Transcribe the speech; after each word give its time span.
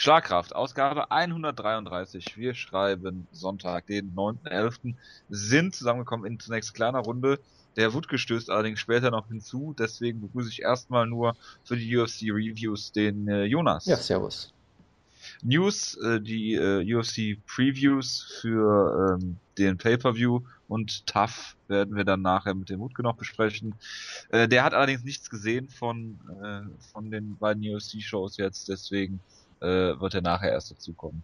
Schlagkraft, 0.00 0.56
Ausgabe 0.56 1.10
133. 1.10 2.38
Wir 2.38 2.54
schreiben 2.54 3.26
Sonntag, 3.32 3.86
den 3.86 4.14
9.11. 4.14 4.94
Sind 5.28 5.74
zusammengekommen 5.74 6.24
in 6.24 6.40
zunächst 6.40 6.72
kleiner 6.72 7.00
Runde. 7.00 7.38
Der 7.76 7.92
Wut 7.92 8.08
gestößt 8.08 8.48
allerdings 8.48 8.80
später 8.80 9.10
noch 9.10 9.28
hinzu. 9.28 9.74
Deswegen 9.78 10.22
begrüße 10.22 10.48
ich 10.48 10.62
erstmal 10.62 11.06
nur 11.06 11.36
für 11.64 11.76
die 11.76 11.94
UFC 11.94 12.22
Reviews 12.32 12.92
den 12.92 13.28
äh, 13.28 13.44
Jonas. 13.44 13.84
Ja, 13.84 13.98
servus. 13.98 14.54
News, 15.42 15.98
äh, 15.98 16.18
die 16.18 16.54
äh, 16.54 16.94
UFC 16.94 17.36
Previews 17.46 18.38
für 18.40 19.18
ähm, 19.20 19.36
den 19.58 19.76
Pay-Per-View 19.76 20.40
und 20.66 21.06
Tough 21.06 21.56
werden 21.68 21.94
wir 21.94 22.04
dann 22.04 22.22
nachher 22.22 22.54
mit 22.54 22.70
dem 22.70 22.80
Wutke 22.80 23.02
noch 23.02 23.16
besprechen. 23.16 23.74
Äh, 24.30 24.48
der 24.48 24.64
hat 24.64 24.72
allerdings 24.72 25.04
nichts 25.04 25.28
gesehen 25.28 25.68
von, 25.68 26.18
äh, 26.42 26.62
von 26.90 27.10
den 27.10 27.36
beiden 27.36 27.62
UFC-Shows 27.62 28.38
jetzt, 28.38 28.70
deswegen 28.70 29.20
äh, 29.60 29.98
wird 30.00 30.14
er 30.14 30.22
nachher 30.22 30.52
erst 30.52 30.70
dazukommen. 30.70 31.22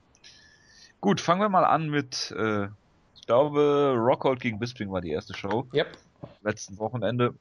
Gut, 1.01 1.21
fangen 1.21 1.41
wir 1.41 1.49
mal 1.49 1.65
an 1.65 1.89
mit, 1.89 2.33
äh, 2.37 2.67
ich 3.15 3.27
glaube, 3.27 3.95
Rockhold 3.97 4.41
gegen 4.41 4.59
Bisping 4.59 4.91
war 4.91 5.01
die 5.01 5.11
erste 5.11 5.35
Show. 5.35 5.67
Yep. 5.75 5.99
Letzten 6.43 6.79
Wochenende. 6.79 7.35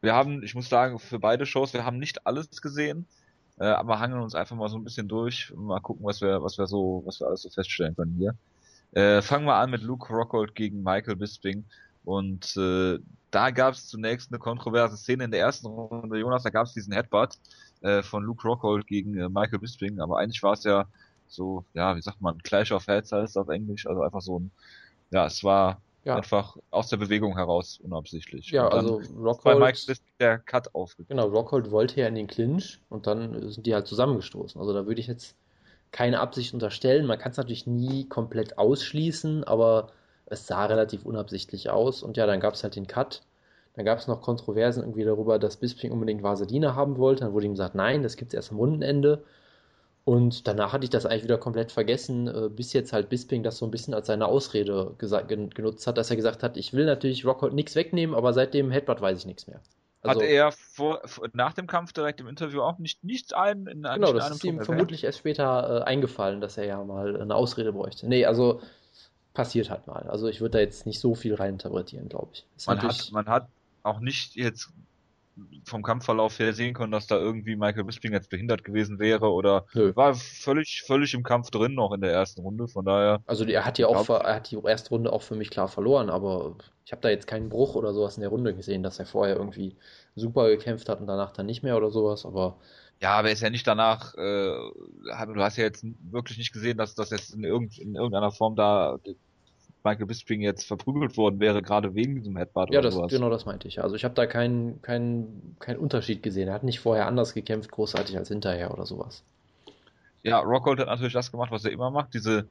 Wir 0.00 0.14
haben, 0.14 0.42
ich 0.42 0.54
muss 0.54 0.68
sagen, 0.68 0.98
für 0.98 1.18
beide 1.18 1.46
Shows, 1.46 1.72
wir 1.72 1.84
haben 1.84 1.98
nicht 1.98 2.26
alles 2.26 2.62
gesehen, 2.62 3.06
äh, 3.58 3.64
aber 3.64 4.00
hangeln 4.00 4.22
uns 4.22 4.34
einfach 4.34 4.56
mal 4.56 4.68
so 4.68 4.76
ein 4.76 4.84
bisschen 4.84 5.08
durch, 5.08 5.52
mal 5.56 5.80
gucken, 5.80 6.04
was 6.04 6.20
wir, 6.20 6.42
was 6.42 6.58
wir 6.58 6.66
so, 6.66 7.02
was 7.04 7.20
wir 7.20 7.26
alles 7.26 7.42
so 7.42 7.50
feststellen 7.50 7.94
können 7.94 8.14
hier. 8.16 8.34
Äh, 8.92 9.22
fangen 9.22 9.46
wir 9.46 9.54
an 9.54 9.70
mit 9.70 9.82
Luke 9.82 10.12
Rockhold 10.12 10.54
gegen 10.54 10.82
Michael 10.82 11.16
Bisping. 11.16 11.64
Und 12.04 12.56
äh, 12.56 12.98
da 13.30 13.50
gab 13.50 13.74
es 13.74 13.86
zunächst 13.86 14.30
eine 14.32 14.38
kontroverse 14.38 14.96
Szene 14.96 15.24
in 15.24 15.30
der 15.30 15.40
ersten 15.40 15.66
Runde, 15.66 16.18
Jonas, 16.18 16.42
da 16.42 16.50
gab 16.50 16.66
es 16.66 16.74
diesen 16.74 16.92
Headbutt 16.92 17.38
äh, 17.82 18.02
von 18.02 18.24
Luke 18.24 18.46
Rockhold 18.46 18.86
gegen 18.86 19.16
äh, 19.18 19.28
Michael 19.28 19.58
Bisping, 19.58 20.00
aber 20.00 20.18
eigentlich 20.18 20.42
war 20.42 20.54
es 20.54 20.64
ja 20.64 20.86
so, 21.28 21.64
ja, 21.74 21.96
wie 21.96 22.02
sagt 22.02 22.20
man, 22.20 22.38
Clash 22.42 22.72
of 22.72 22.86
Heads 22.86 23.12
heißt 23.12 23.30
es 23.30 23.36
auf 23.36 23.48
Englisch, 23.48 23.86
also 23.86 24.02
einfach 24.02 24.20
so 24.20 24.38
ein, 24.38 24.50
ja, 25.10 25.26
es 25.26 25.42
war 25.42 25.80
ja. 26.04 26.16
einfach 26.16 26.56
aus 26.70 26.88
der 26.88 26.96
Bewegung 26.96 27.36
heraus 27.36 27.80
unabsichtlich. 27.82 28.50
Ja, 28.50 28.68
also 28.68 29.00
Rockhold, 29.16 29.42
bei 29.42 29.54
Mike 29.54 29.78
Bisping 29.86 30.12
der 30.20 30.38
Cut 30.38 30.74
aufgegangen. 30.74 31.20
Genau, 31.20 31.28
Rockhold 31.28 31.70
wollte 31.70 32.00
ja 32.00 32.06
in 32.06 32.14
den 32.14 32.26
Clinch 32.26 32.80
und 32.88 33.06
dann 33.06 33.50
sind 33.50 33.66
die 33.66 33.74
halt 33.74 33.86
zusammengestoßen. 33.86 34.60
Also 34.60 34.72
da 34.72 34.86
würde 34.86 35.00
ich 35.00 35.06
jetzt 35.06 35.36
keine 35.90 36.20
Absicht 36.20 36.54
unterstellen. 36.54 37.06
Man 37.06 37.18
kann 37.18 37.32
es 37.32 37.38
natürlich 37.38 37.66
nie 37.66 38.08
komplett 38.08 38.58
ausschließen, 38.58 39.44
aber 39.44 39.90
es 40.26 40.46
sah 40.46 40.64
relativ 40.66 41.04
unabsichtlich 41.04 41.70
aus. 41.70 42.02
Und 42.02 42.16
ja, 42.16 42.26
dann 42.26 42.40
gab 42.40 42.54
es 42.54 42.64
halt 42.64 42.76
den 42.76 42.86
Cut. 42.86 43.22
Dann 43.74 43.84
gab 43.84 43.98
es 43.98 44.06
noch 44.06 44.20
Kontroversen 44.20 44.82
irgendwie 44.82 45.04
darüber, 45.04 45.38
dass 45.38 45.56
Bisping 45.56 45.92
unbedingt 45.92 46.22
Vaseline 46.22 46.74
haben 46.76 46.98
wollte. 46.98 47.24
Dann 47.24 47.32
wurde 47.32 47.46
ihm 47.46 47.52
gesagt, 47.52 47.74
nein, 47.74 48.02
das 48.02 48.16
gibt 48.16 48.32
es 48.32 48.36
erst 48.36 48.52
am 48.52 48.58
Rundenende. 48.58 49.24
Und 50.04 50.48
danach 50.48 50.72
hatte 50.72 50.84
ich 50.84 50.90
das 50.90 51.06
eigentlich 51.06 51.24
wieder 51.24 51.38
komplett 51.38 51.70
vergessen, 51.70 52.26
äh, 52.26 52.48
bis 52.48 52.72
jetzt 52.72 52.92
halt 52.92 53.08
Bisping 53.08 53.42
das 53.42 53.58
so 53.58 53.66
ein 53.66 53.70
bisschen 53.70 53.94
als 53.94 54.08
seine 54.08 54.26
Ausrede 54.26 54.94
genutzt 54.98 55.86
hat, 55.86 55.96
dass 55.96 56.10
er 56.10 56.16
gesagt 56.16 56.42
hat, 56.42 56.56
ich 56.56 56.72
will 56.72 56.86
natürlich 56.86 57.24
Rockhold 57.24 57.54
nichts 57.54 57.76
wegnehmen, 57.76 58.16
aber 58.16 58.32
seit 58.32 58.52
dem 58.52 58.70
Headbutt 58.72 59.00
weiß 59.00 59.18
ich 59.18 59.26
nichts 59.26 59.46
mehr. 59.46 59.60
Also, 60.02 60.20
Hat 60.20 60.28
er 60.28 60.50
vor, 60.50 61.00
nach 61.32 61.52
dem 61.52 61.68
Kampf 61.68 61.92
direkt 61.92 62.20
im 62.20 62.26
Interview 62.26 62.62
auch 62.62 62.78
nicht 62.78 63.04
nichts 63.04 63.32
ein 63.32 63.68
in 63.68 63.86
einem 63.86 64.02
Genau, 64.02 64.12
das 64.12 64.30
ist 64.30 64.42
ihm 64.42 64.60
vermutlich 64.60 65.04
erst 65.04 65.18
später 65.18 65.82
äh, 65.82 65.84
eingefallen, 65.84 66.40
dass 66.40 66.58
er 66.58 66.64
ja 66.64 66.82
mal 66.82 67.20
eine 67.20 67.36
Ausrede 67.36 67.72
bräuchte. 67.72 68.08
Nee, 68.08 68.26
also 68.26 68.60
passiert 69.32 69.70
halt 69.70 69.86
mal. 69.86 70.08
Also 70.08 70.26
ich 70.26 70.40
würde 70.40 70.58
da 70.58 70.58
jetzt 70.58 70.86
nicht 70.86 70.98
so 70.98 71.14
viel 71.14 71.34
reininterpretieren, 71.34 72.08
glaube 72.08 72.30
ich. 72.32 72.44
man 72.66 72.82
hat, 72.82 73.10
man 73.12 73.26
hat 73.26 73.46
auch 73.82 74.00
nicht 74.00 74.36
jetzt 74.36 74.70
vom 75.64 75.82
Kampfverlauf 75.82 76.38
her 76.38 76.52
sehen 76.52 76.74
können, 76.74 76.92
dass 76.92 77.06
da 77.06 77.16
irgendwie 77.16 77.56
Michael 77.56 77.84
Bisping 77.84 78.12
jetzt 78.12 78.28
behindert 78.28 78.64
gewesen 78.64 78.98
wäre 78.98 79.30
oder 79.30 79.64
Nö. 79.72 79.94
war 79.96 80.14
völlig, 80.14 80.82
völlig 80.86 81.14
im 81.14 81.22
Kampf 81.22 81.50
drin 81.50 81.74
noch 81.74 81.92
in 81.92 82.00
der 82.00 82.12
ersten 82.12 82.42
Runde, 82.42 82.68
von 82.68 82.84
daher. 82.84 83.22
Also 83.26 83.44
er 83.44 83.64
hat 83.64 83.78
ja 83.78 83.86
auch, 83.86 84.08
er 84.08 84.36
hat 84.36 84.50
die 84.50 84.58
erste 84.62 84.90
Runde 84.90 85.12
auch 85.12 85.22
für 85.22 85.34
mich 85.34 85.50
klar 85.50 85.68
verloren, 85.68 86.10
aber 86.10 86.56
ich 86.84 86.92
habe 86.92 87.00
da 87.00 87.08
jetzt 87.08 87.26
keinen 87.26 87.48
Bruch 87.48 87.74
oder 87.74 87.94
sowas 87.94 88.16
in 88.16 88.22
der 88.22 88.30
Runde 88.30 88.54
gesehen, 88.54 88.82
dass 88.82 88.98
er 88.98 89.06
vorher 89.06 89.36
irgendwie 89.36 89.76
super 90.16 90.48
gekämpft 90.48 90.88
hat 90.88 91.00
und 91.00 91.06
danach 91.06 91.32
dann 91.32 91.46
nicht 91.46 91.62
mehr 91.62 91.76
oder 91.76 91.90
sowas, 91.90 92.26
aber. 92.26 92.58
Ja, 93.00 93.14
aber 93.14 93.28
er 93.28 93.34
ist 93.34 93.42
ja 93.42 93.50
nicht 93.50 93.66
danach, 93.66 94.14
äh, 94.14 94.18
du 94.18 95.36
hast 95.36 95.56
ja 95.56 95.64
jetzt 95.64 95.84
wirklich 96.10 96.38
nicht 96.38 96.52
gesehen, 96.52 96.76
dass 96.76 96.94
das 96.94 97.10
jetzt 97.10 97.34
in, 97.34 97.42
irgend, 97.42 97.78
in 97.78 97.94
irgendeiner 97.94 98.30
Form 98.30 98.54
da 98.54 98.98
Michael 99.84 100.06
Bisping 100.06 100.40
jetzt 100.40 100.66
verprügelt 100.66 101.16
worden 101.16 101.40
wäre, 101.40 101.62
gerade 101.62 101.94
wegen 101.94 102.16
diesem 102.16 102.36
Headbutt 102.36 102.72
ja, 102.72 102.78
oder 102.78 102.88
das, 102.88 102.94
sowas. 102.94 103.12
genau 103.12 103.30
das 103.30 103.46
meinte 103.46 103.68
ich. 103.68 103.82
Also 103.82 103.96
ich 103.96 104.04
habe 104.04 104.14
da 104.14 104.26
keinen 104.26 104.80
keinen 104.82 105.56
keinen 105.58 105.78
Unterschied 105.78 106.22
gesehen. 106.22 106.48
Er 106.48 106.54
hat 106.54 106.64
nicht 106.64 106.80
vorher 106.80 107.06
anders 107.06 107.34
gekämpft, 107.34 107.70
großartig 107.70 108.16
als 108.16 108.28
hinterher 108.28 108.72
oder 108.72 108.86
sowas. 108.86 109.24
Ja, 110.22 110.38
Rockhold 110.38 110.78
hat 110.78 110.86
natürlich 110.86 111.12
das 111.12 111.32
gemacht, 111.32 111.50
was 111.50 111.64
er 111.64 111.72
immer 111.72 111.90
macht, 111.90 112.14
diese 112.14 112.48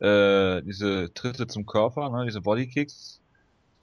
äh, 0.00 0.62
diese 0.62 1.12
Tritte 1.14 1.46
zum 1.46 1.66
Körper, 1.66 2.10
ne, 2.10 2.24
diese 2.26 2.40
Bodykicks, 2.40 3.20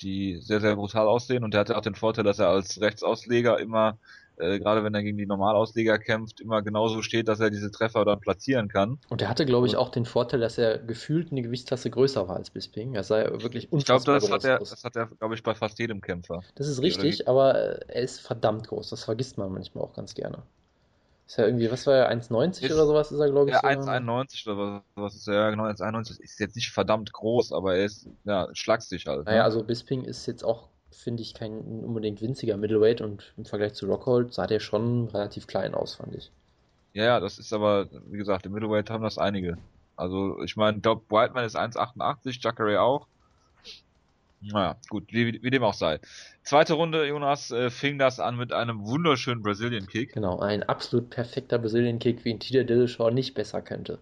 die 0.02 0.38
sehr, 0.38 0.62
sehr 0.62 0.76
brutal 0.76 1.08
aussehen 1.08 1.44
und 1.44 1.54
der 1.54 1.62
hatte 1.62 1.78
auch 1.78 1.82
den 1.82 1.96
Vorteil, 1.96 2.24
dass 2.24 2.40
er 2.40 2.50
als 2.50 2.82
Rechtsausleger 2.82 3.60
immer 3.60 3.98
äh, 4.41 4.59
gerade 4.59 4.84
wenn 4.84 4.94
er 4.94 5.03
gegen 5.03 5.18
die 5.18 5.25
Normalausleger 5.25 6.00
kämpft, 6.00 6.41
immer 6.41 6.62
genauso 6.62 7.02
steht, 7.02 7.28
dass 7.28 7.40
er 7.40 7.50
diese 7.50 7.72
Treffer 7.72 8.03
dann 8.06 8.19
platzieren 8.19 8.68
kann. 8.68 9.00
Und 9.09 9.22
er 9.22 9.29
hatte, 9.29 9.46
glaube 9.46 9.68
ich, 9.68 9.75
auch 9.78 9.90
den 9.90 10.06
Vorteil, 10.06 10.40
dass 10.40 10.57
er 10.57 10.79
gefühlt 10.79 11.31
eine 11.31 11.41
Gewichtsklasse 11.41 11.90
größer 11.90 12.28
war 12.28 12.35
als 12.35 12.50
Bisping. 12.50 12.96
Er 12.96 13.03
sei 13.03 13.24
wirklich 13.25 13.72
unfassbar 13.72 14.18
Ich 14.18 14.22
glaube, 14.22 14.22
das, 14.22 14.31
hat 14.31 14.44
er, 14.46 14.59
das 14.59 14.84
hat 14.84 14.96
er, 14.96 15.07
glaube 15.07 15.35
ich, 15.35 15.44
bei 15.44 15.53
fast 15.53 15.79
jedem 15.79 16.02
Kämpfer. 16.02 16.41
Das 16.56 16.68
ist 16.68 16.81
richtig, 16.81 17.28
aber 17.28 17.53
er 17.53 18.02
ist 18.02 18.19
verdammt 18.19 18.68
groß. 18.68 18.90
Das 18.90 19.03
vergisst 19.03 19.38
man 19.38 19.52
manchmal 19.52 19.84
auch 19.84 19.94
ganz 19.94 20.16
gerne. 20.16 20.44
Ist 21.28 21.38
ja 21.38 21.46
irgendwie, 21.46 21.72
was 21.72 21.88
war 21.88 21.96
er, 21.96 22.12
1,90 22.12 22.66
oder 22.73 22.85
sowas 22.85 23.12
ist 23.12 23.19
er, 23.19 23.31
glaube 23.31 23.52
ich. 23.52 23.56
Ja, 23.56 23.63
1,91 23.63 24.52
oder 24.52 24.84
was 24.96 25.16
ist 25.16 25.28
er, 25.29 25.35
ja 25.35 25.50
genau, 25.50 25.63
1,91 25.63 26.19
ist 26.19 26.40
jetzt 26.41 26.58
nicht 26.58 26.72
verdammt 26.72 27.13
groß, 27.13 27.53
aber 27.53 27.75
er 27.75 27.85
ist, 27.85 28.09
ja, 28.25 28.50
schlagstig 28.52 29.06
halt. 29.08 29.25
Naja, 29.25 29.38
ne? 29.38 29.44
also 29.46 29.63
Bisping 29.63 30.03
ist 30.03 30.25
jetzt 30.25 30.44
auch 30.44 30.68
finde 30.91 31.24
ich, 31.24 31.34
kein 31.34 31.59
unbedingt 31.59 32.22
winziger 32.22 32.57
Middleweight 32.57 33.02
und 33.02 33.34
im 33.38 33.46
Vergleich 33.46 33.74
zu 33.74 33.88
Rockhold 33.88 34.34
sah 34.34 34.47
der 34.47 34.59
schon 34.59 35.07
relativ 35.07 35.47
klein 35.47 35.74
aus, 35.74 35.96
fand 35.96 36.16
ich. 36.16 36.31
Ja, 36.94 37.06
ja, 37.06 37.19
das 37.19 37.40
ist 37.40 37.53
aber, 37.53 37.88
wie 38.09 38.18
gesagt, 38.18 38.46
im 38.46 38.52
Middleweight 38.52 38.90
haben 38.90 39.03
das 39.03 39.18
einige. 39.18 39.57
Also, 39.96 40.41
ich 40.41 40.57
meine, 40.57 40.79
Doc 40.79 41.03
Whiteman 41.09 41.46
ist 41.46 41.56
1,88, 41.56 42.41
Jacare 42.41 42.81
auch. 42.81 43.07
Naja, 44.41 44.75
gut, 44.90 45.06
wie, 45.12 45.41
wie, 45.44 45.50
dem 45.52 45.63
auch 45.63 45.75
sei. 45.75 46.00
Zweite 46.44 46.74
Runde, 46.74 47.08
Jonas, 47.08 47.52
äh, 47.52 47.69
fing 47.69 48.00
das 48.00 48.19
an 48.19 48.38
mit 48.38 48.52
einem 48.52 48.84
wunderschönen 48.88 49.44
Brazilian 49.44 49.85
Kick. 49.85 50.13
Genau, 50.13 50.40
ein 50.40 50.63
absolut 50.63 51.12
perfekter 51.12 51.59
Brazilian 51.59 52.00
Kick, 52.00 52.25
wie 52.25 52.31
ihn 52.31 52.40
Tita 52.40 52.63
Dillashaw 52.63 53.12
nicht 53.12 53.35
besser 53.35 53.62
könnte. 53.62 54.00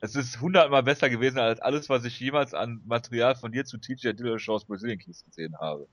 Es 0.00 0.14
ist 0.14 0.40
hundertmal 0.40 0.84
besser 0.84 1.10
gewesen 1.10 1.38
als 1.38 1.60
alles, 1.60 1.88
was 1.88 2.04
ich 2.04 2.20
jemals 2.20 2.54
an 2.54 2.80
Material 2.86 3.34
von 3.34 3.50
dir 3.50 3.64
zu 3.64 3.78
TJ 3.78 4.12
Dillashaws 4.12 4.64
Brazilian 4.64 4.98
Kicks 4.98 5.24
gesehen 5.24 5.58
habe. 5.58 5.88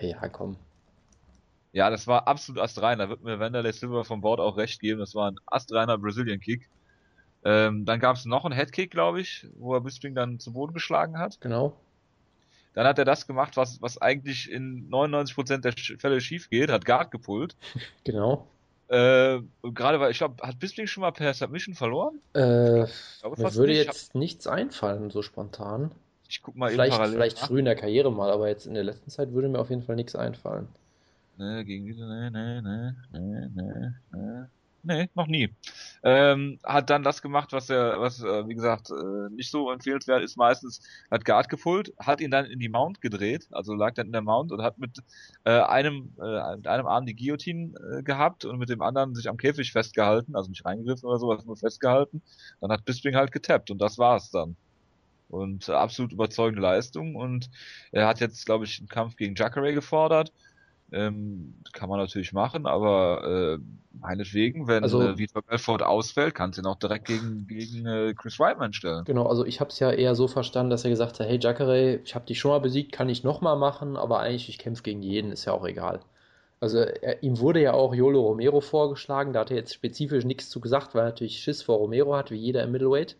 Ja, 0.00 0.28
komm. 0.28 0.56
Ja, 1.72 1.90
das 1.90 2.06
war 2.06 2.26
absolut 2.26 2.62
astrein. 2.62 2.98
Da 2.98 3.08
wird 3.08 3.22
mir 3.22 3.38
Wanderlei 3.38 3.72
Silver 3.72 4.04
vom 4.04 4.22
Board 4.22 4.40
auch 4.40 4.56
recht 4.56 4.80
geben. 4.80 5.00
Das 5.00 5.14
war 5.14 5.30
ein 5.30 5.38
astreiner 5.46 5.98
Brazilian 5.98 6.40
Kick. 6.40 6.68
Ähm, 7.44 7.84
dann 7.84 8.00
gab 8.00 8.16
es 8.16 8.24
noch 8.24 8.44
einen 8.44 8.54
Headkick, 8.54 8.90
glaube 8.90 9.20
ich, 9.20 9.46
wo 9.56 9.74
er 9.74 9.80
Bisping 9.80 10.14
dann 10.14 10.40
zu 10.40 10.52
Boden 10.52 10.72
geschlagen 10.72 11.18
hat. 11.18 11.40
Genau. 11.40 11.74
Dann 12.74 12.86
hat 12.86 12.98
er 12.98 13.04
das 13.04 13.26
gemacht, 13.26 13.56
was, 13.56 13.80
was 13.80 14.00
eigentlich 14.00 14.50
in 14.50 14.90
99% 14.90 15.58
der 15.58 15.72
Fälle 15.98 16.20
schief 16.20 16.50
geht, 16.50 16.70
hat 16.70 16.84
Guard 16.84 17.10
gepullt. 17.10 17.56
Genau. 18.04 18.46
Äh, 18.88 19.40
gerade 19.62 19.98
weil, 19.98 20.12
ich 20.12 20.18
glaube, 20.18 20.46
hat 20.46 20.60
Bisping 20.60 20.86
schon 20.86 21.00
mal 21.00 21.10
per 21.10 21.34
Submission 21.34 21.74
verloren? 21.74 22.20
Äh, 22.34 22.84
ich 22.84 23.20
glaube, 23.20 23.42
mir 23.42 23.54
würde 23.54 23.72
nicht. 23.72 23.84
jetzt 23.84 24.14
nichts 24.14 24.46
einfallen, 24.46 25.10
so 25.10 25.22
spontan. 25.22 25.90
Ich 26.28 26.42
guck 26.42 26.56
mal 26.56 26.70
vielleicht, 26.70 26.92
eben 26.92 26.96
parallel. 26.96 27.14
Vielleicht 27.14 27.38
früh 27.38 27.58
in 27.58 27.64
der 27.64 27.76
Karriere 27.76 28.12
mal, 28.12 28.30
aber 28.30 28.48
jetzt 28.48 28.66
in 28.66 28.74
der 28.74 28.84
letzten 28.84 29.10
Zeit 29.10 29.32
würde 29.32 29.48
mir 29.48 29.58
auf 29.58 29.70
jeden 29.70 29.82
Fall 29.82 29.96
nichts 29.96 30.16
einfallen. 30.16 30.68
Ne, 31.38 31.64
gegen 31.64 31.84
diese, 31.84 32.06
ne, 32.06 32.30
ne, 32.30 32.62
ne, 32.62 32.96
ne, 33.12 33.50
ne, 33.54 33.94
ne. 34.10 34.50
Nee, 34.82 35.10
noch 35.16 35.26
nie. 35.26 35.52
Ähm, 36.04 36.60
hat 36.62 36.90
dann 36.90 37.02
das 37.02 37.20
gemacht, 37.20 37.52
was 37.52 37.68
er, 37.70 38.00
was, 38.00 38.22
äh, 38.22 38.46
wie 38.46 38.54
gesagt, 38.54 38.90
äh, 38.90 39.34
nicht 39.34 39.50
so 39.50 39.72
empfehlenswert 39.72 40.22
ist 40.22 40.36
meistens, 40.36 40.80
hat 41.10 41.24
Guard 41.24 41.48
gepullt, 41.48 41.92
hat 41.98 42.20
ihn 42.20 42.30
dann 42.30 42.46
in 42.46 42.60
die 42.60 42.68
Mount 42.68 43.00
gedreht, 43.00 43.48
also 43.50 43.74
lag 43.74 43.94
dann 43.94 44.06
in 44.06 44.12
der 44.12 44.22
Mount 44.22 44.52
und 44.52 44.62
hat 44.62 44.78
mit 44.78 44.98
äh, 45.42 45.50
einem, 45.60 46.12
äh, 46.22 46.56
mit 46.56 46.68
einem 46.68 46.86
Arm 46.86 47.04
die 47.04 47.16
Guillotine 47.16 47.74
äh, 47.98 48.02
gehabt 48.04 48.44
und 48.44 48.58
mit 48.58 48.68
dem 48.68 48.80
anderen 48.80 49.16
sich 49.16 49.28
am 49.28 49.36
Käfig 49.36 49.72
festgehalten, 49.72 50.36
also 50.36 50.50
nicht 50.50 50.64
reingegriffen 50.64 51.08
oder 51.08 51.18
sowas, 51.18 51.44
nur 51.44 51.56
festgehalten. 51.56 52.22
Dann 52.60 52.70
hat 52.70 52.84
Bisping 52.84 53.16
halt 53.16 53.32
getappt 53.32 53.72
und 53.72 53.78
das 53.78 53.98
war's 53.98 54.30
dann 54.30 54.56
und 55.28 55.68
äh, 55.68 55.72
absolut 55.72 56.12
überzeugende 56.12 56.62
Leistung 56.62 57.16
und 57.16 57.50
er 57.92 58.06
hat 58.06 58.20
jetzt, 58.20 58.46
glaube 58.46 58.64
ich, 58.64 58.78
einen 58.78 58.88
Kampf 58.88 59.16
gegen 59.16 59.34
Jacare 59.34 59.72
gefordert. 59.72 60.32
Ähm, 60.92 61.54
kann 61.72 61.88
man 61.88 61.98
natürlich 61.98 62.32
machen, 62.32 62.64
aber 62.66 63.58
äh, 63.58 63.64
meinetwegen, 63.98 64.68
wenn 64.68 64.84
also, 64.84 65.02
äh, 65.02 65.18
Vitor 65.18 65.42
Belfort 65.42 65.82
ausfällt, 65.82 66.34
kannst 66.34 66.58
du 66.58 66.62
ihn 66.62 66.66
auch 66.66 66.78
direkt 66.78 67.06
gegen, 67.06 67.48
gegen 67.48 67.86
äh, 67.86 68.14
Chris 68.14 68.38
Weidman 68.38 68.72
stellen. 68.72 69.04
Genau, 69.04 69.26
also 69.26 69.44
ich 69.44 69.58
habe 69.58 69.70
es 69.70 69.80
ja 69.80 69.90
eher 69.90 70.14
so 70.14 70.28
verstanden, 70.28 70.70
dass 70.70 70.84
er 70.84 70.90
gesagt 70.90 71.18
hat, 71.18 71.26
hey 71.26 71.40
Jacare, 71.40 71.96
ich 71.96 72.14
habe 72.14 72.26
dich 72.26 72.38
schon 72.38 72.52
mal 72.52 72.60
besiegt, 72.60 72.92
kann 72.92 73.08
ich 73.08 73.24
noch 73.24 73.40
mal 73.40 73.56
machen, 73.56 73.96
aber 73.96 74.20
eigentlich, 74.20 74.48
ich 74.48 74.58
kämpfe 74.58 74.84
gegen 74.84 75.02
jeden, 75.02 75.32
ist 75.32 75.44
ja 75.44 75.52
auch 75.52 75.66
egal. 75.66 76.00
Also 76.60 76.78
er, 76.78 77.22
ihm 77.22 77.40
wurde 77.40 77.60
ja 77.60 77.72
auch 77.72 77.92
Yolo 77.92 78.20
Romero 78.20 78.60
vorgeschlagen, 78.60 79.32
da 79.32 79.40
hat 79.40 79.50
er 79.50 79.56
jetzt 79.56 79.74
spezifisch 79.74 80.24
nichts 80.24 80.48
zu 80.50 80.60
gesagt, 80.60 80.94
weil 80.94 81.02
er 81.02 81.06
natürlich 81.06 81.40
Schiss 81.40 81.62
vor 81.62 81.78
Romero 81.78 82.16
hat, 82.16 82.30
wie 82.30 82.36
jeder 82.36 82.62
im 82.62 82.70
Middleweight. 82.70 83.16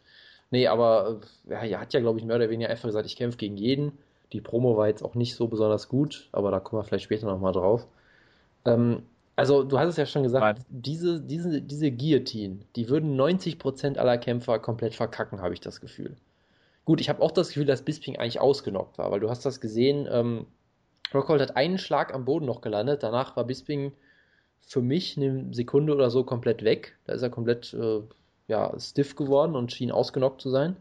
Nee, 0.50 0.68
aber 0.68 1.20
ja, 1.48 1.62
er 1.62 1.80
hat 1.80 1.92
ja, 1.92 2.00
glaube 2.00 2.18
ich, 2.18 2.24
mehr 2.24 2.36
oder 2.36 2.50
weniger 2.50 2.70
einfach 2.70 2.88
gesagt, 2.88 3.06
ich 3.06 3.16
kämpfe 3.16 3.38
gegen 3.38 3.56
jeden. 3.56 3.92
Die 4.32 4.40
Promo 4.40 4.76
war 4.76 4.88
jetzt 4.88 5.02
auch 5.02 5.14
nicht 5.14 5.34
so 5.34 5.48
besonders 5.48 5.88
gut, 5.88 6.28
aber 6.32 6.50
da 6.50 6.60
kommen 6.60 6.80
wir 6.80 6.84
vielleicht 6.84 7.04
später 7.04 7.26
nochmal 7.26 7.52
drauf. 7.52 7.86
Ähm, 8.64 9.02
also, 9.34 9.64
du 9.64 9.78
hast 9.78 9.90
es 9.90 9.96
ja 9.96 10.06
schon 10.06 10.22
gesagt, 10.22 10.62
diese, 10.68 11.20
diese, 11.20 11.60
diese 11.60 11.90
Guillotine, 11.92 12.60
die 12.74 12.88
würden 12.88 13.20
90% 13.20 13.98
aller 13.98 14.18
Kämpfer 14.18 14.58
komplett 14.58 14.94
verkacken, 14.94 15.42
habe 15.42 15.54
ich 15.54 15.60
das 15.60 15.80
Gefühl. 15.80 16.16
Gut, 16.84 17.00
ich 17.00 17.08
habe 17.08 17.20
auch 17.20 17.32
das 17.32 17.48
Gefühl, 17.48 17.66
dass 17.66 17.82
Bisping 17.82 18.16
eigentlich 18.16 18.40
ausgenockt 18.40 18.98
war, 18.98 19.10
weil 19.10 19.20
du 19.20 19.28
hast 19.28 19.44
das 19.44 19.60
gesehen, 19.60 20.08
ähm, 20.10 20.46
Rockhold 21.12 21.40
hat 21.40 21.56
einen 21.56 21.78
Schlag 21.78 22.14
am 22.14 22.24
Boden 22.24 22.46
noch 22.46 22.60
gelandet, 22.60 23.02
danach 23.02 23.36
war 23.36 23.44
Bisping 23.44 23.92
für 24.66 24.82
mich 24.82 25.16
eine 25.16 25.52
Sekunde 25.52 25.94
oder 25.94 26.10
so 26.10 26.24
komplett 26.24 26.64
weg. 26.64 26.96
Da 27.04 27.12
ist 27.12 27.22
er 27.22 27.30
komplett 27.30 27.72
äh, 27.74 28.02
ja, 28.48 28.72
stiff 28.78 29.16
geworden 29.16 29.56
und 29.56 29.72
schien 29.72 29.90
ausgenockt 29.90 30.40
zu 30.40 30.50
sein. 30.50 30.76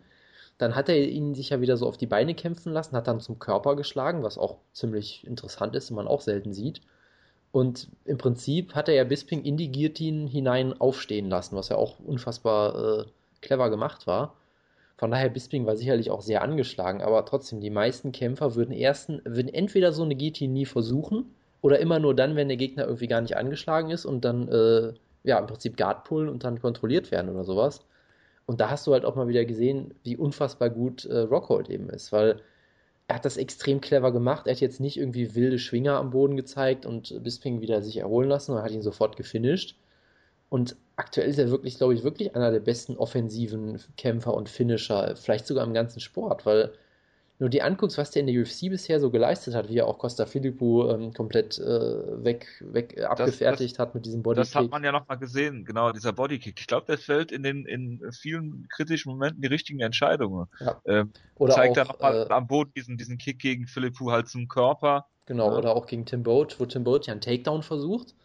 Dann 0.57 0.75
hat 0.75 0.87
er 0.87 0.97
ihn 0.97 1.35
sich 1.35 1.49
ja 1.49 1.61
wieder 1.61 1.77
so 1.77 1.87
auf 1.87 1.97
die 1.97 2.05
Beine 2.05 2.33
kämpfen 2.33 2.71
lassen, 2.71 2.95
hat 2.95 3.07
dann 3.07 3.19
zum 3.19 3.39
Körper 3.39 3.75
geschlagen, 3.75 4.23
was 4.23 4.37
auch 4.37 4.57
ziemlich 4.71 5.25
interessant 5.27 5.75
ist 5.75 5.89
und 5.89 5.97
man 5.97 6.07
auch 6.07 6.21
selten 6.21 6.53
sieht. 6.53 6.81
Und 7.51 7.89
im 8.05 8.17
Prinzip 8.17 8.75
hat 8.75 8.89
er 8.89 8.95
ja 8.95 9.03
Bisping 9.03 9.43
in 9.43 9.57
die 9.57 9.71
Guillotine 9.71 10.27
hinein 10.29 10.79
aufstehen 10.79 11.29
lassen, 11.29 11.55
was 11.55 11.69
ja 11.69 11.77
auch 11.77 11.99
unfassbar 11.99 12.99
äh, 12.99 13.05
clever 13.41 13.69
gemacht 13.69 14.07
war. 14.07 14.35
Von 14.97 15.11
daher, 15.11 15.29
Bisping 15.29 15.65
war 15.65 15.75
sicherlich 15.75 16.09
auch 16.09 16.21
sehr 16.21 16.41
angeschlagen, 16.41 17.01
aber 17.01 17.25
trotzdem, 17.25 17.59
die 17.59 17.69
meisten 17.69 18.11
Kämpfer 18.11 18.55
würden, 18.55 18.71
ersten, 18.73 19.21
würden 19.25 19.53
entweder 19.53 19.91
so 19.91 20.03
eine 20.03 20.15
Guillotine 20.15 20.53
nie 20.53 20.65
versuchen 20.65 21.33
oder 21.61 21.79
immer 21.79 21.99
nur 21.99 22.15
dann, 22.15 22.35
wenn 22.35 22.47
der 22.47 22.57
Gegner 22.57 22.85
irgendwie 22.85 23.07
gar 23.07 23.21
nicht 23.21 23.35
angeschlagen 23.35 23.89
ist 23.89 24.05
und 24.05 24.23
dann, 24.23 24.47
äh, 24.47 24.93
ja, 25.25 25.39
im 25.39 25.47
Prinzip 25.47 25.77
Guard 25.77 26.03
pullen 26.05 26.29
und 26.29 26.43
dann 26.43 26.61
kontrolliert 26.61 27.11
werden 27.11 27.29
oder 27.29 27.43
sowas. 27.43 27.81
Und 28.45 28.61
da 28.61 28.69
hast 28.69 28.85
du 28.87 28.93
halt 28.93 29.05
auch 29.05 29.15
mal 29.15 29.27
wieder 29.27 29.45
gesehen, 29.45 29.93
wie 30.03 30.17
unfassbar 30.17 30.69
gut 30.69 31.05
äh, 31.05 31.19
Rockhold 31.19 31.69
eben 31.69 31.89
ist, 31.89 32.11
weil 32.11 32.41
er 33.07 33.15
hat 33.15 33.25
das 33.25 33.37
extrem 33.37 33.81
clever 33.81 34.11
gemacht. 34.11 34.47
Er 34.47 34.53
hat 34.53 34.61
jetzt 34.61 34.79
nicht 34.79 34.97
irgendwie 34.97 35.35
wilde 35.35 35.59
Schwinger 35.59 35.97
am 35.97 36.11
Boden 36.11 36.35
gezeigt 36.35 36.85
und 36.85 37.23
Bisping 37.23 37.61
wieder 37.61 37.81
sich 37.81 37.97
erholen 37.97 38.29
lassen, 38.29 38.47
sondern 38.47 38.65
hat 38.65 38.71
ihn 38.71 38.81
sofort 38.81 39.15
gefinisht. 39.15 39.77
Und 40.49 40.75
aktuell 40.95 41.29
ist 41.29 41.39
er 41.39 41.49
wirklich, 41.49 41.77
glaube 41.77 41.93
ich, 41.93 42.03
wirklich 42.03 42.35
einer 42.35 42.51
der 42.51 42.59
besten 42.59 42.97
offensiven 42.97 43.79
Kämpfer 43.97 44.33
und 44.33 44.49
Finisher, 44.49 45.15
vielleicht 45.15 45.47
sogar 45.47 45.65
im 45.65 45.73
ganzen 45.73 45.99
Sport, 45.99 46.45
weil 46.45 46.73
nur 47.37 47.49
die 47.49 47.61
anguckst, 47.61 47.97
was 47.97 48.11
der 48.11 48.21
in 48.21 48.27
der 48.27 48.41
UFC 48.41 48.69
bisher 48.69 48.99
so 48.99 49.11
geleistet 49.11 49.55
hat, 49.55 49.67
wie 49.67 49.77
er 49.77 49.87
auch 49.87 49.97
Costa 49.97 50.25
Filippo 50.25 50.89
ähm, 50.89 51.13
komplett 51.13 51.59
äh, 51.59 52.23
weg, 52.23 52.47
weg 52.61 52.95
das, 52.95 53.05
abgefertigt 53.05 53.73
das, 53.73 53.79
hat 53.79 53.95
mit 53.95 54.05
diesem 54.05 54.23
Bodykick. 54.23 54.53
Das 54.53 54.55
hat 54.55 54.71
man 54.71 54.83
ja 54.83 54.93
nochmal 54.93 55.17
gesehen, 55.17 55.65
genau, 55.65 55.91
dieser 55.91 56.13
Bodykick. 56.13 56.59
Ich 56.59 56.67
glaube, 56.67 56.85
der 56.85 56.97
fällt 56.97 57.33
in 57.33 57.43
den 57.43 57.65
in 57.65 57.99
vielen 58.13 58.67
kritischen 58.69 59.11
Momenten 59.11 59.41
die 59.41 59.47
richtigen 59.47 59.81
Entscheidungen. 59.81 60.47
Ja. 60.61 60.81
Ähm, 60.85 61.11
oder 61.35 61.55
zeigt 61.55 61.77
auch, 61.79 61.87
nochmal 61.89 62.27
äh, 62.29 62.33
am 62.33 62.47
Boden 62.47 62.71
diesen, 62.73 62.97
diesen 62.97 63.17
Kick 63.17 63.39
gegen 63.39 63.67
Filippo 63.67 64.11
halt 64.11 64.29
zum 64.29 64.47
Körper. 64.47 65.07
Genau, 65.25 65.51
ja. 65.51 65.57
oder 65.57 65.75
auch 65.75 65.87
gegen 65.87 66.05
Tim 66.05 66.23
Boat, 66.23 66.57
wo 66.59 66.65
Tim 66.65 66.85
Boat 66.85 67.07
ja 67.07 67.11
einen 67.11 67.21
Takedown 67.21 67.63
versucht. 67.63 68.15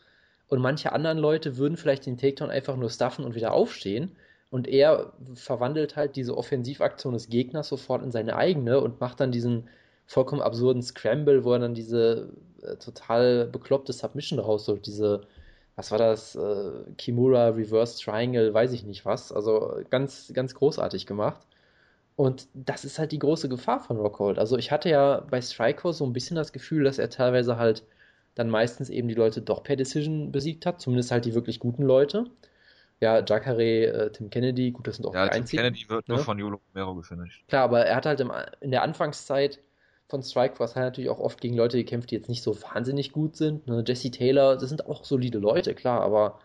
Und 0.47 0.61
manche 0.61 0.93
anderen 0.93 1.19
Leute 1.19 1.57
würden 1.57 1.77
vielleicht 1.77 2.07
den 2.07 2.17
Takedown 2.17 2.51
einfach 2.51 2.77
nur 2.77 2.91
stuffen 2.91 3.25
und 3.25 3.35
wieder 3.35 3.53
aufstehen. 3.53 4.17
Und 4.50 4.67
er 4.69 5.12
verwandelt 5.35 5.97
halt 5.97 6.17
diese 6.17 6.37
Offensivaktion 6.37 7.12
des 7.14 7.29
Gegners 7.29 7.69
sofort 7.69 8.02
in 8.02 8.11
seine 8.11 8.37
eigene 8.37 8.81
und 8.81 9.00
macht 9.00 9.20
dann 9.20 9.32
diesen 9.32 9.69
vollkommen 10.06 10.43
absurden 10.43 10.82
Scramble, 10.82 11.44
wo 11.44 11.52
er 11.52 11.61
dann 11.61 11.75
diese 11.75 12.31
äh, 12.62 12.76
total 12.76 13.47
bekloppte 13.47 13.93
Submission 13.93 14.41
rausholt. 14.41 14.87
Diese, 14.87 15.23
was 15.76 15.93
war 15.93 15.99
das? 15.99 16.35
Äh, 16.35 16.73
Kimura 16.99 17.49
Reverse 17.50 18.02
Triangle, 18.02 18.52
weiß 18.52 18.73
ich 18.73 18.85
nicht 18.85 19.05
was. 19.06 19.32
Also 19.32 19.82
ganz, 19.91 20.32
ganz 20.35 20.55
großartig 20.55 21.06
gemacht. 21.06 21.47
Und 22.17 22.49
das 22.55 22.85
ist 22.85 22.99
halt 22.99 23.12
die 23.12 23.19
große 23.19 23.49
Gefahr 23.49 23.81
von 23.81 23.97
Rockhold. 23.97 24.38
Also 24.38 24.58
ich 24.58 24.70
hatte 24.73 24.91
ja 24.91 25.20
bei 25.31 25.41
Strikeforce 25.41 25.99
so 25.99 26.05
ein 26.05 26.12
bisschen 26.12 26.37
das 26.37 26.52
Gefühl, 26.52 26.85
dass 26.85 26.99
er 26.99 27.08
teilweise 27.08 27.56
halt 27.56 27.85
dann 28.35 28.50
meistens 28.50 28.91
eben 28.91 29.08
die 29.08 29.14
Leute 29.14 29.43
doch 29.43 29.62
per 29.62 29.76
Decision 29.76 30.32
besiegt 30.32 30.67
hat, 30.67 30.81
zumindest 30.81 31.12
halt 31.12 31.25
die 31.25 31.35
wirklich 31.35 31.61
guten 31.61 31.82
Leute. 31.82 32.26
Ja, 33.00 33.25
Jacare, 33.25 33.62
äh, 33.62 34.12
Tim 34.12 34.29
Kennedy, 34.29 34.73
gut, 34.73 34.87
das 34.87 34.97
sind 34.97 35.06
auch 35.06 35.14
ja, 35.14 35.25
die 35.25 35.31
Tim 35.31 35.41
einzigen. 35.41 35.62
Kennedy 35.62 35.88
wird 35.88 36.08
ne? 36.08 36.17
nur 36.17 36.25
von 36.25 36.38
Yolo 36.38 36.61
Romero 36.75 36.94
gefinisht. 36.94 37.47
Klar, 37.49 37.64
aber 37.64 37.87
er 37.87 37.97
hat 37.97 38.06
halt 38.06 38.20
im, 38.20 38.31
in 38.61 38.70
der 38.70 38.82
Anfangszeit 38.82 39.58
von 40.08 40.23
Strikeforce 40.23 40.76
halt 40.76 40.87
natürlich 40.87 41.08
auch 41.08 41.20
oft 41.20 41.41
gegen 41.41 41.56
Leute 41.56 41.79
gekämpft, 41.79 42.11
die 42.11 42.17
jetzt 42.17 42.29
nicht 42.29 42.43
so 42.43 42.61
wahnsinnig 42.62 43.12
gut 43.12 43.37
sind. 43.37 43.67
Ne? 43.67 43.82
Jesse 43.87 44.11
Taylor, 44.11 44.56
das 44.56 44.69
sind 44.69 44.87
auch 44.87 45.05
solide 45.05 45.38
Leute, 45.38 45.75
klar, 45.75 46.02
aber 46.02 46.41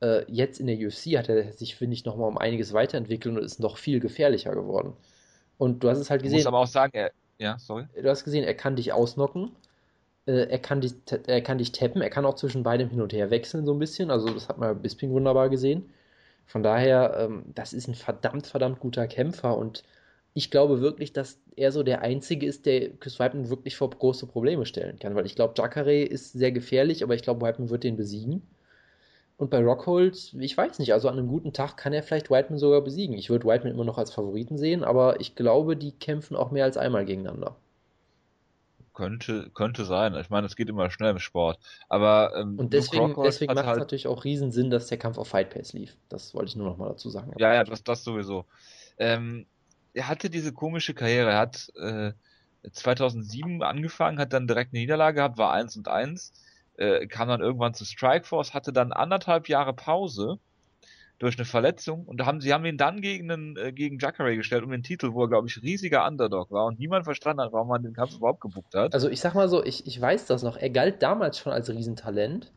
äh, 0.00 0.24
jetzt 0.28 0.60
in 0.60 0.66
der 0.66 0.78
UFC 0.78 1.18
hat 1.18 1.28
er 1.28 1.52
sich, 1.52 1.76
finde 1.76 1.94
ich, 1.94 2.04
nochmal 2.04 2.28
um 2.28 2.38
einiges 2.38 2.72
weiterentwickelt 2.72 3.36
und 3.36 3.42
ist 3.42 3.60
noch 3.60 3.76
viel 3.76 4.00
gefährlicher 4.00 4.54
geworden. 4.54 4.94
Und 5.58 5.84
du 5.84 5.90
hast 5.90 5.98
es 5.98 6.08
halt 6.08 6.22
gesehen. 6.22 6.36
Du 6.36 6.38
musst 6.38 6.46
aber 6.46 6.60
auch 6.60 6.66
sagen, 6.66 6.92
er, 6.94 7.10
ja, 7.38 7.58
sorry. 7.58 7.86
Du 8.00 8.08
hast 8.08 8.24
gesehen, 8.24 8.44
er 8.44 8.54
kann 8.54 8.76
dich 8.76 8.92
ausnocken. 8.92 9.50
Äh, 10.26 10.48
er, 10.50 10.58
kann 10.58 10.80
dich, 10.80 10.94
er 11.26 11.42
kann 11.42 11.58
dich 11.58 11.72
tappen, 11.72 12.02
er 12.02 12.10
kann 12.10 12.24
auch 12.26 12.34
zwischen 12.34 12.62
beidem 12.62 12.88
hin 12.90 13.00
und 13.00 13.12
her 13.12 13.30
wechseln, 13.30 13.66
so 13.66 13.72
ein 13.72 13.78
bisschen. 13.78 14.10
Also, 14.10 14.32
das 14.32 14.48
hat 14.48 14.58
man 14.58 14.80
Bisping 14.82 15.10
wunderbar 15.12 15.48
gesehen. 15.50 15.90
Von 16.46 16.62
daher, 16.62 17.16
ähm, 17.18 17.44
das 17.54 17.72
ist 17.72 17.88
ein 17.88 17.94
verdammt, 17.94 18.46
verdammt 18.46 18.80
guter 18.80 19.06
Kämpfer 19.06 19.56
und 19.56 19.84
ich 20.34 20.50
glaube 20.50 20.80
wirklich, 20.80 21.12
dass 21.12 21.40
er 21.56 21.72
so 21.72 21.82
der 21.82 22.02
Einzige 22.02 22.46
ist, 22.46 22.66
der 22.66 22.90
Chris 22.96 23.18
Weidman 23.18 23.50
wirklich 23.50 23.76
vor 23.76 23.90
große 23.90 24.26
Probleme 24.26 24.66
stellen 24.66 24.98
kann, 24.98 25.14
weil 25.14 25.26
ich 25.26 25.34
glaube, 25.36 25.54
Jacare 25.56 26.02
ist 26.02 26.32
sehr 26.32 26.52
gefährlich, 26.52 27.02
aber 27.02 27.14
ich 27.14 27.22
glaube, 27.22 27.40
Weidman 27.42 27.70
wird 27.70 27.84
den 27.84 27.96
besiegen. 27.96 28.42
Und 29.40 29.50
bei 29.50 29.62
Rockhold, 29.64 30.34
ich 30.38 30.56
weiß 30.56 30.78
nicht, 30.80 30.92
also 30.92 31.08
an 31.08 31.18
einem 31.18 31.28
guten 31.28 31.52
Tag 31.52 31.76
kann 31.76 31.92
er 31.94 32.02
vielleicht 32.02 32.30
Whiteman 32.30 32.58
sogar 32.58 32.82
besiegen. 32.82 33.16
Ich 33.16 33.30
würde 33.30 33.46
Whiteman 33.46 33.72
immer 33.72 33.84
noch 33.84 33.96
als 33.98 34.12
Favoriten 34.12 34.58
sehen, 34.58 34.84
aber 34.84 35.20
ich 35.20 35.34
glaube, 35.34 35.76
die 35.76 35.92
kämpfen 35.92 36.36
auch 36.36 36.50
mehr 36.50 36.64
als 36.64 36.76
einmal 36.76 37.06
gegeneinander. 37.06 37.56
Könnte, 38.92 39.50
könnte 39.54 39.84
sein. 39.84 40.14
Ich 40.16 40.30
meine, 40.30 40.46
es 40.46 40.56
geht 40.56 40.68
immer 40.68 40.90
schnell 40.90 41.12
im 41.12 41.18
Sport. 41.18 41.58
Aber 41.88 42.34
ähm, 42.36 42.58
und 42.58 42.72
deswegen, 42.72 43.14
deswegen 43.22 43.54
macht 43.54 43.64
es 43.64 43.68
halt... 43.68 43.78
natürlich 43.78 44.06
auch 44.08 44.24
riesen 44.24 44.50
Sinn, 44.50 44.70
dass 44.70 44.88
der 44.88 44.98
Kampf 44.98 45.16
auf 45.16 45.28
Fight 45.28 45.50
Pace 45.50 45.72
lief. 45.72 45.96
Das 46.08 46.34
wollte 46.34 46.48
ich 46.48 46.56
nur 46.56 46.68
noch 46.68 46.76
mal 46.76 46.88
dazu 46.88 47.08
sagen. 47.08 47.32
Ja, 47.38 47.54
ja, 47.54 47.64
das, 47.64 47.84
das 47.84 48.02
sowieso. 48.02 48.46
Ähm, 48.98 49.46
er 49.94 50.08
hatte 50.08 50.28
diese 50.28 50.52
komische 50.52 50.94
Karriere. 50.94 51.30
Er 51.30 51.38
hat 51.38 51.72
äh, 51.76 52.12
2007 52.70 53.62
angefangen, 53.62 54.18
hat 54.18 54.32
dann 54.32 54.46
direkt 54.46 54.72
eine 54.72 54.80
Niederlage 54.80 55.16
gehabt, 55.16 55.38
war 55.38 55.52
1 55.52 55.76
und 55.76 55.88
1, 55.88 56.32
äh, 56.76 57.06
kam 57.06 57.28
dann 57.28 57.40
irgendwann 57.40 57.74
zu 57.74 57.84
Strikeforce, 57.84 58.54
hatte 58.54 58.72
dann 58.72 58.92
anderthalb 58.92 59.48
Jahre 59.48 59.72
Pause 59.72 60.38
durch 61.20 61.36
eine 61.38 61.44
Verletzung 61.44 62.06
und 62.06 62.24
haben, 62.24 62.40
sie 62.40 62.52
haben 62.52 62.64
ihn 62.64 62.78
dann 62.78 63.02
gegen, 63.02 63.30
einen, 63.30 63.56
äh, 63.56 63.72
gegen 63.72 63.98
Jacare 63.98 64.34
gestellt 64.34 64.64
um 64.64 64.70
den 64.70 64.82
Titel, 64.82 65.12
wo 65.12 65.24
er, 65.24 65.28
glaube 65.28 65.48
ich, 65.48 65.62
riesiger 65.62 66.06
Underdog 66.06 66.50
war 66.50 66.64
und 66.64 66.78
niemand 66.78 67.04
verstanden 67.04 67.42
hat, 67.42 67.52
warum 67.52 67.68
man 67.68 67.82
den 67.82 67.92
Kampf 67.92 68.16
überhaupt 68.16 68.40
gebucht 68.40 68.74
hat. 68.74 68.94
Also 68.94 69.10
ich 69.10 69.20
sag 69.20 69.34
mal 69.34 69.48
so, 69.48 69.62
ich, 69.62 69.86
ich 69.86 70.00
weiß 70.00 70.24
das 70.26 70.42
noch, 70.42 70.56
er 70.56 70.70
galt 70.70 71.02
damals 71.02 71.38
schon 71.38 71.52
als 71.52 71.68
Riesentalent. 71.68 72.50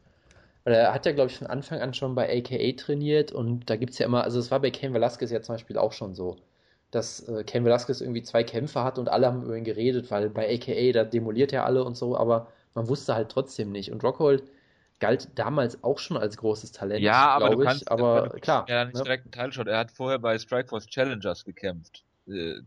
Er 0.63 0.93
hat 0.93 1.05
ja, 1.05 1.11
glaube 1.11 1.29
ich, 1.29 1.37
von 1.37 1.47
Anfang 1.47 1.81
an 1.81 1.93
schon 1.93 2.15
bei 2.15 2.37
AKA 2.37 2.71
trainiert 2.77 3.33
und 3.33 3.69
da 3.69 3.75
gibt 3.75 3.91
es 3.91 3.99
ja 3.99 4.05
immer, 4.05 4.23
also 4.23 4.39
es 4.39 4.49
war 4.49 4.61
bei 4.61 4.71
Ken 4.71 4.93
Velasquez 4.93 5.29
ja 5.29 5.41
zum 5.41 5.55
Beispiel 5.55 5.77
auch 5.77 5.91
schon 5.91 6.15
so, 6.15 6.37
dass 6.89 7.27
äh, 7.27 7.43
Ken 7.43 7.65
Velasquez 7.65 7.99
irgendwie 7.99 8.23
zwei 8.23 8.45
Kämpfe 8.45 8.81
hat 8.81 8.97
und 8.97 9.09
alle 9.09 9.27
haben 9.27 9.43
über 9.43 9.57
ihn 9.57 9.65
geredet, 9.65 10.09
weil 10.09 10.29
bei 10.29 10.47
AKA, 10.55 10.93
da 10.93 11.03
demoliert 11.03 11.51
er 11.51 11.65
alle 11.65 11.83
und 11.83 11.97
so, 11.97 12.15
aber 12.15 12.47
man 12.75 12.87
wusste 12.87 13.13
halt 13.13 13.27
trotzdem 13.27 13.73
nicht. 13.73 13.91
Und 13.91 14.05
Rockhold, 14.05 14.43
galt 14.99 15.29
damals 15.35 15.83
auch 15.83 15.99
schon 15.99 16.17
als 16.17 16.37
großes 16.37 16.71
Talent. 16.71 17.01
Ja, 17.01 17.29
aber 17.29 17.51
du 17.51 17.59
kannst, 17.59 17.89
aber 17.89 18.29
klar. 18.41 18.65
Ja, 18.69 18.85
nicht 18.85 18.95
ne? 18.95 19.03
direkt 19.03 19.25
einen 19.25 19.31
Teilshot. 19.31 19.67
Er 19.67 19.77
hat 19.79 19.91
vorher 19.91 20.19
bei 20.19 20.37
Strikeforce 20.37 20.87
Challengers 20.87 21.43
gekämpft. 21.45 22.03
Äh, 22.25 22.61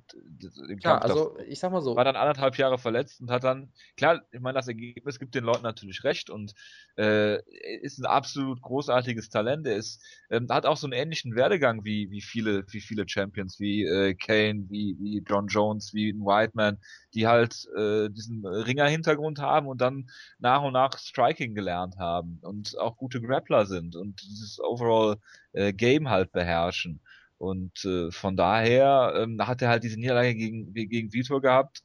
klar, 0.81 1.03
also 1.03 1.39
ich 1.47 1.59
sag 1.59 1.73
mal 1.73 1.81
so. 1.81 1.97
War 1.97 2.05
dann 2.05 2.17
anderthalb 2.17 2.59
Jahre 2.59 2.79
verletzt 2.79 3.21
und 3.21 3.31
hat 3.31 3.45
dann, 3.45 3.73
klar, 3.97 4.23
ich 4.31 4.41
meine, 4.41 4.57
das 4.57 4.69
Ergebnis 4.69 5.19
gibt 5.19 5.35
den 5.35 5.45
Leuten 5.45 5.63
natürlich 5.63 6.05
recht 6.05 6.29
und 6.29 6.53
äh, 6.99 7.41
ist 7.81 7.99
ein 7.99 8.05
absolut 8.05 8.61
großartiges 8.61 9.31
Talent. 9.31 9.67
Er 9.67 9.77
ist, 9.77 10.05
ähm, 10.31 10.47
hat 10.51 10.67
auch 10.67 10.77
so 10.77 10.87
einen 10.87 10.93
ähnlichen 10.93 11.35
Werdegang 11.37 11.85
wie, 11.85 12.11
wie 12.11 12.21
viele, 12.21 12.65
wie 12.71 12.81
viele 12.81 13.09
Champions, 13.09 13.59
wie 13.59 13.85
äh, 13.85 14.15
Kane, 14.15 14.67
wie, 14.69 14.97
wie 15.01 15.23
John 15.27 15.47
Jones, 15.47 15.95
wie 15.95 16.15
Whiteman, 16.15 16.79
die 17.15 17.27
halt 17.27 17.67
äh, 17.77 18.11
diesen 18.11 18.45
Ringer-Hintergrund 18.45 19.39
haben 19.39 19.69
und 19.69 19.81
dann 19.81 20.11
nach 20.39 20.63
und 20.63 20.75
nach 20.75 20.99
Striking 20.99 21.55
gelernt 21.55 21.97
haben 21.97 22.41
und 22.43 22.79
auch 22.79 22.97
gute 22.99 23.23
Grappler 23.23 23.65
sind 23.65 23.97
und 23.97 24.21
dieses 24.23 24.61
Overall 24.61 25.17
äh, 25.53 25.73
Game 25.73 26.11
halt 26.11 26.31
beherrschen. 26.33 27.01
Und 27.39 27.85
äh, 27.85 28.11
von 28.11 28.37
daher 28.37 29.15
ähm, 29.17 29.39
hat 29.47 29.63
er 29.63 29.69
halt 29.69 29.85
diese 29.85 29.99
Niederlage 29.99 30.35
gegen, 30.35 30.73
gegen 30.73 31.13
Vitor 31.13 31.41
gehabt, 31.41 31.83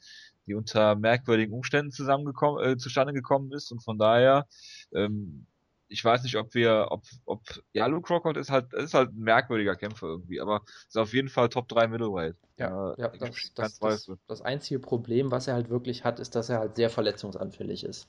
die 0.47 0.55
unter 0.55 0.95
merkwürdigen 0.95 1.53
Umständen 1.53 1.91
zusammengekommen, 1.91 2.63
äh, 2.63 2.77
zustande 2.77 3.13
gekommen 3.13 3.51
ist. 3.51 3.71
Und 3.71 3.83
von 3.83 3.97
daher, 3.97 4.47
ähm, 4.93 5.45
ich 5.87 6.03
weiß 6.03 6.23
nicht, 6.23 6.37
ob 6.37 6.53
wir, 6.53 6.87
ob, 6.89 7.03
ob, 7.25 7.41
ja, 7.73 7.85
Luke 7.85 8.11
Rockhold 8.11 8.37
ist 8.37 8.49
halt, 8.49 8.73
ist 8.73 8.93
halt 8.93 9.11
ein 9.11 9.19
merkwürdiger 9.19 9.75
Kämpfer 9.75 10.07
irgendwie, 10.07 10.39
aber 10.39 10.61
ist 10.87 10.97
auf 10.97 11.13
jeden 11.13 11.27
Fall 11.27 11.49
Top 11.49 11.67
3 11.67 11.87
Middleweight. 11.87 12.35
Ja, 12.57 12.93
äh, 12.93 13.01
ja 13.01 13.07
das, 13.09 13.51
das, 13.55 13.79
das, 13.79 14.11
das, 14.27 14.41
einzige 14.41 14.79
Problem, 14.79 15.31
was 15.31 15.47
er 15.47 15.55
halt 15.55 15.69
wirklich 15.69 16.05
hat, 16.05 16.19
ist, 16.19 16.35
dass 16.35 16.49
er 16.49 16.59
halt 16.59 16.77
sehr 16.77 16.89
verletzungsanfällig 16.89 17.83
ist. 17.83 18.07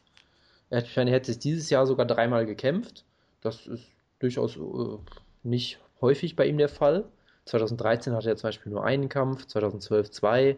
Er 0.71 0.79
hat, 0.79 0.97
er 0.97 1.15
hat 1.15 1.29
jetzt 1.29 1.45
dieses 1.45 1.71
Jahr 1.71 1.87
sogar 1.87 2.07
dreimal 2.07 2.47
gekämpft. 2.47 3.05
Das 3.41 3.67
ist 3.67 3.85
durchaus 4.21 4.57
äh, 4.57 4.99
nicht 5.43 5.81
häufig 6.01 6.37
bei 6.37 6.47
ihm 6.47 6.59
der 6.59 6.69
Fall. 6.69 7.05
2013 7.45 8.15
hatte 8.15 8.29
er 8.29 8.37
zum 8.37 8.49
Beispiel 8.49 8.73
nur 8.73 8.85
einen 8.85 9.09
Kampf, 9.09 9.47
2012 9.47 10.11
zwei, 10.11 10.57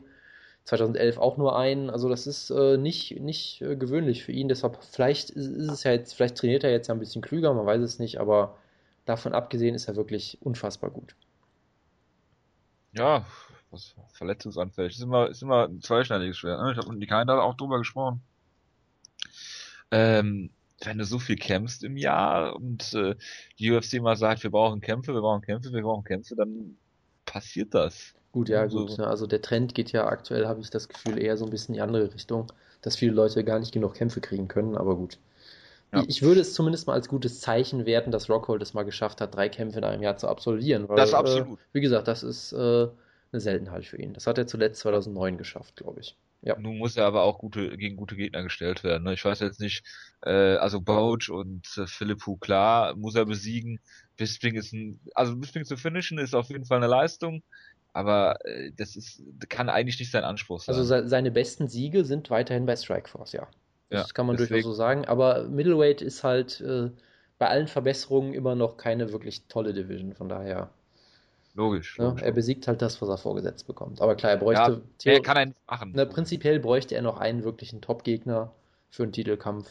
2011 0.64 1.18
auch 1.18 1.36
nur 1.36 1.58
einen. 1.58 1.90
Also 1.90 2.08
das 2.08 2.26
ist 2.26 2.50
äh, 2.50 2.76
nicht, 2.76 3.20
nicht 3.20 3.62
äh, 3.62 3.76
gewöhnlich 3.76 4.24
für 4.24 4.32
ihn. 4.32 4.48
Deshalb 4.48 4.82
vielleicht 4.82 5.30
ist, 5.30 5.46
es 5.46 5.84
ja 5.84 5.92
jetzt, 5.92 6.14
vielleicht 6.14 6.36
trainiert 6.36 6.64
er 6.64 6.70
jetzt 6.70 6.88
ja 6.88 6.94
ein 6.94 7.00
bisschen 7.00 7.22
klüger, 7.22 7.52
man 7.54 7.66
weiß 7.66 7.82
es 7.82 7.98
nicht, 7.98 8.18
aber 8.18 8.56
davon 9.04 9.34
abgesehen 9.34 9.74
ist 9.74 9.88
er 9.88 9.96
wirklich 9.96 10.38
unfassbar 10.42 10.90
gut. 10.90 11.14
Ja, 12.92 13.26
was 13.70 13.94
verletzungsanfällig. 14.12 14.94
Ist 14.94 15.02
immer, 15.02 15.28
ist 15.28 15.42
immer 15.42 15.68
ein 15.68 15.80
zweischneidiges 15.80 16.38
Schwert. 16.38 16.62
Ne? 16.62 16.72
Ich 16.72 16.78
habe 16.78 16.88
mit 16.90 16.98
Nikain 16.98 17.26
da 17.26 17.40
auch 17.40 17.54
drüber 17.54 17.78
gesprochen. 17.78 18.22
Ähm, 19.90 20.50
wenn 20.82 20.98
du 20.98 21.04
so 21.04 21.18
viel 21.18 21.36
kämpfst 21.36 21.84
im 21.84 21.96
Jahr 21.96 22.56
und 22.56 22.94
äh, 22.94 23.14
die 23.58 23.72
UFC 23.72 24.00
mal 24.00 24.16
sagt, 24.16 24.42
wir 24.42 24.50
brauchen 24.50 24.80
Kämpfe, 24.80 25.14
wir 25.14 25.20
brauchen 25.20 25.42
Kämpfe, 25.42 25.72
wir 25.72 25.82
brauchen 25.82 26.04
Kämpfe, 26.04 26.34
dann 26.34 26.76
passiert 27.24 27.74
das. 27.74 28.14
Gut, 28.32 28.48
ja, 28.48 28.66
gut. 28.66 28.90
So. 28.90 29.04
Also 29.04 29.26
der 29.26 29.42
Trend 29.42 29.74
geht 29.74 29.92
ja 29.92 30.06
aktuell, 30.06 30.46
habe 30.46 30.60
ich 30.60 30.70
das 30.70 30.88
Gefühl, 30.88 31.22
eher 31.22 31.36
so 31.36 31.44
ein 31.44 31.50
bisschen 31.50 31.74
in 31.74 31.78
die 31.78 31.82
andere 31.82 32.12
Richtung, 32.12 32.52
dass 32.82 32.96
viele 32.96 33.12
Leute 33.12 33.44
gar 33.44 33.60
nicht 33.60 33.72
genug 33.72 33.94
Kämpfe 33.94 34.20
kriegen 34.20 34.48
können, 34.48 34.76
aber 34.76 34.96
gut. 34.96 35.18
Ja. 35.92 36.02
Ich, 36.08 36.22
würde 36.22 36.40
es 36.40 36.54
zumindest 36.54 36.88
mal 36.88 36.94
als 36.94 37.08
gutes 37.08 37.40
Zeichen 37.40 37.86
werten, 37.86 38.10
dass 38.10 38.28
Rockhold 38.28 38.60
es 38.62 38.74
mal 38.74 38.82
geschafft 38.82 39.20
hat, 39.20 39.36
drei 39.36 39.48
Kämpfe 39.48 39.78
in 39.78 39.84
einem 39.84 40.02
Jahr 40.02 40.16
zu 40.16 40.26
absolvieren. 40.26 40.88
Weil, 40.88 40.96
das 40.96 41.10
ist 41.10 41.14
absolut. 41.14 41.58
Äh, 41.58 41.62
wie 41.72 41.80
gesagt, 41.80 42.08
das 42.08 42.24
ist 42.24 42.52
äh, 42.52 42.88
eine 43.30 43.40
Seltenheit 43.40 43.84
für 43.84 43.98
ihn. 43.98 44.12
Das 44.12 44.26
hat 44.26 44.38
er 44.38 44.48
zuletzt 44.48 44.80
2009 44.80 45.38
geschafft, 45.38 45.76
glaube 45.76 46.00
ich. 46.00 46.16
Ja. 46.44 46.58
Nun 46.58 46.76
muss 46.76 46.96
er 46.96 47.06
aber 47.06 47.22
auch 47.22 47.38
gute, 47.38 47.76
gegen 47.78 47.96
gute 47.96 48.16
Gegner 48.16 48.42
gestellt 48.42 48.84
werden. 48.84 49.04
Ne? 49.04 49.14
Ich 49.14 49.24
weiß 49.24 49.40
jetzt 49.40 49.60
nicht, 49.60 49.82
äh, 50.20 50.56
also 50.56 50.82
Boach 50.82 51.30
und 51.30 51.66
äh, 51.78 51.86
Philipp 51.86 52.26
Hu, 52.26 52.36
klar, 52.36 52.94
muss 52.96 53.14
er 53.14 53.24
besiegen. 53.24 53.80
Bisping 54.18 54.54
ist 54.54 54.74
ein, 54.74 55.00
also 55.14 55.36
Bisping 55.36 55.64
zu 55.64 55.78
finishen 55.78 56.18
ist 56.18 56.34
auf 56.34 56.50
jeden 56.50 56.66
Fall 56.66 56.76
eine 56.76 56.86
Leistung. 56.86 57.42
Aber 57.94 58.44
äh, 58.44 58.72
das 58.76 58.94
ist, 58.94 59.22
kann 59.48 59.70
eigentlich 59.70 59.98
nicht 59.98 60.10
sein 60.10 60.24
Anspruch 60.24 60.60
sein. 60.60 60.74
Also 60.74 60.84
se 60.84 61.08
seine 61.08 61.30
besten 61.30 61.66
Siege 61.66 62.04
sind 62.04 62.28
weiterhin 62.28 62.66
bei 62.66 62.76
Strikeforce, 62.76 63.32
ja. 63.32 63.48
Das 63.88 64.08
ja, 64.08 64.12
kann 64.12 64.26
man 64.26 64.36
deswegen... 64.36 64.54
durchaus 64.54 64.72
so 64.72 64.74
sagen. 64.74 65.06
Aber 65.06 65.48
Middleweight 65.48 66.02
ist 66.02 66.24
halt 66.24 66.60
äh, 66.60 66.90
bei 67.38 67.48
allen 67.48 67.68
Verbesserungen 67.68 68.34
immer 68.34 68.54
noch 68.54 68.76
keine 68.76 69.12
wirklich 69.12 69.46
tolle 69.46 69.72
Division. 69.72 70.12
Von 70.12 70.28
daher. 70.28 70.70
Logisch, 71.54 71.98
ne, 71.98 72.16
Er 72.20 72.32
besiegt 72.32 72.66
halt 72.66 72.82
das, 72.82 73.00
was 73.00 73.08
er 73.08 73.16
vorgesetzt 73.16 73.66
bekommt. 73.66 74.00
Aber 74.00 74.16
klar, 74.16 74.32
er 74.32 74.38
bräuchte. 74.38 74.82
Ja, 75.02 75.12
er 75.12 75.22
kann 75.22 75.36
einen 75.36 75.54
machen. 75.68 75.92
Ne, 75.92 76.04
prinzipiell 76.04 76.58
bräuchte 76.58 76.96
er 76.96 77.02
noch 77.02 77.18
einen 77.18 77.44
wirklichen 77.44 77.80
Top-Gegner 77.80 78.50
für 78.90 79.04
einen 79.04 79.12
Titelkampf. 79.12 79.70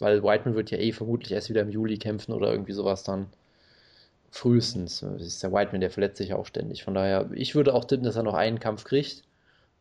Weil 0.00 0.22
Whiteman 0.24 0.56
wird 0.56 0.70
ja 0.70 0.78
eh 0.78 0.92
vermutlich 0.92 1.32
erst 1.32 1.50
wieder 1.50 1.60
im 1.60 1.70
Juli 1.70 1.98
kämpfen 1.98 2.32
oder 2.32 2.50
irgendwie 2.50 2.72
sowas 2.72 3.04
dann. 3.04 3.26
Frühestens. 4.32 5.00
Das 5.00 5.22
ist 5.22 5.42
der 5.42 5.52
Whiteman, 5.52 5.80
der 5.80 5.90
verletzt 5.90 6.18
sich 6.18 6.32
auch 6.32 6.46
ständig. 6.46 6.84
Von 6.84 6.94
daher, 6.94 7.28
ich 7.32 7.54
würde 7.54 7.74
auch 7.74 7.84
tippen, 7.84 8.04
dass 8.04 8.16
er 8.16 8.22
noch 8.22 8.34
einen 8.34 8.60
Kampf 8.60 8.84
kriegt. 8.84 9.24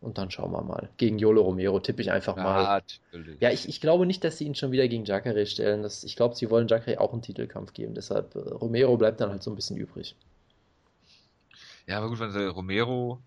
Und 0.02 0.18
dann 0.18 0.32
schauen 0.32 0.52
wir 0.52 0.62
mal. 0.62 0.90
Gegen 0.98 1.20
Yolo 1.20 1.42
Romero 1.42 1.80
tippe 1.80 2.02
ich 2.02 2.12
einfach 2.12 2.36
mal. 2.36 2.82
Natürlich. 3.12 3.42
Ja, 3.42 3.52
ich, 3.52 3.68
ich 3.68 3.82
glaube 3.82 4.06
nicht, 4.06 4.24
dass 4.24 4.38
sie 4.38 4.46
ihn 4.46 4.56
schon 4.56 4.72
wieder 4.72 4.88
gegen 4.88 5.04
Jacare 5.04 5.46
stellen. 5.46 5.84
Das, 5.84 6.04
ich 6.04 6.16
glaube, 6.16 6.36
sie 6.36 6.50
wollen 6.50 6.68
Jacare 6.68 7.02
auch 7.02 7.12
einen 7.12 7.22
Titelkampf 7.22 7.74
geben. 7.74 7.96
Deshalb, 7.96 8.36
äh, 8.36 8.40
Romero 8.40 8.98
bleibt 8.98 9.20
dann 9.20 9.30
halt 9.30 9.44
so 9.44 9.52
ein 9.52 9.56
bisschen 9.56 9.78
übrig. 9.78 10.16
Ja, 11.90 11.98
aber 11.98 12.10
gut, 12.10 12.20
wenn 12.20 12.32
sie 12.32 12.46
Romero 12.46 13.20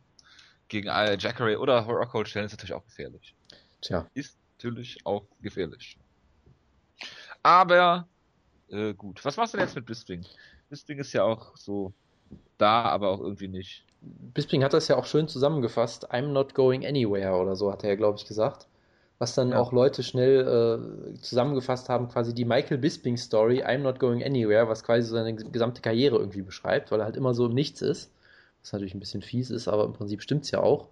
gegen 0.69 0.87
Jacare 0.87 1.59
oder 1.59 1.81
Rockhold 1.81 2.29
stellen, 2.29 2.47
ist 2.47 2.53
natürlich 2.53 2.75
auch 2.75 2.85
gefährlich. 2.85 3.35
Tja. 3.81 4.07
Ist 4.15 4.39
natürlich 4.57 5.05
auch 5.05 5.25
gefährlich. 5.41 5.99
Aber, 7.43 8.07
äh, 8.71 8.95
gut. 8.95 9.25
Was 9.25 9.37
machst 9.37 9.53
du 9.53 9.59
denn 9.59 9.67
jetzt 9.67 9.75
mit 9.75 9.85
Bisping? 9.85 10.25
Bisping 10.71 11.01
ist 11.01 11.13
ja 11.13 11.25
auch 11.25 11.57
so 11.57 11.93
da, 12.57 12.83
aber 12.85 13.09
auch 13.09 13.21
irgendwie 13.21 13.49
nicht. 13.49 13.85
Bisping 14.01 14.63
hat 14.63 14.75
das 14.75 14.87
ja 14.87 14.95
auch 14.95 15.07
schön 15.07 15.27
zusammengefasst. 15.27 16.13
I'm 16.13 16.29
not 16.29 16.55
going 16.55 16.87
anywhere 16.87 17.35
oder 17.35 17.57
so 17.57 17.73
hat 17.73 17.83
er 17.83 17.91
ja, 17.91 17.97
glaube 17.97 18.19
ich, 18.19 18.27
gesagt. 18.27 18.69
Was 19.19 19.35
dann 19.35 19.51
ja. 19.51 19.59
auch 19.59 19.73
Leute 19.73 20.05
schnell 20.05 21.11
äh, 21.11 21.15
zusammengefasst 21.19 21.89
haben, 21.89 22.09
quasi 22.09 22.33
die 22.33 22.45
Michael 22.45 22.79
Bisping 22.79 23.17
Story, 23.17 23.65
I'm 23.65 23.79
not 23.79 23.99
going 23.99 24.23
anywhere, 24.23 24.69
was 24.69 24.85
quasi 24.85 25.09
seine 25.09 25.35
gesamte 25.35 25.83
Karriere 25.83 26.17
irgendwie 26.19 26.43
beschreibt, 26.43 26.93
weil 26.93 27.01
er 27.01 27.07
halt 27.07 27.17
immer 27.17 27.35
so 27.35 27.47
im 27.47 27.55
Nichts 27.55 27.83
ist. 27.83 28.13
Was 28.63 28.73
natürlich 28.73 28.95
ein 28.95 29.01
bisschen 29.01 29.23
fies 29.23 29.51
ist, 29.51 29.69
aber 29.69 29.85
im 29.85 29.93
Prinzip 29.93 30.23
stimmt 30.23 30.45
es 30.45 30.51
ja 30.51 30.61
auch. 30.61 30.89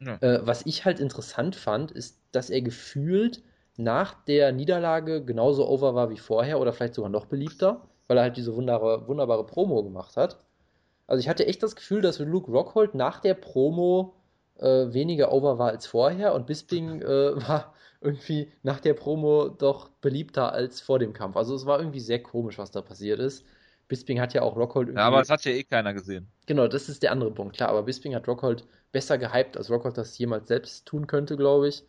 Ja. 0.00 0.16
Äh, 0.20 0.46
was 0.46 0.66
ich 0.66 0.84
halt 0.84 1.00
interessant 1.00 1.56
fand, 1.56 1.90
ist, 1.90 2.18
dass 2.32 2.50
er 2.50 2.60
gefühlt 2.60 3.42
nach 3.76 4.14
der 4.24 4.52
Niederlage 4.52 5.24
genauso 5.24 5.66
over 5.66 5.94
war 5.94 6.10
wie 6.10 6.18
vorher 6.18 6.60
oder 6.60 6.72
vielleicht 6.72 6.94
sogar 6.94 7.10
noch 7.10 7.26
beliebter 7.26 7.88
weil 8.06 8.18
er 8.18 8.24
halt 8.24 8.36
diese 8.36 8.54
wunderbare, 8.54 9.06
wunderbare 9.08 9.44
Promo 9.44 9.82
gemacht 9.82 10.16
hat. 10.16 10.38
Also 11.06 11.20
ich 11.20 11.28
hatte 11.28 11.46
echt 11.46 11.62
das 11.62 11.76
Gefühl, 11.76 12.02
dass 12.02 12.18
Luke 12.18 12.50
Rockhold 12.50 12.94
nach 12.94 13.20
der 13.20 13.34
Promo 13.34 14.14
äh, 14.56 14.92
weniger 14.92 15.32
over 15.32 15.58
war 15.58 15.68
als 15.68 15.86
vorher 15.86 16.34
und 16.34 16.46
Bisping 16.46 17.02
äh, 17.02 17.48
war 17.48 17.74
irgendwie 18.00 18.52
nach 18.62 18.80
der 18.80 18.94
Promo 18.94 19.48
doch 19.48 19.88
beliebter 20.00 20.52
als 20.52 20.80
vor 20.80 20.98
dem 20.98 21.12
Kampf. 21.12 21.36
Also 21.36 21.54
es 21.54 21.66
war 21.66 21.78
irgendwie 21.78 22.00
sehr 22.00 22.22
komisch, 22.22 22.58
was 22.58 22.70
da 22.70 22.82
passiert 22.82 23.20
ist. 23.20 23.44
Bisping 23.88 24.20
hat 24.20 24.34
ja 24.34 24.42
auch 24.42 24.56
Rockhold 24.56 24.88
irgendwie... 24.88 25.00
Ja, 25.00 25.06
aber 25.06 25.20
es 25.20 25.30
hat 25.30 25.44
ja 25.44 25.52
eh 25.52 25.62
keiner 25.62 25.94
gesehen. 25.94 26.28
Genau, 26.46 26.66
das 26.66 26.88
ist 26.88 27.02
der 27.02 27.12
andere 27.12 27.30
Punkt, 27.30 27.56
klar. 27.56 27.68
Aber 27.68 27.82
Bisping 27.82 28.14
hat 28.14 28.26
Rockhold 28.26 28.66
besser 28.92 29.18
gehypt, 29.18 29.56
als 29.56 29.70
Rockhold 29.70 29.96
das 29.96 30.18
jemals 30.18 30.48
selbst 30.48 30.86
tun 30.86 31.06
könnte, 31.06 31.36
glaube 31.36 31.68
ich. 31.68 31.84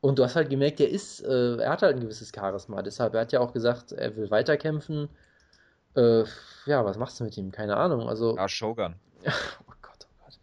Und 0.00 0.18
du 0.18 0.24
hast 0.24 0.36
halt 0.36 0.50
gemerkt, 0.50 0.80
er 0.80 0.88
ist, 0.88 1.20
äh, 1.24 1.56
er 1.56 1.70
hat 1.70 1.82
halt 1.82 1.96
ein 1.96 2.00
gewisses 2.00 2.32
Charisma. 2.34 2.82
Deshalb, 2.82 3.14
er 3.14 3.22
hat 3.22 3.32
ja 3.32 3.40
auch 3.40 3.52
gesagt, 3.52 3.92
er 3.92 4.16
will 4.16 4.30
weiterkämpfen. 4.30 5.08
Äh, 5.96 6.24
ja, 6.66 6.84
was 6.84 6.98
machst 6.98 7.18
du 7.18 7.24
mit 7.24 7.36
ihm? 7.36 7.50
Keine 7.50 7.76
Ahnung. 7.76 8.08
Also, 8.08 8.36
ja, 8.36 8.48
Shogun. 8.48 8.94
oh 9.26 9.72
Gott, 9.82 10.06
oh 10.06 10.24
Gott. 10.24 10.38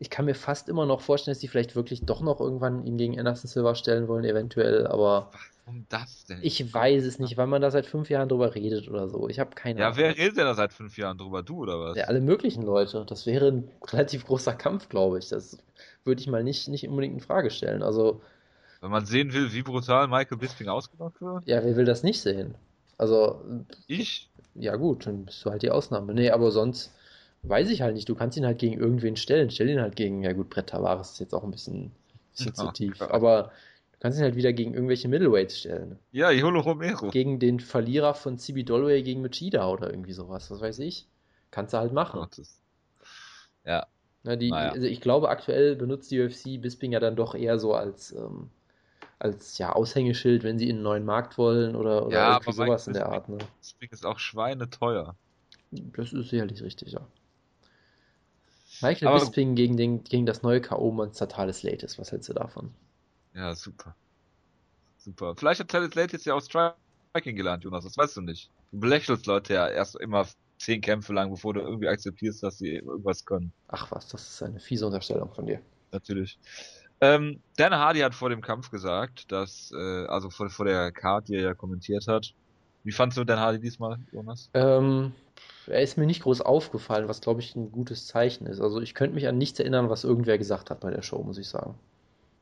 Ich 0.00 0.08
kann 0.08 0.24
mir 0.24 0.34
fast 0.34 0.68
immer 0.70 0.86
noch 0.86 1.02
vorstellen, 1.02 1.34
dass 1.34 1.40
die 1.40 1.48
vielleicht 1.48 1.76
wirklich 1.76 2.06
doch 2.06 2.22
noch 2.22 2.40
irgendwann 2.40 2.86
ihn 2.86 2.96
gegen 2.96 3.18
Anderson 3.18 3.48
Silver 3.48 3.74
stellen 3.74 4.08
wollen, 4.08 4.24
eventuell, 4.24 4.86
aber. 4.86 5.30
Warum 5.66 5.84
das 5.90 6.24
denn? 6.24 6.38
Ich 6.42 6.72
weiß 6.72 7.04
es 7.04 7.18
nicht, 7.18 7.36
weil 7.36 7.46
man 7.46 7.60
da 7.60 7.70
seit 7.70 7.84
fünf 7.86 8.08
Jahren 8.08 8.28
drüber 8.28 8.54
redet 8.54 8.88
oder 8.88 9.08
so. 9.08 9.28
Ich 9.28 9.38
habe 9.38 9.50
keine 9.54 9.80
ja, 9.80 9.88
Ahnung. 9.88 9.98
Ja, 9.98 10.04
wer 10.04 10.16
redet 10.16 10.38
denn 10.38 10.46
da 10.46 10.54
seit 10.54 10.72
fünf 10.72 10.96
Jahren 10.96 11.18
drüber? 11.18 11.42
Du 11.42 11.58
oder 11.58 11.78
was? 11.78 11.98
Ja, 11.98 12.04
alle 12.04 12.22
möglichen 12.22 12.62
Leute. 12.62 13.04
Das 13.06 13.26
wäre 13.26 13.48
ein 13.48 13.70
relativ 13.88 14.24
großer 14.24 14.54
Kampf, 14.54 14.88
glaube 14.88 15.18
ich. 15.18 15.28
Das 15.28 15.58
würde 16.04 16.22
ich 16.22 16.26
mal 16.28 16.42
nicht, 16.42 16.66
nicht 16.68 16.88
unbedingt 16.88 17.14
in 17.14 17.20
Frage 17.20 17.50
stellen. 17.50 17.82
Also. 17.82 18.22
Wenn 18.80 18.90
man 18.90 19.04
sehen 19.04 19.34
will, 19.34 19.52
wie 19.52 19.62
brutal 19.62 20.08
Michael 20.08 20.38
Bisping 20.38 20.68
ausgemacht 20.68 21.20
wird? 21.20 21.46
Ja, 21.46 21.62
wer 21.62 21.76
will 21.76 21.84
das 21.84 22.02
nicht 22.02 22.20
sehen? 22.22 22.54
Also. 22.96 23.42
Ich? 23.86 24.30
ja 24.54 24.76
gut, 24.76 25.06
dann 25.06 25.26
bist 25.26 25.44
du 25.44 25.50
halt 25.50 25.62
die 25.62 25.70
Ausnahme. 25.70 26.14
Nee, 26.14 26.30
aber 26.30 26.50
sonst 26.50 26.92
weiß 27.42 27.70
ich 27.70 27.82
halt 27.82 27.94
nicht. 27.94 28.08
Du 28.08 28.14
kannst 28.14 28.36
ihn 28.36 28.46
halt 28.46 28.58
gegen 28.58 28.78
irgendwen 28.78 29.16
stellen. 29.16 29.50
Stell 29.50 29.68
ihn 29.68 29.80
halt 29.80 29.96
gegen, 29.96 30.22
ja 30.22 30.32
gut, 30.32 30.50
Brett 30.50 30.68
Tavares 30.68 31.12
ist 31.12 31.20
jetzt 31.20 31.34
auch 31.34 31.44
ein 31.44 31.50
bisschen, 31.50 31.92
bisschen 32.32 32.52
ja, 32.56 32.64
zu 32.64 32.72
tief. 32.72 32.96
Klar. 32.96 33.12
Aber 33.12 33.52
du 33.92 33.98
kannst 34.00 34.18
ihn 34.18 34.24
halt 34.24 34.36
wieder 34.36 34.52
gegen 34.52 34.74
irgendwelche 34.74 35.08
Middleweights 35.08 35.58
stellen. 35.58 35.98
Ja, 36.12 36.30
Yolo 36.30 36.60
Romero. 36.60 37.10
Gegen 37.10 37.38
den 37.38 37.60
Verlierer 37.60 38.14
von 38.14 38.38
Cibi 38.38 38.64
Dollway 38.64 39.02
gegen 39.02 39.22
Machida 39.22 39.68
oder 39.68 39.90
irgendwie 39.90 40.12
sowas. 40.12 40.50
Was 40.50 40.60
weiß 40.60 40.78
ich. 40.80 41.06
Kannst 41.50 41.74
du 41.74 41.78
halt 41.78 41.92
machen. 41.92 42.26
Ja. 43.64 43.86
Na, 44.22 44.36
die, 44.36 44.50
naja. 44.50 44.72
Also 44.72 44.86
ich 44.86 45.00
glaube, 45.00 45.30
aktuell 45.30 45.76
benutzt 45.76 46.10
die 46.10 46.20
UFC 46.20 46.60
Bisping 46.60 46.92
ja 46.92 47.00
dann 47.00 47.16
doch 47.16 47.34
eher 47.34 47.58
so 47.58 47.74
als 47.74 48.12
ähm, 48.12 48.50
als 49.20 49.58
ja, 49.58 49.72
Aushängeschild, 49.72 50.42
wenn 50.44 50.58
sie 50.58 50.68
in 50.68 50.76
einen 50.76 50.82
neuen 50.82 51.04
Markt 51.04 51.36
wollen 51.36 51.76
oder, 51.76 52.06
oder 52.06 52.16
ja, 52.16 52.32
irgendwie 52.34 52.52
sowas 52.52 52.86
in 52.86 52.94
der 52.94 53.06
Art. 53.06 53.28
Ne? 53.28 53.38
Speak 53.62 53.92
ist 53.92 54.04
auch 54.04 54.18
schweineteuer. 54.18 55.14
Das 55.70 56.12
ist 56.12 56.30
sicherlich 56.30 56.62
richtig, 56.62 56.92
ja. 56.92 57.06
Michael 58.82 59.08
aber, 59.08 59.20
Bisping 59.20 59.54
gegen, 59.54 59.76
den, 59.76 60.04
gegen 60.04 60.26
das 60.26 60.42
neue 60.42 60.60
K.O.-Monster 60.60 61.28
Thales 61.28 61.62
Latis, 61.62 61.98
was 61.98 62.12
hältst 62.12 62.28
du 62.28 62.34
davon? 62.34 62.74
Ja, 63.34 63.54
super. 63.54 63.94
Super. 64.98 65.34
Vielleicht 65.36 65.60
hat 65.60 65.68
Thales 65.68 65.94
Latis 65.94 66.24
ja 66.24 66.34
auch 66.34 66.42
Striking 66.42 67.36
gelernt, 67.36 67.64
Jonas, 67.64 67.84
das 67.84 67.96
weißt 67.96 68.18
du 68.18 68.20
nicht. 68.22 68.50
Du 68.72 68.80
belächelst 68.80 69.26
Leute 69.26 69.54
ja 69.54 69.68
erst 69.68 69.96
immer 69.96 70.26
zehn 70.58 70.80
Kämpfe 70.80 71.12
lang, 71.12 71.30
bevor 71.30 71.54
du 71.54 71.60
irgendwie 71.60 71.88
akzeptierst, 71.88 72.42
dass 72.42 72.58
sie 72.58 72.76
irgendwas 72.76 73.24
können. 73.24 73.52
Ach 73.68 73.90
was, 73.90 74.08
das 74.08 74.28
ist 74.28 74.42
eine 74.42 74.60
fiese 74.60 74.86
Unterstellung 74.86 75.32
von 75.32 75.46
dir. 75.46 75.60
Natürlich. 75.90 76.38
Ähm, 77.00 77.40
Dan 77.56 77.74
Hardy 77.74 78.00
hat 78.00 78.14
vor 78.14 78.28
dem 78.28 78.42
Kampf 78.42 78.70
gesagt, 78.70 79.32
dass, 79.32 79.72
äh, 79.72 80.06
also 80.06 80.28
vor, 80.28 80.50
vor 80.50 80.66
der 80.66 80.92
Card, 80.92 81.28
die 81.28 81.36
er 81.36 81.42
ja 81.42 81.54
kommentiert 81.54 82.06
hat. 82.06 82.34
Wie 82.82 82.92
fandst 82.92 83.18
du 83.18 83.24
Dan 83.24 83.38
Hardy 83.38 83.60
diesmal, 83.60 83.98
Jonas? 84.12 84.50
Ähm, 84.54 85.12
er 85.66 85.82
ist 85.82 85.98
mir 85.98 86.06
nicht 86.06 86.22
groß 86.22 86.40
aufgefallen, 86.40 87.08
was 87.08 87.20
glaube 87.20 87.40
ich 87.40 87.54
ein 87.54 87.70
gutes 87.72 88.06
Zeichen 88.06 88.46
ist. 88.46 88.60
Also 88.60 88.80
ich 88.80 88.94
könnte 88.94 89.14
mich 89.14 89.28
an 89.28 89.38
nichts 89.38 89.58
erinnern, 89.60 89.90
was 89.90 90.04
irgendwer 90.04 90.38
gesagt 90.38 90.70
hat 90.70 90.80
bei 90.80 90.90
der 90.90 91.02
Show, 91.02 91.22
muss 91.22 91.38
ich 91.38 91.48
sagen. 91.48 91.74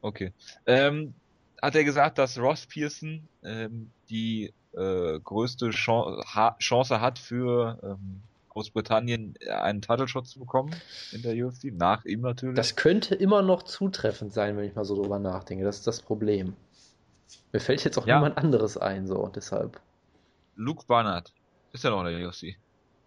Okay. 0.00 0.33
Ähm, 0.66 1.14
hat 1.61 1.75
er 1.75 1.85
gesagt, 1.85 2.18
dass 2.18 2.38
Ross 2.38 2.66
Pearson 2.66 3.26
ähm, 3.42 3.90
die 4.11 4.52
äh, 4.73 5.18
größte 5.18 5.71
Chance, 5.71 6.23
ha 6.35 6.57
Chance 6.61 7.00
hat 7.00 7.18
für 7.18 7.78
ähm, 7.83 8.23
Großbritannien 8.50 9.35
einen 9.50 9.83
Title 9.83 10.09
Shot 10.09 10.26
zu 10.26 10.38
bekommen 10.38 10.73
in 11.12 11.23
der 11.23 11.35
UFC, 11.35 11.73
nach 11.73 12.04
ihm 12.04 12.21
natürlich. 12.21 12.57
Das 12.57 12.76
könnte 12.76 13.14
immer 13.14 13.42
noch 13.42 13.64
zutreffend 13.64 14.33
sein, 14.33 14.57
wenn 14.57 14.64
ich 14.64 14.75
mal 14.75 14.85
so 14.85 14.95
drüber 14.95 15.18
nachdenke. 15.18 15.64
Das 15.64 15.78
ist 15.78 15.87
das 15.87 16.00
Problem. 16.00 16.54
Mir 17.52 17.61
fällt 17.61 17.85
jetzt 17.85 17.99
auch 17.99 18.07
Ja. 18.07 18.16
niemand 18.16 18.38
anderes 18.38 18.76
ein, 18.78 19.07
so, 19.07 19.28
deshalb. 19.28 19.80
Luke 20.59 20.85
Barnard. 20.87 21.33
Ist 21.73 21.85
ja 21.85 21.91
noch 21.91 22.05
in 22.05 22.19
der 22.19 22.29
UFC. 22.29 22.57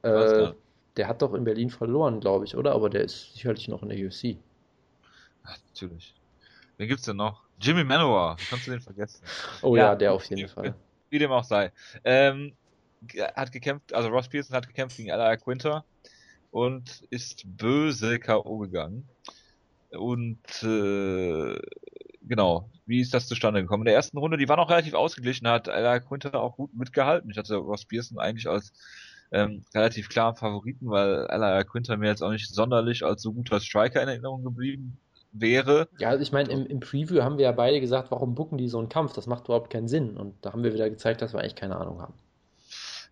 Äh, 0.04 0.54
der 0.96 1.08
hat 1.08 1.22
doch 1.22 1.34
in 1.34 1.44
Berlin 1.44 1.70
verloren, 1.70 2.20
glaube 2.20 2.46
ich, 2.46 2.56
oder? 2.56 2.74
Aber 2.74 2.90
der 2.90 3.04
ist 3.04 3.34
sicherlich 3.34 3.68
noch 3.68 3.84
in 3.84 3.90
der 3.90 3.98
UFC. 4.00 4.38
Ach, 5.44 5.58
natürlich. 5.68 6.16
Wen 6.78 6.88
gibt's 6.88 7.04
denn 7.04 7.18
noch? 7.18 7.44
Jimmy 7.60 7.84
Manoa. 7.84 8.38
Wie 8.40 8.46
kannst 8.46 8.68
du 8.68 8.72
den 8.72 8.82
vergessen? 8.82 9.24
Oh 9.62 9.76
Ja, 9.76 9.88
ja, 9.90 9.96
der 9.96 10.14
auf 10.14 10.26
jeden 10.26 10.48
Fall. 10.48 10.74
Wie 11.10 11.20
dem 11.20 11.32
auch 11.32 11.44
sei. 11.44 11.72
Ähm, 12.04 12.54
hat 13.36 13.52
gekämpft, 13.52 13.94
also 13.94 14.10
Ross 14.10 14.30
Pearson 14.30 14.56
hat 14.56 14.68
gekämpft 14.68 14.98
gegen 14.98 15.10
Ella 15.10 15.36
Quinter 15.36 15.84
und 16.52 17.02
ist 17.10 17.44
böse 17.46 18.18
K.O. 18.20 18.60
gegangen. 18.60 19.08
Und 19.92 20.64
äh, 20.64 21.60
genau, 22.28 22.70
wie 22.86 23.02
ist 23.02 23.14
das 23.14 23.28
zustande 23.28 23.62
gekommen? 23.62 23.84
In 23.84 23.86
der 23.86 23.96
ersten 23.96 24.18
Runde, 24.18 24.38
die 24.38 24.50
war 24.50 24.58
noch 24.58 24.70
relativ 24.70 24.94
ausgeglichen, 24.94 25.48
hat 25.48 25.68
Ella 25.68 26.00
Quinter 26.00 26.42
auch 26.42 26.56
gut 26.56 26.74
mitgehalten. 26.76 27.30
Ich 27.30 27.38
hatte 27.38 27.56
Ross 27.56 27.86
Pearson 27.86 28.20
eigentlich 28.20 28.48
als 28.48 28.74
ähm, 29.32 29.64
relativ 29.74 30.10
klaren 30.10 30.36
Favoriten, 30.36 30.90
weil 30.90 31.26
Ella 31.30 31.64
Quinter 31.64 31.98
mir 31.98 32.08
jetzt 32.08 32.22
auch 32.22 32.32
nicht 32.32 32.54
sonderlich 32.54 33.04
als 33.04 33.22
so 33.22 33.34
guter 33.34 33.60
Striker 33.60 34.02
in 34.02 34.10
Erinnerung 34.10 34.44
geblieben 34.44 34.98
wäre. 35.32 35.88
Ja, 36.00 36.10
also 36.10 36.22
ich 36.22 36.32
meine, 36.32 36.50
im, 36.50 36.66
im 36.66 36.80
Preview 36.80 37.22
haben 37.22 37.38
wir 37.38 37.46
ja 37.46 37.52
beide 37.52 37.80
gesagt, 37.80 38.12
warum 38.12 38.36
bucken 38.36 38.58
die 38.58 38.68
so 38.68 38.80
einen 38.80 38.90
Kampf? 38.90 39.14
Das 39.14 39.28
macht 39.28 39.46
überhaupt 39.46 39.70
keinen 39.70 39.88
Sinn. 39.88 40.18
Und 40.18 40.36
da 40.42 40.52
haben 40.52 40.64
wir 40.64 40.74
wieder 40.74 40.90
gezeigt, 40.90 41.22
dass 41.22 41.34
wir 41.34 41.40
eigentlich 41.40 41.56
keine 41.56 41.78
Ahnung 41.78 42.02
haben. 42.02 42.14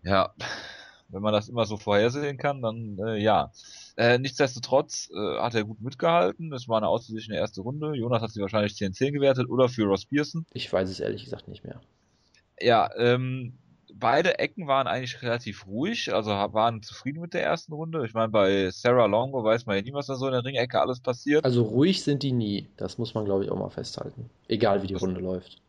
Ja, 0.02 0.34
wenn 1.08 1.22
man 1.22 1.32
das 1.32 1.48
immer 1.48 1.64
so 1.64 1.76
vorhersehen 1.76 2.36
kann, 2.36 2.62
dann 2.62 2.98
äh, 2.98 3.16
ja. 3.16 3.50
Äh, 4.00 4.18
nichtsdestotrotz 4.18 5.10
äh, 5.14 5.38
hat 5.40 5.54
er 5.54 5.64
gut 5.64 5.82
mitgehalten. 5.82 6.54
Es 6.54 6.68
war 6.68 6.78
eine 6.78 6.88
ausgeglichene 6.88 7.36
erste 7.36 7.60
Runde. 7.60 7.94
Jonas 7.94 8.22
hat 8.22 8.30
sie 8.30 8.40
wahrscheinlich 8.40 8.72
10-10 8.72 9.12
gewertet 9.12 9.50
oder 9.50 9.68
für 9.68 9.84
Ross 9.84 10.06
Pearson. 10.06 10.46
Ich 10.54 10.72
weiß 10.72 10.88
es 10.88 11.00
ehrlich 11.00 11.24
gesagt 11.24 11.48
nicht 11.48 11.64
mehr. 11.64 11.82
Ja, 12.58 12.88
ähm, 12.96 13.52
beide 13.92 14.38
Ecken 14.38 14.66
waren 14.66 14.86
eigentlich 14.86 15.20
relativ 15.20 15.66
ruhig, 15.66 16.14
also 16.14 16.30
waren 16.30 16.82
zufrieden 16.82 17.20
mit 17.20 17.34
der 17.34 17.42
ersten 17.42 17.74
Runde. 17.74 18.06
Ich 18.06 18.14
meine, 18.14 18.30
bei 18.30 18.70
Sarah 18.70 19.04
Longo 19.04 19.44
weiß 19.44 19.66
man 19.66 19.76
ja 19.76 19.82
nie, 19.82 19.92
was 19.92 20.06
da 20.06 20.14
so 20.14 20.24
in 20.28 20.32
der 20.32 20.46
Ringecke 20.46 20.80
alles 20.80 21.00
passiert. 21.00 21.44
Also 21.44 21.62
ruhig 21.62 22.02
sind 22.02 22.22
die 22.22 22.32
nie. 22.32 22.70
Das 22.78 22.96
muss 22.96 23.12
man, 23.12 23.26
glaube 23.26 23.44
ich, 23.44 23.50
auch 23.50 23.58
mal 23.58 23.68
festhalten. 23.68 24.30
Egal 24.48 24.82
wie 24.82 24.86
die 24.86 24.94
Das- 24.94 25.02
Runde 25.02 25.20
läuft. 25.20 25.60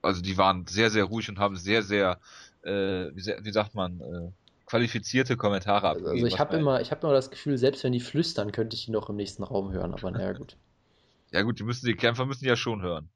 Also 0.00 0.22
die 0.22 0.38
waren 0.38 0.66
sehr, 0.66 0.88
sehr 0.88 1.04
ruhig 1.04 1.28
und 1.28 1.38
haben 1.38 1.56
sehr, 1.56 1.82
sehr, 1.82 2.18
äh, 2.62 3.14
wie, 3.14 3.20
sehr, 3.20 3.44
wie 3.44 3.52
sagt 3.52 3.74
man, 3.74 4.00
äh, 4.00 4.30
qualifizierte 4.66 5.36
Kommentare 5.36 5.88
abgegeben. 5.88 6.10
Also 6.12 6.26
ich 6.26 6.38
habe 6.38 6.52
man- 6.52 6.60
immer, 6.60 6.80
ich 6.80 6.90
habe 6.90 7.06
immer 7.06 7.14
das 7.14 7.30
Gefühl, 7.30 7.56
selbst 7.58 7.84
wenn 7.84 7.92
die 7.92 8.00
flüstern, 8.00 8.52
könnte 8.52 8.76
ich 8.76 8.84
die 8.86 8.90
noch 8.90 9.08
im 9.08 9.16
nächsten 9.16 9.42
Raum 9.44 9.72
hören. 9.72 9.94
Aber 9.94 10.10
naja, 10.10 10.32
gut. 10.32 10.56
Ja 11.32 11.42
gut, 11.42 11.58
die 11.58 11.64
müssen 11.64 11.86
die 11.86 11.94
Kämpfer 11.96 12.24
müssen 12.24 12.44
ja 12.46 12.54
schon 12.56 12.82
hören. 12.82 13.10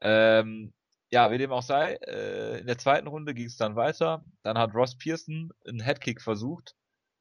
Ähm, 0.00 0.72
ja, 1.10 1.30
wie 1.30 1.38
dem 1.38 1.50
auch 1.52 1.62
sei, 1.62 1.94
äh, 2.06 2.60
in 2.60 2.66
der 2.66 2.78
zweiten 2.78 3.06
Runde 3.06 3.34
ging 3.34 3.46
es 3.46 3.56
dann 3.56 3.74
weiter. 3.76 4.24
Dann 4.42 4.58
hat 4.58 4.74
Ross 4.74 4.96
Pearson 4.96 5.50
einen 5.66 5.80
Headkick 5.80 6.20
versucht, 6.20 6.74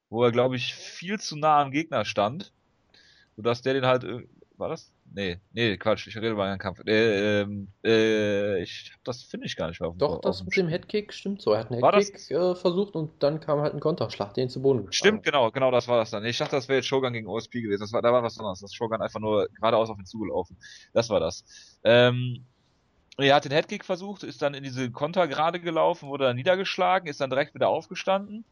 wo 0.10 0.24
er, 0.24 0.32
glaube 0.32 0.58
ich, 0.58 0.76
viel 0.76 1.20
zu 1.20 1.38
nah 1.38 1.62
am 1.62 1.72
Gegner 1.72 2.06
stand, 2.06 2.54
sodass 3.38 3.62
der 3.62 3.74
den 3.74 3.86
halt, 3.86 4.04
irg- 4.04 4.28
war 4.62 4.70
das? 4.70 4.94
Nee, 5.14 5.40
nee, 5.52 5.76
Quatsch, 5.76 6.08
ich 6.08 6.16
rede 6.16 6.30
über 6.30 6.46
einen 6.46 6.58
Kampf. 6.58 6.80
Äh, 6.86 7.42
ähm, 7.42 7.68
äh, 7.84 8.62
ich 8.62 8.92
hab 8.94 9.04
das 9.04 9.24
finde 9.24 9.48
ich 9.48 9.58
gar 9.58 9.68
nicht 9.68 9.82
mehr 9.82 9.90
auf 9.90 9.96
dem 9.96 10.00
Doch, 10.00 10.16
auf 10.16 10.22
das 10.22 10.46
mit 10.46 10.56
dem 10.56 10.70
Headkick 10.70 11.12
stimmt 11.12 11.42
so. 11.42 11.52
Er 11.52 11.60
hat 11.60 11.72
einen 11.72 11.84
Headkick 11.84 12.32
äh, 12.32 12.56
versucht 12.56 12.96
und 12.96 13.12
dann 13.22 13.42
kam 13.42 13.60
halt 13.60 13.74
ein 13.74 13.82
Konterschlag, 13.82 14.34
den 14.34 14.48
zu 14.48 14.62
Boden 14.62 14.86
geschlagen. 14.86 15.18
Stimmt, 15.18 15.24
genau, 15.26 15.52
genau, 15.52 15.72
das 15.72 15.90
war 15.90 15.98
das 15.98 16.12
dann. 16.12 16.24
Ich 16.24 16.38
dachte, 16.38 16.56
das 16.56 16.70
wäre 16.70 16.78
jetzt 16.78 16.88
Shogun 16.88 17.12
gegen 17.12 17.28
OSP 17.28 17.62
gewesen. 17.62 17.82
Das 17.82 17.92
war, 17.92 18.02
da 18.02 18.14
war 18.14 18.24
was 18.24 18.38
anderes. 18.40 18.62
Das 18.62 18.72
ist 18.72 18.76
Shogun 18.76 19.02
einfach 19.02 19.20
nur 19.20 19.50
geradeaus 19.50 19.90
auf 19.90 20.00
ihn 20.00 20.06
zugelaufen. 20.06 20.56
Das 20.94 21.10
war 21.10 21.20
das. 21.20 21.44
Ähm, 21.84 22.46
er 23.18 23.36
hat 23.36 23.46
den 23.46 23.52
Headkick 23.52 23.84
versucht, 23.84 24.24
ist 24.24 24.42
dann 24.42 24.54
in 24.54 24.64
diese 24.64 24.90
Konter 24.92 25.28
gerade 25.28 25.60
gelaufen, 25.60 26.08
wurde 26.08 26.26
dann 26.26 26.38
niedergeschlagen, 26.38 27.10
ist 27.10 27.20
dann 27.20 27.30
direkt 27.30 27.54
wieder 27.54 27.68
aufgestanden, 27.68 28.46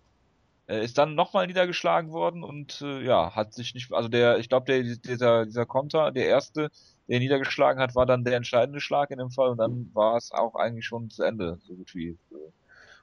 äh, 0.70 0.84
ist 0.86 0.98
dann 0.98 1.16
nochmal 1.16 1.48
niedergeschlagen 1.48 2.12
worden 2.12 2.44
und 2.44 2.82
äh, 2.82 3.04
ja, 3.04 3.36
hat 3.36 3.54
sich 3.54 3.74
nicht, 3.74 3.92
also 3.92 4.08
der, 4.08 4.38
ich 4.38 4.48
glaube, 4.50 4.66
der, 4.68 4.84
dieser, 4.84 5.46
dieser 5.46 5.66
Konter, 5.66 6.12
der 6.12 6.28
erste, 6.28 6.70
der 7.08 7.18
ihn 7.18 7.24
niedergeschlagen 7.24 7.82
hat, 7.82 7.96
war 7.96 8.06
dann 8.06 8.24
der 8.24 8.36
entscheidende 8.36 8.80
Schlag 8.80 9.10
in 9.12 9.18
dem 9.18 9.32
Fall 9.32 9.50
und 9.50 9.58
dann 9.58 9.90
war 9.94 10.16
es 10.16 10.32
auch 10.32 10.56
eigentlich 10.56 10.86
schon 10.86 11.10
zu 11.10 11.24
Ende, 11.24 11.58
so 11.64 11.74
gut 11.74 11.96
wie. 11.96 12.18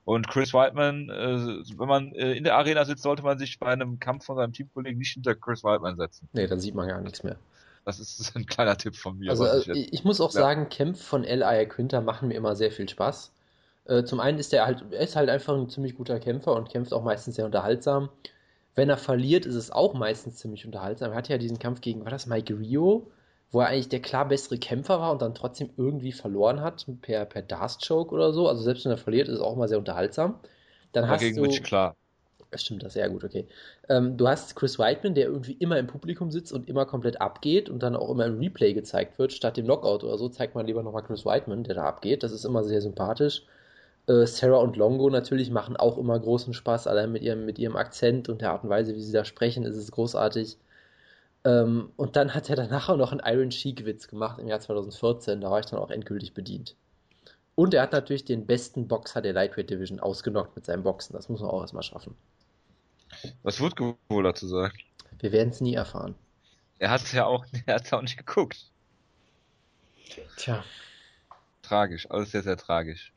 Und 0.04 0.28
Chris 0.28 0.54
Whiteman, 0.54 1.10
äh, 1.10 1.78
wenn 1.78 1.88
man 1.88 2.12
äh, 2.12 2.34
in 2.34 2.44
der 2.44 2.56
Arena 2.56 2.84
sitzt, 2.84 3.02
sollte 3.02 3.24
man 3.24 3.38
sich 3.38 3.58
bei 3.58 3.66
einem 3.66 3.98
Kampf 3.98 4.24
von 4.26 4.36
seinem 4.36 4.52
Teamkollegen 4.52 4.98
nicht 4.98 5.14
hinter 5.14 5.34
Chris 5.34 5.64
Whiteman 5.64 5.96
setzen. 5.96 6.28
Nee, 6.32 6.46
dann 6.46 6.60
sieht 6.60 6.76
man 6.76 6.86
gar 6.86 7.00
nichts 7.00 7.24
mehr. 7.24 7.36
Das 7.84 7.98
ist 7.98 8.36
ein 8.36 8.46
kleiner 8.46 8.76
Tipp 8.76 8.94
von 8.96 9.18
mir. 9.18 9.30
Also 9.30 9.44
was 9.44 9.54
äh, 9.54 9.58
ich 9.60 9.66
jetzt- 9.66 9.76
ich, 9.76 9.92
ich 9.92 10.04
muss 10.04 10.20
auch 10.20 10.32
Ja. 10.32 10.40
sagen, 10.42 10.68
Kämpfe 10.68 11.02
von 11.02 11.24
L.I. 11.24 11.66
Quinter 11.66 12.00
machen 12.02 12.28
mir 12.28 12.34
immer 12.34 12.54
sehr 12.54 12.70
viel 12.70 12.88
Spaß. 12.88 13.32
Äh, 13.88 14.04
zum 14.04 14.20
einen 14.20 14.38
ist 14.38 14.52
er 14.52 14.66
halt, 14.66 14.84
er 14.90 15.00
ist 15.00 15.16
halt 15.16 15.28
einfach 15.30 15.54
ein 15.54 15.68
ziemlich 15.68 15.96
guter 15.96 16.18
Kämpfer 16.20 16.54
und 16.54 16.68
kämpft 16.70 16.92
auch 16.92 17.02
meistens 17.02 17.36
sehr 17.36 17.44
unterhaltsam. 17.44 18.08
Wenn 18.74 18.90
er 18.90 18.98
verliert, 18.98 19.46
ist 19.46 19.54
es 19.54 19.70
auch 19.70 19.94
meistens 19.94 20.36
ziemlich 20.36 20.66
unterhaltsam. 20.66 21.12
Er 21.12 21.16
hatte 21.16 21.32
ja 21.32 21.38
diesen 21.38 21.58
Kampf 21.58 21.80
gegen, 21.80 22.04
war 22.04 22.10
das 22.10 22.26
Mike 22.26 22.58
Rio, 22.58 23.10
wo 23.50 23.60
er 23.60 23.68
eigentlich 23.68 23.88
der 23.88 24.02
klar 24.02 24.28
bessere 24.28 24.58
Kämpfer 24.58 25.00
war 25.00 25.12
und 25.12 25.22
dann 25.22 25.34
trotzdem 25.34 25.70
irgendwie 25.76 26.12
verloren 26.12 26.60
hat 26.60 26.86
per, 27.00 27.24
per 27.24 27.42
Darst-Choke 27.42 28.14
oder 28.14 28.32
so. 28.32 28.48
Also 28.48 28.62
selbst 28.62 28.84
wenn 28.84 28.92
er 28.92 28.98
verliert, 28.98 29.28
ist 29.28 29.36
es 29.36 29.40
auch 29.40 29.54
immer 29.54 29.68
sehr 29.68 29.78
unterhaltsam. 29.78 30.40
Dann 30.92 31.04
Aber 31.04 31.14
hast 31.14 31.20
gegen 31.20 31.36
du, 31.36 31.42
Rich 31.44 31.62
klar. 31.62 31.96
Stimmt, 32.54 32.82
das 32.84 32.94
ja 32.94 33.08
gut, 33.08 33.24
okay. 33.24 33.46
Ähm, 33.88 34.16
du 34.16 34.28
hast 34.28 34.54
Chris 34.56 34.78
Whiteman, 34.78 35.14
der 35.14 35.26
irgendwie 35.26 35.52
immer 35.52 35.78
im 35.78 35.86
Publikum 35.86 36.30
sitzt 36.30 36.52
und 36.52 36.68
immer 36.68 36.86
komplett 36.86 37.20
abgeht 37.20 37.68
und 37.68 37.82
dann 37.82 37.96
auch 37.96 38.10
immer 38.10 38.24
im 38.26 38.38
Replay 38.38 38.72
gezeigt 38.72 39.18
wird. 39.18 39.32
Statt 39.32 39.56
dem 39.56 39.64
Knockout 39.66 40.04
oder 40.04 40.16
so 40.16 40.28
zeigt 40.28 40.54
man 40.54 40.66
lieber 40.66 40.82
nochmal 40.82 41.02
Chris 41.02 41.24
Whiteman, 41.24 41.64
der 41.64 41.74
da 41.74 41.84
abgeht. 41.84 42.22
Das 42.22 42.32
ist 42.32 42.44
immer 42.44 42.64
sehr 42.64 42.80
sympathisch. 42.80 43.44
Äh, 44.06 44.26
Sarah 44.26 44.58
und 44.58 44.76
Longo 44.76 45.10
natürlich 45.10 45.50
machen 45.50 45.76
auch 45.76 45.98
immer 45.98 46.18
großen 46.18 46.54
Spaß, 46.54 46.86
allein 46.86 47.12
mit 47.12 47.22
ihrem, 47.22 47.44
mit 47.44 47.58
ihrem 47.58 47.76
Akzent 47.76 48.28
und 48.28 48.40
der 48.40 48.52
Art 48.52 48.64
und 48.64 48.70
Weise, 48.70 48.94
wie 48.94 49.02
sie 49.02 49.12
da 49.12 49.24
sprechen, 49.24 49.64
ist 49.64 49.76
es 49.76 49.90
großartig. 49.90 50.58
Ähm, 51.44 51.92
und 51.96 52.16
dann 52.16 52.34
hat 52.34 52.50
er 52.50 52.56
danach 52.56 52.88
auch 52.88 52.96
noch 52.96 53.12
einen 53.12 53.22
Iron 53.24 53.50
Sheik-Witz 53.50 54.08
gemacht 54.08 54.38
im 54.38 54.48
Jahr 54.48 54.60
2014. 54.60 55.40
Da 55.40 55.50
war 55.50 55.60
ich 55.60 55.66
dann 55.66 55.78
auch 55.78 55.90
endgültig 55.90 56.34
bedient. 56.34 56.76
Und 57.54 57.72
er 57.72 57.82
hat 57.82 57.92
natürlich 57.92 58.24
den 58.24 58.46
besten 58.46 58.86
Boxer 58.86 59.22
der 59.22 59.32
Lightweight 59.32 59.70
Division 59.70 59.98
ausgenockt 59.98 60.54
mit 60.56 60.66
seinem 60.66 60.82
Boxen. 60.82 61.14
Das 61.14 61.28
muss 61.28 61.40
man 61.40 61.50
auch 61.50 61.62
erstmal 61.62 61.82
schaffen. 61.82 62.14
Was 63.42 63.60
wird 63.60 63.74
wohl 64.08 64.22
dazu 64.24 64.46
sagen? 64.46 64.76
Wir 65.18 65.32
werden 65.32 65.50
es 65.50 65.60
nie 65.60 65.74
erfahren. 65.74 66.14
Er 66.78 66.90
hat 66.90 67.12
ja 67.12 67.24
auch, 67.24 67.46
er 67.66 67.76
hat 67.76 67.92
auch 67.92 68.02
nicht 68.02 68.18
geguckt. 68.18 68.70
Tja, 70.36 70.64
Tragisch, 71.62 72.08
alles 72.10 72.30
sehr, 72.30 72.42
sehr 72.42 72.56
tragisch. 72.56 73.12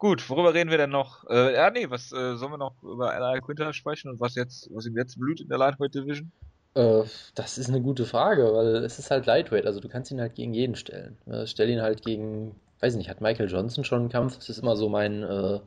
Gut, 0.00 0.28
worüber 0.30 0.54
reden 0.54 0.70
wir 0.70 0.78
denn 0.78 0.90
noch? 0.90 1.28
Äh, 1.28 1.54
ja, 1.54 1.70
nee, 1.70 1.88
was 1.90 2.10
äh, 2.10 2.34
sollen 2.34 2.52
wir 2.52 2.58
noch 2.58 2.82
über 2.82 3.14
L.I. 3.14 3.40
Quinter 3.42 3.72
sprechen 3.74 4.10
und 4.10 4.18
was 4.18 4.34
jetzt, 4.34 4.68
was 4.72 4.86
ihm 4.86 4.96
jetzt 4.96 5.20
blüht 5.20 5.42
in 5.42 5.48
der 5.48 5.58
Lightweight 5.58 5.94
Division? 5.94 6.32
äh, 6.74 7.02
das 7.34 7.58
ist 7.58 7.68
eine 7.68 7.80
gute 7.80 8.06
Frage, 8.06 8.50
weil 8.54 8.76
es 8.76 8.98
ist 8.98 9.10
halt 9.10 9.26
Lightweight, 9.26 9.66
also 9.66 9.78
du 9.78 9.88
kannst 9.88 10.10
ihn 10.10 10.20
halt 10.20 10.34
gegen 10.34 10.54
jeden 10.54 10.74
stellen. 10.74 11.18
Äh, 11.26 11.46
stell 11.46 11.68
ihn 11.68 11.82
halt 11.82 12.02
gegen, 12.02 12.56
weiß 12.80 12.96
nicht, 12.96 13.10
hat 13.10 13.20
Michael 13.20 13.50
Johnson 13.50 13.84
schon 13.84 14.00
einen 14.00 14.08
Kampf? 14.08 14.36
Das 14.36 14.48
ist 14.48 14.58
immer 14.58 14.74
so 14.74 14.88
mein, 14.88 15.22
äh, 15.22 15.60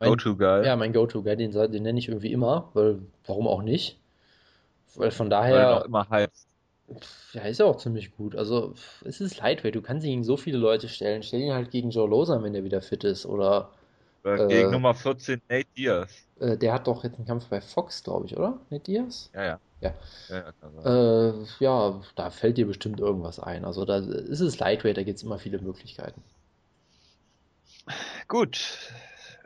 mein 0.00 0.10
Go-To-Guy. 0.10 0.66
ja, 0.66 0.76
mein 0.76 0.92
Go-To-Guy, 0.92 1.36
den, 1.36 1.52
den 1.52 1.82
nenne 1.82 1.98
ich 1.98 2.08
irgendwie 2.08 2.32
immer, 2.32 2.70
weil 2.74 3.00
warum 3.26 3.48
auch 3.48 3.62
nicht? 3.62 3.98
Weil 4.96 5.12
von 5.12 5.30
weil 5.30 5.60
er 5.60 5.70
auch 5.70 5.80
daher, 5.80 5.84
immer 5.86 6.08
heizt. 6.10 6.49
Ja, 7.32 7.42
ist 7.42 7.58
ja 7.60 7.66
auch 7.66 7.76
ziemlich 7.78 8.16
gut. 8.16 8.34
Also, 8.36 8.74
es 9.04 9.20
ist 9.20 9.38
Lightweight, 9.38 9.74
du 9.74 9.82
kannst 9.82 10.04
ihn 10.04 10.10
gegen 10.10 10.24
so 10.24 10.36
viele 10.36 10.58
Leute 10.58 10.88
stellen. 10.88 11.22
Stell 11.22 11.40
ihn 11.40 11.52
halt 11.52 11.70
gegen 11.70 11.90
Joe 11.90 12.08
Loza, 12.08 12.42
wenn 12.42 12.52
der 12.52 12.64
wieder 12.64 12.82
fit 12.82 13.04
ist, 13.04 13.26
oder 13.26 13.70
Äh, 14.24 14.38
Äh, 14.38 14.48
gegen 14.48 14.70
Nummer 14.70 14.94
14 14.94 15.40
Nate 15.48 15.66
Diaz. 15.76 16.10
äh, 16.40 16.56
der 16.56 16.72
hat 16.74 16.86
doch 16.86 17.04
jetzt 17.04 17.16
einen 17.16 17.26
Kampf 17.26 17.46
bei 17.48 17.60
Fox, 17.60 18.02
glaube 18.04 18.26
ich, 18.26 18.36
oder? 18.36 18.58
Nate 18.70 18.84
Diaz? 18.84 19.30
Ja, 19.34 19.44
ja. 19.44 19.60
Ja. 19.80 19.94
ja. 20.28 21.30
Äh, 21.30 21.44
ja, 21.60 22.00
da 22.16 22.30
fällt 22.30 22.58
dir 22.58 22.66
bestimmt 22.66 23.00
irgendwas 23.00 23.40
ein. 23.40 23.64
Also 23.64 23.84
da 23.86 23.96
ist 23.98 24.40
es 24.40 24.58
Lightweight, 24.58 24.96
da 24.98 25.02
gibt 25.04 25.16
es 25.16 25.22
immer 25.22 25.38
viele 25.38 25.58
Möglichkeiten. 25.60 26.22
Gut. 28.28 28.60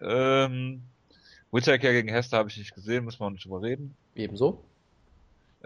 Ähm, 0.00 0.82
Whittaker 1.52 1.92
gegen 1.92 2.08
Hester 2.08 2.38
habe 2.38 2.48
ich 2.50 2.58
nicht 2.58 2.74
gesehen, 2.74 3.04
muss 3.04 3.20
man 3.20 3.32
nicht 3.34 3.44
drüber 3.44 3.62
reden. 3.62 3.96
Ebenso. 4.14 4.64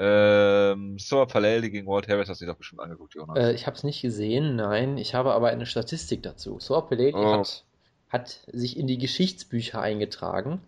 Ähm, 0.01 0.97
Soa 0.99 1.27
Palelli 1.27 1.71
gegen 1.71 1.89
Walt 1.89 2.09
Harris 2.09 2.29
hast 2.29 2.41
du 2.41 2.45
dir 2.45 2.53
doch 2.53 2.59
bestimmt 2.59 2.81
angeguckt, 2.81 3.15
Jonas. 3.15 3.37
Äh, 3.37 3.53
ich 3.53 3.67
habe 3.67 3.77
es 3.77 3.83
nicht 3.83 4.01
gesehen, 4.01 4.55
nein. 4.57 4.97
Ich 4.97 5.15
habe 5.15 5.33
aber 5.35 5.49
eine 5.49 5.67
Statistik 5.67 6.23
dazu. 6.23 6.59
Soa 6.61 6.83
Peledi 6.83 7.17
Oh. 7.19 7.33
hat, 7.33 7.65
hat 8.09 8.41
sich 8.53 8.77
in 8.77 8.87
die 8.87 8.99
Geschichtsbücher 8.99 9.81
eingetragen, 9.81 10.61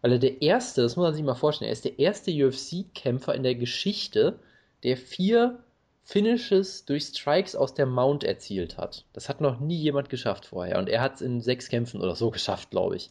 weil 0.00 0.12
er 0.12 0.18
der 0.20 0.42
erste, 0.42 0.82
das 0.82 0.94
muss 0.94 1.04
man 1.06 1.14
sich 1.14 1.24
mal 1.24 1.34
vorstellen, 1.34 1.68
er 1.68 1.72
ist 1.72 1.84
der 1.84 1.98
erste 1.98 2.30
UFC-Kämpfer 2.30 3.34
in 3.34 3.42
der 3.42 3.56
Geschichte, 3.56 4.38
der 4.84 4.96
vier 4.96 5.58
Finishes 6.04 6.84
durch 6.84 7.02
Strikes 7.04 7.56
aus 7.56 7.74
der 7.74 7.84
Mount 7.86 8.22
erzielt 8.24 8.78
hat. 8.78 9.04
Das 9.12 9.28
hat 9.28 9.40
noch 9.40 9.58
nie 9.60 9.76
jemand 9.76 10.08
geschafft 10.08 10.46
vorher. 10.46 10.78
Und 10.78 10.88
er 10.88 11.02
hat 11.02 11.16
es 11.16 11.20
in 11.20 11.40
sechs 11.42 11.68
Kämpfen 11.68 12.00
oder 12.00 12.14
so 12.14 12.30
geschafft, 12.30 12.70
glaube 12.70 12.96
ich. 12.96 13.10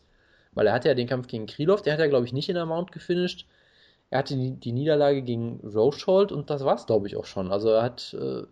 Weil 0.53 0.65
er 0.65 0.73
hatte 0.73 0.87
ja 0.87 0.95
den 0.95 1.07
Kampf 1.07 1.27
gegen 1.27 1.45
Krylov, 1.45 1.81
der 1.83 1.93
hat 1.93 1.99
er, 1.99 2.07
glaube 2.07 2.25
ich, 2.25 2.33
nicht 2.33 2.49
in 2.49 2.55
der 2.55 2.65
Mount 2.65 2.91
gefinisht. 2.93 3.45
Er 4.09 4.19
hatte 4.19 4.35
die, 4.37 4.71
Niederlage 4.71 5.21
gegen 5.21 5.59
Rochold 5.63 6.31
und 6.31 6.49
das 6.49 6.63
war's, 6.63 6.85
glaube 6.85 7.07
ich, 7.07 7.17
auch 7.17 7.25
schon. 7.25 7.51
Also 7.51 7.69
er 7.69 7.83
hat 7.83 8.13
äh, 8.13 8.43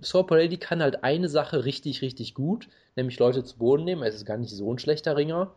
Sour 0.00 0.26
Lady 0.30 0.56
kann 0.58 0.82
halt 0.82 1.04
eine 1.04 1.28
Sache 1.28 1.64
richtig, 1.64 2.02
richtig 2.02 2.34
gut, 2.34 2.68
nämlich 2.96 3.18
Leute 3.18 3.44
zu 3.44 3.58
Boden 3.58 3.84
nehmen. 3.84 4.02
Er 4.02 4.08
ist 4.08 4.24
gar 4.26 4.36
nicht 4.38 4.50
so 4.50 4.72
ein 4.72 4.78
schlechter 4.78 5.16
Ringer. 5.16 5.52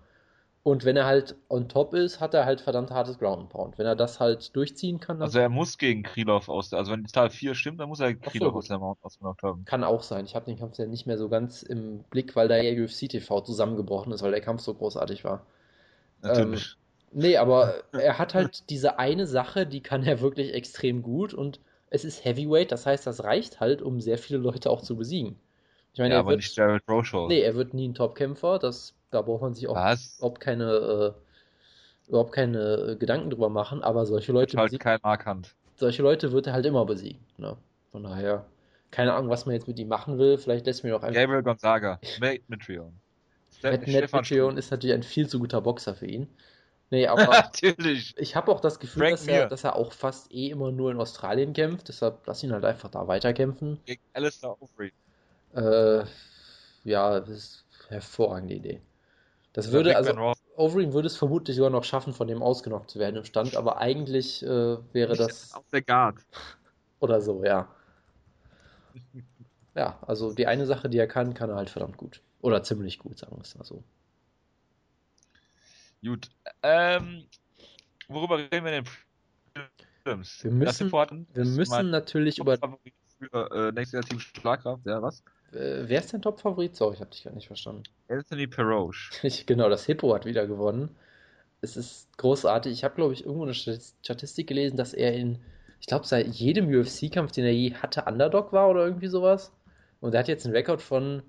Und 0.63 0.83
wenn 0.83 0.97
er 0.97 1.05
halt 1.05 1.35
on 1.49 1.69
top 1.69 1.93
ist, 1.93 2.19
hat 2.19 2.33
er 2.33 2.45
halt 2.45 2.61
verdammt 2.61 2.89
hartes 2.91 3.19
Ground 3.19 3.41
and 3.41 3.49
Pound. 3.49 3.77
Wenn 3.77 3.85
er 3.85 3.95
das 3.95 4.19
halt 4.19 4.55
durchziehen 4.55 4.99
kann, 4.99 5.19
dann 5.19 5.27
Also 5.27 5.39
er 5.39 5.49
muss 5.49 5.77
gegen 5.77 6.03
Krylov 6.03 6.49
aus 6.49 6.69
der, 6.69 6.79
also 6.79 6.91
wenn 6.91 7.03
die 7.03 7.11
Zahl 7.11 7.29
4 7.29 7.55
stimmt, 7.55 7.79
dann 7.79 7.89
muss 7.89 7.99
er 7.99 8.15
so, 8.31 8.31
Krylov 8.31 8.53
gut. 8.53 8.63
aus 8.63 8.67
der 8.67 8.79
Mount 8.79 8.97
ausgenockt 9.03 9.43
haben. 9.43 9.65
kann 9.65 9.83
auch 9.83 10.03
sein. 10.03 10.25
Ich 10.25 10.35
habe 10.35 10.45
den 10.45 10.57
Kampf 10.57 10.77
ja 10.77 10.87
nicht 10.87 11.05
mehr 11.07 11.17
so 11.17 11.29
ganz 11.29 11.63
im 11.63 12.03
Blick, 12.09 12.35
weil 12.35 12.47
da 12.47 12.57
ja 12.57 12.83
UFC 12.83 13.09
TV 13.09 13.41
zusammengebrochen 13.41 14.11
ist, 14.13 14.23
weil 14.23 14.31
der 14.31 14.41
Kampf 14.41 14.61
so 14.61 14.73
großartig 14.73 15.23
war. 15.23 15.45
Natürlich. 16.21 16.77
Nee, 17.17 17.37
aber 17.37 17.75
er 17.93 18.19
hat 18.19 18.33
halt 18.33 18.69
diese 18.69 18.99
eine 18.99 19.25
Sache, 19.25 19.65
die 19.65 19.81
kann 19.81 20.03
er 20.03 20.19
wirklich 20.19 20.53
extrem 20.53 21.01
gut 21.01 21.33
und 21.33 21.61
es 21.89 22.03
ist 22.03 22.25
Heavyweight, 22.25 22.73
das 22.73 22.85
heißt, 22.85 23.07
das 23.07 23.23
reicht 23.23 23.61
halt, 23.61 23.81
um 23.81 24.01
sehr 24.01 24.17
viele 24.17 24.37
Leute 24.37 24.69
auch 24.69 24.81
zu 24.81 24.97
besiegen. 24.97 25.39
Ich 25.93 25.99
meine, 25.99 26.13
ja, 26.13 26.17
er 26.17 26.19
aber 26.19 26.31
wird, 26.31 26.39
nicht 26.39 26.53
Jared 26.57 26.83
Rochold. 26.89 27.29
nee, 27.29 27.39
er 27.39 27.55
wird 27.55 27.73
nie 27.73 27.87
ein 27.87 27.93
Topkämpfer, 27.93 28.59
das, 28.59 28.95
da 29.11 29.21
braucht 29.21 29.41
man 29.43 29.53
sich 29.53 29.65
auch 29.69 29.75
Was? 29.75 30.17
überhaupt 30.17 30.41
keine, 30.41 31.15
äh, 31.15 32.09
überhaupt 32.09 32.33
keine 32.33 32.59
äh, 32.91 32.95
Gedanken 32.97 33.29
drüber 33.29 33.47
machen, 33.47 33.81
aber 33.81 34.05
solche 34.05 34.33
Leute, 34.33 34.57
halt 34.57 34.77
kein 34.81 34.99
Markhand. 35.01 35.55
solche 35.75 36.03
Leute 36.03 36.33
wird 36.33 36.47
er 36.47 36.53
halt 36.53 36.65
immer 36.65 36.85
besiegen. 36.85 37.21
Ne? 37.37 37.55
Von 37.93 38.03
daher, 38.03 38.45
keine 38.91 39.13
Ahnung, 39.13 39.29
was 39.29 39.45
man 39.45 39.55
jetzt 39.55 39.69
mit 39.69 39.79
ihm 39.79 39.87
machen 39.87 40.17
will, 40.17 40.37
vielleicht 40.37 40.65
lässt 40.65 40.83
man 40.83 40.91
ihn 40.91 40.97
auch 40.97 41.03
einfach. 41.03 41.21
Gabriel 41.21 41.43
Gonzaga, 41.43 41.97
Nate 42.19 42.43
Mitrion. 42.49 42.99
Matt 43.63 43.87
Stefan 43.87 44.19
Mitrione 44.19 44.59
ist 44.59 44.69
natürlich 44.69 44.93
ein 44.93 45.03
viel 45.03 45.29
zu 45.29 45.39
guter 45.39 45.61
Boxer 45.61 45.95
für 45.95 46.07
ihn. 46.07 46.27
Nee, 46.91 47.07
aber 47.07 47.25
Natürlich. 47.25 48.15
Ich 48.17 48.35
habe 48.35 48.51
auch 48.51 48.59
das 48.59 48.79
Gefühl, 48.79 49.09
dass 49.09 49.27
er, 49.27 49.47
dass 49.47 49.63
er 49.63 49.75
auch 49.75 49.93
fast 49.93 50.31
eh 50.31 50.49
immer 50.49 50.71
nur 50.71 50.91
in 50.91 50.99
Australien 50.99 51.53
kämpft. 51.53 51.87
Deshalb 51.89 52.25
lass 52.25 52.43
ihn 52.43 52.51
halt 52.51 52.65
einfach 52.65 52.89
da 52.89 53.07
weiterkämpfen. 53.07 53.79
Gegen 53.85 54.01
Alistair 54.13 54.55
Overeem. 54.61 54.91
Äh, 55.55 56.05
ja, 56.83 57.19
das 57.19 57.29
ist 57.29 57.65
eine 57.87 57.91
hervorragende 57.91 58.55
Idee. 58.55 58.81
Das 59.53 59.67
Big 59.67 59.73
würde, 59.73 59.95
also. 59.95 60.35
Overeem 60.57 60.93
würde 60.93 61.07
es 61.07 61.17
vermutlich 61.17 61.55
sogar 61.57 61.69
noch 61.69 61.83
schaffen, 61.83 62.13
von 62.13 62.27
dem 62.27 62.41
ausgenockt 62.41 62.89
zu 62.89 62.99
werden 62.99 63.17
im 63.17 63.25
Stand, 63.25 63.57
aber 63.57 63.77
eigentlich 63.77 64.41
äh, 64.43 64.77
wäre 64.93 65.15
das 65.15 65.53
Auf 65.53 65.65
der 65.71 65.81
Guard. 65.81 66.15
oder 66.99 67.21
so, 67.21 67.43
ja. 67.43 67.67
Ja, 69.77 69.99
also 70.07 70.33
die 70.33 70.47
eine 70.47 70.65
Sache, 70.65 70.89
die 70.89 70.97
er 70.97 71.07
kann, 71.07 71.33
kann 71.33 71.49
er 71.49 71.57
halt 71.57 71.69
verdammt 71.69 71.97
gut. 71.97 72.21
Oder 72.41 72.63
ziemlich 72.63 72.97
gut, 72.97 73.19
sagen 73.19 73.35
wir 73.35 73.41
es 73.41 73.57
mal 73.57 73.65
so. 73.65 73.83
Gut. 76.03 76.29
Ähm, 76.63 77.25
worüber 78.07 78.37
reden 78.37 78.63
wir 78.65 78.71
denn? 78.71 78.85
Films. 80.03 80.43
Wir 80.43 80.51
müssen- 80.51 80.89
Wir 81.33 81.45
müssen 81.45 81.89
natürlich 81.89 82.39
über. 82.39 82.57
Für 83.17 83.49
äh, 83.51 83.71
nächstes 83.71 83.93
Jahr 83.93 84.03
Team 84.03 84.19
Schlagkraft. 84.19 84.85
Ja, 84.85 85.01
was? 85.01 85.21
Äh, 85.53 85.87
wer 85.87 85.99
ist 85.99 86.13
dein 86.13 86.21
Top-Favorit? 86.21 86.75
Sorry, 86.75 86.95
ich 86.95 86.99
habe 86.99 87.11
dich 87.11 87.23
gar 87.23 87.33
nicht 87.33 87.47
verstanden. 87.47 87.83
Anthony. 88.09 88.47
Ich, 89.23 89.45
genau, 89.45 89.69
das 89.69 89.85
Hippo 89.85 90.13
hat 90.13 90.25
wieder 90.25 90.45
gewonnen. 90.47 90.95
Es 91.61 91.77
ist 91.77 92.15
großartig. 92.17 92.73
Ich 92.73 92.83
habe, 92.83 92.95
glaube 92.95 93.13
ich, 93.13 93.23
irgendwo 93.25 93.43
eine 93.43 93.53
Statis- 93.53 93.95
Statistik 94.03 94.47
gelesen, 94.47 94.75
dass 94.75 94.93
er 94.93 95.13
in, 95.13 95.39
ich 95.79 95.87
glaube, 95.87 96.05
seit 96.05 96.27
jedem 96.27 96.67
UFC-Kampf, 96.67 97.31
den 97.31 97.45
er 97.45 97.53
je 97.53 97.73
hatte, 97.75 98.03
Underdog 98.03 98.51
war 98.51 98.69
oder 98.69 98.85
irgendwie 98.85 99.07
sowas. 99.07 99.53
Und 100.01 100.13
er 100.13 100.19
hat 100.19 100.27
jetzt 100.27 100.45
einen 100.45 100.55
Rekord 100.55 100.81
von, 100.81 101.23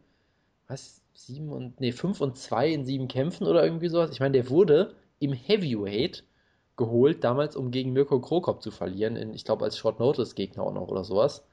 was, 0.66 1.02
sieben 1.16 1.50
und, 1.52 1.80
nee, 1.80 1.92
fünf 1.92 2.20
und 2.20 2.36
zwei 2.36 2.70
in 2.72 2.84
sieben 2.84 3.08
Kämpfen 3.08 3.46
oder 3.46 3.64
irgendwie 3.64 3.88
sowas. 3.88 4.10
Ich 4.12 4.20
meine, 4.20 4.32
der 4.32 4.50
wurde 4.50 4.94
im 5.18 5.32
Heavyweight 5.32 6.24
geholt, 6.76 7.24
damals, 7.24 7.56
um 7.56 7.70
gegen 7.70 7.92
Mirko 7.92 8.20
Krokop 8.20 8.62
zu 8.62 8.70
verlieren, 8.70 9.16
in, 9.16 9.32
ich 9.34 9.44
glaube, 9.44 9.64
als 9.64 9.78
Short-Notice-Gegner 9.78 10.62
auch 10.62 10.72
noch 10.72 10.88
oder 10.88 11.04
sowas. 11.04 11.46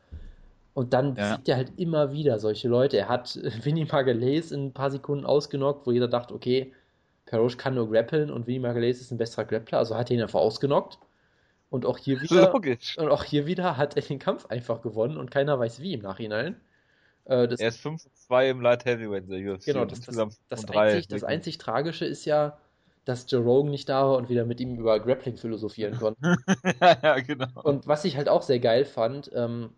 Und 0.73 0.93
dann 0.93 1.15
Ja. 1.15 1.15
besiegt 1.15 1.47
er 1.49 1.57
halt 1.57 1.73
immer 1.77 2.11
wieder 2.13 2.39
solche 2.39 2.67
Leute. 2.67 2.97
Er 2.97 3.09
hat 3.09 3.35
äh, 3.37 3.51
Vinny 3.65 3.85
Magalhaes 3.85 4.51
in 4.51 4.67
ein 4.67 4.73
paar 4.73 4.91
Sekunden 4.91 5.25
ausgenockt, 5.25 5.85
wo 5.87 5.91
jeder 5.91 6.07
dachte, 6.07 6.33
okay, 6.33 6.73
Perosh 7.25 7.57
kann 7.57 7.75
nur 7.75 7.89
grappeln 7.89 8.31
und 8.31 8.47
Vinny 8.47 8.59
Magalhaes 8.59 9.01
ist 9.01 9.11
ein 9.11 9.17
besserer 9.17 9.45
Grappler, 9.45 9.79
also 9.79 9.95
hat 9.95 10.11
er 10.11 10.17
ihn 10.17 10.23
einfach 10.23 10.39
ausgenockt. 10.39 10.99
Und 11.69 11.85
auch 11.85 11.97
hier 11.97 12.21
wieder, 12.21 12.53
Logisch. 12.53 12.97
und 12.97 13.09
auch 13.09 13.23
hier 13.23 13.45
wieder 13.47 13.77
hat 13.77 13.95
er 13.95 14.01
den 14.03 14.19
Kampf 14.19 14.45
einfach 14.47 14.81
gewonnen 14.81 15.17
und 15.17 15.31
keiner 15.31 15.59
weiß 15.59 15.81
wie 15.81 15.93
im 15.93 16.01
Nachhinein. 16.01 16.61
Äh, 17.25 17.47
das, 17.47 17.59
Er 17.59 17.69
ist 17.69 17.79
5 17.79 18.05
und 18.05 18.17
2 18.17 18.49
im 18.49 18.61
Light 18.61 18.85
Heavyweight 18.85 19.29
der 19.29 19.53
UFC. 19.53 19.65
genau, 19.65 19.85
das, 19.85 20.01
das, 20.01 20.15
das, 20.49 20.69
einzig, 20.69 21.07
das 21.07 21.23
einzig 21.23 21.57
Tragische 21.57 22.05
ist 22.05 22.25
ja, 22.25 22.57
dass 23.05 23.29
Joe 23.29 23.41
Rogan 23.41 23.71
nicht 23.71 23.89
da 23.89 24.03
war 24.07 24.17
und 24.17 24.29
wieder 24.29 24.45
mit 24.45 24.59
ihm 24.59 24.77
über 24.77 24.99
Grappling 24.99 25.37
philosophieren 25.37 25.97
konnte. 25.97 26.19
ja, 26.81 27.19
genau. 27.19 27.61
Und 27.63 27.87
was 27.87 28.05
ich 28.05 28.17
halt 28.17 28.29
auch 28.29 28.41
sehr 28.41 28.59
geil 28.59 28.85
fand, 28.85 29.31
ähm, 29.33 29.71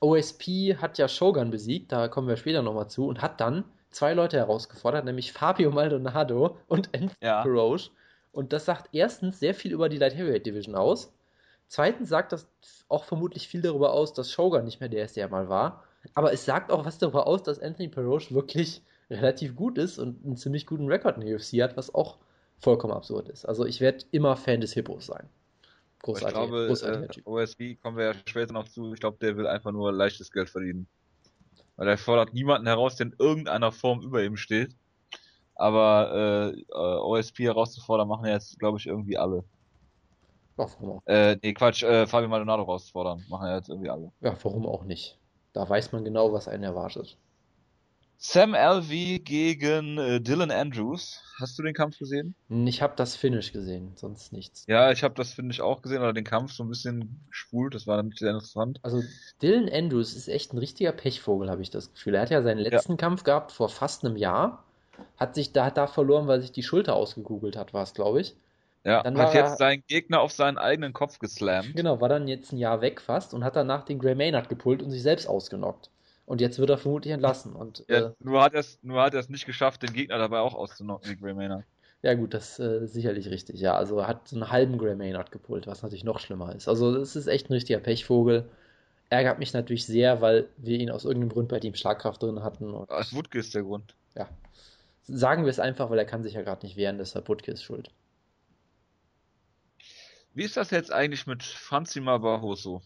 OSP 0.00 0.76
hat 0.76 0.98
ja 0.98 1.08
Shogun 1.08 1.50
besiegt, 1.50 1.92
da 1.92 2.08
kommen 2.08 2.28
wir 2.28 2.36
später 2.36 2.62
nochmal 2.62 2.88
zu, 2.88 3.06
und 3.06 3.22
hat 3.22 3.40
dann 3.40 3.64
zwei 3.90 4.14
Leute 4.14 4.36
herausgefordert, 4.36 5.04
nämlich 5.04 5.32
Fabio 5.32 5.70
Maldonado 5.70 6.56
und 6.68 6.94
Anthony 6.94 7.12
Ja. 7.22 7.42
Peroge. 7.42 7.90
Und 8.32 8.52
das 8.52 8.66
sagt 8.66 8.90
erstens 8.92 9.40
sehr 9.40 9.54
viel 9.54 9.72
über 9.72 9.88
die 9.88 9.96
Light 9.96 10.14
Heavyweight 10.14 10.46
Division 10.46 10.74
aus. 10.74 11.12
Zweitens 11.66 12.08
sagt 12.08 12.32
das 12.32 12.48
auch 12.88 13.04
vermutlich 13.04 13.48
viel 13.48 13.62
darüber 13.62 13.92
aus, 13.92 14.12
dass 14.12 14.30
Shogun 14.30 14.64
nicht 14.64 14.80
mehr 14.80 14.88
der 14.88 15.04
ist, 15.04 15.16
der 15.16 15.24
er 15.24 15.30
mal 15.30 15.48
war. 15.48 15.84
Aber 16.14 16.32
es 16.32 16.44
sagt 16.44 16.70
auch 16.70 16.84
was 16.84 16.98
darüber 16.98 17.26
aus, 17.26 17.42
dass 17.42 17.60
Anthony 17.60 17.88
Peroge 17.88 18.30
wirklich 18.30 18.82
relativ 19.10 19.56
gut 19.56 19.78
ist 19.78 19.98
und 19.98 20.24
einen 20.24 20.36
ziemlich 20.36 20.66
guten 20.66 20.86
Rekord 20.86 21.16
in 21.16 21.26
der 21.26 21.36
UFC 21.36 21.62
hat, 21.62 21.76
was 21.76 21.94
auch 21.94 22.18
vollkommen 22.58 22.92
absurd 22.92 23.28
ist. 23.28 23.44
Also 23.44 23.64
ich 23.64 23.80
werde 23.80 24.04
immer 24.10 24.36
Fan 24.36 24.60
des 24.60 24.72
Hippos 24.72 25.06
sein. 25.06 25.28
ich 25.96 26.02
Großartig, 26.02 26.34
glaube, 26.34 26.66
großartiger 26.68 27.18
äh. 27.18 27.22
OSB 27.24 27.80
kommen 27.82 27.96
wir 27.96 28.06
ja 28.06 28.14
später 28.26 28.52
noch 28.52 28.68
zu. 28.68 28.92
Ich 28.92 29.00
glaube, 29.00 29.18
der 29.20 29.36
will 29.36 29.46
einfach 29.46 29.72
nur 29.72 29.92
leichtes 29.92 30.30
Geld 30.30 30.50
verdienen. 30.50 30.86
Weil 31.76 31.88
er 31.88 31.98
fordert 31.98 32.34
niemanden 32.34 32.66
heraus, 32.66 32.96
der 32.96 33.06
in 33.06 33.14
irgendeiner 33.18 33.72
Form 33.72 34.02
über 34.02 34.22
ihm 34.22 34.36
steht. 34.36 34.74
Aber 35.54 36.54
äh, 36.54 36.60
äh, 36.60 36.74
OSP 36.74 37.40
herauszufordern, 37.40 38.08
machen 38.08 38.26
ja 38.26 38.34
jetzt, 38.34 38.58
glaube 38.58 38.78
ich, 38.78 38.86
irgendwie 38.86 39.16
alle. 39.16 39.44
Ja, 40.56 40.66
warum 40.66 40.90
auch, 40.90 41.02
Äh, 41.06 41.36
nee, 41.42 41.52
Quatsch, 41.52 41.82
äh, 41.82 42.06
Fabio 42.06 42.28
Maldonado 42.28 42.62
rauszufordern, 42.64 43.24
machen 43.28 43.48
jetzt 43.48 43.68
irgendwie 43.68 43.90
alle. 43.90 44.12
ja, 44.20 44.36
warum 44.42 44.66
auch 44.66 44.84
nicht? 44.84 45.17
Da 45.52 45.68
weiß 45.68 45.92
man 45.92 46.04
genau, 46.04 46.32
was 46.32 46.48
einen 46.48 46.64
erwartet. 46.64 47.16
Sam 48.20 48.54
Alvey 48.54 49.20
gegen 49.20 49.96
äh, 49.96 50.20
Dylan 50.20 50.50
Andrews. 50.50 51.22
Hast 51.40 51.56
du 51.56 51.62
den 51.62 51.72
Kampf 51.72 51.98
gesehen? 51.98 52.34
Ich 52.48 52.82
habe 52.82 52.94
das 52.96 53.14
Finish 53.14 53.52
gesehen, 53.52 53.92
sonst 53.94 54.32
nichts. 54.32 54.64
Ja, 54.66 54.90
ich 54.90 55.04
habe 55.04 55.14
das, 55.14 55.32
finde 55.32 55.52
ich, 55.52 55.60
auch 55.60 55.82
gesehen, 55.82 55.98
oder 55.98 56.12
den 56.12 56.24
Kampf 56.24 56.52
so 56.52 56.64
ein 56.64 56.68
bisschen 56.68 57.24
gespult. 57.28 57.76
Das 57.76 57.86
war 57.86 57.96
dann 57.96 58.06
nicht 58.06 58.18
sehr 58.18 58.32
interessant. 58.32 58.80
Also 58.82 59.04
Dylan 59.40 59.68
Andrews 59.72 60.16
ist 60.16 60.26
echt 60.26 60.52
ein 60.52 60.58
richtiger 60.58 60.90
Pechvogel, 60.90 61.48
habe 61.48 61.62
ich 61.62 61.70
das 61.70 61.92
Gefühl. 61.92 62.16
Er 62.16 62.22
hat 62.22 62.30
ja 62.30 62.42
seinen 62.42 62.58
letzten 62.58 62.96
Kampf 62.96 63.22
gehabt 63.22 63.52
vor 63.52 63.68
fast 63.68 64.04
einem 64.04 64.16
Jahr. 64.16 64.64
Hat 65.16 65.36
sich 65.36 65.52
da, 65.52 65.70
da 65.70 65.86
verloren, 65.86 66.26
weil 66.26 66.40
sich 66.40 66.50
die 66.50 66.64
Schulter 66.64 66.96
ausgekugelt 66.96 67.56
hat, 67.56 67.72
war 67.72 67.84
es, 67.84 67.94
glaube 67.94 68.20
ich. 68.20 68.34
Ja, 68.84 69.02
Dann 69.02 69.18
hat 69.18 69.28
war 69.28 69.34
er- 69.34 69.48
jetzt 69.48 69.58
seinen 69.58 69.82
Gegner 69.86 70.20
auf 70.20 70.32
seinen 70.32 70.58
eigenen 70.58 70.92
Kopf 70.92 71.18
geslammt. 71.18 71.74
Genau, 71.74 72.00
war 72.00 72.08
dann 72.08 72.28
jetzt 72.28 72.52
ein 72.52 72.58
Jahr 72.58 72.80
weg 72.80 73.00
fast 73.00 73.34
und 73.34 73.44
hat 73.44 73.56
danach 73.56 73.84
den 73.84 73.98
Gray 73.98 74.14
Maynard 74.14 74.48
gepullt 74.48 74.82
und 74.82 74.90
sich 74.90 75.02
selbst 75.02 75.26
ausgenockt. 75.28 75.90
Und 76.26 76.40
jetzt 76.40 76.58
wird 76.58 76.70
er 76.70 76.78
vermutlich 76.78 77.12
entlassen. 77.12 77.54
Und 77.54 77.84
Ja, 77.88 78.08
äh, 78.08 78.10
nur 78.20 78.42
hat 78.42 78.54
er 78.54 78.60
es, 78.60 79.28
nicht 79.28 79.46
geschafft, 79.46 79.82
den 79.82 79.92
Gegner 79.92 80.18
dabei 80.18 80.40
auch 80.40 80.54
auszunocken, 80.54 81.10
wie 81.10 81.16
Gray 81.16 81.34
Maynard. 81.34 81.64
ja 82.02 82.14
gut, 82.14 82.34
das 82.34 82.58
äh, 82.58 82.84
ist 82.84 82.92
sicherlich 82.92 83.30
richtig. 83.30 83.60
Ja, 83.60 83.74
also 83.76 83.98
er 83.98 84.06
hat 84.06 84.28
so 84.28 84.36
einen 84.36 84.50
halben 84.50 84.78
Gray 84.78 84.94
Maynard 84.94 85.32
gepullt, 85.32 85.66
was 85.66 85.82
natürlich 85.82 86.04
noch 86.04 86.20
schlimmer 86.20 86.54
ist. 86.54 86.68
Also 86.68 86.94
es 86.96 87.16
ist 87.16 87.26
echt 87.26 87.50
ein 87.50 87.54
richtiger 87.54 87.80
Pechvogel. 87.80 88.48
Ärgert 89.10 89.38
mich 89.38 89.54
natürlich 89.54 89.86
sehr, 89.86 90.20
weil 90.20 90.48
wir 90.58 90.78
ihn 90.78 90.90
aus 90.90 91.04
irgendeinem 91.06 91.30
Grund 91.30 91.48
bei 91.48 91.60
Team 91.60 91.74
Schlagkraft 91.74 92.22
drin 92.22 92.42
hatten. 92.42 92.74
Und 92.74 92.88
Wutke 93.12 93.38
ist 93.38 93.54
der 93.54 93.62
Grund. 93.62 93.94
ja, 94.14 94.28
sagen 95.02 95.44
wir 95.44 95.50
es 95.50 95.58
einfach, 95.58 95.88
weil 95.88 95.98
er 95.98 96.04
kann 96.04 96.22
sich 96.22 96.34
ja 96.34 96.42
gerade 96.42 96.64
nicht 96.66 96.76
wehren, 96.76 96.98
deshalb 96.98 97.24
Butke 97.24 97.50
ist 97.50 97.62
schuld. 97.64 97.90
Wie 100.38 100.44
ist 100.44 100.56
das 100.56 100.70
jetzt 100.70 100.92
eigentlich 100.92 101.26
mit 101.26 101.42
Franzima 101.42 102.16
Barroso? 102.18 102.80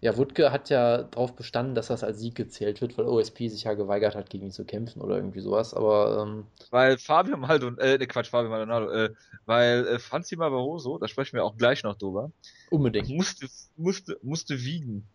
Ja, 0.00 0.16
Wutke 0.16 0.52
hat 0.52 0.70
ja 0.70 1.02
darauf 1.02 1.34
bestanden, 1.34 1.74
dass 1.74 1.88
das 1.88 2.04
als 2.04 2.20
Sieg 2.20 2.36
gezählt 2.36 2.80
wird, 2.80 2.96
weil 2.96 3.06
OSP 3.06 3.48
sich 3.48 3.64
ja 3.64 3.74
geweigert 3.74 4.14
hat, 4.14 4.30
gegen 4.30 4.44
ihn 4.44 4.52
zu 4.52 4.64
kämpfen 4.64 5.02
oder 5.02 5.16
irgendwie 5.16 5.40
sowas. 5.40 5.74
Aber 5.74 6.22
ähm, 6.22 6.46
Weil 6.70 6.96
Fabio 6.96 7.38
Maldonado, 7.38 7.82
äh, 7.82 7.98
ne 7.98 8.06
Quatsch, 8.06 8.28
Fabio 8.28 8.50
Maldonado, 8.50 8.88
äh, 8.90 9.12
weil 9.46 9.84
äh, 9.88 9.98
Franzima 9.98 10.48
Barroso, 10.48 10.96
da 10.98 11.08
sprechen 11.08 11.34
wir 11.34 11.44
auch 11.44 11.56
gleich 11.56 11.82
noch 11.82 11.98
drüber, 11.98 12.30
unbedingt. 12.70 13.08
musste, 13.08 13.48
musste, 13.76 14.16
musste 14.22 14.62
wiegen. 14.62 15.08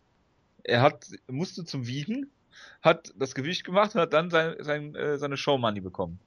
Er 0.64 0.82
hat, 0.82 1.06
musste 1.26 1.64
zum 1.64 1.86
Wiegen, 1.86 2.30
hat 2.82 3.14
das 3.16 3.34
Gewicht 3.34 3.64
gemacht 3.64 3.94
und 3.94 4.02
hat 4.02 4.12
dann 4.12 4.28
sein, 4.28 4.56
sein, 4.58 4.94
äh, 4.94 5.16
seine 5.16 5.38
Showmoney 5.38 5.80
bekommen. 5.80 6.20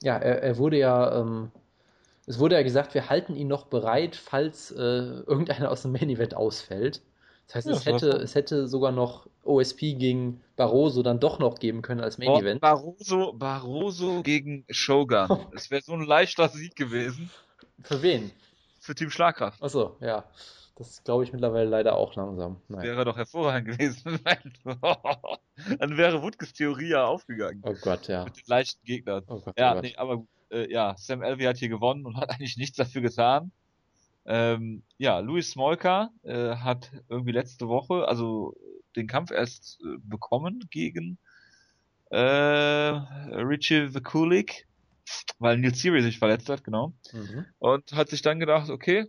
Ja, 0.00 0.16
er, 0.16 0.44
er 0.44 0.58
wurde 0.58 0.78
ja, 0.78 1.20
ähm, 1.20 1.50
es 2.30 2.38
wurde 2.38 2.54
ja 2.54 2.62
gesagt, 2.62 2.94
wir 2.94 3.10
halten 3.10 3.34
ihn 3.34 3.48
noch 3.48 3.66
bereit, 3.66 4.14
falls 4.14 4.70
äh, 4.70 4.78
irgendeiner 4.78 5.68
aus 5.68 5.82
dem 5.82 5.90
Main 5.90 6.08
Event 6.08 6.34
ausfällt. 6.34 7.02
Das 7.48 7.56
heißt, 7.56 7.66
Ja, 7.66 7.72
es 7.72 7.84
das 7.84 7.86
hätte, 7.86 8.08
es 8.18 8.34
hätte 8.36 8.68
sogar 8.68 8.92
noch 8.92 9.26
OSP 9.42 9.94
gegen 9.94 10.40
Barroso 10.54 11.02
dann 11.02 11.18
doch 11.18 11.40
noch 11.40 11.58
geben 11.58 11.82
können 11.82 12.00
als 12.00 12.18
Main 12.18 12.28
Event. 12.30 12.60
Barroso, 12.60 13.32
Barroso 13.32 14.22
gegen 14.22 14.64
Shogun. 14.70 15.26
Es 15.56 15.72
wäre 15.72 15.82
so 15.82 15.92
ein 15.92 16.04
leichter 16.04 16.48
Sieg 16.48 16.76
gewesen 16.76 17.30
Für 17.82 18.00
wen? 18.02 18.30
für 18.78 18.94
Team 18.94 19.10
Schlagkraft. 19.10 19.60
Achso, 19.60 19.96
ja. 20.00 20.24
Das 20.76 21.02
glaube 21.02 21.24
ich 21.24 21.32
mittlerweile 21.32 21.68
leider 21.68 21.96
auch 21.96 22.14
langsam. 22.14 22.62
Nein. 22.68 22.82
Wäre 22.82 23.04
doch 23.04 23.16
hervorragend 23.16 23.76
gewesen. 23.76 24.20
Dann 25.80 25.96
wäre 25.96 26.22
Wutges 26.22 26.52
Theorie 26.52 26.90
ja 26.90 27.06
aufgegangen. 27.06 27.60
Oh 27.66 27.74
Gott, 27.82 28.06
ja. 28.06 28.24
Mit 28.24 28.36
den 28.36 28.44
leichten 28.46 28.84
Gegnern. 28.86 29.24
Oh 29.26 29.40
Gott, 29.40 29.58
ja, 29.58 29.72
oh 29.72 29.74
Gott. 29.74 29.82
nee, 29.82 29.96
aber 29.96 30.24
äh, 30.50 30.70
ja, 30.70 30.94
Sam 30.98 31.22
Elvey 31.22 31.44
hat 31.44 31.58
hier 31.58 31.68
gewonnen 31.68 32.06
und 32.06 32.16
hat 32.20 32.30
eigentlich 32.30 32.56
nichts 32.56 32.76
dafür 32.76 33.02
getan. 33.02 33.52
Ähm, 34.26 34.82
ja, 34.98 35.18
Louis 35.18 35.50
Smolka 35.50 36.10
äh, 36.22 36.56
hat 36.56 36.90
irgendwie 37.08 37.32
letzte 37.32 37.68
Woche, 37.68 38.06
also 38.06 38.54
den 38.96 39.06
Kampf 39.06 39.30
erst 39.30 39.80
äh, 39.82 39.96
bekommen 40.02 40.68
gegen 40.70 41.18
äh, 42.10 42.16
Richie 42.18 43.94
Vikulik, 43.94 44.66
weil 45.38 45.58
Neil 45.58 45.74
Siri 45.74 46.02
sich 46.02 46.18
verletzt 46.18 46.48
hat, 46.48 46.64
genau. 46.64 46.92
Mhm. 47.12 47.46
Und 47.58 47.92
hat 47.92 48.10
sich 48.10 48.22
dann 48.22 48.40
gedacht, 48.40 48.68
okay, 48.68 49.06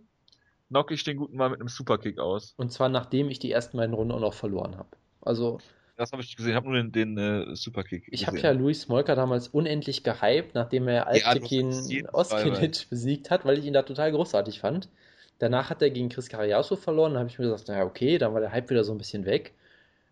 knock 0.68 0.90
ich 0.90 1.04
den 1.04 1.18
guten 1.18 1.36
mal 1.36 1.50
mit 1.50 1.60
einem 1.60 1.68
Superkick 1.68 2.18
aus. 2.18 2.54
Und 2.56 2.72
zwar 2.72 2.88
nachdem 2.88 3.28
ich 3.28 3.38
die 3.38 3.52
ersten 3.52 3.76
beiden 3.76 3.94
Runden 3.94 4.12
auch 4.12 4.20
noch 4.20 4.34
verloren 4.34 4.76
habe. 4.76 4.88
Also 5.20 5.58
das 5.96 6.12
habe 6.12 6.22
ich 6.22 6.36
gesehen, 6.36 6.50
ich 6.50 6.56
habe 6.56 6.68
nur 6.68 6.76
den, 6.76 6.92
den 6.92 7.18
äh, 7.18 7.56
Superkick. 7.56 8.08
Ich 8.10 8.26
habe 8.26 8.38
ja 8.38 8.52
Luis 8.52 8.82
Smolka 8.82 9.14
damals 9.14 9.48
unendlich 9.48 10.02
gehypt, 10.02 10.54
nachdem 10.54 10.88
er 10.88 11.06
Alttekin 11.06 11.70
ja, 11.88 12.12
Oskinic 12.12 12.88
besiegt 12.88 13.30
hat, 13.30 13.44
weil 13.44 13.58
ich 13.58 13.64
ihn 13.66 13.74
da 13.74 13.82
total 13.82 14.12
großartig 14.12 14.60
fand. 14.60 14.88
Danach 15.38 15.70
hat 15.70 15.82
er 15.82 15.90
gegen 15.90 16.08
Chris 16.08 16.28
Cariaso 16.28 16.76
verloren, 16.76 17.14
da 17.14 17.20
habe 17.20 17.28
ich 17.28 17.38
mir 17.38 17.46
gesagt, 17.46 17.68
naja, 17.68 17.84
okay, 17.84 18.18
dann 18.18 18.32
war 18.32 18.40
der 18.40 18.52
Hype 18.52 18.70
wieder 18.70 18.84
so 18.84 18.92
ein 18.92 18.98
bisschen 18.98 19.26
weg. 19.26 19.54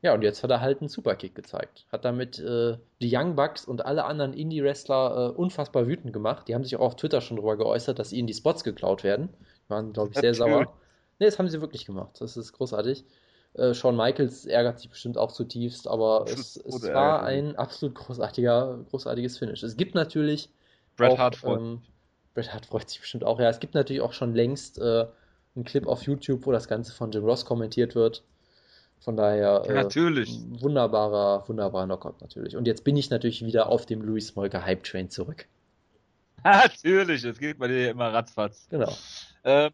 Ja, 0.02 0.14
und 0.14 0.22
jetzt 0.22 0.42
hat 0.42 0.50
er 0.50 0.60
halt 0.60 0.80
einen 0.80 0.88
Superkick 0.88 1.34
gezeigt. 1.34 1.84
Hat 1.92 2.06
damit 2.06 2.38
äh, 2.38 2.78
die 3.02 3.14
Young 3.14 3.36
Bucks 3.36 3.66
und 3.66 3.84
alle 3.84 4.04
anderen 4.04 4.32
Indie-Wrestler 4.32 5.28
äh, 5.28 5.36
unfassbar 5.36 5.86
wütend 5.86 6.12
gemacht. 6.14 6.48
Die 6.48 6.54
haben 6.54 6.64
sich 6.64 6.76
auch 6.76 6.80
auf 6.80 6.96
Twitter 6.96 7.20
schon 7.20 7.36
darüber 7.36 7.58
geäußert, 7.58 7.98
dass 7.98 8.12
ihnen 8.12 8.26
die 8.26 8.34
Spots 8.34 8.64
geklaut 8.64 9.04
werden. 9.04 9.28
Die 9.66 9.70
waren, 9.70 9.92
glaube 9.92 10.10
ich, 10.12 10.18
sehr 10.18 10.34
sauer. 10.34 10.72
Ne, 11.18 11.26
das 11.26 11.38
haben 11.38 11.48
sie 11.48 11.60
wirklich 11.60 11.84
gemacht. 11.84 12.16
Das 12.18 12.38
ist 12.38 12.52
großartig. 12.54 13.04
Äh, 13.54 13.74
Shawn 13.74 13.96
Michaels 13.96 14.46
ärgert 14.46 14.78
sich 14.78 14.90
bestimmt 14.90 15.18
auch 15.18 15.32
zutiefst, 15.32 15.88
aber 15.88 16.24
es, 16.28 16.56
es 16.56 16.82
war 16.84 17.24
ein 17.24 17.56
absolut 17.56 17.96
großartiger, 17.96 18.84
großartiges 18.90 19.38
Finish. 19.38 19.62
Es 19.62 19.76
gibt 19.76 19.94
natürlich. 19.94 20.50
Bret 20.96 21.18
Hart 21.18 21.36
freut 21.36 21.60
ähm, 21.60 21.82
Bret 22.34 22.52
Hart 22.52 22.66
freut 22.66 22.88
sich 22.88 23.00
bestimmt 23.00 23.24
auch. 23.24 23.40
Ja, 23.40 23.48
es 23.48 23.58
gibt 23.58 23.74
natürlich 23.74 24.02
auch 24.02 24.12
schon 24.12 24.34
längst 24.34 24.78
äh, 24.78 25.06
einen 25.56 25.64
Clip 25.64 25.86
auf 25.86 26.02
YouTube, 26.02 26.46
wo 26.46 26.52
das 26.52 26.68
Ganze 26.68 26.92
von 26.92 27.10
Jim 27.10 27.24
Ross 27.24 27.44
kommentiert 27.44 27.94
wird. 27.94 28.22
Von 29.00 29.16
daher. 29.16 29.64
Äh, 29.66 29.74
natürlich. 29.74 30.38
Wunderbarer, 30.60 31.48
wunderbarer 31.48 31.86
Knockout 31.86 32.20
natürlich. 32.20 32.56
Und 32.56 32.66
jetzt 32.66 32.84
bin 32.84 32.96
ich 32.96 33.10
natürlich 33.10 33.44
wieder 33.44 33.68
auf 33.68 33.86
dem 33.86 34.02
Louis 34.02 34.36
Molker 34.36 34.64
Hype 34.64 34.84
Train 34.84 35.10
zurück. 35.10 35.46
Natürlich, 36.44 37.22
es 37.24 37.38
geht 37.38 37.58
bei 37.58 37.68
dir 37.68 37.90
immer 37.90 38.14
ratzfatz. 38.14 38.66
Genau. 38.70 38.90
Ähm, 39.44 39.72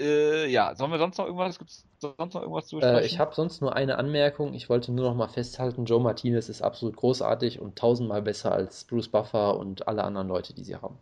äh, 0.00 0.46
ja, 0.48 0.74
sollen 0.74 0.90
wir 0.90 0.98
sonst 0.98 1.18
noch 1.18 1.26
irgendwas? 1.26 1.58
Gibt 1.58 1.70
es 1.70 1.86
sonst 1.98 2.34
noch 2.34 2.42
irgendwas 2.42 2.66
zu 2.66 2.76
besprechen? 2.76 3.02
Äh, 3.02 3.06
ich 3.06 3.18
habe 3.18 3.34
sonst 3.34 3.60
nur 3.60 3.76
eine 3.76 3.98
Anmerkung. 3.98 4.54
Ich 4.54 4.68
wollte 4.68 4.92
nur 4.92 5.08
noch 5.08 5.16
mal 5.16 5.28
festhalten: 5.28 5.84
Joe 5.84 6.00
Martinez 6.00 6.48
ist 6.48 6.62
absolut 6.62 6.96
großartig 6.96 7.60
und 7.60 7.76
tausendmal 7.76 8.22
besser 8.22 8.52
als 8.52 8.84
Bruce 8.84 9.08
Buffer 9.08 9.56
und 9.58 9.88
alle 9.88 10.04
anderen 10.04 10.28
Leute, 10.28 10.54
die 10.54 10.64
sie 10.64 10.76
haben. 10.76 10.98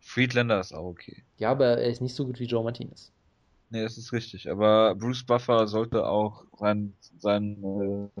Friedlander 0.00 0.60
ist 0.60 0.72
auch 0.72 0.84
okay. 0.84 1.22
Ja, 1.38 1.50
aber 1.50 1.78
er 1.78 1.88
ist 1.88 2.00
nicht 2.00 2.14
so 2.14 2.26
gut 2.26 2.40
wie 2.40 2.46
Joe 2.46 2.64
Martinez. 2.64 3.12
Nee, 3.70 3.82
das 3.82 3.96
ist 3.96 4.12
richtig. 4.12 4.50
Aber 4.50 4.94
Bruce 4.94 5.24
Buffer 5.24 5.66
sollte 5.66 6.06
auch 6.06 6.44
seinen 6.58 6.94
sein, 7.18 8.10
äh, 8.14 8.20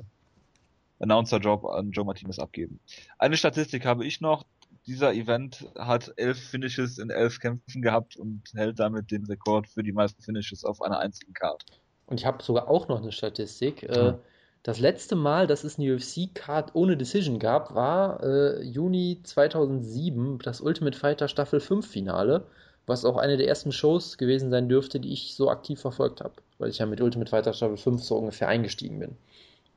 Announcer-Job 1.02 1.64
an 1.66 1.90
Joe 1.90 2.04
Martinez 2.04 2.38
abgeben. 2.38 2.78
Eine 3.18 3.36
Statistik 3.36 3.84
habe 3.84 4.06
ich 4.06 4.20
noch 4.20 4.46
dieser 4.86 5.12
Event 5.12 5.66
hat 5.78 6.12
elf 6.16 6.38
Finishes 6.38 6.98
in 6.98 7.10
elf 7.10 7.38
Kämpfen 7.38 7.82
gehabt 7.82 8.16
und 8.16 8.42
hält 8.54 8.78
damit 8.78 9.10
den 9.10 9.24
Rekord 9.26 9.68
für 9.68 9.82
die 9.82 9.92
meisten 9.92 10.22
Finishes 10.22 10.64
auf 10.64 10.82
einer 10.82 10.98
einzigen 10.98 11.34
Card. 11.34 11.64
Und 12.06 12.20
ich 12.20 12.26
habe 12.26 12.42
sogar 12.42 12.68
auch 12.68 12.88
noch 12.88 13.00
eine 13.00 13.12
Statistik. 13.12 13.88
Mhm. 13.88 14.14
Das 14.62 14.78
letzte 14.78 15.16
Mal, 15.16 15.46
dass 15.46 15.64
es 15.64 15.78
eine 15.78 15.94
UFC-Card 15.94 16.74
ohne 16.74 16.96
Decision 16.96 17.40
gab, 17.40 17.74
war 17.74 18.22
äh, 18.22 18.62
Juni 18.62 19.20
2007, 19.22 20.38
das 20.38 20.60
Ultimate 20.60 20.96
Fighter 20.96 21.26
Staffel 21.26 21.58
5 21.58 21.84
Finale, 21.86 22.44
was 22.86 23.04
auch 23.04 23.16
eine 23.16 23.36
der 23.36 23.48
ersten 23.48 23.72
Shows 23.72 24.18
gewesen 24.18 24.50
sein 24.50 24.68
dürfte, 24.68 25.00
die 25.00 25.12
ich 25.12 25.34
so 25.34 25.50
aktiv 25.50 25.80
verfolgt 25.80 26.20
habe, 26.20 26.34
weil 26.58 26.70
ich 26.70 26.78
ja 26.78 26.86
mit 26.86 27.00
Ultimate 27.00 27.30
Fighter 27.30 27.52
Staffel 27.52 27.76
5 27.76 28.02
so 28.02 28.16
ungefähr 28.16 28.48
eingestiegen 28.48 29.00
bin. 29.00 29.16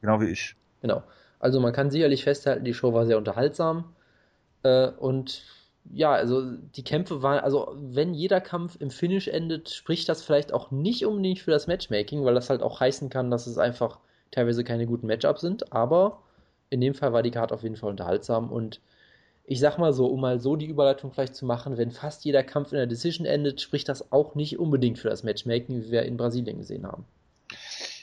Genau 0.01 0.21
wie 0.21 0.29
ich. 0.29 0.55
Genau. 0.81 1.01
Also 1.39 1.59
man 1.59 1.73
kann 1.73 1.89
sicherlich 1.89 2.23
festhalten, 2.23 2.63
die 2.63 2.73
Show 2.73 2.93
war 2.93 3.07
sehr 3.07 3.17
unterhaltsam. 3.17 3.85
Äh, 4.65 4.87
und 4.97 5.43
ja, 5.93 6.11
also 6.11 6.41
die 6.75 6.83
Kämpfe 6.83 7.21
waren, 7.21 7.39
also 7.39 7.75
wenn 7.77 8.15
jeder 8.15 8.41
Kampf 8.41 8.75
im 8.79 8.89
Finish 8.89 9.27
endet, 9.27 9.69
spricht 9.69 10.09
das 10.09 10.23
vielleicht 10.23 10.51
auch 10.51 10.71
nicht 10.71 11.05
unbedingt 11.05 11.39
für 11.39 11.51
das 11.51 11.67
Matchmaking, 11.67 12.25
weil 12.25 12.33
das 12.33 12.49
halt 12.49 12.63
auch 12.63 12.79
heißen 12.79 13.09
kann, 13.09 13.29
dass 13.29 13.45
es 13.45 13.59
einfach 13.59 13.99
teilweise 14.31 14.63
keine 14.63 14.87
guten 14.87 15.05
Matchups 15.05 15.41
sind, 15.41 15.71
aber 15.71 16.23
in 16.71 16.81
dem 16.81 16.95
Fall 16.95 17.13
war 17.13 17.21
die 17.21 17.31
Karte 17.31 17.53
auf 17.53 17.61
jeden 17.61 17.75
Fall 17.75 17.91
unterhaltsam 17.91 18.51
und 18.51 18.81
ich 19.45 19.59
sag 19.59 19.77
mal 19.77 19.93
so, 19.93 20.07
um 20.07 20.21
mal 20.21 20.39
so 20.39 20.55
die 20.55 20.65
Überleitung 20.65 21.11
vielleicht 21.11 21.35
zu 21.35 21.45
machen, 21.45 21.77
wenn 21.77 21.91
fast 21.91 22.25
jeder 22.25 22.41
Kampf 22.41 22.71
in 22.71 22.79
der 22.79 22.87
Decision 22.87 23.27
endet, 23.27 23.61
spricht 23.61 23.87
das 23.87 24.11
auch 24.11 24.33
nicht 24.33 24.57
unbedingt 24.57 24.97
für 24.97 25.09
das 25.09 25.21
Matchmaking, 25.21 25.83
wie 25.83 25.91
wir 25.91 26.01
in 26.01 26.17
Brasilien 26.17 26.57
gesehen 26.57 26.87
haben. 26.87 27.05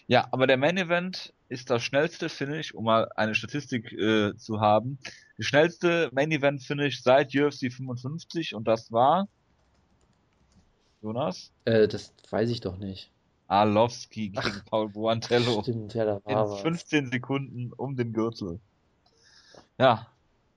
Ja, 0.07 0.29
aber 0.31 0.47
der 0.47 0.57
Main 0.57 0.77
Event 0.77 1.33
ist 1.53 1.71
das 1.71 1.83
schnellste 1.83 2.29
Finish, 2.29 2.75
um 2.75 2.85
mal 2.85 3.11
eine 3.15 3.35
Statistik 3.35 3.93
äh, 3.93 4.35
zu 4.37 4.61
haben. 4.61 4.99
Die 5.39 5.45
schnellste 5.45 6.09
Main 6.13 6.33
Event 6.33 6.63
Finish 6.63 7.03
seit 7.03 7.35
UFC 7.35 7.73
55 7.73 8.55
und 8.55 8.67
das 8.67 8.91
war 8.91 9.29
Jonas? 11.03 11.53
Äh, 11.65 11.89
das 11.89 12.15
weiß 12.31 12.49
ich 12.51 12.61
doch 12.61 12.79
nicht. 12.79 13.11
Arlovski 13.49 14.31
gegen 14.31 14.39
Ach, 14.39 14.65
Paul 14.65 14.89
Buantello. 14.89 15.63
Stimmt, 15.63 15.95
ja, 15.95 16.07
da 16.07 16.21
war 16.25 16.33
In 16.33 16.51
was. 16.53 16.61
15 16.63 17.11
Sekunden 17.11 17.73
um 17.73 17.97
den 17.97 18.13
Gürtel. 18.13 18.61
Ja, 19.79 20.07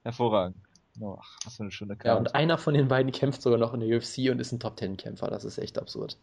hervorragend. 0.04 0.58
Oh, 1.02 1.18
was 1.44 1.58
für 1.58 1.64
eine 1.64 1.72
schöne 1.72 1.98
Karte. 1.98 2.08
Ja, 2.08 2.16
und 2.16 2.36
einer 2.36 2.58
von 2.58 2.74
den 2.74 2.88
beiden 2.88 3.12
kämpft 3.12 3.42
sogar 3.42 3.60
noch 3.60 3.74
in 3.74 3.82
der 3.82 3.98
UFC 3.98 4.30
und 4.32 4.40
ist 4.40 4.54
ein 4.54 4.62
Top 4.62 4.78
Ten 4.78 4.96
Kämpfer. 4.96 5.30
Das 5.30 5.44
ist 5.44 5.58
echt 5.58 5.78
absurd. 5.78 6.18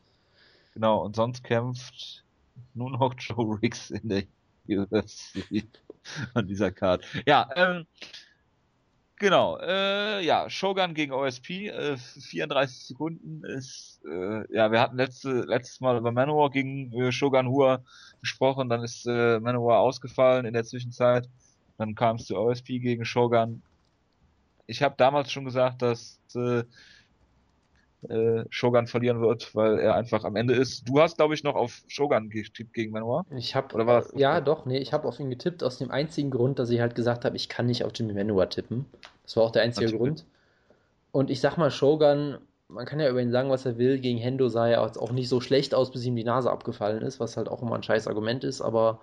Genau, 0.73 1.05
und 1.05 1.15
sonst 1.15 1.45
kämpft 1.45 2.25
nur 2.73 2.91
noch 2.91 3.15
Joe 3.19 3.59
Riggs 3.61 3.91
in 3.91 4.09
der 4.09 4.23
UFC 4.69 5.65
an 6.35 6.47
dieser 6.47 6.71
Card. 6.71 7.05
Ja, 7.27 7.49
ähm, 7.55 7.87
genau, 9.17 9.59
äh, 9.59 10.25
ja, 10.25 10.49
Shogun 10.51 10.95
gegen 10.95 11.13
OSP, 11.13 11.69
äh, 11.69 11.97
34 11.97 12.87
Sekunden 12.87 13.45
ist, 13.45 14.01
äh, 14.05 14.55
ja, 14.55 14.71
wir 14.73 14.81
hatten 14.81 14.97
letzte, 14.97 15.43
letztes 15.43 15.81
Mal 15.81 15.99
über 15.99 16.13
Manowar 16.13 16.51
gegen 16.51 16.93
äh, 16.93 17.13
Shogun 17.13 17.49
Hua 17.49 17.83
gesprochen, 18.21 18.69
dann 18.69 18.83
ist 18.83 19.07
äh, 19.07 19.41
Manowar 19.41 19.81
ausgefallen 19.81 20.47
in 20.47 20.55
der 20.55 20.65
Zwischenzeit, 20.65 21.29
dann 21.79 21.95
kam 21.95 22.17
es 22.17 22.27
zu 22.27 22.37
OSP 22.37 22.81
gegen 22.81 23.05
Shogun. 23.05 23.63
Ich 24.67 24.83
habe 24.83 24.95
damals 24.97 25.31
schon 25.31 25.45
gesagt, 25.45 25.83
dass 25.83 26.21
äh, 26.35 26.65
äh, 28.09 28.45
Shogun 28.51 28.87
verlieren 28.87 29.21
wird, 29.21 29.55
weil 29.55 29.79
er 29.79 29.95
einfach 29.95 30.25
am 30.25 30.35
Ende 30.37 30.55
ist. 30.55 30.89
Du 30.89 31.01
hast, 31.01 31.19
glaube 31.19 31.35
ich, 31.35 31.45
noch 31.45 31.55
auf 31.55 31.83
Shogun 31.87 32.31
getippt 32.31 32.75
gegen 32.75 32.93
Manoa. 32.93 33.25
Ich 33.31 33.55
habe, 33.55 33.75
oder 33.75 33.87
war 33.87 34.01
das? 34.01 34.13
Ja, 34.17 34.41
doch, 34.41 34.67
nee, 34.67 34.79
ich 34.79 34.93
habe 34.93 35.07
auf 35.07 35.21
ihn 35.21 35.31
getippt 35.31 35.63
aus 35.63 35.79
dem 35.79 35.91
einzigen 35.91 36.31
Grund, 36.31 36.59
dass 36.59 36.71
ich 36.71 36.81
halt 36.81 36.95
gesagt 36.95 37.25
habe, 37.25 37.37
ich 37.37 37.49
kann 37.49 37.67
nicht 37.67 37.85
auf 37.85 37.93
Jimmy 37.95 38.13
Manoa 38.13 38.47
tippen. 38.47 38.87
Das 39.23 39.37
war 39.37 39.45
auch 39.45 39.53
der 39.53 39.63
einzige 39.63 39.87
Natürlich. 39.87 40.01
Grund. 40.01 40.25
Und 41.13 41.31
ich 41.31 41.41
sag 41.41 41.57
mal, 41.59 41.71
Shogun, 41.71 42.39
man 42.69 42.87
kann 42.87 42.99
ja 42.99 43.09
über 43.09 43.21
ihn 43.21 43.31
sagen, 43.31 43.51
was 43.51 43.67
er 43.67 43.79
will. 43.79 43.99
Gegen 43.99 44.19
Hendo 44.19 44.49
sah 44.49 44.67
er 44.67 44.83
auch 44.83 45.13
nicht 45.13 45.29
so 45.29 45.41
schlecht 45.41 45.75
aus, 45.75 45.93
bis 45.93 46.05
ihm 46.05 46.17
die 46.17 46.25
Nase 46.25 46.51
abgefallen 46.51 47.03
ist, 47.03 47.21
was 47.21 47.37
halt 47.37 47.49
auch 47.49 47.63
immer 47.63 47.77
ein 47.77 47.83
scheiß 47.83 48.09
Argument 48.09 48.43
ist, 48.45 48.61
aber 48.61 49.01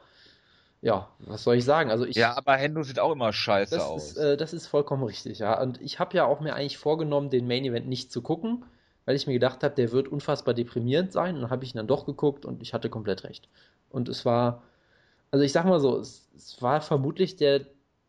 ja, 0.81 1.09
was 1.19 1.43
soll 1.43 1.55
ich 1.55 1.65
sagen? 1.65 1.91
Also 1.91 2.05
ich, 2.05 2.15
ja, 2.15 2.37
aber 2.37 2.55
Hendo 2.55 2.83
sieht 2.83 2.99
auch 2.99 3.11
immer 3.11 3.33
scheiße 3.33 3.75
das 3.75 3.83
aus. 3.83 4.11
Ist, 4.11 4.17
äh, 4.17 4.37
das 4.37 4.53
ist 4.53 4.67
vollkommen 4.67 5.03
richtig, 5.03 5.39
ja. 5.39 5.61
Und 5.61 5.79
ich 5.81 5.99
habe 5.99 6.15
ja 6.15 6.25
auch 6.25 6.39
mir 6.39 6.55
eigentlich 6.55 6.77
vorgenommen, 6.77 7.29
den 7.29 7.47
Main 7.47 7.65
Event 7.65 7.87
nicht 7.87 8.11
zu 8.11 8.21
gucken 8.21 8.63
weil 9.09 9.15
ich 9.15 9.25
mir 9.25 9.33
gedacht 9.33 9.63
habe, 9.63 9.73
der 9.73 9.91
wird 9.91 10.07
unfassbar 10.07 10.53
deprimierend 10.53 11.11
sein. 11.11 11.33
Und 11.33 11.41
dann 11.41 11.49
habe 11.49 11.63
ich 11.63 11.73
ihn 11.73 11.77
dann 11.77 11.87
doch 11.87 12.05
geguckt 12.05 12.45
und 12.45 12.61
ich 12.61 12.75
hatte 12.75 12.91
komplett 12.91 13.23
recht. 13.23 13.49
Und 13.89 14.07
es 14.07 14.23
war, 14.23 14.61
also 15.31 15.43
ich 15.43 15.51
sag 15.51 15.65
mal 15.65 15.79
so, 15.79 15.97
es, 15.97 16.29
es 16.37 16.61
war 16.61 16.79
vermutlich 16.79 17.35
der 17.35 17.61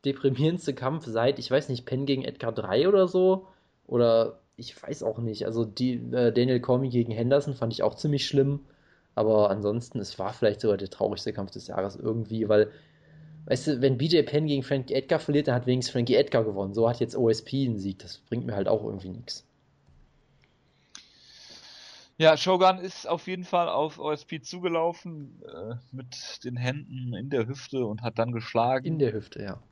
deprimierendste 0.04 0.74
Kampf 0.74 1.06
seit, 1.06 1.38
ich 1.38 1.50
weiß 1.50 1.70
nicht, 1.70 1.86
Penn 1.86 2.04
gegen 2.04 2.22
Edgar 2.22 2.52
3 2.52 2.86
oder 2.86 3.08
so. 3.08 3.46
Oder 3.86 4.40
ich 4.56 4.76
weiß 4.82 5.02
auch 5.02 5.20
nicht. 5.20 5.46
Also 5.46 5.64
die, 5.64 5.94
äh, 6.12 6.32
Daniel 6.32 6.60
Cormier 6.60 6.90
gegen 6.90 7.12
Henderson 7.12 7.54
fand 7.54 7.72
ich 7.72 7.82
auch 7.82 7.94
ziemlich 7.94 8.26
schlimm. 8.26 8.60
Aber 9.14 9.48
ansonsten, 9.48 10.00
es 10.00 10.18
war 10.18 10.34
vielleicht 10.34 10.60
sogar 10.60 10.76
der 10.76 10.90
traurigste 10.90 11.32
Kampf 11.32 11.50
des 11.52 11.66
Jahres 11.66 11.96
irgendwie, 11.96 12.46
weil, 12.50 12.70
weißt 13.46 13.68
du, 13.68 13.80
wenn 13.80 13.96
BJ 13.96 14.20
Penn 14.20 14.46
gegen 14.46 14.64
Frankie 14.64 14.92
Edgar 14.92 15.18
verliert, 15.18 15.48
dann 15.48 15.54
hat 15.54 15.66
wenigstens 15.66 15.92
Frankie 15.92 16.16
Edgar 16.16 16.44
gewonnen. 16.44 16.74
So 16.74 16.90
hat 16.90 17.00
jetzt 17.00 17.16
OSP 17.16 17.54
einen 17.64 17.78
Sieg. 17.78 18.00
Das 18.00 18.18
bringt 18.18 18.44
mir 18.44 18.54
halt 18.54 18.68
auch 18.68 18.84
irgendwie 18.84 19.08
nichts. 19.08 19.46
Ja, 22.20 22.36
Shogun 22.36 22.76
ist 22.80 23.08
auf 23.08 23.26
jeden 23.28 23.44
Fall 23.44 23.70
auf 23.70 23.98
OSP 23.98 24.42
zugelaufen 24.42 25.42
äh, 25.42 25.76
mit 25.90 26.44
den 26.44 26.54
Händen 26.54 27.14
in 27.14 27.30
der 27.30 27.48
Hüfte 27.48 27.86
und 27.86 28.02
hat 28.02 28.18
dann 28.18 28.32
geschlagen. 28.32 28.84
In 28.84 28.98
der 28.98 29.14
Hüfte, 29.14 29.42
ja. 29.42 29.62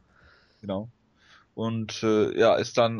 Genau. 0.62 0.88
Und 1.54 2.02
äh, 2.02 2.34
ja, 2.40 2.54
ist 2.54 2.78
dann 2.78 2.96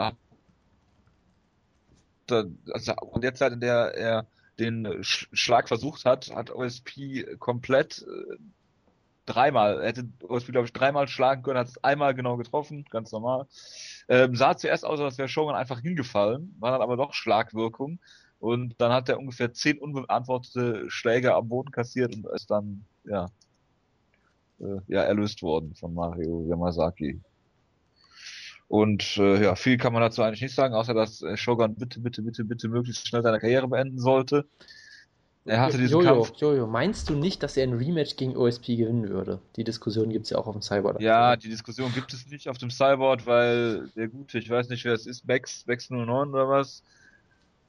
da, 2.27 2.45
also 2.75 2.93
an 2.93 3.23
der 3.23 3.35
Zeit, 3.35 3.55
in 3.55 3.61
der 3.61 3.95
er 3.95 4.27
den 4.59 4.99
Schlag 5.03 5.69
versucht 5.69 6.05
hat, 6.05 6.31
hat 6.35 6.51
OSP 6.51 7.39
komplett 7.39 8.03
äh, 8.07 8.37
dreimal, 9.25 9.81
er 9.81 9.89
hätte 9.89 10.09
OSP 10.29 10.53
glaube 10.53 10.67
ich 10.67 10.75
dreimal 10.75 11.09
schlagen 11.09 11.43
können, 11.43 11.59
hat 11.59 11.69
es 11.69 11.83
einmal 11.83 12.15
genau 12.15 12.37
getroffen, 12.37 12.85
ganz 12.91 13.13
normal. 13.13 13.47
Ähm, 14.09 14.37
sah 14.37 14.59
zuerst 14.59 14.85
aus, 14.85 15.01
als 15.01 15.17
wäre 15.17 15.29
Shogun 15.29 15.55
einfach 15.55 15.81
hingefallen, 15.81 16.55
war 16.59 16.73
dann 16.73 16.83
aber 16.83 16.99
doch 16.99 17.15
Schlagwirkung 17.15 17.99
und 18.41 18.75
dann 18.79 18.93
hat 18.93 19.09
er 19.09 19.19
ungefähr 19.19 19.53
zehn 19.53 19.79
unbeantwortete 19.79 20.91
Schläge 20.91 21.35
am 21.35 21.49
Boden 21.49 21.71
kassiert 21.71 22.15
und 22.15 22.27
ist 22.35 22.51
dann, 22.51 22.85
ja, 23.05 23.27
äh, 24.61 24.81
ja, 24.87 25.03
erlöst 25.03 25.43
worden 25.43 25.75
von 25.75 25.95
Mario 25.95 26.45
Yamazaki. 26.49 27.21
Und 28.69 29.17
äh, 29.17 29.43
ja, 29.43 29.55
viel 29.57 29.79
kann 29.79 29.95
man 29.95 30.03
dazu 30.03 30.23
eigentlich 30.23 30.43
nicht 30.43 30.55
sagen, 30.55 30.75
außer 30.75 30.93
dass 30.95 31.23
äh, 31.23 31.37
Shogun 31.37 31.75
bitte, 31.75 32.01
bitte, 32.01 32.23
bitte, 32.23 32.45
bitte 32.45 32.69
möglichst 32.69 33.09
schnell 33.09 33.23
seine 33.23 33.41
Karriere 33.41 33.67
beenden 33.67 33.99
sollte. 33.99 34.47
Er 35.47 35.63
hatte 35.63 35.79
diesen 35.79 36.03
Jojo, 36.03 36.23
Kampf. 36.25 36.33
Jojo, 36.37 36.67
meinst 36.67 37.09
du 37.09 37.15
nicht, 37.15 37.43
dass 37.43 37.57
er 37.57 37.63
ein 37.63 37.73
Rematch 37.73 38.17
gegen 38.17 38.37
OSP 38.37 38.77
gewinnen 38.77 39.09
würde? 39.09 39.41
Die 39.57 39.65
Diskussion 39.65 40.11
gibt 40.11 40.25
es 40.27 40.31
ja 40.31 40.37
auch 40.37 40.47
auf 40.47 40.55
dem 40.55 40.61
Cyborg. 40.61 41.01
Ja, 41.01 41.37
die 41.37 41.49
Diskussion 41.49 41.91
gibt 41.95 42.13
es 42.13 42.27
nicht 42.29 42.51
auf 42.51 42.59
dem 42.59 42.71
Cyborg, 42.71 43.25
weil 43.25 43.89
der 43.97 44.09
gute, 44.09 44.39
ich 44.39 44.51
weiß 44.51 44.69
nicht, 44.69 44.85
wer 44.85 44.93
es 44.93 45.07
ist, 45.07 45.27
Bex, 45.27 45.65
Bex 45.65 45.89
09 45.89 46.29
oder 46.29 46.51
was, 46.51 46.83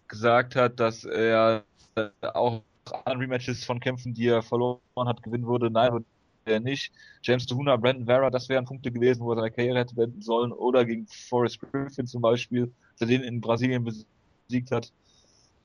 gesagt 0.09 0.55
hat, 0.55 0.79
dass 0.79 1.05
er 1.05 1.63
auch 2.21 2.63
an 3.05 3.17
Rematches 3.17 3.63
von 3.63 3.79
Kämpfen, 3.79 4.13
die 4.13 4.27
er 4.27 4.41
verloren 4.41 4.79
hat, 5.05 5.23
gewinnen 5.23 5.47
würde. 5.47 5.69
Nein, 5.69 6.03
er 6.45 6.59
nicht. 6.59 6.91
James 7.21 7.45
Tuhuna, 7.45 7.77
Brandon 7.77 8.05
Vera, 8.05 8.29
das 8.29 8.49
wären 8.49 8.65
Punkte 8.65 8.91
gewesen, 8.91 9.21
wo 9.21 9.31
er 9.31 9.37
seine 9.37 9.51
Karriere 9.51 9.79
hätte 9.79 9.95
beenden 9.95 10.21
sollen. 10.21 10.51
Oder 10.51 10.85
gegen 10.85 11.07
Forrest 11.07 11.59
Griffin 11.59 12.07
zum 12.07 12.21
Beispiel, 12.21 12.71
der 12.99 13.07
den 13.07 13.21
in 13.21 13.41
Brasilien 13.41 13.83
besiegt 13.83 14.71
hat. 14.71 14.91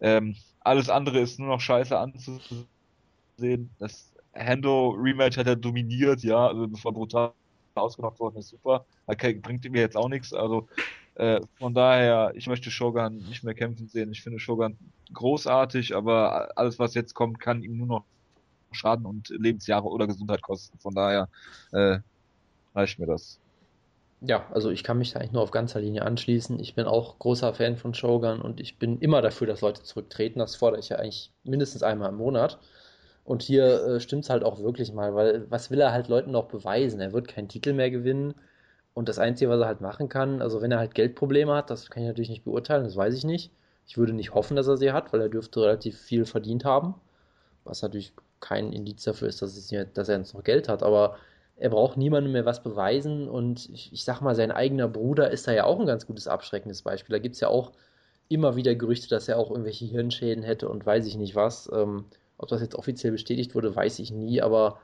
Ähm, 0.00 0.36
alles 0.60 0.88
andere 0.88 1.20
ist 1.20 1.38
nur 1.38 1.48
noch 1.48 1.60
scheiße 1.60 1.98
anzusehen. 1.98 3.70
Das 3.78 4.12
Hendo 4.32 4.90
Rematch 4.90 5.36
hat 5.36 5.46
er 5.46 5.56
dominiert, 5.56 6.22
ja, 6.22 6.48
also 6.48 6.66
bevor 6.66 6.92
brutal 6.92 7.32
ausgemacht 7.74 8.18
worden 8.20 8.36
ist, 8.36 8.48
super. 8.48 8.84
Okay, 9.06 9.34
bringt 9.34 9.64
ihm 9.64 9.74
jetzt 9.74 9.96
auch 9.96 10.08
nichts. 10.08 10.32
Also 10.32 10.68
äh, 11.16 11.40
von 11.58 11.74
daher, 11.74 12.32
ich 12.34 12.46
möchte 12.46 12.70
Shogun 12.70 13.18
nicht 13.28 13.44
mehr 13.44 13.54
kämpfen 13.54 13.88
sehen. 13.88 14.10
Ich 14.12 14.22
finde 14.22 14.38
Shogun 14.38 14.76
großartig, 15.12 15.94
aber 15.94 16.56
alles, 16.56 16.78
was 16.78 16.94
jetzt 16.94 17.14
kommt, 17.14 17.40
kann 17.40 17.62
ihm 17.62 17.76
nur 17.76 17.86
noch 17.86 18.04
Schaden 18.72 19.06
und 19.06 19.28
Lebensjahre 19.28 19.86
oder 19.86 20.06
Gesundheit 20.06 20.42
kosten. 20.42 20.78
Von 20.78 20.94
daher 20.94 21.28
äh, 21.72 21.98
reicht 22.74 22.98
mir 22.98 23.06
das. 23.06 23.38
Ja, 24.20 24.46
also 24.52 24.70
ich 24.70 24.82
kann 24.84 24.98
mich 24.98 25.12
da 25.12 25.20
eigentlich 25.20 25.32
nur 25.32 25.42
auf 25.42 25.50
ganzer 25.50 25.80
Linie 25.80 26.02
anschließen. 26.02 26.58
Ich 26.58 26.74
bin 26.74 26.86
auch 26.86 27.18
großer 27.18 27.52
Fan 27.54 27.76
von 27.76 27.94
Shogun 27.94 28.40
und 28.40 28.58
ich 28.58 28.78
bin 28.78 28.98
immer 28.98 29.20
dafür, 29.22 29.46
dass 29.46 29.60
Leute 29.60 29.82
zurücktreten. 29.82 30.38
Das 30.38 30.56
fordere 30.56 30.80
ich 30.80 30.88
ja 30.88 30.96
eigentlich 30.96 31.30
mindestens 31.44 31.82
einmal 31.82 32.08
im 32.08 32.16
Monat. 32.16 32.58
Und 33.24 33.42
hier 33.42 33.84
äh, 33.84 34.00
stimmt 34.00 34.24
es 34.24 34.30
halt 34.30 34.42
auch 34.42 34.60
wirklich 34.60 34.92
mal, 34.92 35.14
weil 35.14 35.50
was 35.50 35.70
will 35.70 35.80
er 35.80 35.92
halt 35.92 36.08
Leuten 36.08 36.30
noch 36.30 36.46
beweisen? 36.48 37.00
Er 37.00 37.12
wird 37.12 37.28
keinen 37.28 37.48
Titel 37.48 37.72
mehr 37.72 37.90
gewinnen. 37.90 38.34
Und 38.94 39.08
das 39.08 39.18
Einzige, 39.18 39.50
was 39.50 39.60
er 39.60 39.66
halt 39.66 39.80
machen 39.80 40.08
kann, 40.08 40.40
also 40.40 40.62
wenn 40.62 40.70
er 40.70 40.78
halt 40.78 40.94
Geldprobleme 40.94 41.52
hat, 41.54 41.70
das 41.70 41.90
kann 41.90 42.04
ich 42.04 42.08
natürlich 42.08 42.30
nicht 42.30 42.44
beurteilen, 42.44 42.84
das 42.84 42.96
weiß 42.96 43.14
ich 43.14 43.24
nicht. 43.24 43.50
Ich 43.86 43.98
würde 43.98 44.12
nicht 44.12 44.34
hoffen, 44.34 44.56
dass 44.56 44.68
er 44.68 44.76
sie 44.76 44.92
hat, 44.92 45.12
weil 45.12 45.20
er 45.20 45.28
dürfte 45.28 45.60
relativ 45.62 46.00
viel 46.00 46.24
verdient 46.24 46.64
haben. 46.64 46.94
Was 47.64 47.82
natürlich 47.82 48.14
kein 48.40 48.72
Indiz 48.72 49.02
dafür 49.04 49.28
ist, 49.28 49.42
dass, 49.42 49.56
es, 49.56 49.74
dass 49.94 50.08
er 50.08 50.18
jetzt 50.18 50.34
noch 50.34 50.44
Geld 50.44 50.68
hat. 50.68 50.82
Aber 50.82 51.16
er 51.56 51.70
braucht 51.70 51.96
niemandem 51.96 52.32
mehr 52.32 52.46
was 52.46 52.62
beweisen 52.62 53.28
und 53.28 53.68
ich, 53.70 53.92
ich 53.92 54.04
sag 54.04 54.20
mal, 54.20 54.34
sein 54.34 54.52
eigener 54.52 54.88
Bruder 54.88 55.30
ist 55.30 55.46
da 55.46 55.52
ja 55.52 55.64
auch 55.64 55.78
ein 55.80 55.86
ganz 55.86 56.06
gutes 56.06 56.28
abschreckendes 56.28 56.82
Beispiel. 56.82 57.14
Da 57.14 57.20
gibt 57.20 57.34
es 57.34 57.40
ja 57.40 57.48
auch 57.48 57.72
immer 58.28 58.56
wieder 58.56 58.74
Gerüchte, 58.74 59.08
dass 59.08 59.28
er 59.28 59.38
auch 59.38 59.50
irgendwelche 59.50 59.84
Hirnschäden 59.86 60.42
hätte 60.42 60.68
und 60.68 60.84
weiß 60.86 61.06
ich 61.06 61.16
nicht 61.16 61.34
was. 61.34 61.70
Ähm, 61.72 62.06
ob 62.38 62.48
das 62.48 62.60
jetzt 62.60 62.74
offiziell 62.74 63.12
bestätigt 63.12 63.54
wurde, 63.54 63.74
weiß 63.74 63.98
ich 64.00 64.10
nie, 64.10 64.42
aber 64.42 64.80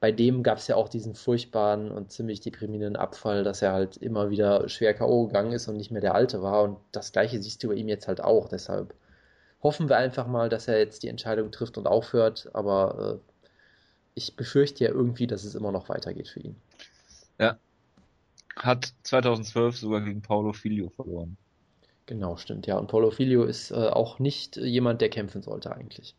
bei 0.00 0.12
dem 0.12 0.42
gab 0.42 0.58
es 0.58 0.66
ja 0.66 0.76
auch 0.76 0.88
diesen 0.88 1.14
furchtbaren 1.14 1.90
und 1.90 2.12
ziemlich 2.12 2.40
deprimierenden 2.40 2.96
Abfall, 2.96 3.44
dass 3.44 3.62
er 3.62 3.72
halt 3.72 3.96
immer 3.96 4.30
wieder 4.30 4.68
schwer 4.68 4.92
K.O. 4.94 5.26
gegangen 5.26 5.52
ist 5.52 5.68
und 5.68 5.76
nicht 5.76 5.90
mehr 5.90 6.02
der 6.02 6.14
Alte 6.14 6.42
war. 6.42 6.62
Und 6.64 6.78
das 6.92 7.12
gleiche 7.12 7.42
siehst 7.42 7.62
du 7.62 7.68
bei 7.68 7.74
ihm 7.74 7.88
jetzt 7.88 8.06
halt 8.06 8.22
auch. 8.22 8.48
Deshalb 8.48 8.94
hoffen 9.62 9.88
wir 9.88 9.96
einfach 9.96 10.26
mal, 10.26 10.48
dass 10.48 10.68
er 10.68 10.78
jetzt 10.78 11.02
die 11.02 11.08
Entscheidung 11.08 11.50
trifft 11.50 11.78
und 11.78 11.86
aufhört. 11.86 12.50
Aber 12.52 13.20
äh, 13.24 13.32
ich 14.14 14.36
befürchte 14.36 14.84
ja 14.84 14.90
irgendwie, 14.90 15.26
dass 15.26 15.44
es 15.44 15.54
immer 15.54 15.72
noch 15.72 15.88
weitergeht 15.88 16.28
für 16.28 16.40
ihn. 16.40 16.56
Ja. 17.38 17.56
Hat 18.54 18.92
2012 19.02 19.78
sogar 19.78 20.02
gegen 20.02 20.20
Paulo 20.20 20.52
Filio 20.52 20.90
verloren. 20.90 21.38
Genau, 22.04 22.36
stimmt, 22.36 22.66
ja. 22.66 22.78
Und 22.78 22.86
Paulo 22.86 23.10
Filio 23.10 23.44
ist 23.44 23.70
äh, 23.70 23.88
auch 23.88 24.18
nicht 24.18 24.56
jemand, 24.56 25.00
der 25.00 25.08
kämpfen 25.08 25.42
sollte 25.42 25.74
eigentlich. 25.74 26.14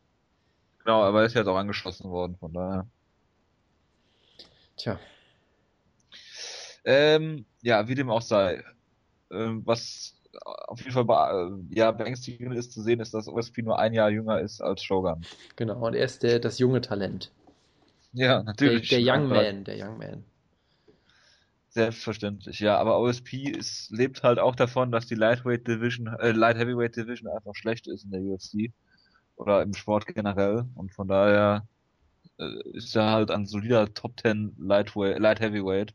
Genau, 0.79 1.03
aber 1.03 1.21
er 1.21 1.25
ist 1.27 1.33
jetzt 1.35 1.47
auch 1.47 1.55
angeschossen 1.55 2.09
worden, 2.09 2.35
von 2.37 2.53
daher. 2.53 2.87
Tja. 4.77 4.99
Ähm, 6.85 7.45
ja, 7.61 7.87
wie 7.87 7.95
dem 7.95 8.09
auch 8.09 8.21
sei. 8.21 8.63
Ähm, 9.29 9.63
was 9.65 10.15
auf 10.43 10.79
jeden 10.79 10.91
Fall 10.91 11.05
äh, 11.05 11.75
ja, 11.75 11.91
beängstigend 11.91 12.55
ist 12.55 12.71
zu 12.71 12.81
sehen, 12.81 12.99
ist, 12.99 13.13
dass 13.13 13.27
OSP 13.27 13.63
nur 13.63 13.79
ein 13.79 13.93
Jahr 13.93 14.09
jünger 14.09 14.39
ist 14.39 14.61
als 14.61 14.83
Shogun. 14.83 15.25
Genau, 15.55 15.85
und 15.85 15.95
er 15.95 16.05
ist 16.05 16.23
der, 16.23 16.39
das 16.39 16.59
junge 16.59 16.81
Talent. 16.81 17.31
Ja, 18.13 18.43
natürlich. 18.43 18.89
Der, 18.89 18.99
der 18.99 19.13
Young 19.15 19.27
Man, 19.27 19.63
der 19.63 19.75
Young 19.77 19.97
Man. 19.97 20.23
Selbstverständlich, 21.69 22.59
ja, 22.59 22.77
aber 22.77 22.99
OSP 22.99 23.49
ist, 23.49 23.91
lebt 23.91 24.23
halt 24.23 24.39
auch 24.39 24.55
davon, 24.55 24.91
dass 24.91 25.05
die 25.05 25.15
Lightweight 25.15 25.67
Division, 25.67 26.07
äh, 26.19 26.31
Light 26.31 26.57
Heavyweight 26.57 26.95
Division 26.95 27.29
einfach 27.29 27.53
schlecht 27.53 27.87
ist 27.87 28.05
in 28.05 28.11
der 28.11 28.21
UFC 28.21 28.71
oder 29.35 29.61
im 29.61 29.73
Sport 29.73 30.07
generell 30.07 30.65
und 30.75 30.93
von 30.93 31.07
daher 31.07 31.67
ist 32.37 32.95
er 32.95 33.11
halt 33.11 33.31
ein 33.31 33.45
solider 33.45 33.93
Top 33.93 34.19
10 34.19 34.55
Lightweight, 34.59 35.19
Light 35.19 35.39
Heavyweight 35.39 35.93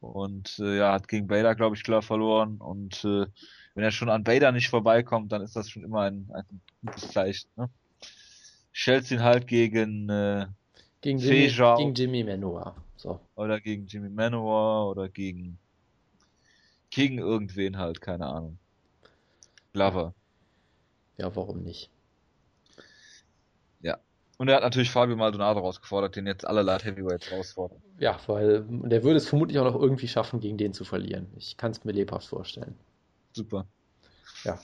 und 0.00 0.58
äh, 0.58 0.78
ja, 0.78 0.92
hat 0.92 1.08
gegen 1.08 1.26
Bader, 1.26 1.54
glaube 1.54 1.76
ich, 1.76 1.84
klar 1.84 2.02
verloren 2.02 2.56
und 2.58 3.04
äh, 3.04 3.26
wenn 3.74 3.84
er 3.84 3.90
schon 3.90 4.08
an 4.08 4.24
Bader 4.24 4.52
nicht 4.52 4.68
vorbeikommt, 4.68 5.32
dann 5.32 5.42
ist 5.42 5.54
das 5.54 5.68
schon 5.68 5.84
immer 5.84 6.02
ein, 6.02 6.30
ein 6.32 6.60
gutes 6.84 7.10
Zeichen. 7.10 7.48
Ne? 7.56 7.68
Stellt 8.72 9.10
ihn 9.10 9.22
halt 9.22 9.46
gegen 9.46 10.08
äh, 10.08 10.46
gegen 11.02 11.18
Jimmy, 11.18 11.48
gegen 11.76 11.94
Jimmy 11.94 12.24
Manoa. 12.24 12.74
So. 12.96 13.20
Oder 13.36 13.60
gegen 13.60 13.86
Jimmy 13.86 14.08
Manoa 14.08 14.84
oder 14.86 15.08
gegen 15.08 15.58
gegen 16.90 17.18
irgendwen 17.18 17.76
halt, 17.76 18.00
keine 18.00 18.26
Ahnung. 18.26 18.58
Glover. 19.72 20.14
Ja, 21.18 21.34
warum 21.36 21.62
nicht? 21.62 21.90
Und 24.38 24.48
er 24.48 24.56
hat 24.56 24.62
natürlich 24.62 24.90
Fabio 24.90 25.16
Maldonado 25.16 25.60
rausgefordert, 25.60 26.16
den 26.16 26.26
jetzt 26.26 26.46
alle 26.46 26.62
Light 26.62 26.84
Heavyweights 26.84 27.32
rausfordern. 27.32 27.80
Ja, 27.98 28.18
weil 28.26 28.64
der 28.68 29.02
würde 29.02 29.16
es 29.16 29.28
vermutlich 29.28 29.58
auch 29.58 29.64
noch 29.64 29.80
irgendwie 29.80 30.08
schaffen, 30.08 30.40
gegen 30.40 30.58
den 30.58 30.74
zu 30.74 30.84
verlieren. 30.84 31.26
Ich 31.36 31.56
kann 31.56 31.70
es 31.70 31.84
mir 31.84 31.92
lebhaft 31.92 32.28
vorstellen. 32.28 32.76
Super. 33.32 33.66
Ja. 34.44 34.58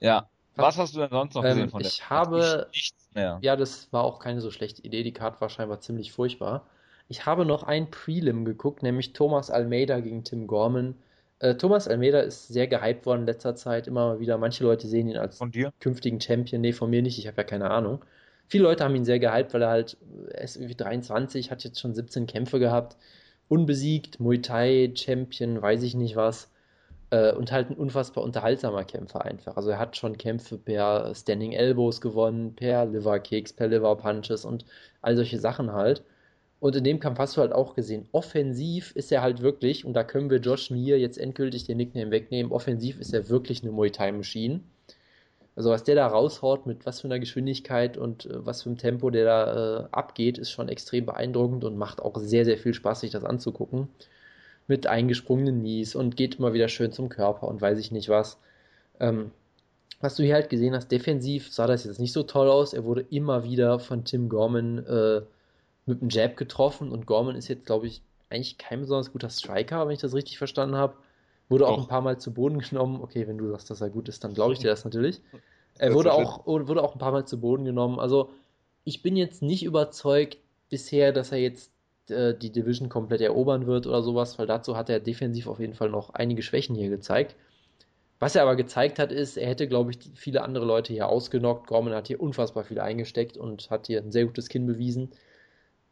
Ja. 0.00 0.28
Was 0.56 0.76
hast 0.76 0.96
du 0.96 0.98
denn 0.98 1.10
sonst 1.10 1.34
noch 1.34 1.42
gesehen 1.42 1.64
ähm, 1.64 1.70
von 1.70 1.80
der? 1.80 1.88
Ich 1.88 2.10
habe 2.10 2.68
ich 2.72 2.92
ja. 3.14 3.38
ja, 3.40 3.56
das 3.56 3.92
war 3.92 4.02
auch 4.04 4.18
keine 4.18 4.40
so 4.40 4.50
schlechte 4.50 4.82
Idee. 4.82 5.02
Die 5.02 5.12
Karte 5.12 5.40
war 5.40 5.48
scheinbar 5.48 5.80
ziemlich 5.80 6.12
furchtbar. 6.12 6.66
Ich 7.08 7.26
habe 7.26 7.44
noch 7.44 7.62
ein 7.62 7.90
Prelim 7.90 8.44
geguckt, 8.44 8.82
nämlich 8.82 9.12
Thomas 9.12 9.50
Almeida 9.50 10.00
gegen 10.00 10.24
Tim 10.24 10.46
Gorman. 10.46 10.96
Äh, 11.38 11.54
Thomas 11.54 11.88
Almeida 11.88 12.20
ist 12.20 12.48
sehr 12.48 12.66
gehypt 12.66 13.06
worden 13.06 13.20
in 13.20 13.26
letzter 13.26 13.54
Zeit, 13.54 13.86
immer 13.86 14.08
mal 14.08 14.20
wieder. 14.20 14.36
Manche 14.38 14.64
Leute 14.64 14.88
sehen 14.88 15.08
ihn 15.08 15.16
als 15.16 15.40
künftigen 15.80 16.20
Champion. 16.20 16.60
Nee, 16.60 16.72
von 16.72 16.90
mir 16.90 17.02
nicht, 17.02 17.18
ich 17.18 17.26
habe 17.26 17.38
ja 17.38 17.44
keine 17.44 17.70
Ahnung. 17.70 18.04
Viele 18.48 18.64
Leute 18.64 18.84
haben 18.84 18.94
ihn 18.94 19.04
sehr 19.04 19.18
gehypt, 19.18 19.52
weil 19.54 19.62
er 19.62 19.68
halt, 19.68 19.96
er 20.30 20.42
ist 20.42 20.56
irgendwie 20.56 20.74
23, 20.74 21.50
hat 21.50 21.64
jetzt 21.64 21.80
schon 21.80 21.94
17 21.94 22.26
Kämpfe 22.26 22.58
gehabt, 22.58 22.96
unbesiegt, 23.48 24.20
Muay 24.20 24.40
Thai 24.40 24.92
Champion, 24.94 25.60
weiß 25.60 25.82
ich 25.82 25.94
nicht 25.94 26.16
was. 26.16 26.50
Äh, 27.10 27.32
und 27.32 27.52
halt 27.52 27.70
ein 27.70 27.76
unfassbar 27.76 28.24
unterhaltsamer 28.24 28.84
Kämpfer 28.84 29.24
einfach. 29.24 29.56
Also 29.56 29.70
er 29.70 29.78
hat 29.78 29.96
schon 29.96 30.18
Kämpfe 30.18 30.58
per 30.58 31.14
Standing 31.14 31.52
Elbows 31.52 32.00
gewonnen, 32.00 32.54
per 32.54 32.86
Liver 32.86 33.18
Kicks, 33.20 33.52
per 33.52 33.68
Liver 33.68 33.96
Punches 33.96 34.44
und 34.44 34.64
all 35.02 35.16
solche 35.16 35.38
Sachen 35.38 35.72
halt. 35.72 36.02
Und 36.60 36.74
in 36.74 36.84
dem 36.84 37.00
Kampf 37.00 37.18
hast 37.18 37.36
du 37.36 37.40
halt 37.40 37.52
auch 37.52 37.74
gesehen, 37.74 38.08
offensiv 38.12 38.92
ist 38.96 39.12
er 39.12 39.22
halt 39.22 39.42
wirklich, 39.42 39.84
und 39.84 39.94
da 39.94 40.02
können 40.04 40.28
wir 40.28 40.38
Josh 40.38 40.70
Mir 40.70 40.98
jetzt 40.98 41.18
endgültig 41.18 41.64
den 41.64 41.76
Nickname 41.76 42.10
wegnehmen, 42.10 42.50
offensiv 42.50 42.98
ist 43.00 43.14
er 43.14 43.28
wirklich 43.28 43.62
eine 43.62 43.70
Muay 43.72 43.90
Thai 43.90 44.10
Machine. 44.12 44.60
Also 45.58 45.70
was 45.70 45.82
der 45.82 45.96
da 45.96 46.06
raushaut, 46.06 46.66
mit 46.66 46.86
was 46.86 47.00
für 47.00 47.08
einer 47.08 47.18
Geschwindigkeit 47.18 47.96
und 47.98 48.26
äh, 48.26 48.46
was 48.46 48.62
für 48.62 48.68
einem 48.68 48.78
Tempo 48.78 49.10
der 49.10 49.24
da 49.24 49.80
äh, 49.80 49.88
abgeht, 49.90 50.38
ist 50.38 50.52
schon 50.52 50.68
extrem 50.68 51.04
beeindruckend 51.04 51.64
und 51.64 51.76
macht 51.76 52.00
auch 52.00 52.16
sehr, 52.16 52.44
sehr 52.44 52.58
viel 52.58 52.74
Spaß, 52.74 53.00
sich 53.00 53.10
das 53.10 53.24
anzugucken 53.24 53.88
mit 54.68 54.86
eingesprungenen 54.86 55.58
Knees 55.58 55.96
und 55.96 56.16
geht 56.16 56.36
immer 56.36 56.52
wieder 56.52 56.68
schön 56.68 56.92
zum 56.92 57.08
Körper 57.08 57.48
und 57.48 57.60
weiß 57.60 57.80
ich 57.80 57.90
nicht 57.90 58.08
was. 58.08 58.38
Ähm, 59.00 59.32
was 60.00 60.14
du 60.14 60.22
hier 60.22 60.34
halt 60.34 60.48
gesehen 60.48 60.76
hast, 60.76 60.92
defensiv 60.92 61.52
sah 61.52 61.66
das 61.66 61.84
jetzt 61.84 61.98
nicht 61.98 62.12
so 62.12 62.22
toll 62.22 62.48
aus. 62.48 62.72
Er 62.72 62.84
wurde 62.84 63.04
immer 63.10 63.42
wieder 63.42 63.80
von 63.80 64.04
Tim 64.04 64.28
Gorman 64.28 64.86
äh, 64.86 65.22
mit 65.86 66.00
dem 66.02 66.08
Jab 66.08 66.36
getroffen 66.36 66.92
und 66.92 67.04
Gorman 67.04 67.34
ist 67.34 67.48
jetzt, 67.48 67.66
glaube 67.66 67.88
ich, 67.88 68.00
eigentlich 68.30 68.58
kein 68.58 68.82
besonders 68.82 69.10
guter 69.10 69.30
Striker, 69.30 69.88
wenn 69.88 69.94
ich 69.94 70.00
das 70.00 70.14
richtig 70.14 70.38
verstanden 70.38 70.76
habe. 70.76 70.94
Wurde 71.48 71.66
auch, 71.66 71.78
auch 71.78 71.82
ein 71.82 71.88
paar 71.88 72.02
Mal 72.02 72.18
zu 72.18 72.32
Boden 72.32 72.58
genommen. 72.58 73.00
Okay, 73.02 73.26
wenn 73.26 73.38
du 73.38 73.48
sagst, 73.50 73.70
dass 73.70 73.80
er 73.80 73.90
gut 73.90 74.08
ist, 74.08 74.22
dann 74.24 74.34
glaube 74.34 74.52
ich 74.52 74.58
dir 74.58 74.68
das 74.68 74.84
natürlich. 74.84 75.20
Er 75.78 75.94
wurde 75.94 76.12
auch, 76.12 76.46
wurde 76.46 76.82
auch 76.82 76.94
ein 76.94 76.98
paar 76.98 77.12
Mal 77.12 77.26
zu 77.26 77.40
Boden 77.40 77.64
genommen. 77.64 77.98
Also 77.98 78.30
ich 78.84 79.02
bin 79.02 79.16
jetzt 79.16 79.42
nicht 79.42 79.64
überzeugt 79.64 80.38
bisher, 80.68 81.12
dass 81.12 81.32
er 81.32 81.38
jetzt 81.38 81.72
äh, 82.10 82.34
die 82.34 82.50
Division 82.50 82.88
komplett 82.88 83.20
erobern 83.20 83.66
wird 83.66 83.86
oder 83.86 84.02
sowas, 84.02 84.38
weil 84.38 84.46
dazu 84.46 84.76
hat 84.76 84.90
er 84.90 85.00
defensiv 85.00 85.46
auf 85.46 85.60
jeden 85.60 85.74
Fall 85.74 85.90
noch 85.90 86.10
einige 86.10 86.42
Schwächen 86.42 86.74
hier 86.74 86.90
gezeigt. 86.90 87.36
Was 88.20 88.34
er 88.34 88.42
aber 88.42 88.56
gezeigt 88.56 88.98
hat, 88.98 89.12
ist, 89.12 89.36
er 89.36 89.48
hätte, 89.48 89.68
glaube 89.68 89.92
ich, 89.92 89.98
viele 90.14 90.42
andere 90.42 90.64
Leute 90.64 90.92
hier 90.92 91.08
ausgenockt. 91.08 91.68
Gorman 91.68 91.94
hat 91.94 92.08
hier 92.08 92.20
unfassbar 92.20 92.64
viel 92.64 92.80
eingesteckt 92.80 93.36
und 93.36 93.70
hat 93.70 93.86
hier 93.86 94.00
ein 94.00 94.10
sehr 94.10 94.26
gutes 94.26 94.48
Kinn 94.48 94.66
bewiesen. 94.66 95.10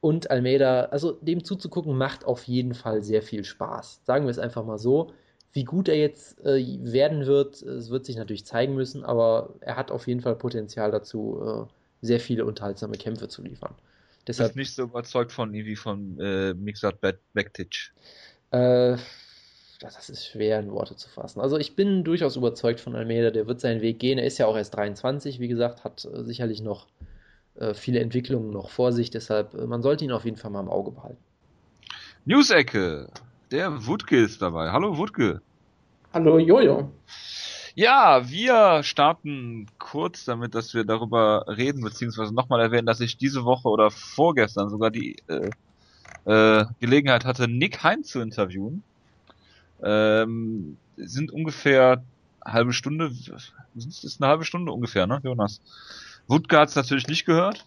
Und 0.01 0.31
Almeida, 0.31 0.87
also 0.87 1.13
dem 1.13 1.45
zuzugucken, 1.45 1.97
macht 1.97 2.25
auf 2.25 2.45
jeden 2.45 2.75
Fall 2.75 3.03
sehr 3.03 3.23
viel 3.23 3.45
Spaß. 3.45 4.01
Sagen 4.05 4.25
wir 4.25 4.31
es 4.31 4.39
einfach 4.39 4.65
mal 4.65 4.79
so. 4.79 5.13
Wie 5.53 5.65
gut 5.65 5.89
er 5.89 5.97
jetzt 5.97 6.45
äh, 6.45 6.63
werden 6.83 7.27
wird, 7.27 7.63
es 7.63 7.91
wird 7.91 8.05
sich 8.05 8.17
natürlich 8.17 8.45
zeigen 8.45 8.75
müssen, 8.75 9.05
aber 9.05 9.55
er 9.61 9.77
hat 9.77 9.91
auf 9.91 10.07
jeden 10.07 10.21
Fall 10.21 10.37
Potenzial 10.37 10.91
dazu, 10.91 11.41
äh, 11.43 12.07
sehr 12.07 12.21
viele 12.21 12.45
unterhaltsame 12.45 12.97
Kämpfe 12.97 13.29
zu 13.29 13.43
liefern. 13.43 13.75
Deshalb 14.27 14.57
nicht 14.57 14.75
so 14.75 14.83
überzeugt 14.83 15.33
von 15.33 15.55
ihm 15.55 15.67
wie 15.67 15.77
von 15.77 16.19
äh, 16.21 16.53
Mixat 16.53 17.01
Bektic. 17.33 17.93
Äh, 18.51 18.97
das 19.81 20.09
ist 20.09 20.27
schwer 20.27 20.59
in 20.61 20.73
Worte 20.73 20.97
zu 20.97 21.09
fassen. 21.09 21.41
Also 21.41 21.59
ich 21.59 21.77
bin 21.77 22.03
durchaus 22.03 22.37
überzeugt 22.37 22.81
von 22.81 22.97
Almeida, 22.97 23.31
der 23.31 23.47
wird 23.47 23.61
seinen 23.61 23.83
Weg 23.83 23.99
gehen. 23.99 24.19
Er 24.19 24.27
ist 24.27 24.39
ja 24.39 24.47
auch 24.47 24.57
erst 24.57 24.75
23, 24.75 25.39
wie 25.39 25.49
gesagt, 25.49 25.85
hat 25.85 26.05
äh, 26.05 26.25
sicherlich 26.25 26.63
noch 26.63 26.87
äh, 27.57 27.75
viele 27.75 28.01
Entwicklungen 28.01 28.51
noch 28.51 28.71
vor 28.71 28.93
sich, 28.93 29.11
deshalb 29.11 29.55
äh, 29.55 29.67
man 29.67 29.83
sollte 29.83 30.05
ihn 30.05 30.13
auf 30.13 30.25
jeden 30.25 30.37
Fall 30.37 30.51
mal 30.51 30.61
im 30.61 30.69
Auge 30.69 30.91
behalten. 30.91 31.19
News-Ecke. 32.25 33.09
Der 33.53 33.87
Wutke 33.87 34.17
ist 34.17 34.43
dabei. 34.43 34.73
Hallo 34.73 34.97
Wutke. 34.99 35.41
Hallo 36.13 36.39
Jojo. 36.39 36.91
Ja, 37.77 38.29
wir 38.29 38.83
starten 38.83 39.67
kurz 39.79 40.25
damit, 40.25 40.57
dass 40.57 40.75
wir 40.75 40.83
darüber 40.83 41.45
reden, 41.47 41.83
beziehungsweise 41.83 42.35
nochmal 42.35 42.61
erwähnen, 42.61 42.87
dass 42.87 43.01
ich 43.01 43.19
diese 43.19 43.45
Woche 43.45 43.69
oder 43.69 43.93
vorgestern 43.93 44.69
sogar 44.69 44.91
die 44.91 45.17
äh, 45.29 45.51
äh, 46.25 46.65
Gelegenheit 46.81 47.25
hatte, 47.25 47.47
Nick 47.47 47.85
Hein 47.85 48.03
zu 48.03 48.21
interviewen. 48.21 48.83
Ähm, 49.81 50.77
sind 50.97 51.31
ungefähr 51.31 52.03
eine 52.41 52.55
halbe 52.55 52.73
Stunde, 52.73 53.13
ist 53.77 54.21
eine 54.21 54.29
halbe 54.29 54.45
Stunde 54.45 54.73
ungefähr, 54.73 55.07
ne, 55.07 55.21
Jonas? 55.23 55.61
Wutke 56.27 56.59
hat 56.59 56.71
es 56.71 56.75
natürlich 56.75 57.07
nicht 57.07 57.27
gehört. 57.27 57.65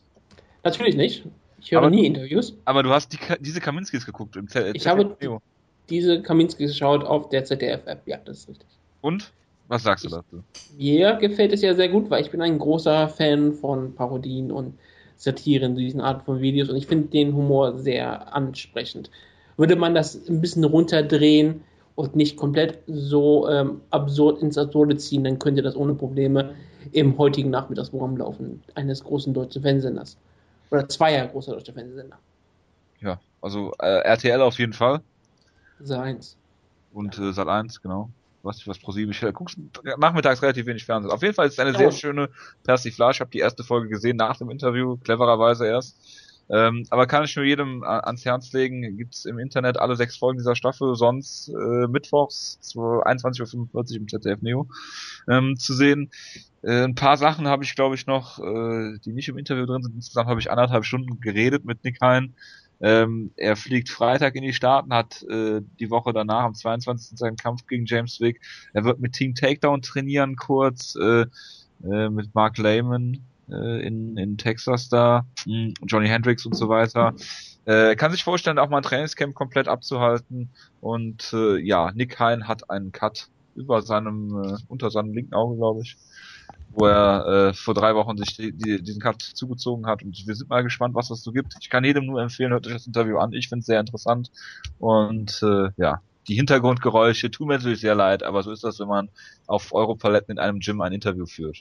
Natürlich 0.64 0.96
nicht. 0.96 1.26
Ich 1.62 1.72
höre 1.72 1.80
aber, 1.80 1.90
nie 1.90 2.06
Interviews. 2.06 2.58
Aber 2.66 2.84
du 2.84 2.90
hast 2.90 3.14
die, 3.14 3.20
diese 3.40 3.62
Kaminskis 3.62 4.06
geguckt 4.06 4.36
im 4.36 4.50
Z 4.50 4.76
Ich 4.76 4.88
habe 4.88 5.16
diese 5.90 6.22
Kaminskis 6.22 6.72
geschaut 6.72 7.04
auf 7.04 7.30
der 7.30 7.46
ZDF-App, 7.46 8.02
ja, 8.06 8.18
das 8.24 8.40
ist 8.40 8.50
richtig. 8.50 8.68
Und? 9.02 9.32
Was 9.68 9.84
sagst 9.84 10.04
du 10.04 10.10
dazu? 10.10 10.44
Mir 10.78 11.16
gefällt 11.18 11.54
es 11.54 11.62
ja 11.62 11.76
sehr 11.76 11.90
gut, 11.90 12.10
weil 12.10 12.24
ich 12.24 12.32
bin 12.32 12.42
ein 12.42 12.58
großer 12.58 13.08
Fan 13.08 13.54
von 13.54 13.94
Parodien 13.94 14.52
und 14.52 14.74
Satiren, 15.16 15.76
diesen 15.76 16.02
Art 16.02 16.24
von 16.24 16.42
Videos 16.42 16.70
und 16.70 16.78
ich 16.78 16.88
finde 16.88 17.10
den 17.10 17.36
Humor 17.36 17.78
sehr 17.78 18.34
ansprechend. 18.34 19.12
Würde 19.58 19.76
man 19.76 19.94
das 19.94 20.28
ein 20.28 20.42
bisschen 20.42 20.64
runterdrehen 20.64 21.62
und 21.96 22.16
nicht 22.16 22.38
komplett 22.38 22.80
so 22.88 23.48
ähm, 23.50 23.82
absurd 23.92 24.42
ins 24.42 24.58
Absurde 24.58 24.96
ziehen, 24.96 25.26
dann 25.26 25.38
könnte 25.38 25.62
das 25.62 25.76
ohne 25.76 25.94
Probleme 25.94 26.56
im 26.94 27.18
heutigen 27.18 27.50
Nachmittagsprogramm 27.50 28.18
laufen, 28.18 28.64
eines 28.74 29.04
großen 29.04 29.34
deutschen 29.34 29.62
Fernsehsenders. 29.62 30.18
Oder 30.72 30.88
zweier 30.88 31.28
großer 31.28 31.52
deutscher 31.52 31.74
Fernsehsender. 31.74 32.18
Ja, 33.02 33.20
also 33.42 33.74
äh, 33.80 34.00
RTL 34.04 34.42
auf 34.42 34.58
jeden 34.58 34.74
Fall. 34.74 35.02
Sat 35.82 36.00
1. 36.00 36.38
Und 36.94 37.18
ja. 37.18 37.30
äh, 37.30 37.34
Sat 37.34 37.48
1, 37.48 37.82
genau 37.82 38.10
was 38.44 38.58
ich 38.58 38.68
was 38.68 38.80
pro 38.80 38.92
sieben. 38.92 39.12
Ich 39.12 39.22
äh, 39.24 39.32
guck's 39.32 39.58
nachmittags 39.98 40.42
relativ 40.42 40.66
wenig 40.66 40.86
Fernsehen. 40.86 41.12
Auf 41.12 41.22
jeden 41.22 41.34
Fall 41.34 41.48
ist 41.48 41.54
es 41.54 41.60
eine 41.60 41.76
sehr 41.76 41.92
schöne 41.92 42.30
Persiflage. 42.64 43.16
Ich 43.16 43.22
habe 43.22 43.32
die 43.32 43.40
erste 43.40 43.64
Folge 43.64 43.90
gesehen 43.90 44.18
nach 44.18 44.38
dem 44.38 44.50
Interview, 44.50 44.98
clevererweise 44.98 45.68
erst. 45.68 45.98
Ähm, 46.52 46.84
aber 46.90 47.06
kann 47.06 47.26
ich 47.26 47.36
nur 47.36 47.46
jedem 47.46 47.84
ans 47.84 48.26
Herz 48.26 48.52
legen. 48.54 48.98
Gibt's 48.98 49.26
im 49.26 49.38
Internet 49.38 49.78
alle 49.78 49.96
sechs 49.96 50.18
Folgen 50.18 50.40
dieser 50.40 50.56
Staffel, 50.56 50.96
sonst 50.96 51.50
äh, 51.50 51.88
mittwochs 51.88 52.58
21.45 52.74 53.74
Uhr 53.74 53.98
im 53.98 54.08
ZDF 54.08 54.42
Neo 54.42 54.68
ähm, 55.28 55.58
zu 55.58 55.74
sehen. 55.76 56.10
Äh, 56.64 56.86
ein 56.86 56.96
paar 56.96 57.18
Sachen 57.18 57.48
habe 57.48 57.64
ich, 57.64 57.76
glaube 57.76 57.94
ich, 57.94 58.08
noch, 58.08 58.40
äh, 58.40 58.98
die 59.06 59.14
nicht 59.14 59.30
im 59.30 59.38
Interview 59.38 59.68
drin 59.68 59.84
sind. 59.84 59.94
Insgesamt 59.94 60.28
habe 60.28 60.40
ich 60.40 60.50
anderthalb 60.50 60.86
Stunden 60.86 61.20
geredet 61.20 61.66
mit 61.66 61.84
Nick 61.84 62.02
Hein. 62.02 62.34
Ähm, 62.82 63.32
er 63.36 63.56
fliegt 63.56 63.90
Freitag 63.90 64.36
in 64.36 64.44
die 64.44 64.54
Staaten, 64.54 64.94
hat 64.94 65.24
äh, 65.24 65.62
die 65.80 65.90
Woche 65.90 66.14
danach 66.14 66.44
am 66.44 66.54
22. 66.54 67.18
seinen 67.18 67.36
Kampf 67.36 67.68
gegen 67.68 67.86
James 67.86 68.20
Wick. 68.20 68.42
Er 68.74 68.86
wird 68.86 69.00
mit 69.00 69.14
Team 69.14 69.36
Takedown 69.36 69.82
trainieren 69.82 70.36
kurz, 70.36 70.96
äh, 70.96 71.26
äh, 71.84 72.10
mit 72.10 72.34
Mark 72.34 72.58
Lehman 72.58 73.20
äh, 73.50 73.86
in, 73.86 74.18
in 74.18 74.38
Texas 74.38 74.90
da, 74.90 75.26
mh, 75.46 75.74
Johnny 75.86 76.08
Hendricks 76.08 76.46
und 76.46 76.56
so 76.56 76.70
weiter. 76.70 77.14
Äh, 77.66 77.96
kann 77.96 78.12
sich 78.12 78.24
vorstellen, 78.24 78.60
auch 78.60 78.70
mal 78.70 78.78
ein 78.78 78.84
Trainingscamp 78.84 79.36
komplett 79.36 79.68
abzuhalten. 79.68 80.50
Und 80.80 81.34
äh, 81.34 81.58
ja, 81.58 81.92
Nick 81.94 82.20
Hein 82.20 82.48
hat 82.48 82.70
einen 82.70 82.92
Cut 82.92 83.28
über 83.56 83.82
seinem, 83.82 84.42
äh, 84.42 84.58
unter 84.70 84.90
seinem 84.90 85.14
linken 85.14 85.34
Auge, 85.34 85.58
glaube 85.58 85.82
ich 85.82 85.98
wo 86.72 86.86
er 86.86 87.50
äh, 87.50 87.54
vor 87.54 87.74
drei 87.74 87.96
Wochen 87.96 88.18
sich 88.18 88.36
die, 88.38 88.52
die, 88.52 88.82
diesen 88.82 89.02
Cut 89.02 89.22
zugezogen 89.22 89.86
hat. 89.86 90.04
Und 90.04 90.28
wir 90.28 90.36
sind 90.36 90.50
mal 90.50 90.64
gespannt, 90.64 90.96
was 90.96 91.10
das 91.10 91.24
so 91.24 91.32
gibt. 91.32 91.54
Ich 91.62 91.70
kann 91.70 91.84
jedem 91.84 92.06
nur 92.06 92.22
empfehlen, 92.22 92.52
hört 92.52 92.68
euch 92.68 92.74
das 92.74 92.88
Interview 92.88 93.18
an. 93.18 93.34
Ich 93.34 93.50
finde 93.50 93.62
es 93.62 93.66
sehr 93.66 93.80
interessant. 93.80 94.32
Und 94.80 95.42
äh, 95.44 95.70
ja, 95.78 96.02
die 96.28 96.36
Hintergrundgeräusche 96.36 97.32
tun 97.32 97.48
mir 97.48 97.56
natürlich 97.56 97.82
sehr 97.82 97.96
leid, 97.96 98.24
aber 98.24 98.44
so 98.44 98.52
ist 98.52 98.64
das, 98.64 98.80
wenn 98.80 98.88
man 98.88 99.10
auf 99.48 99.74
Europaletten 99.74 100.34
in 100.34 100.40
einem 100.40 100.60
Gym 100.60 100.80
ein 100.82 100.94
Interview 100.94 101.26
führt. 101.26 101.58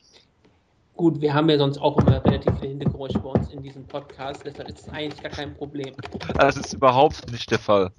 Gut, 0.94 1.20
wir 1.20 1.32
haben 1.32 1.48
ja 1.48 1.56
sonst 1.56 1.78
auch 1.78 1.96
immer 1.98 2.22
relativ 2.24 2.52
viele 2.58 2.70
Hintergeräusche 2.70 3.18
bei 3.20 3.30
uns 3.30 3.50
in 3.52 3.62
diesem 3.62 3.84
Podcast, 3.84 4.42
deshalb 4.44 4.68
ist 4.68 4.80
es 4.80 4.88
eigentlich 4.88 5.22
gar 5.22 5.30
kein 5.30 5.54
Problem. 5.54 5.94
Das 6.34 6.56
ist 6.56 6.74
überhaupt 6.74 7.30
nicht 7.30 7.50
der 7.50 7.60
Fall. 7.60 7.92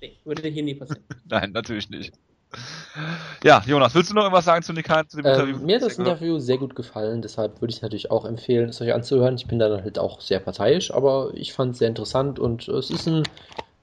Nee, 0.00 0.18
würde 0.24 0.48
hier 0.48 0.62
nie 0.62 0.74
passieren. 0.74 1.04
Nein, 1.28 1.52
natürlich 1.52 1.88
nicht. 1.88 2.12
Ja, 3.42 3.62
Jonas, 3.66 3.94
willst 3.94 4.10
du 4.10 4.14
noch 4.14 4.22
irgendwas 4.22 4.44
sagen 4.44 4.62
zu 4.62 4.72
Nick 4.72 4.88
Hahn, 4.88 5.08
zu 5.08 5.16
dem 5.16 5.26
ähm, 5.26 5.32
Interview? 5.32 5.58
Mir 5.58 5.76
hat 5.76 5.82
das 5.82 5.98
Interview 5.98 6.38
sehr 6.38 6.58
gut 6.58 6.74
gefallen, 6.74 7.22
deshalb 7.22 7.60
würde 7.60 7.72
ich 7.72 7.82
natürlich 7.82 8.10
auch 8.10 8.24
empfehlen, 8.24 8.68
es 8.68 8.80
euch 8.80 8.94
anzuhören. 8.94 9.34
Ich 9.36 9.46
bin 9.46 9.58
da 9.58 9.82
halt 9.82 9.98
auch 9.98 10.20
sehr 10.20 10.38
parteiisch, 10.38 10.92
aber 10.92 11.30
ich 11.34 11.52
fand 11.52 11.72
es 11.72 11.78
sehr 11.78 11.88
interessant 11.88 12.38
und 12.38 12.68
es 12.68 12.90
ist 12.90 13.06
ein 13.06 13.22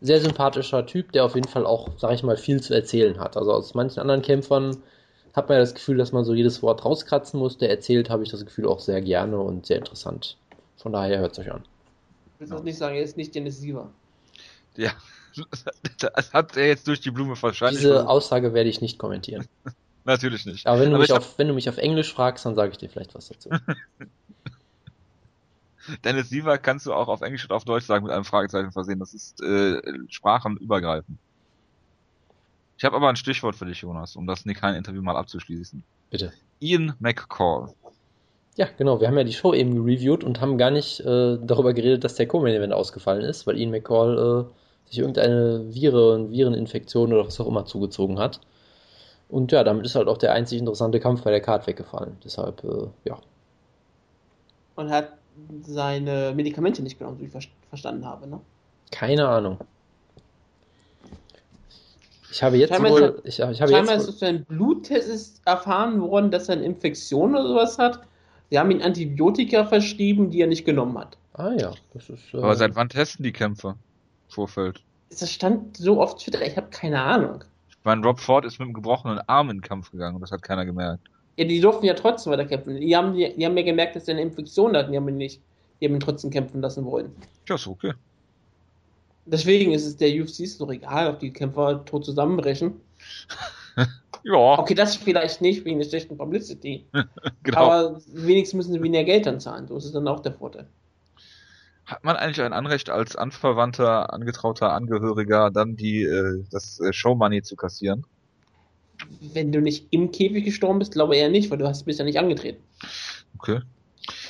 sehr 0.01 0.19
sympathischer 0.19 0.85
Typ, 0.85 1.11
der 1.11 1.25
auf 1.25 1.35
jeden 1.35 1.47
Fall 1.47 1.65
auch, 1.65 1.89
sag 1.97 2.13
ich 2.13 2.23
mal, 2.23 2.37
viel 2.37 2.61
zu 2.61 2.73
erzählen 2.73 3.19
hat. 3.19 3.37
Also 3.37 3.53
aus 3.53 3.73
manchen 3.75 3.99
anderen 3.99 4.21
Kämpfern 4.21 4.77
hat 5.33 5.47
man 5.47 5.57
ja 5.57 5.61
das 5.61 5.75
Gefühl, 5.75 5.97
dass 5.97 6.11
man 6.11 6.25
so 6.25 6.33
jedes 6.33 6.61
Wort 6.63 6.83
rauskratzen 6.83 7.39
muss. 7.39 7.57
Der 7.57 7.69
erzählt, 7.69 8.09
habe 8.09 8.23
ich 8.23 8.29
das 8.29 8.43
Gefühl, 8.43 8.67
auch 8.67 8.79
sehr 8.79 9.01
gerne 9.01 9.39
und 9.39 9.65
sehr 9.65 9.77
interessant. 9.77 10.37
Von 10.77 10.91
daher 10.91 11.19
hört 11.19 11.33
es 11.33 11.39
euch 11.39 11.51
an. 11.51 11.63
Ich 12.35 12.41
will 12.41 12.47
das 12.47 12.63
nicht 12.63 12.77
sagen, 12.77 12.95
er 12.95 13.03
ist 13.03 13.15
nicht 13.15 13.35
Dennis 13.35 13.59
Siever. 13.59 13.91
Ja, 14.75 14.91
das 15.99 16.33
hat 16.33 16.57
er 16.57 16.67
jetzt 16.67 16.87
durch 16.87 16.99
die 17.01 17.11
Blume 17.11 17.41
wahrscheinlich. 17.41 17.81
Diese 17.81 18.07
Aussage 18.07 18.53
werde 18.53 18.69
ich 18.69 18.81
nicht 18.81 18.97
kommentieren. 18.97 19.45
Natürlich 20.03 20.45
nicht. 20.45 20.65
Aber 20.65 20.79
wenn 20.79 20.89
du, 20.89 20.95
Aber 20.95 21.01
mich 21.03 21.13
auf, 21.13 21.37
wenn 21.37 21.47
du 21.47 21.53
mich 21.53 21.69
auf 21.69 21.77
Englisch 21.77 22.11
fragst, 22.13 22.45
dann 22.45 22.55
sage 22.55 22.71
ich 22.71 22.77
dir 22.77 22.89
vielleicht 22.89 23.13
was 23.13 23.29
dazu. 23.29 23.49
Dennis 26.03 26.29
Siever 26.29 26.57
kannst 26.57 26.85
du 26.85 26.93
auch 26.93 27.07
auf 27.07 27.21
Englisch 27.21 27.43
und 27.43 27.51
auf 27.51 27.65
Deutsch 27.65 27.85
sagen 27.85 28.05
mit 28.05 28.13
einem 28.13 28.25
Fragezeichen 28.25 28.71
versehen. 28.71 28.99
Das 28.99 29.13
ist 29.13 29.41
äh, 29.41 29.81
sprachenübergreifend. 30.07 31.17
Ich 32.77 32.85
habe 32.85 32.95
aber 32.95 33.09
ein 33.09 33.15
Stichwort 33.15 33.55
für 33.55 33.65
dich, 33.65 33.81
Jonas, 33.81 34.15
um 34.15 34.25
das 34.25 34.45
Nick 34.45 34.61
Hein-Interview 34.63 35.03
mal 35.03 35.15
abzuschließen. 35.15 35.83
Bitte. 36.09 36.33
Ian 36.59 36.95
McCall. 36.99 37.73
Ja, 38.55 38.67
genau. 38.77 38.99
Wir 38.99 39.07
haben 39.07 39.17
ja 39.17 39.23
die 39.23 39.33
Show 39.33 39.53
eben 39.53 39.75
gereviewt 39.75 40.23
und 40.23 40.41
haben 40.41 40.57
gar 40.57 40.71
nicht 40.71 40.99
äh, 40.99 41.37
darüber 41.41 41.73
geredet, 41.73 42.03
dass 42.03 42.15
der 42.15 42.27
Co-Main-Event 42.27 42.73
ausgefallen 42.73 43.21
ist, 43.21 43.45
weil 43.45 43.57
Ian 43.57 43.71
McCall 43.71 44.49
äh, 44.49 44.60
sich 44.91 44.99
irgendeine 44.99 45.73
Viren, 45.73 46.31
Vireninfektion 46.31 47.13
oder 47.13 47.25
was 47.25 47.39
auch 47.39 47.47
immer 47.47 47.65
zugezogen 47.65 48.19
hat. 48.19 48.41
Und 49.29 49.51
ja, 49.53 49.63
damit 49.63 49.85
ist 49.85 49.95
halt 49.95 50.07
auch 50.07 50.17
der 50.17 50.33
einzig 50.33 50.59
interessante 50.59 50.99
Kampf 50.99 51.23
bei 51.23 51.31
der 51.31 51.39
Card 51.39 51.65
weggefallen. 51.65 52.17
Deshalb, 52.23 52.63
äh, 52.65 52.87
ja. 53.05 53.17
Und 54.75 54.89
hat 54.89 55.13
seine 55.61 56.33
Medikamente 56.35 56.83
nicht 56.83 56.99
genommen, 56.99 57.19
wie 57.19 57.25
ich 57.25 57.49
verstanden 57.69 58.05
habe, 58.05 58.27
ne? 58.27 58.41
Keine 58.91 59.27
Ahnung. 59.29 59.57
Ich 62.29 62.43
habe 62.43 62.57
jetzt 62.57 62.69
scheinbar 62.69 62.91
wohl, 62.91 63.21
ich, 63.23 63.39
ich 63.39 63.61
habe 63.61 63.71
scheinbar 63.71 63.95
jetzt 63.95 64.09
ist 64.09 64.21
durch 64.21 64.29
einen 64.29 64.45
Bluttest 64.45 65.07
ist 65.07 65.41
erfahren 65.45 66.01
worden, 66.01 66.31
dass 66.31 66.49
er 66.49 66.55
eine 66.55 66.65
Infektion 66.65 67.31
oder 67.31 67.47
sowas 67.47 67.77
hat. 67.77 68.01
Sie 68.49 68.59
haben 68.59 68.71
ihm 68.71 68.81
Antibiotika 68.81 69.65
verschrieben, 69.65 70.29
die 70.29 70.41
er 70.41 70.47
nicht 70.47 70.65
genommen 70.65 70.97
hat. 70.97 71.17
Ah 71.33 71.51
ja, 71.57 71.73
das 71.93 72.09
ist. 72.09 72.33
Äh, 72.33 72.37
Aber 72.37 72.55
seit 72.55 72.75
wann 72.75 72.89
testen 72.89 73.23
die 73.23 73.31
Kämpfe? 73.31 73.75
Vorfeld. 74.31 74.81
Das 75.09 75.31
stand 75.31 75.77
so 75.77 75.99
oft 75.99 76.19
Twitter, 76.19 76.41
ich 76.45 76.55
habe 76.55 76.67
keine 76.69 77.01
Ahnung. 77.01 77.43
Ich 77.69 77.77
meine, 77.83 78.03
Rob 78.05 78.19
Ford 78.19 78.45
ist 78.45 78.59
mit 78.59 78.67
einem 78.67 78.73
gebrochenen 78.73 79.19
Arm 79.27 79.49
in 79.49 79.57
den 79.57 79.61
Kampf 79.61 79.91
gegangen 79.91 80.15
und 80.15 80.21
das 80.21 80.31
hat 80.31 80.41
keiner 80.41 80.65
gemerkt. 80.65 81.07
Ja, 81.37 81.45
die 81.45 81.59
durften 81.59 81.85
ja 81.85 81.93
trotzdem 81.93 82.33
weiter 82.33 82.45
kämpfen. 82.45 82.79
Die 82.79 82.95
haben, 82.95 83.13
die, 83.13 83.33
die 83.35 83.45
haben 83.45 83.57
ja 83.57 83.63
gemerkt, 83.63 83.95
dass 83.95 84.07
er 84.07 84.13
eine 84.15 84.21
Infektion 84.21 84.75
hat, 84.75 84.91
die 84.91 84.95
haben 84.95 85.07
ihn 85.09 85.17
nicht, 85.17 85.41
die 85.79 85.87
haben 85.87 85.95
ihn 85.95 85.99
trotzdem 85.99 86.29
kämpfen 86.29 86.61
lassen 86.61 86.85
wollen. 86.85 87.11
Ja, 87.47 87.55
ist 87.55 87.67
okay. 87.67 87.93
Deswegen 89.25 89.71
ist 89.71 89.85
es 89.85 89.97
der 89.97 90.09
UFC 90.09 90.41
ist 90.41 90.59
doch 90.59 90.69
egal, 90.69 91.09
ob 91.09 91.19
die 91.19 91.31
Kämpfer 91.31 91.83
tot 91.85 92.05
zusammenbrechen. 92.05 92.79
Ja, 94.23 94.59
Okay, 94.59 94.75
das 94.75 94.95
vielleicht 94.95 95.41
nicht 95.41 95.65
wegen 95.65 95.79
der 95.79 95.87
schlechten 95.87 96.17
Publicity. 96.17 96.85
genau. 97.43 97.57
Aber 97.57 98.01
wenigstens 98.07 98.57
müssen 98.57 98.73
sie 98.73 98.83
weniger 98.83 99.03
Geld 99.03 99.25
dann 99.25 99.39
zahlen. 99.39 99.67
So 99.67 99.77
ist 99.77 99.85
es 99.85 99.93
dann 99.93 100.07
auch 100.07 100.19
der 100.19 100.33
Vorteil. 100.33 100.67
Hat 101.91 102.05
man 102.05 102.15
eigentlich 102.15 102.41
ein 102.41 102.53
Anrecht 102.53 102.89
als 102.89 103.17
Anverwandter, 103.17 104.13
angetrauter 104.13 104.71
Angehöriger 104.71 105.51
dann 105.51 105.75
die 105.75 106.03
äh, 106.03 106.41
das 106.49 106.79
äh, 106.79 106.93
Showmoney 106.93 107.43
zu 107.43 107.57
kassieren? 107.57 108.05
Wenn 109.33 109.51
du 109.51 109.59
nicht 109.59 109.87
im 109.89 110.09
Käfig 110.09 110.45
gestorben 110.45 110.79
bist, 110.79 110.93
glaube 110.93 111.17
eher 111.17 111.27
nicht, 111.27 111.51
weil 111.51 111.57
du 111.57 111.67
hast, 111.67 111.83
bist 111.83 111.99
ja 111.99 112.05
nicht 112.05 112.17
angetreten. 112.17 112.63
Okay. 113.37 113.59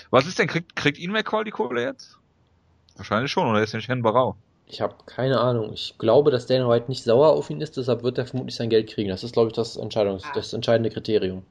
Was 0.09 0.25
ist 0.25 0.39
denn, 0.39 0.47
kriegt, 0.47 0.75
kriegt 0.75 0.97
Ian 0.97 1.11
McCall 1.11 1.43
die 1.43 1.51
Kohle 1.51 1.83
jetzt? 1.83 2.17
Wahrscheinlich 2.95 3.31
schon, 3.31 3.47
oder 3.47 3.61
ist 3.61 3.75
er 3.75 3.77
nicht 3.77 3.89
Herrn 3.89 4.01
Barau? 4.01 4.37
Ich 4.65 4.81
habe 4.81 4.95
keine 5.05 5.39
Ahnung. 5.39 5.71
Ich 5.73 5.95
glaube, 5.99 6.31
dass 6.31 6.47
Dana 6.47 6.67
White 6.67 6.85
nicht 6.87 7.03
sauer 7.03 7.29
auf 7.33 7.51
ihn 7.51 7.61
ist, 7.61 7.77
deshalb 7.77 8.01
wird 8.01 8.17
er 8.17 8.25
vermutlich 8.25 8.55
sein 8.55 8.71
Geld 8.71 8.89
kriegen. 8.89 9.09
Das 9.09 9.23
ist, 9.23 9.33
glaube 9.33 9.49
ich, 9.49 9.53
das, 9.53 9.75
Entscheidungs 9.75 10.23
Ah. 10.25 10.31
das 10.33 10.53
entscheidende 10.53 10.89
Kriterium. 10.89 11.43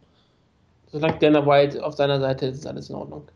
Solange 0.90 1.18
Dana 1.20 1.46
White 1.46 1.84
auf 1.84 1.94
seiner 1.94 2.18
Seite 2.18 2.46
ist, 2.46 2.56
ist 2.56 2.66
alles 2.66 2.90
in 2.90 2.96
Ordnung. 2.96 3.28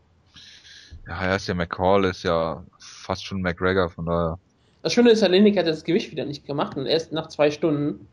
Ja, 1.07 1.21
er 1.21 1.35
ist 1.35 1.47
ja 1.47 1.53
McCall, 1.53 2.05
ist 2.05 2.23
ja 2.23 2.63
fast 2.79 3.25
schon 3.25 3.41
McGregor, 3.41 3.89
von 3.89 4.05
daher. 4.05 4.39
Das 4.81 4.93
Schöne 4.93 5.11
ist, 5.11 5.21
Herr 5.21 5.29
Lineker 5.29 5.61
hat 5.61 5.67
das 5.67 5.83
Gewicht 5.83 6.11
wieder 6.11 6.25
nicht 6.25 6.45
gemacht 6.45 6.77
und 6.77 6.85
erst 6.85 7.11
nach 7.11 7.27
zwei 7.27 7.51
Stunden 7.51 8.07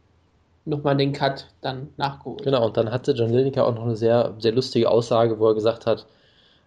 nochmal 0.65 0.97
den 0.97 1.13
Cut 1.13 1.49
dann 1.61 1.89
nachgeholt. 1.97 2.43
Genau, 2.43 2.67
und 2.67 2.77
dann 2.77 2.91
hatte 2.91 3.13
John 3.13 3.31
Lineker 3.31 3.67
auch 3.67 3.75
noch 3.75 3.85
eine 3.85 3.97
sehr, 3.97 4.35
sehr 4.39 4.53
lustige 4.53 4.91
Aussage, 4.91 5.39
wo 5.39 5.49
er 5.49 5.55
gesagt 5.55 5.87
hat, 5.87 6.07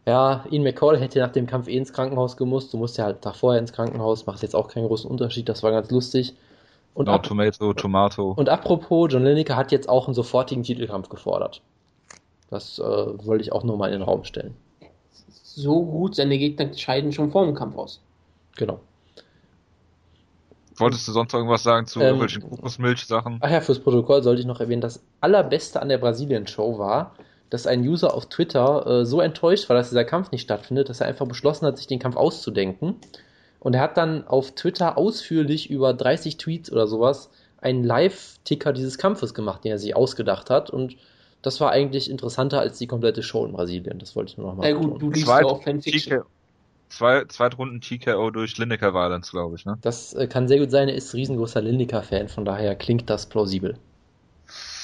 ja, 0.05 0.45
Ian 0.51 0.63
McCall 0.63 0.99
hätte 0.99 1.19
nach 1.19 1.31
dem 1.31 1.47
Kampf 1.47 1.67
eh 1.67 1.77
ins 1.77 1.93
Krankenhaus 1.93 2.37
gemusst, 2.37 2.73
du 2.73 2.77
musst 2.77 2.97
ja 2.97 3.05
halt 3.05 3.21
Tag 3.21 3.35
vorher 3.35 3.59
ins 3.59 3.73
Krankenhaus, 3.73 4.25
macht 4.25 4.43
jetzt 4.43 4.55
auch 4.55 4.67
keinen 4.67 4.87
großen 4.87 5.09
Unterschied, 5.09 5.49
das 5.49 5.63
war 5.63 5.71
ganz 5.71 5.89
lustig. 5.89 6.35
Und, 6.93 7.07
No 7.07 7.13
ap 7.13 7.23
Tomato, 7.23 7.73
Tomato. 7.73 8.31
und 8.31 8.47
apropos, 8.47 9.11
John 9.11 9.23
Lineker 9.23 9.55
hat 9.55 9.71
jetzt 9.71 9.89
auch 9.89 10.07
einen 10.07 10.13
sofortigen 10.13 10.63
Titelkampf 10.63 11.09
gefordert. 11.09 11.61
Das 12.49 12.79
äh, 12.79 12.83
wollte 12.83 13.43
ich 13.43 13.51
auch 13.51 13.63
nur 13.63 13.77
mal 13.77 13.87
in 13.87 13.93
den 13.93 14.01
Raum 14.03 14.23
stellen. 14.23 14.55
So 15.55 15.85
gut, 15.85 16.15
seine 16.15 16.37
Gegner 16.37 16.73
scheiden 16.73 17.13
schon 17.13 17.31
vor 17.31 17.45
dem 17.45 17.55
Kampf 17.55 17.77
aus. 17.77 18.01
Genau. 18.57 18.81
Wolltest 20.75 21.07
du 21.07 21.13
sonst 21.13 21.31
noch 21.31 21.39
irgendwas 21.39 21.63
sagen 21.63 21.87
zu 21.87 21.99
Ähm, 21.99 22.07
irgendwelchen 22.07 22.41
Kokosmilch-Sachen? 22.41 23.37
Ach 23.39 23.49
ja, 23.49 23.61
fürs 23.61 23.79
Protokoll 23.79 24.21
sollte 24.21 24.41
ich 24.41 24.47
noch 24.47 24.59
erwähnen, 24.59 24.81
das 24.81 25.01
allerbeste 25.21 25.81
an 25.81 25.87
der 25.87 25.97
Brasilien-Show 25.97 26.77
war, 26.77 27.15
dass 27.49 27.67
ein 27.67 27.87
User 27.87 28.13
auf 28.13 28.25
Twitter 28.25 28.85
äh, 28.85 29.05
so 29.05 29.21
enttäuscht 29.21 29.69
war, 29.69 29.77
dass 29.77 29.89
dieser 29.89 30.03
Kampf 30.03 30.31
nicht 30.31 30.41
stattfindet, 30.41 30.89
dass 30.89 30.99
er 30.99 31.07
einfach 31.07 31.25
beschlossen 31.25 31.65
hat, 31.65 31.77
sich 31.77 31.87
den 31.87 31.99
Kampf 31.99 32.17
auszudenken. 32.17 32.95
Und 33.61 33.75
er 33.75 33.81
hat 33.81 33.95
dann 33.95 34.27
auf 34.27 34.51
Twitter 34.51 34.97
ausführlich 34.97 35.69
über 35.69 35.93
30 35.93 36.35
Tweets 36.35 36.69
oder 36.69 36.85
sowas 36.85 37.29
einen 37.59 37.85
Live-Ticker 37.85 38.73
dieses 38.73 38.97
Kampfes 38.97 39.33
gemacht, 39.33 39.63
den 39.63 39.71
er 39.71 39.79
sich 39.79 39.95
ausgedacht 39.95 40.49
hat. 40.49 40.69
Und 40.69 40.97
das 41.45 41.61
war 41.61 41.71
eigentlich 41.71 42.09
interessanter 42.09 42.59
als 42.59 42.77
die 42.77 42.87
komplette 42.87 43.23
Show 43.23 43.45
in 43.45 43.51
Brasilien. 43.53 43.99
Das 43.99 44.15
wollte 44.15 44.31
ich 44.31 44.37
nur 44.37 44.47
noch 44.47 44.55
mal 44.55 44.71
Na 44.71 44.77
gut, 44.77 45.01
du 45.01 45.09
liest 45.11 45.27
ja 45.27 45.45
auch 45.45 45.63
Fanfiction. 45.63 46.23
Zwei, 46.89 47.25
Zweitrunden 47.25 47.81
TKO 47.81 48.29
durch 48.31 48.57
Lineker 48.57 48.93
Violence, 48.93 49.31
glaube 49.31 49.55
ich, 49.55 49.65
ne? 49.65 49.77
Das 49.81 50.13
äh, 50.13 50.27
kann 50.27 50.47
sehr 50.47 50.59
gut 50.59 50.71
sein, 50.71 50.87
er 50.89 50.95
ist 50.95 51.13
riesengroßer 51.13 51.61
Lineker-Fan, 51.61 52.29
von 52.29 52.45
daher 52.45 52.75
klingt 52.75 53.09
das 53.09 53.25
plausibel. 53.27 53.77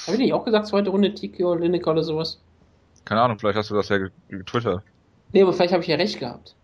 Habe 0.06 0.16
ich 0.16 0.22
nicht 0.22 0.32
auch 0.32 0.44
gesagt, 0.44 0.66
zweite 0.66 0.90
Runde 0.90 1.12
oder 1.40 1.58
Lineker 1.60 1.92
oder 1.92 2.02
sowas? 2.02 2.38
Keine 3.04 3.22
Ahnung, 3.22 3.38
vielleicht 3.38 3.58
hast 3.58 3.70
du 3.70 3.74
das 3.74 3.88
ja 3.88 3.98
ge- 3.98 4.10
getwittert. 4.28 4.84
Nee, 5.32 5.42
aber 5.42 5.52
vielleicht 5.52 5.72
habe 5.72 5.82
ich 5.82 5.88
ja 5.88 5.96
recht 5.96 6.18
gehabt. 6.18 6.54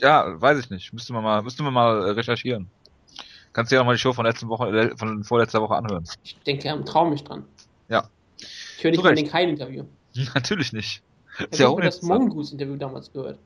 Ja, 0.00 0.40
weiß 0.40 0.58
ich 0.58 0.70
nicht. 0.70 0.92
Müsste 0.92 1.12
man 1.12 1.22
mal, 1.24 1.42
müsste 1.42 1.62
man 1.62 1.72
mal 1.72 2.08
äh, 2.08 2.10
recherchieren. 2.10 2.70
Kannst 3.52 3.72
dir 3.72 3.76
ja 3.76 3.82
noch 3.82 3.86
mal 3.86 3.94
die 3.94 4.00
Show 4.00 4.12
von 4.12 4.26
letzten 4.26 4.48
Woche, 4.48 4.96
von 4.96 5.24
vorletzter 5.24 5.62
Woche 5.62 5.76
anhören. 5.76 6.04
Ich 6.24 6.36
denke, 6.46 6.70
am 6.70 6.84
Traum 6.84 7.10
mich 7.10 7.24
dran. 7.24 7.44
Ja. 7.88 8.10
Ich 8.82 8.84
höre 8.84 8.90
nicht 8.92 9.04
Recht. 9.04 9.18
den 9.18 9.28
Kein-Interview. 9.30 9.84
Natürlich 10.34 10.72
nicht. 10.72 11.02
Ich 11.50 11.60
habe 11.60 11.82
das. 11.82 12.02
Mongoose-Interview 12.02 12.76
damals 12.76 13.12
gehört. 13.12 13.38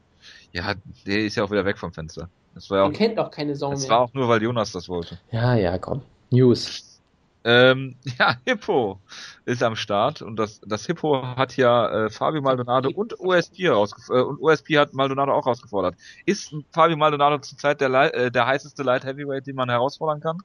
Ja, 0.53 0.74
der 1.07 1.18
ist 1.18 1.37
ja 1.37 1.45
auch 1.45 1.51
wieder 1.51 1.64
weg 1.64 1.78
vom 1.78 1.93
Fenster. 1.93 2.28
Das 2.55 2.70
war 2.70 2.84
Den 2.84 2.95
auch, 2.95 2.97
kennt 2.99 3.18
auch 3.18 3.30
keine 3.30 3.55
Sau 3.55 3.70
das 3.70 3.82
mehr. 3.82 3.91
war 3.91 4.01
auch 4.01 4.14
nur, 4.14 4.28
weil 4.28 4.43
Jonas 4.43 4.72
das 4.72 4.89
wollte. 4.89 5.18
Ja, 5.30 5.55
ja, 5.55 5.78
komm. 5.78 6.03
News. 6.30 7.01
Ähm, 7.45 7.95
ja, 8.18 8.37
Hippo 8.45 8.99
ist 9.45 9.62
am 9.62 9.76
Start 9.76 10.20
und 10.22 10.37
das, 10.37 10.61
das 10.66 10.87
Hippo 10.87 11.22
hat 11.22 11.57
ja 11.57 12.07
äh, 12.07 12.11
Fabio 12.11 12.43
Maldonado 12.43 12.91
und 12.91 13.20
OSP 13.20 13.61
äh, 13.61 13.68
und 13.70 14.41
OSP 14.41 14.78
hat 14.78 14.95
Maldonado 14.95 15.32
auch 15.32 15.45
herausgefordert. 15.45 15.95
Ist 16.24 16.53
Fabio 16.72 16.97
Maldonado 16.97 17.39
zurzeit 17.39 17.80
der, 17.80 17.91
äh, 18.14 18.30
der 18.32 18.47
heißeste 18.47 18.82
Light 18.82 19.05
Heavyweight, 19.05 19.47
den 19.47 19.55
man 19.55 19.68
herausfordern 19.68 20.20
kann? 20.20 20.39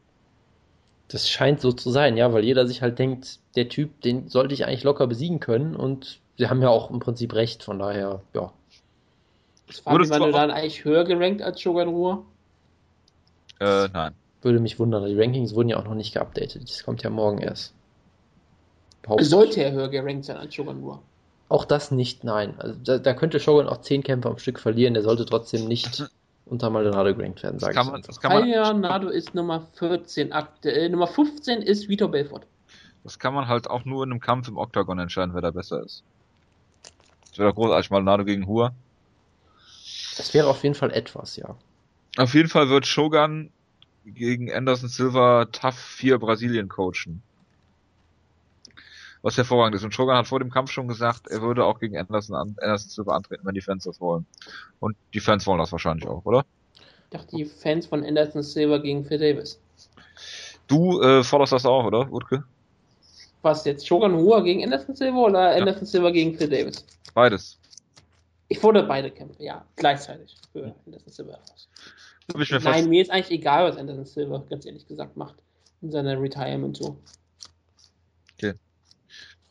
Das 1.11 1.29
scheint 1.29 1.59
so 1.61 1.71
zu 1.71 1.89
sein, 1.91 2.15
ja, 2.17 2.31
weil 2.33 2.43
jeder 2.45 2.65
sich 2.67 2.81
halt 2.81 2.97
denkt, 2.99 3.39
der 3.55 3.67
Typ, 3.69 4.01
den 4.01 4.29
sollte 4.29 4.53
ich 4.53 4.65
eigentlich 4.65 4.83
locker 4.83 5.07
besiegen 5.07 5.39
können 5.39 5.75
und 5.75 6.19
sie 6.37 6.47
haben 6.47 6.61
ja 6.61 6.69
auch 6.69 6.89
im 6.89 6.99
Prinzip 6.99 7.33
recht, 7.33 7.63
von 7.63 7.79
daher, 7.79 8.21
ja. 8.33 8.51
Ist 9.67 9.81
Fabi 9.81 9.95
Würdest 9.97 10.11
du 10.11 10.19
Manuel 10.19 10.33
auch- 10.33 10.37
dann 10.39 10.51
eigentlich 10.51 10.85
höher 10.85 11.03
gerankt 11.03 11.41
als 11.41 11.59
Shogun 11.61 11.89
Ruhr? 11.89 12.25
Äh, 13.59 13.87
nein. 13.89 14.13
Würde 14.41 14.59
mich 14.59 14.79
wundern, 14.79 15.05
die 15.05 15.19
Rankings 15.19 15.53
wurden 15.53 15.69
ja 15.69 15.77
auch 15.79 15.83
noch 15.85 15.93
nicht 15.95 16.13
geupdatet. 16.13 16.63
Das 16.63 16.83
kommt 16.83 17.03
ja 17.03 17.09
morgen 17.09 17.39
erst. 17.39 17.73
Ich. 19.19 19.29
Sollte 19.29 19.63
er 19.63 19.71
höher 19.71 19.89
gerankt 19.89 20.25
sein 20.25 20.37
als 20.37 20.53
Shogun 20.55 20.79
Ruhr? 20.81 20.99
Auch 21.49 21.65
das 21.65 21.91
nicht, 21.91 22.23
nein. 22.23 22.53
Also 22.59 22.79
da, 22.83 22.97
da 22.97 23.13
könnte 23.13 23.39
Shogun 23.39 23.67
auch 23.67 23.81
10 23.81 24.03
Kämpfe 24.03 24.29
am 24.29 24.37
Stück 24.37 24.59
verlieren, 24.59 24.93
der 24.93 25.03
sollte 25.03 25.25
trotzdem 25.25 25.67
nicht 25.67 26.09
unter 26.51 26.69
Maldonado 26.69 27.15
gerankt 27.15 27.41
werden, 27.43 27.59
sage 27.59 27.71
ich 27.71 27.85
man, 27.85 27.95
einfach. 27.95 28.07
das 28.07 28.19
kann 28.19 28.49
man, 28.49 28.81
Nado 28.81 29.07
ist 29.07 29.33
Nummer 29.33 29.67
14 29.75 30.33
aktuell. 30.33 30.89
Nummer 30.89 31.07
15 31.07 31.61
ist 31.61 31.87
Vitor 31.87 32.11
Belfort. 32.11 32.41
das 33.03 33.17
kann 33.19 33.33
man 33.33 33.47
halt 33.47 33.69
auch 33.69 33.85
nur 33.85 34.03
in 34.03 34.11
einem 34.11 34.19
Kampf 34.19 34.49
im 34.49 34.57
Octagon 34.57 34.99
entscheiden, 34.99 35.33
wer 35.33 35.41
da 35.41 35.51
besser 35.51 35.81
ist. 35.81 36.03
Das 37.29 37.39
wäre 37.39 37.49
doch 37.49 37.55
großartig, 37.55 37.89
Maldonado 37.89 38.25
gegen 38.25 38.47
Hua. 38.47 38.75
Das 40.17 40.33
wäre 40.33 40.47
auf 40.47 40.61
jeden 40.63 40.75
Fall 40.75 40.91
etwas, 40.91 41.37
ja. 41.37 41.55
Auf 42.17 42.33
jeden 42.33 42.49
Fall 42.49 42.67
wird 42.67 42.85
Shogun 42.85 43.49
gegen 44.05 44.51
Anderson 44.51 44.89
Silva 44.89 45.45
Tough 45.45 45.79
4 45.79 46.19
Brasilien 46.19 46.67
coachen. 46.67 47.23
Was 49.23 49.37
hervorragend 49.37 49.75
ist. 49.75 49.83
Und 49.83 49.93
Shogun 49.93 50.15
hat 50.15 50.27
vor 50.27 50.39
dem 50.39 50.49
Kampf 50.49 50.71
schon 50.71 50.87
gesagt, 50.87 51.27
er 51.27 51.41
würde 51.41 51.63
auch 51.65 51.79
gegen 51.79 51.97
Anderson, 51.97 52.35
an, 52.35 52.55
Anderson 52.59 52.89
Silva 52.89 53.15
antreten, 53.15 53.45
wenn 53.45 53.53
die 53.53 53.61
Fans 53.61 53.83
das 53.83 54.01
wollen. 54.01 54.25
Und 54.79 54.95
die 55.13 55.19
Fans 55.19 55.45
wollen 55.45 55.59
das 55.59 55.71
wahrscheinlich 55.71 56.07
auch, 56.07 56.25
oder? 56.25 56.45
Ich 56.75 57.17
dachte, 57.17 57.35
die 57.35 57.45
Fans 57.45 57.85
von 57.85 58.03
Anderson 58.03 58.41
Silva 58.41 58.77
gegen 58.77 59.05
Phil 59.05 59.19
Davis. 59.19 59.59
Du 60.67 61.01
äh, 61.01 61.23
forderst 61.23 61.53
das 61.53 61.65
auch, 61.65 61.85
oder, 61.85 62.11
Utke? 62.11 62.43
Was 63.41 63.65
jetzt? 63.65 63.87
Shogun 63.87 64.15
Ruhr 64.15 64.43
gegen 64.43 64.63
Anderson 64.63 64.95
Silva 64.95 65.17
oder 65.17 65.55
Anderson 65.55 65.85
Silva 65.85 66.11
gegen 66.11 66.37
Phil 66.37 66.49
Davis? 66.49 66.85
Beides. 67.13 67.59
Ich 68.47 68.59
fordere 68.59 68.85
beide 68.87 69.11
Kämpfe, 69.11 69.43
ja, 69.43 69.65
gleichzeitig 69.75 70.35
für 70.51 70.75
Anderson 70.85 71.11
Silva 71.11 71.31
heraus. 71.33 71.69
Hab 72.33 72.41
ich 72.41 72.51
mir 72.51 72.59
Nein, 72.59 72.89
mir 72.89 73.01
ist 73.01 73.11
eigentlich 73.11 73.39
egal, 73.39 73.65
was 73.65 73.77
Anderson 73.77 74.05
Silva 74.05 74.43
ganz 74.49 74.65
ehrlich 74.65 74.87
gesagt 74.87 75.17
macht. 75.17 75.35
In 75.81 75.91
seiner 75.91 76.19
Retirement 76.21 76.77
so. 76.77 76.97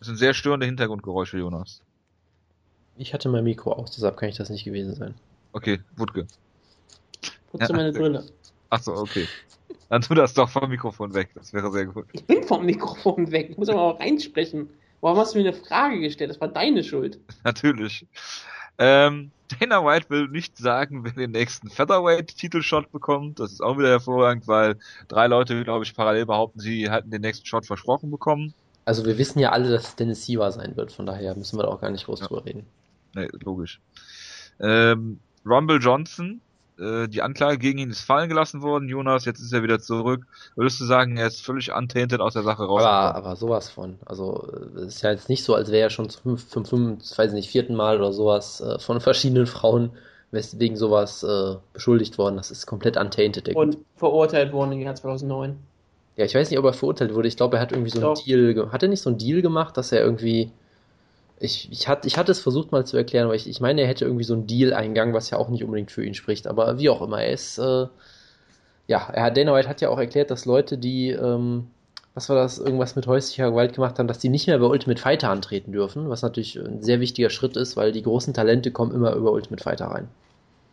Das 0.01 0.09
sind 0.09 0.17
sehr 0.17 0.35
störende 0.35 0.67
Hintergrundgeräusche, 0.67 1.39
Jonas. 1.39 1.83
Ich 2.97 3.15
hatte 3.15 3.29
mein 3.29 3.45
Mikro 3.45 3.73
aus, 3.73 3.93
deshalb 3.93 4.17
kann 4.17 4.29
ich 4.29 4.37
das 4.37 4.51
nicht 4.51 4.65
gewesen 4.65 4.95
sein. 4.95 5.15
Okay, 5.53 5.81
Wutke. 5.97 6.27
Putze 7.51 7.67
Ja. 7.71 7.77
meine 7.77 7.93
Brille. 7.93 8.25
Ach 8.71 8.83
so, 8.83 8.93
okay. 8.95 9.27
Dann 9.89 10.03
tu 10.03 10.15
das 10.15 10.35
doch 10.35 10.49
vom 10.49 10.69
Mikrofon 10.71 11.15
weg. 11.15 11.31
Das 11.35 11.53
wäre 11.53 11.71
sehr 11.71 11.87
gut. 11.87 12.07
Ich 12.13 12.25
bin 12.25 12.43
vom 12.45 12.65
Mikrofon 12.65 13.31
weg. 13.31 13.51
Ich 13.51 13.59
muss 13.59 13.69
aber 13.69 13.83
auch 13.83 14.01
reinsprechen. 14.01 14.71
Warum 15.01 15.19
hast 15.19 15.35
du 15.35 15.39
mir 15.39 15.49
eine 15.49 15.57
Frage 15.57 15.99
gestellt? 16.01 16.31
Das 16.31 16.41
war 16.41 16.49
deine 16.49 16.85
Schuld. 16.85 17.19
Natürlich. 17.45 18.07
Ähm, 18.79 19.33
Dana 19.49 19.85
White 19.85 20.09
will 20.09 20.29
nicht 20.29 20.57
sagen, 20.57 21.05
wer 21.05 21.13
den 21.13 21.33
nächsten 21.33 21.69
Featherweight-Titelshot 21.69 22.93
bekommt. 22.93 23.41
Das 23.41 23.53
ist 23.53 23.61
auch 23.61 23.77
wieder 23.79 23.89
hervorragend, 23.89 24.47
weil 24.47 24.79
drei 25.09 25.27
Leute, 25.27 25.65
glaube 25.65 25.85
ich, 25.85 25.95
parallel 25.95 26.27
behaupten, 26.27 26.61
sie 26.61 26.91
hätten 26.91 27.11
den 27.11 27.23
nächsten 27.23 27.47
Shot 27.47 27.67
versprochen 27.67 28.11
bekommen. 28.11 28.55
Also 28.85 29.05
wir 29.05 29.19
wissen 29.19 29.39
ja 29.39 29.53
alle, 29.53 29.71
dass 29.71 29.89
es 29.89 29.97
Dennis 29.97 30.27
Siwa 30.27 30.51
sein 30.51 30.77
wird, 30.77 30.93
von 30.93 31.07
daher 31.07 31.35
müssen 31.37 31.59
wir 31.59 31.65
da 31.65 31.69
auch 31.69 31.81
gar 31.81 31.91
nicht 31.91 32.07
groß 32.07 32.21
Ja. 32.21 32.27
drüber 32.27 32.45
reden. 32.45 32.67
Nee, 33.15 33.29
logisch. 33.45 33.81
Ähm, 34.59 35.21
Rumble 35.47 35.79
Johnson, 35.79 36.41
äh, 36.79 37.09
die 37.09 37.23
Anklage 37.23 37.59
gegen 37.59 37.79
ihn 37.79 37.91
ist 37.91 38.01
fallen 38.01 38.29
gelassen 38.29 38.63
worden. 38.63 38.89
Jonas, 38.89 39.25
jetzt 39.25 39.41
ist 39.41 39.53
er 39.53 39.63
wieder 39.63 39.81
zurück. 39.81 40.27
Würdest 40.55 40.81
du 40.81 40.85
sagen, 40.85 41.17
er 41.17 41.27
ist 41.27 41.45
völlig 41.45 41.73
untainted 41.73 42.21
aus 42.21 42.35
der 42.35 42.43
Sache 42.43 42.63
Aber, 42.63 42.73
rausgekommen? 42.73 43.17
aber 43.17 43.37
sowas 43.37 43.69
von. 43.71 43.99
Also 44.07 44.49
es 44.77 44.97
ist 44.97 45.03
ja 45.03 45.11
jetzt 45.11 45.29
nicht 45.29 45.45
so, 45.45 45.55
als 45.55 45.71
wäre 45.71 45.83
er 45.85 45.91
schon 45.91 46.09
zum, 46.09 46.37
zum, 46.39 46.65
zum 46.65 46.99
weiß 47.01 47.31
ich 47.31 47.35
nicht, 47.35 47.51
vierten 47.51 47.75
Mal 47.75 47.99
oder 47.99 48.13
sowas 48.13 48.61
äh, 48.61 48.79
von 48.79 49.01
verschiedenen 49.01 49.47
Frauen 49.47 49.91
wegen 50.33 50.77
sowas 50.77 51.25
äh, 51.25 51.57
beschuldigt 51.73 52.17
worden. 52.17 52.37
Das 52.37 52.51
ist 52.53 52.65
komplett 52.67 52.97
untainted. 52.97 53.55
Und 53.57 53.79
verurteilt 53.97 54.53
worden 54.53 54.73
im 54.73 54.81
Jahr 54.81 54.95
2009. 54.95 55.59
Ja, 56.21 56.27
ich 56.27 56.35
weiß 56.35 56.51
nicht, 56.51 56.59
ob 56.59 56.67
er 56.67 56.75
verurteilt 56.75 57.15
wurde. 57.15 57.29
Ich 57.29 57.39
glaube, 57.39 57.57
er 57.57 57.63
hat 57.63 57.73
irgendwie 57.73 57.89
so 57.89 58.07
einen. 58.07 58.15
Deal, 58.27 58.71
hat 58.71 58.83
er 58.83 58.91
nicht 58.91 59.01
so 59.01 59.09
einen 59.09 59.17
Deal 59.17 59.41
gemacht, 59.41 59.75
dass 59.79 59.91
er 59.91 60.03
irgendwie, 60.03 60.51
ich, 61.39 61.73
ich, 61.73 61.89
hat, 61.89 62.05
ich 62.05 62.19
hatte 62.19 62.31
es 62.31 62.41
versucht 62.41 62.73
mal 62.73 62.85
zu 62.85 62.99
erklären, 62.99 63.25
aber 63.25 63.35
ich, 63.35 63.49
ich 63.49 63.63
meine, 63.63 63.81
er 63.81 63.89
hätte 63.89 64.05
irgendwie 64.05 64.25
so 64.25 64.35
einen 64.35 64.47
Deal 64.47 64.75
eingegangen, 64.75 65.15
was 65.15 65.31
ja 65.31 65.39
auch 65.39 65.49
nicht 65.49 65.65
unbedingt 65.65 65.91
für 65.91 66.05
ihn 66.05 66.13
spricht, 66.13 66.47
aber 66.47 66.79
wie 66.79 66.91
auch 66.91 67.01
immer, 67.01 67.23
er 67.23 67.33
ist, 67.33 67.57
äh, 67.57 67.87
ja, 68.87 69.09
er 69.15 69.23
hat, 69.23 69.39
Dana 69.39 69.55
White 69.55 69.67
hat 69.67 69.81
ja 69.81 69.89
auch 69.89 69.99
erklärt, 69.99 70.31
dass 70.31 70.45
Leute, 70.45 70.77
die, 70.77 71.09
ähm, 71.09 71.69
was 72.13 72.29
war 72.29 72.37
das, 72.37 72.59
irgendwas 72.59 72.97
mit 72.97 73.07
häuslicher 73.07 73.51
Gewalt 73.51 73.73
gemacht 73.73 73.99
haben, 73.99 74.07
dass 74.07 74.19
die 74.19 74.29
nicht 74.29 74.47
mehr 74.47 74.59
bei 74.59 74.67
Ultimate 74.67 75.01
Fighter 75.01 75.31
antreten 75.31 75.73
dürfen, 75.73 76.11
was 76.11 76.21
natürlich 76.21 76.57
ein 76.59 76.83
sehr 76.83 77.01
wichtiger 77.01 77.31
Schritt 77.31 77.57
ist, 77.57 77.79
weil 77.79 77.93
die 77.93 78.03
großen 78.03 78.35
Talente 78.35 78.73
kommen 78.73 78.93
immer 78.93 79.15
über 79.15 79.33
Ultimate 79.33 79.63
Fighter 79.63 79.87
rein. 79.87 80.09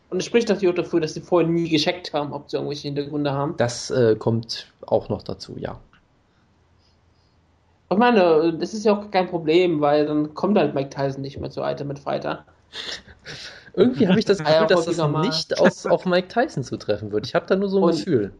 Und 0.09 0.19
es 0.19 0.25
spricht 0.25 0.47
natürlich 0.49 0.69
auch 0.73 0.81
dafür, 0.83 1.01
dass 1.01 1.13
sie 1.13 1.21
vorher 1.21 1.49
nie 1.49 1.67
gecheckt 1.69 2.13
haben, 2.13 2.31
ob 2.31 2.49
sie 2.49 2.55
irgendwelche 2.57 2.87
Hintergründe 2.87 3.31
haben. 3.33 3.55
Das 3.57 3.91
äh, 3.91 4.15
kommt 4.15 4.71
auch 4.85 5.09
noch 5.09 5.21
dazu, 5.21 5.55
ja. 5.57 5.79
Ich 7.89 7.97
meine, 7.97 8.53
das 8.57 8.73
ist 8.73 8.85
ja 8.85 8.97
auch 8.97 9.11
kein 9.11 9.27
Problem, 9.29 9.79
weil 9.81 10.05
dann 10.05 10.33
kommt 10.33 10.57
halt 10.57 10.73
Mike 10.75 10.89
Tyson 10.89 11.21
nicht 11.21 11.39
mehr 11.39 11.49
zu 11.49 11.61
Ultimate 11.61 12.01
Fighter. 12.01 12.45
Irgendwie 13.73 14.07
habe 14.07 14.19
ich 14.19 14.25
das 14.25 14.37
Gefühl, 14.39 14.53
Ja, 14.53 14.65
dass 14.65 14.85
das 14.85 14.97
mal. 14.97 15.21
nicht 15.25 15.59
aus, 15.59 15.85
auf 15.85 16.05
Mike 16.05 16.27
Tyson 16.27 16.63
zutreffen 16.63 17.11
wird. 17.11 17.25
Ich 17.27 17.35
habe 17.35 17.45
da 17.45 17.55
nur 17.55 17.69
so 17.69 17.77
ein 17.77 17.83
Und- 17.83 17.91
Gefühl. 17.97 18.33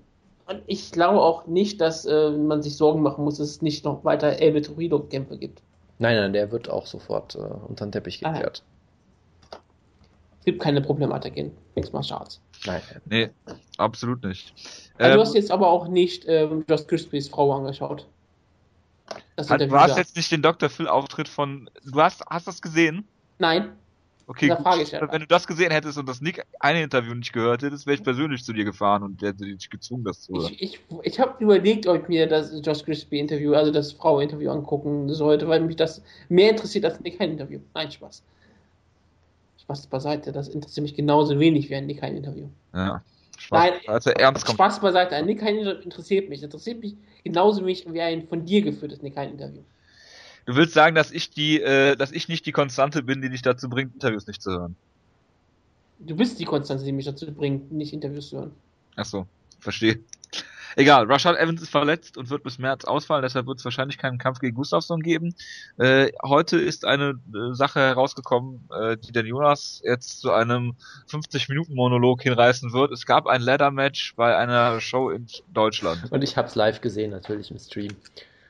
Und 0.49 0.61
ich 0.65 0.93
glaube 0.93 1.22
auch 1.22 1.45
nicht, 1.45 1.82
dass 1.82 2.05
äh, 2.05 2.30
man 2.32 2.61
sich 2.63 2.78
Sorgen 2.78 3.01
machen 3.01 3.26
muss, 3.26 3.38
dass 3.38 3.49
es 3.49 3.61
nicht 3.61 3.84
noch 3.84 4.05
weiter 4.05 4.39
El 4.39 4.61
Torrido-Kämpfe 4.61 5.38
gibt. 5.38 5.61
Nein, 5.99 6.15
nein, 6.15 6.32
der 6.32 6.51
wird 6.53 6.70
auch 6.70 6.86
sofort 6.86 7.36
äh, 7.36 7.39
unter 7.39 7.86
den 7.86 7.91
Teppich 7.91 8.26
Ah, 8.26 8.32
gekehrt. 8.32 8.59
Es 8.59 8.63
gibt 10.47 10.61
keine 10.61 10.79
Problematik 10.79 11.35
in 11.35 11.51
Martial 11.91 12.19
Arts. 12.19 12.39
Nein. 12.65 12.81
Nee, 13.03 13.29
absolut 13.77 14.23
nicht. 14.23 14.53
Also 14.97 15.11
Ähm, 15.11 15.15
du 15.15 15.21
hast 15.21 15.35
jetzt 15.35 15.51
aber 15.51 15.67
auch 15.67 15.89
nicht 15.89 16.23
ähm, 16.25 16.63
Josh 16.69 16.87
Crispys 16.87 17.27
Frau 17.27 17.51
angeschaut. 17.51 18.07
Das 19.35 19.49
hat, 19.49 19.59
Interview 19.59 19.75
du 19.75 19.81
hast 19.81 19.97
jetzt 19.97 20.15
nicht 20.15 20.31
den 20.31 20.41
Dr. 20.41 20.69
Phil-Auftritt 20.69 21.27
von. 21.27 21.69
Du 21.83 22.01
hast, 22.01 22.23
hast 22.29 22.47
das 22.47 22.61
gesehen? 22.61 23.05
Nein, 23.39 23.73
Okay, 24.29 24.49
gut. 24.49 24.91
ja. 24.91 25.11
Wenn 25.11 25.21
du 25.21 25.27
das 25.27 25.47
gesehen 25.47 25.71
hättest 25.71 25.97
und 25.97 26.07
das 26.07 26.19
Nick 26.19 26.45
eine 26.59 26.83
Interview 26.83 27.13
nicht 27.13 27.31
gehört 27.31 27.61
hättest, 27.61 27.85
wäre 27.87 27.95
ich 27.95 28.03
persönlich 28.03 28.43
zu 28.43 28.51
dir 28.51 28.65
gefahren 28.65 29.03
und 29.03 29.21
hätte 29.21 29.45
dich 29.45 29.69
gezwungen, 29.69 30.03
das 30.03 30.21
zu 30.21 30.33
hören. 30.33 30.51
ich, 30.51 30.61
ich, 30.61 30.79
ich 31.03 31.19
habe 31.19 31.41
überlegt, 31.41 31.87
ob 31.87 32.01
ich 32.01 32.07
mir 32.09 32.27
das 32.27 32.53
Josh 32.61 32.83
Crispy 32.83 33.19
Interview, 33.19 33.53
also 33.53 33.71
das 33.71 33.93
Frau-Interview 33.93 34.51
angucken 34.51 35.13
sollte, 35.13 35.47
weil 35.47 35.61
mich 35.61 35.77
das 35.77 36.01
mehr 36.27 36.49
interessiert 36.51 36.83
als 36.83 36.97
ein 36.97 37.03
Nick-Interview. 37.03 37.59
Nein, 37.73 37.89
Spaß. 37.89 38.21
Spaß 39.68 39.88
beiseite, 39.88 40.32
das 40.32 40.47
interessiert 40.47 40.84
mich 40.84 40.95
genauso 40.95 41.38
wenig 41.39 41.70
wie 41.70 41.76
ein 41.76 41.88
Nick-Interview. 41.88 42.47
Ja. 42.74 43.03
Spaß. 43.38 43.70
Nein, 43.70 43.80
also 43.88 44.11
ernst 44.11 44.45
kommt. 44.45 44.55
Spaß 44.55 44.80
beiseite, 44.80 45.15
ein 45.15 45.26
Nick-Interview 45.26 45.82
interessiert 45.82 46.30
mich. 46.30 46.41
Interessiert 46.41 46.80
mich 46.80 46.95
genauso 47.26 47.61
wenig 47.61 47.86
wie 47.91 48.01
ein 48.01 48.28
von 48.28 48.45
dir 48.45 48.61
geführtes 48.61 49.01
Nick-Interview. 49.01 49.61
Du 50.45 50.55
willst 50.55 50.74
sagen, 50.74 50.95
dass 50.95 51.11
ich 51.11 51.32
die, 51.32 51.61
äh, 51.61 51.97
dass 51.97 52.13
ich 52.13 52.30
nicht 52.30 52.45
die 52.45 52.53
Konstante 52.53 53.03
bin, 53.03 53.22
die 53.22 53.30
dich 53.30 53.41
dazu 53.41 53.70
bringt, 53.70 53.93
Interviews 53.95 54.26
nicht 54.26 54.41
zu 54.41 54.51
hören. 54.51 54.78
Du 55.99 56.15
bist 56.15 56.39
die 56.39 56.45
Konstanze, 56.45 56.86
die 56.86 56.93
mich 56.93 57.05
dazu 57.05 57.30
bringt, 57.34 57.70
nicht 57.70 57.91
Interviews 57.91 58.30
zu 58.30 58.38
hören. 58.38 58.51
Ach 58.95 59.05
so, 59.05 59.28
verstehe. 59.59 59.99
Egal, 60.80 61.05
Rashad 61.11 61.36
Evans 61.38 61.59
ist 61.63 61.71
verletzt 61.71 62.17
und 62.17 62.30
wird 62.30 62.43
bis 62.43 62.59
März 62.59 62.86
ausfallen, 62.86 63.23
deshalb 63.23 63.47
wird 63.47 63.57
es 63.57 63.65
wahrscheinlich 63.65 63.97
keinen 63.97 64.19
Kampf 64.19 64.38
gegen 64.39 64.55
Gustafsson 64.55 65.01
geben. 65.01 65.34
Äh, 65.78 66.11
heute 66.23 66.57
ist 66.57 66.86
eine 66.86 67.19
äh, 67.34 67.53
Sache 67.55 67.80
herausgekommen, 67.80 68.69
äh, 68.71 68.95
die 68.95 69.11
den 69.11 69.25
Jonas 69.25 69.82
jetzt 69.84 70.21
zu 70.21 70.32
einem 70.32 70.75
50-Minuten-Monolog 71.09 72.21
hinreißen 72.21 72.73
wird. 72.73 72.91
Es 72.91 73.07
gab 73.07 73.25
ein 73.25 73.41
Ladder-Match 73.41 74.15
bei 74.15 74.38
einer 74.38 74.80
Show 74.80 75.09
in 75.09 75.25
Deutschland. 75.51 76.11
Und 76.11 76.23
ich 76.23 76.38
habe 76.38 76.47
es 76.47 76.53
live 76.53 76.80
gesehen, 76.80 77.09
natürlich 77.09 77.49
im 77.49 77.57
Stream. 77.57 77.95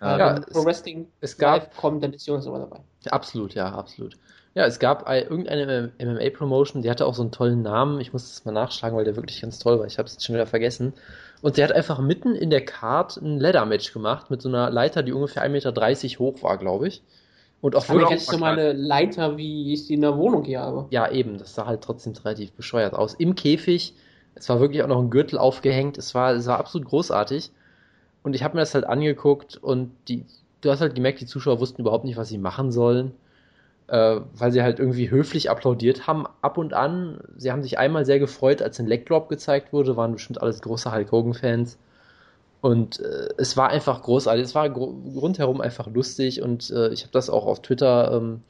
Ja, 0.02 0.18
Ja, 0.18 0.40
Pro 0.42 0.60
es- 0.60 0.66
Wrestling 0.66 1.08
es 1.22 1.38
gab- 1.38 1.62
live 1.64 1.78
kommt, 1.78 2.04
dann 2.04 2.12
ist 2.14 2.28
Jonas 2.28 2.46
aber 2.46 2.60
dabei. 2.60 2.82
Absolut, 3.10 3.54
ja, 3.54 3.72
absolut. 3.74 4.18
Ja, 4.54 4.66
es 4.66 4.80
gab 4.80 5.06
ein, 5.06 5.24
irgendeine 5.24 5.92
MMA-Promotion, 6.00 6.82
die 6.82 6.90
hatte 6.90 7.06
auch 7.06 7.14
so 7.14 7.22
einen 7.22 7.32
tollen 7.32 7.62
Namen. 7.62 8.00
Ich 8.00 8.14
muss 8.14 8.28
das 8.28 8.46
mal 8.46 8.52
nachschlagen, 8.52 8.98
weil 8.98 9.06
der 9.06 9.16
wirklich 9.16 9.42
ganz 9.42 9.60
toll 9.60 9.80
war. 9.80 9.86
Ich 9.86 10.00
habe 10.00 10.08
es 10.08 10.24
schon 10.24 10.34
wieder 10.34 10.48
vergessen. 10.48 10.94
Und 11.42 11.58
der 11.58 11.68
hat 11.68 11.76
einfach 11.76 12.00
mitten 12.00 12.34
in 12.34 12.50
der 12.50 12.66
Card 12.66 13.18
ein 13.18 13.40
Leather-Match 13.40 13.94
gemacht 13.94 14.32
mit 14.32 14.42
so 14.42 14.50
einer 14.50 14.72
Leiter, 14.72 15.04
die 15.04 15.14
ungefähr 15.14 15.44
1,30 15.44 15.50
Meter 15.50 16.20
hoch 16.20 16.42
war, 16.42 16.58
glaube 16.58 16.88
ich. 16.88 17.04
Und 17.62 17.76
auch 17.76 17.90
Oder 17.90 18.10
jetzt 18.10 18.30
so 18.30 18.38
mal 18.38 18.54
eine 18.54 18.74
Leiter, 18.74 19.38
wie 19.38 19.74
ich 19.74 19.86
sie 19.86 19.96
in 19.96 20.02
der 20.02 20.18
Wohnung 20.18 20.44
hier 20.44 20.62
habe. 20.62 20.86
Ja, 20.92 21.10
eben, 21.12 21.38
das 21.38 21.56
sah 21.56 21.66
halt 21.66 21.82
trotzdem 21.82 22.14
relativ 22.14 22.52
bescheuert 22.52 22.94
aus. 22.94 23.16
Im 23.16 23.36
Käfig, 23.36 23.96
es 24.36 24.48
war 24.50 24.60
wirklich 24.60 24.84
auch 24.84 24.88
noch 24.88 25.00
ein 25.00 25.10
Gürtel 25.10 25.40
aufgehängt, 25.40 25.98
es 25.98 26.14
war, 26.14 26.34
es 26.34 26.46
war 26.46 26.60
absolut 26.60 26.88
großartig. 26.88 27.52
Und 28.24 28.36
ich 28.36 28.44
habe 28.44 28.56
mir 28.56 28.62
das 28.62 28.76
halt 28.76 28.86
angeguckt 28.86 29.58
und 29.58 29.92
die, 30.08 30.26
du 30.62 30.70
hast 30.70 30.82
halt 30.82 30.96
gemerkt, 30.96 31.22
die 31.22 31.26
Zuschauer 31.26 31.60
wussten 31.60 31.82
überhaupt 31.82 32.06
nicht, 32.06 32.18
was 32.18 32.30
sie 32.30 32.38
machen 32.38 32.72
sollen, 32.72 33.14
äh, 33.88 34.18
weil 34.34 34.52
sie 34.52 34.64
halt 34.64 34.80
irgendwie 34.80 35.10
höflich 35.12 35.50
applaudiert 35.50 36.08
haben 36.08 36.28
ab 36.42 36.58
und 36.58 36.74
an. 36.74 37.20
Sie 37.38 37.52
haben 37.52 37.64
sich 37.64 37.78
einmal 37.80 38.06
sehr 38.06 38.20
gefreut, 38.20 38.62
als 38.62 38.80
ein 38.80 38.88
Leg 38.88 39.06
Drop 39.08 39.30
gezeigt 39.30 39.74
wurde, 39.74 39.98
waren 39.98 40.14
bestimmt 40.14 40.42
alles 40.42 40.62
große 40.62 40.92
Hulk 40.94 41.12
Hogan-Fans. 41.12 41.78
Und 42.62 43.00
äh, 43.00 43.30
es 43.38 43.56
war 43.58 43.70
einfach 43.70 44.02
großartig, 44.02 44.44
es 44.44 44.56
war 44.56 44.70
gru- 44.70 44.96
rundherum 45.20 45.62
einfach 45.62 45.88
lustig 45.88 46.42
und 46.42 46.72
äh, 46.72 46.90
ich 46.90 47.04
habe 47.04 47.12
das 47.12 47.30
auch 47.30 47.46
auf 47.46 47.62
Twitter 47.62 48.12
ähm, 48.14 48.42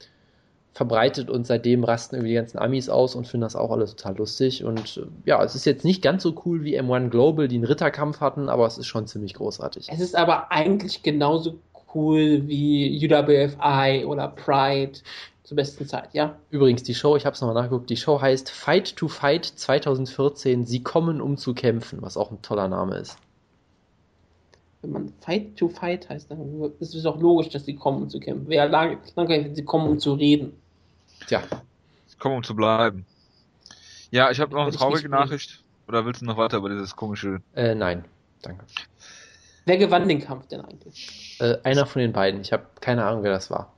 verbreitet 0.72 1.28
und 1.30 1.46
seitdem 1.46 1.82
rasten 1.84 2.16
irgendwie 2.16 2.30
die 2.30 2.36
ganzen 2.36 2.58
Amis 2.58 2.88
aus 2.88 3.14
und 3.14 3.26
finden 3.26 3.42
das 3.42 3.56
auch 3.56 3.70
alles 3.72 3.96
total 3.96 4.16
lustig. 4.16 4.64
Und 4.64 5.04
ja, 5.24 5.42
es 5.42 5.54
ist 5.54 5.64
jetzt 5.64 5.84
nicht 5.84 6.02
ganz 6.02 6.22
so 6.22 6.40
cool 6.44 6.62
wie 6.62 6.76
M1 6.76 7.10
Global, 7.10 7.48
die 7.48 7.56
einen 7.56 7.64
Ritterkampf 7.64 8.20
hatten, 8.20 8.48
aber 8.48 8.66
es 8.66 8.78
ist 8.78 8.86
schon 8.86 9.06
ziemlich 9.06 9.34
großartig. 9.34 9.88
Es 9.90 10.00
ist 10.00 10.14
aber 10.14 10.52
eigentlich 10.52 11.02
genauso 11.02 11.58
cool 11.94 12.46
wie 12.46 13.04
UWFI 13.04 14.04
oder 14.04 14.28
Pride 14.28 14.98
zur 15.44 15.56
besten 15.56 15.86
Zeit, 15.86 16.10
ja? 16.12 16.36
Übrigens, 16.50 16.82
die 16.82 16.94
Show, 16.94 17.16
ich 17.16 17.24
habe 17.24 17.34
es 17.34 17.40
nochmal 17.40 17.54
nachgeguckt, 17.54 17.88
die 17.90 17.96
Show 17.96 18.20
heißt 18.20 18.50
Fight 18.50 18.96
to 18.96 19.08
Fight 19.08 19.44
2014, 19.44 20.66
Sie 20.66 20.82
kommen, 20.82 21.20
um 21.20 21.36
zu 21.36 21.54
kämpfen, 21.54 22.02
was 22.02 22.16
auch 22.16 22.30
ein 22.30 22.42
toller 22.42 22.68
Name 22.68 22.96
ist. 22.96 23.16
Wenn 24.82 24.92
man 24.92 25.12
Fight 25.20 25.56
to 25.56 25.68
Fight 25.68 26.08
heißt, 26.08 26.30
dann 26.30 26.72
ist 26.80 26.94
es 26.94 27.06
auch 27.06 27.18
logisch, 27.18 27.48
dass 27.48 27.64
sie 27.64 27.74
kommen, 27.74 28.02
um 28.02 28.10
zu 28.10 28.20
kämpfen. 28.20 28.48
Wäre 28.48 28.68
lang, 28.68 28.98
langweilig, 29.16 29.46
wenn 29.46 29.54
sie 29.54 29.64
kommen, 29.64 29.88
um 29.88 29.98
zu 29.98 30.12
reden. 30.14 30.52
Tja, 31.26 31.42
Komm, 32.18 32.32
um 32.32 32.42
zu 32.42 32.54
bleiben. 32.54 33.06
Ja, 34.10 34.30
ich 34.30 34.40
habe 34.40 34.54
noch 34.54 34.62
eine 34.62 34.72
traurige 34.72 35.08
Nachricht. 35.08 35.62
Oder 35.86 36.04
willst 36.04 36.20
du 36.20 36.26
noch 36.26 36.36
weiter 36.36 36.58
über 36.58 36.68
dieses 36.68 36.96
komische... 36.96 37.40
äh, 37.54 37.74
nein, 37.74 38.04
danke. 38.42 38.64
Wer 39.68 39.76
gewann 39.76 40.08
den 40.08 40.20
Kampf 40.20 40.46
denn 40.48 40.62
eigentlich? 40.62 41.36
Äh, 41.40 41.58
einer 41.62 41.84
von 41.84 42.00
den 42.00 42.14
beiden, 42.14 42.40
ich 42.40 42.54
habe 42.54 42.64
keine 42.80 43.04
Ahnung, 43.04 43.22
wer 43.22 43.32
das 43.32 43.50
war. 43.50 43.74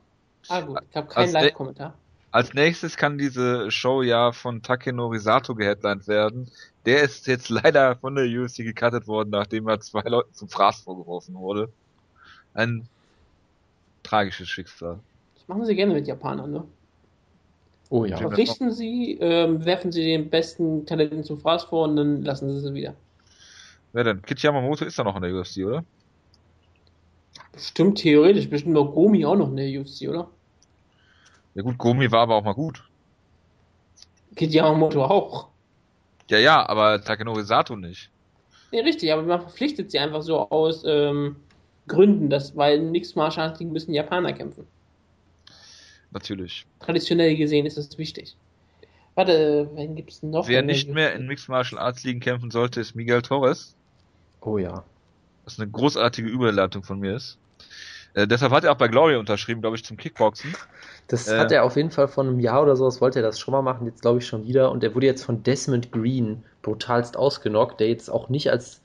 Ah 0.47 0.61
gut, 0.61 0.79
ich 0.89 0.95
habe 0.95 1.07
keinen 1.09 1.23
Als- 1.23 1.33
Live-Kommentar. 1.33 1.93
Als 2.31 2.53
nächstes 2.53 2.95
kann 2.95 3.17
diese 3.17 3.69
Show 3.71 4.01
ja 4.01 4.31
von 4.31 4.61
Takenori 4.61 5.19
Sato 5.19 5.53
geheadlined 5.53 6.07
werden. 6.07 6.49
Der 6.85 7.03
ist 7.03 7.27
jetzt 7.27 7.49
leider 7.63 7.97
von 7.97 8.15
der 8.15 8.23
UFC 8.23 8.63
gecuttet 8.63 9.05
worden, 9.05 9.31
nachdem 9.31 9.67
er 9.67 9.81
zwei 9.81 10.03
Leuten 10.03 10.33
zum 10.33 10.47
Fraß 10.47 10.79
vorgeworfen 10.79 11.35
wurde. 11.35 11.67
Ein 12.53 12.87
tragisches 14.01 14.47
Schicksal. 14.47 14.97
Das 15.35 15.45
machen 15.49 15.65
sie 15.65 15.75
gerne 15.75 15.93
mit 15.93 16.07
Japanern, 16.07 16.51
ne? 16.51 16.63
Oh 17.89 18.05
ja. 18.05 18.17
Richten 18.17 18.71
sie, 18.71 19.17
ähm, 19.19 19.65
werfen 19.65 19.91
sie 19.91 20.05
den 20.05 20.29
besten 20.29 20.85
Talenten 20.85 21.25
zum 21.25 21.37
Fraß 21.37 21.65
vor 21.65 21.89
und 21.89 21.97
dann 21.97 22.21
lassen 22.21 22.49
sie 22.49 22.61
sie 22.61 22.73
wieder. 22.73 22.93
Wer 23.93 24.03
denn? 24.03 24.21
Kit 24.21 24.41
Yamamoto 24.41 24.85
ist 24.85 24.97
doch 24.97 25.03
noch 25.03 25.15
in 25.17 25.23
der 25.23 25.33
UFC, 25.33 25.65
oder? 25.65 25.83
Bestimmt 27.51 27.97
theoretisch, 27.97 28.49
bestimmt 28.49 28.73
noch 28.73 28.93
Gomi 28.93 29.25
auch 29.25 29.35
noch 29.35 29.49
in 29.49 29.57
der 29.57 29.81
UFC, 29.81 30.07
oder? 30.07 30.29
Ja 31.55 31.63
gut, 31.63 31.77
Gomi 31.77 32.09
war 32.11 32.21
aber 32.21 32.35
auch 32.35 32.43
mal 32.43 32.53
gut. 32.53 32.83
Kid 34.35 34.53
Yamamoto 34.53 35.03
auch. 35.03 35.49
Ja, 36.29 36.37
ja, 36.39 36.69
aber 36.69 37.03
Takenori 37.03 37.43
Sato 37.43 37.75
nicht. 37.75 38.09
Nee, 38.71 38.79
richtig, 38.79 39.11
aber 39.11 39.23
man 39.23 39.41
verpflichtet 39.41 39.91
sie 39.91 39.99
einfach 39.99 40.21
so 40.21 40.49
aus 40.49 40.83
ähm, 40.85 41.35
Gründen, 41.87 42.29
dass, 42.29 42.55
weil 42.55 42.79
Mixed 42.79 43.17
Martial 43.17 43.47
Arts 43.47 43.59
Ligen 43.59 43.73
müssen 43.73 43.93
Japaner 43.93 44.31
kämpfen. 44.31 44.65
Natürlich. 46.11 46.65
Traditionell 46.79 47.35
gesehen 47.35 47.65
ist 47.65 47.77
das 47.77 47.97
wichtig. 47.97 48.35
Warte, 49.15 49.69
wen 49.75 49.95
gibt's 49.95 50.23
noch? 50.23 50.47
Wer 50.47 50.61
nicht 50.61 50.87
mehr 50.87 51.13
in 51.13 51.27
Mixed 51.27 51.49
Martial 51.49 51.81
Arts 51.81 52.03
Ligen 52.05 52.21
kämpfen 52.21 52.49
sollte, 52.49 52.79
ist 52.79 52.95
Miguel 52.95 53.21
Torres. 53.21 53.75
Oh 54.41 54.57
ja. 54.57 54.83
Was 55.45 55.59
eine 55.59 55.69
großartige 55.69 56.27
Überleitung 56.29 56.83
von 56.83 56.99
mir 56.99 57.15
ist. 57.15 57.37
Äh, 58.13 58.27
deshalb 58.27 58.51
hat 58.51 58.63
er 58.63 58.71
auch 58.73 58.77
bei 58.77 58.87
Glory 58.89 59.15
unterschrieben, 59.15 59.61
glaube 59.61 59.77
ich, 59.77 59.85
zum 59.85 59.97
Kickboxen. 59.97 60.53
Das 61.07 61.27
Äh. 61.27 61.37
hat 61.39 61.51
er 61.51 61.63
auf 61.63 61.75
jeden 61.77 61.91
Fall 61.91 62.07
vor 62.07 62.23
einem 62.23 62.39
Jahr 62.39 62.61
oder 62.61 62.75
sowas, 62.75 63.01
wollte 63.01 63.19
er 63.19 63.23
das 63.23 63.39
schon 63.39 63.53
mal 63.53 63.61
machen, 63.61 63.87
jetzt 63.87 64.01
glaube 64.01 64.19
ich 64.19 64.27
schon 64.27 64.45
wieder. 64.45 64.71
Und 64.71 64.83
er 64.83 64.93
wurde 64.95 65.05
jetzt 65.05 65.23
von 65.23 65.43
Desmond 65.43 65.91
Green 65.91 66.43
brutalst 66.61 67.17
ausgenockt, 67.17 67.79
der 67.79 67.87
jetzt 67.89 68.09
auch 68.09 68.29
nicht 68.29 68.51
als 68.51 68.81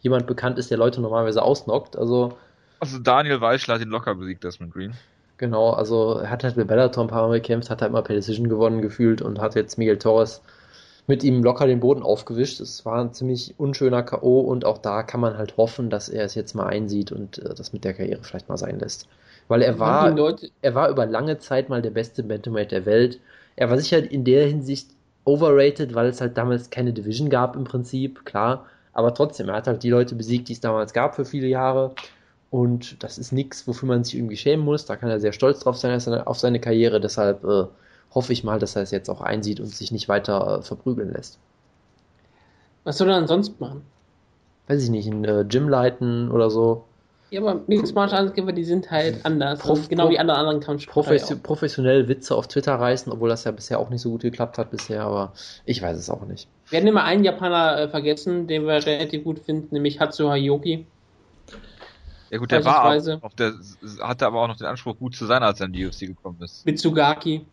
jemand 0.00 0.26
bekannt 0.26 0.58
ist, 0.58 0.70
der 0.70 0.78
Leute 0.78 1.00
normalerweise 1.00 1.42
ausnockt. 1.42 1.96
Also 1.96 2.38
Also 2.80 2.98
Daniel 2.98 3.40
Weichler 3.40 3.74
hat 3.74 3.82
ihn 3.82 3.90
locker 3.90 4.14
besiegt, 4.14 4.44
Desmond 4.44 4.72
Green. 4.72 4.94
genau, 5.36 5.70
also 5.70 6.18
er 6.20 6.30
hat 6.30 6.44
halt 6.44 6.56
mit 6.56 6.68
Bellator 6.68 7.04
ein 7.04 7.08
paar 7.08 7.28
Mal 7.28 7.40
gekämpft, 7.40 7.70
hat 7.70 7.82
halt 7.82 7.90
immer 7.90 8.02
per 8.02 8.14
Decision 8.14 8.48
gewonnen 8.48 8.80
gefühlt 8.82 9.20
und 9.22 9.40
hat 9.40 9.54
jetzt 9.54 9.78
Miguel 9.78 9.98
Torres 9.98 10.42
mit 11.06 11.24
ihm 11.24 11.42
locker 11.42 11.66
den 11.66 11.80
Boden 11.80 12.02
aufgewischt. 12.02 12.60
Es 12.60 12.84
war 12.84 13.00
ein 13.00 13.12
ziemlich 13.12 13.54
unschöner 13.58 14.02
K.O. 14.02 14.40
und 14.40 14.64
auch 14.64 14.78
da 14.78 15.02
kann 15.02 15.20
man 15.20 15.38
halt 15.38 15.56
hoffen, 15.56 15.90
dass 15.90 16.08
er 16.08 16.24
es 16.24 16.34
jetzt 16.34 16.54
mal 16.54 16.66
einsieht 16.66 17.12
und 17.12 17.38
äh, 17.38 17.54
das 17.54 17.72
mit 17.72 17.84
der 17.84 17.94
Karriere 17.94 18.22
vielleicht 18.22 18.48
mal 18.48 18.56
sein 18.56 18.78
lässt. 18.78 19.08
Weil 19.48 19.62
er 19.62 19.78
war, 19.80 20.14
er 20.62 20.74
war 20.74 20.90
über 20.90 21.06
lange 21.06 21.38
Zeit 21.38 21.68
mal 21.68 21.82
der 21.82 21.90
beste 21.90 22.22
Bantamweight 22.22 22.70
der 22.70 22.86
Welt. 22.86 23.18
Er 23.56 23.68
war 23.68 23.78
sicher 23.78 24.10
in 24.10 24.24
der 24.24 24.46
Hinsicht 24.46 24.90
overrated, 25.24 25.94
weil 25.94 26.06
es 26.06 26.20
halt 26.20 26.38
damals 26.38 26.70
keine 26.70 26.92
Division 26.92 27.30
gab 27.30 27.56
im 27.56 27.64
Prinzip, 27.64 28.24
klar. 28.24 28.66
Aber 28.92 29.12
trotzdem, 29.14 29.48
er 29.48 29.56
hat 29.56 29.66
halt 29.66 29.82
die 29.82 29.90
Leute 29.90 30.14
besiegt, 30.14 30.48
die 30.48 30.52
es 30.52 30.60
damals 30.60 30.92
gab 30.92 31.14
für 31.16 31.24
viele 31.24 31.48
Jahre. 31.48 31.94
Und 32.50 33.02
das 33.02 33.18
ist 33.18 33.32
nichts, 33.32 33.66
wofür 33.68 33.88
man 33.88 34.02
sich 34.04 34.16
irgendwie 34.16 34.36
schämen 34.36 34.64
muss. 34.64 34.86
Da 34.86 34.96
kann 34.96 35.10
er 35.10 35.20
sehr 35.20 35.32
stolz 35.32 35.60
drauf 35.60 35.76
sein 35.76 36.00
auf 36.24 36.38
seine 36.38 36.60
Karriere. 36.60 37.00
Deshalb 37.00 37.44
äh, 37.44 37.64
hoffe 38.14 38.32
ich 38.32 38.44
mal, 38.44 38.58
dass 38.58 38.76
er 38.76 38.82
es 38.82 38.90
jetzt 38.90 39.08
auch 39.08 39.20
einsieht 39.20 39.60
und 39.60 39.68
sich 39.68 39.92
nicht 39.92 40.08
weiter 40.08 40.58
äh, 40.58 40.62
verprügeln 40.62 41.12
lässt. 41.12 41.38
Was 42.84 42.98
soll 42.98 43.08
er 43.08 43.16
dann 43.16 43.28
sonst 43.28 43.60
machen? 43.60 43.82
Weiß 44.66 44.82
ich 44.82 44.90
nicht, 44.90 45.06
ein 45.06 45.24
äh, 45.24 45.44
Gym 45.48 45.68
leiten 45.68 46.30
oder 46.30 46.50
so. 46.50 46.84
Ja, 47.30 47.40
aber 47.40 47.60
Mixed 47.68 47.94
Martial 47.94 48.22
Arts 48.22 48.34
Kämpfer, 48.34 48.52
die 48.52 48.64
sind 48.64 48.90
halt 48.90 49.24
anders. 49.24 49.60
Prof, 49.60 49.88
genau 49.88 50.04
Prof, 50.04 50.12
wie 50.12 50.18
alle 50.18 50.34
anderen 50.34 50.58
Kampfsportler. 50.58 51.12
Profession, 51.12 51.38
ja 51.38 51.42
professionell 51.44 52.08
Witze 52.08 52.34
auf 52.34 52.48
Twitter 52.48 52.74
reißen, 52.74 53.12
obwohl 53.12 53.28
das 53.28 53.44
ja 53.44 53.52
bisher 53.52 53.78
auch 53.78 53.88
nicht 53.88 54.00
so 54.00 54.10
gut 54.10 54.22
geklappt 54.22 54.58
hat 54.58 54.72
bisher, 54.72 55.02
aber 55.02 55.32
ich 55.64 55.80
weiß 55.80 55.96
es 55.96 56.10
auch 56.10 56.26
nicht. 56.26 56.48
Wir 56.70 56.78
hatten 56.78 56.88
immer 56.88 57.04
einen 57.04 57.22
Japaner 57.22 57.78
äh, 57.78 57.88
vergessen, 57.88 58.48
den 58.48 58.66
wir 58.66 58.84
relativ 58.84 59.22
gut 59.22 59.38
finden, 59.38 59.68
nämlich 59.74 60.00
Hatsu 60.00 60.28
Hayoki. 60.28 60.86
Ja 62.30 62.38
gut, 62.38 62.50
der 62.50 62.64
war 62.64 62.84
auch, 62.86 63.32
der 63.32 63.54
hatte 64.00 64.26
aber 64.26 64.42
auch 64.42 64.48
noch 64.48 64.56
den 64.56 64.66
Anspruch, 64.66 64.96
gut 64.98 65.14
zu 65.16 65.26
sein, 65.26 65.42
als 65.42 65.60
er 65.60 65.66
in 65.66 65.72
die 65.72 65.86
UFC 65.86 66.00
gekommen 66.00 66.38
ist. 66.42 66.64
Mitsugaki. 66.64 67.44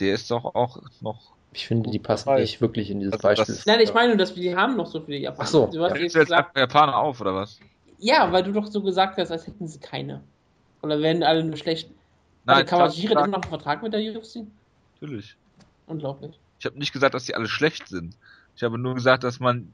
Der 0.00 0.14
ist 0.14 0.30
doch 0.30 0.44
auch 0.54 0.80
noch 1.00 1.36
ich 1.56 1.66
finde, 1.66 1.90
die 1.90 1.98
passen 1.98 2.34
nicht 2.34 2.60
wirklich 2.60 2.90
in 2.90 3.00
dieses 3.00 3.14
also 3.14 3.28
Beispiel. 3.28 3.54
Das, 3.54 3.64
Nein, 3.64 3.80
ich 3.80 3.94
meine, 3.94 4.18
dass 4.18 4.36
wir 4.36 4.42
die 4.42 4.54
haben 4.54 4.76
noch 4.76 4.86
so 4.86 5.00
viele 5.00 5.16
Japaner. 5.16 5.42
Ach 5.42 5.50
so. 5.50 5.66
Du 5.66 5.82
hast 5.82 5.94
ja, 5.94 6.02
jetzt 6.02 6.14
gesagt, 6.14 6.56
Japaner 6.56 6.98
auf, 6.98 7.18
oder 7.18 7.34
was? 7.34 7.58
Ja, 7.98 8.30
weil 8.30 8.42
du 8.42 8.52
doch 8.52 8.66
so 8.66 8.82
gesagt 8.82 9.16
hast, 9.16 9.30
als 9.30 9.46
hätten 9.46 9.66
sie 9.66 9.78
keine. 9.78 10.22
Oder 10.82 11.00
werden 11.00 11.22
alle 11.22 11.42
nur 11.42 11.56
schlecht. 11.56 11.88
Nein, 12.44 12.56
also 12.56 12.66
Kawajiri 12.66 13.14
hat 13.14 13.26
immer 13.26 13.38
noch 13.38 13.42
einen 13.42 13.48
Vertrag 13.48 13.82
mit 13.82 13.94
der 13.94 14.00
UFC? 14.00 14.46
Natürlich. 15.00 15.34
Unglaublich. 15.86 16.38
Ich 16.58 16.66
habe 16.66 16.78
nicht 16.78 16.92
gesagt, 16.92 17.14
dass 17.14 17.24
die 17.24 17.34
alle 17.34 17.48
schlecht 17.48 17.88
sind. 17.88 18.18
Ich 18.54 18.62
habe 18.62 18.76
nur 18.76 18.94
gesagt, 18.94 19.24
dass 19.24 19.40
man 19.40 19.72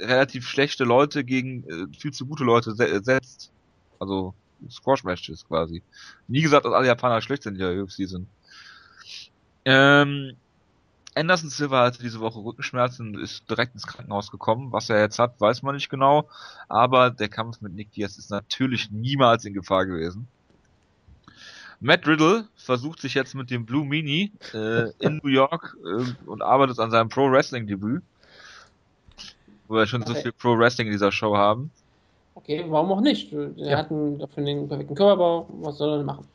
relativ 0.00 0.48
schlechte 0.48 0.82
Leute 0.82 1.22
gegen 1.22 1.62
äh, 1.68 1.96
viel 1.96 2.12
zu 2.12 2.26
gute 2.26 2.42
Leute 2.42 2.74
se 2.74 3.00
setzt. 3.04 3.52
Also 4.00 4.34
Squash-Matches 4.68 5.46
quasi. 5.46 5.82
Nie 6.26 6.42
gesagt, 6.42 6.64
dass 6.64 6.72
alle 6.72 6.88
Japaner 6.88 7.20
schlecht 7.20 7.44
sind, 7.44 7.54
die 7.54 7.62
in 7.62 7.76
der 7.76 7.84
UFC 7.84 8.08
sind. 8.08 8.26
Ähm, 9.64 10.36
Anderson 11.14 11.50
Silva 11.50 11.84
hatte 11.84 12.02
diese 12.02 12.20
Woche 12.20 12.38
Rückenschmerzen 12.38 13.14
und 13.14 13.22
ist 13.22 13.48
direkt 13.50 13.74
ins 13.74 13.86
Krankenhaus 13.86 14.30
gekommen. 14.30 14.72
Was 14.72 14.88
er 14.88 15.00
jetzt 15.00 15.18
hat, 15.18 15.40
weiß 15.40 15.62
man 15.62 15.74
nicht 15.74 15.90
genau. 15.90 16.28
Aber 16.68 17.10
der 17.10 17.28
Kampf 17.28 17.60
mit 17.60 17.74
Nick 17.74 17.92
Diaz 17.92 18.16
ist 18.16 18.30
natürlich 18.30 18.90
niemals 18.90 19.44
in 19.44 19.52
Gefahr 19.52 19.84
gewesen. 19.84 20.26
Matt 21.80 22.06
Riddle 22.06 22.46
versucht 22.54 23.00
sich 23.00 23.14
jetzt 23.14 23.34
mit 23.34 23.50
dem 23.50 23.66
Blue 23.66 23.84
Mini 23.84 24.30
äh, 24.54 24.90
in 25.00 25.20
New 25.22 25.28
York 25.28 25.76
äh, 25.84 26.04
und 26.26 26.40
arbeitet 26.40 26.78
an 26.78 26.90
seinem 26.90 27.08
Pro 27.08 27.30
Wrestling 27.30 27.66
Debüt. 27.66 28.02
Wo 29.68 29.74
wir 29.74 29.86
schon 29.86 30.02
okay. 30.02 30.14
so 30.14 30.20
viel 30.20 30.32
Pro 30.32 30.56
Wrestling 30.56 30.86
in 30.86 30.92
dieser 30.92 31.12
Show 31.12 31.36
haben. 31.36 31.70
Okay, 32.34 32.64
warum 32.68 32.92
auch 32.92 33.00
nicht? 33.00 33.32
Er 33.32 33.50
ja. 33.56 33.78
hat 33.78 33.90
einen, 33.90 34.18
dafür 34.18 34.46
einen 34.46 34.68
perfekten 34.68 34.94
Körperbau. 34.94 35.48
Was 35.60 35.76
soll 35.76 35.90
er 35.90 35.96
denn 35.98 36.06
machen? 36.06 36.26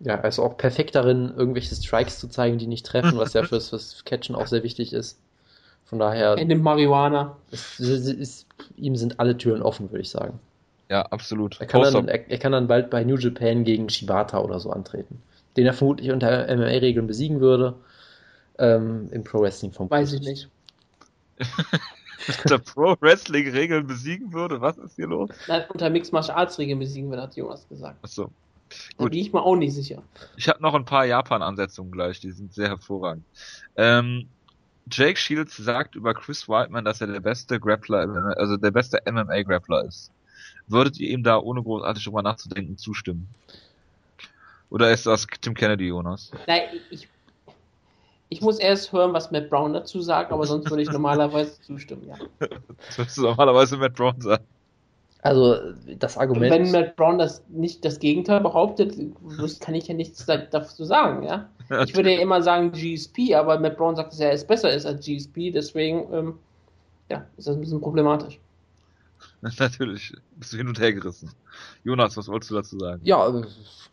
Ja, 0.00 0.14
er 0.14 0.28
ist 0.28 0.38
auch 0.38 0.56
perfekt 0.56 0.94
darin, 0.94 1.32
irgendwelche 1.36 1.74
Strikes 1.74 2.20
zu 2.20 2.28
zeigen, 2.28 2.58
die 2.58 2.66
nicht 2.66 2.86
treffen, 2.86 3.18
was 3.18 3.32
ja 3.32 3.42
fürs, 3.44 3.70
fürs 3.70 4.04
Catchen 4.04 4.36
auch 4.36 4.46
sehr 4.46 4.62
wichtig 4.62 4.92
ist. 4.92 5.20
Von 5.84 5.98
daher. 5.98 6.36
Er 6.36 6.44
nimmt 6.44 6.62
Marihuana. 6.62 7.36
Ist, 7.50 7.80
ist, 7.80 8.06
ist, 8.06 8.46
ihm 8.76 8.94
sind 8.94 9.18
alle 9.18 9.36
Türen 9.38 9.62
offen, 9.62 9.90
würde 9.90 10.02
ich 10.02 10.10
sagen. 10.10 10.38
Ja, 10.90 11.02
absolut. 11.02 11.60
Er 11.60 11.66
kann, 11.66 11.82
dann, 11.82 12.08
er, 12.08 12.30
er, 12.30 12.38
kann 12.38 12.52
dann 12.52 12.66
bald 12.66 12.90
bei 12.90 13.04
New 13.04 13.16
Japan 13.16 13.64
gegen 13.64 13.88
Shibata 13.88 14.38
oder 14.40 14.60
so 14.60 14.70
antreten. 14.70 15.22
Den 15.56 15.66
er 15.66 15.74
vermutlich 15.74 16.10
unter 16.10 16.46
MMA-Regeln 16.54 17.06
besiegen 17.06 17.40
würde. 17.40 17.74
Ähm, 18.58 19.08
Im 19.12 19.24
Pro 19.24 19.40
Wrestling 19.40 19.72
vom 19.72 19.90
Weiß 19.90 20.12
ich 20.12 20.20
nicht. 20.20 20.48
unter 22.44 22.58
Pro 22.58 22.96
Wrestling 23.00 23.48
Regeln 23.50 23.86
besiegen 23.86 24.32
würde? 24.32 24.60
Was 24.60 24.78
ist 24.78 24.96
hier 24.96 25.06
los? 25.06 25.30
Nein, 25.46 25.64
unter 25.72 25.90
Mixed 25.90 26.12
Martial 26.12 26.36
Arts 26.36 26.58
Regeln 26.58 26.78
besiegen 26.78 27.10
würde, 27.10 27.22
hat 27.22 27.36
Jonas 27.36 27.68
gesagt. 27.68 27.98
Achso. 28.02 28.30
Da 28.96 29.04
bin 29.04 29.18
ich 29.18 29.32
mir 29.32 29.42
auch 29.42 29.56
nicht 29.56 29.74
sicher. 29.74 30.02
Ich 30.36 30.48
habe 30.48 30.62
noch 30.62 30.74
ein 30.74 30.84
paar 30.84 31.04
Japan-Ansetzungen 31.04 31.90
gleich, 31.90 32.20
die 32.20 32.32
sind 32.32 32.52
sehr 32.52 32.68
hervorragend. 32.68 33.24
Ähm, 33.76 34.28
Jake 34.90 35.18
Shields 35.18 35.56
sagt 35.56 35.94
über 35.94 36.14
Chris 36.14 36.48
Whiteman, 36.48 36.84
dass 36.84 37.00
er 37.00 37.08
der 37.08 37.20
beste 37.20 37.60
Grappler, 37.60 38.34
also 38.36 38.56
der 38.56 38.70
beste 38.70 39.00
MMA-Grappler 39.06 39.84
ist. 39.84 40.10
Würdet 40.66 40.98
ihr 40.98 41.10
ihm 41.10 41.22
da 41.22 41.38
ohne 41.38 41.62
großartig 41.62 42.04
drüber 42.04 42.22
nachzudenken 42.22 42.76
zustimmen? 42.76 43.28
Oder 44.70 44.90
ist 44.90 45.06
das 45.06 45.26
Tim 45.40 45.54
Kennedy, 45.54 45.88
Jonas? 45.88 46.30
Nein, 46.46 46.62
ich, 46.90 47.08
ich 48.28 48.40
muss 48.42 48.58
erst 48.58 48.92
hören, 48.92 49.14
was 49.14 49.30
Matt 49.30 49.48
Brown 49.48 49.72
dazu 49.72 50.02
sagt, 50.02 50.30
aber 50.30 50.46
sonst 50.46 50.68
würde 50.68 50.82
ich 50.82 50.90
normalerweise 50.92 51.60
zustimmen, 51.62 52.06
ja. 52.08 52.16
Das 52.86 52.98
würdest 52.98 53.16
du 53.16 53.22
normalerweise 53.22 53.76
Matt 53.78 53.94
Brown 53.94 54.20
sagen. 54.20 54.44
Also 55.22 55.56
das 55.98 56.16
Argument. 56.16 56.50
Wenn 56.52 56.70
Matt 56.70 56.96
Brown 56.96 57.18
das 57.18 57.42
nicht 57.48 57.84
das 57.84 57.98
Gegenteil 57.98 58.40
behauptet, 58.40 58.94
kann 59.60 59.74
ich 59.74 59.88
ja 59.88 59.94
nichts 59.94 60.24
dazu 60.26 60.84
sagen, 60.84 61.24
ja. 61.24 61.48
Ich 61.84 61.94
würde 61.94 62.14
ja 62.14 62.20
immer 62.20 62.40
sagen 62.40 62.72
GSP, 62.72 63.34
aber 63.34 63.58
Matt 63.58 63.76
Brown 63.76 63.96
sagt, 63.96 64.12
dass 64.12 64.20
er 64.20 64.32
es 64.32 64.46
besser 64.46 64.72
ist 64.72 64.86
als 64.86 65.04
GSP, 65.04 65.50
deswegen 65.50 66.12
ähm, 66.12 66.38
ja, 67.10 67.26
ist 67.36 67.48
das 67.48 67.56
ein 67.56 67.60
bisschen 67.60 67.80
problematisch. 67.80 68.38
Natürlich, 69.40 70.12
bist 70.36 70.52
du 70.52 70.56
hin 70.56 70.68
und 70.68 70.78
her 70.78 70.92
gerissen. 70.92 71.32
Jonas, 71.82 72.16
was 72.16 72.28
wolltest 72.28 72.52
du 72.52 72.54
dazu 72.54 72.78
sagen? 72.78 73.00
Ja, 73.04 73.42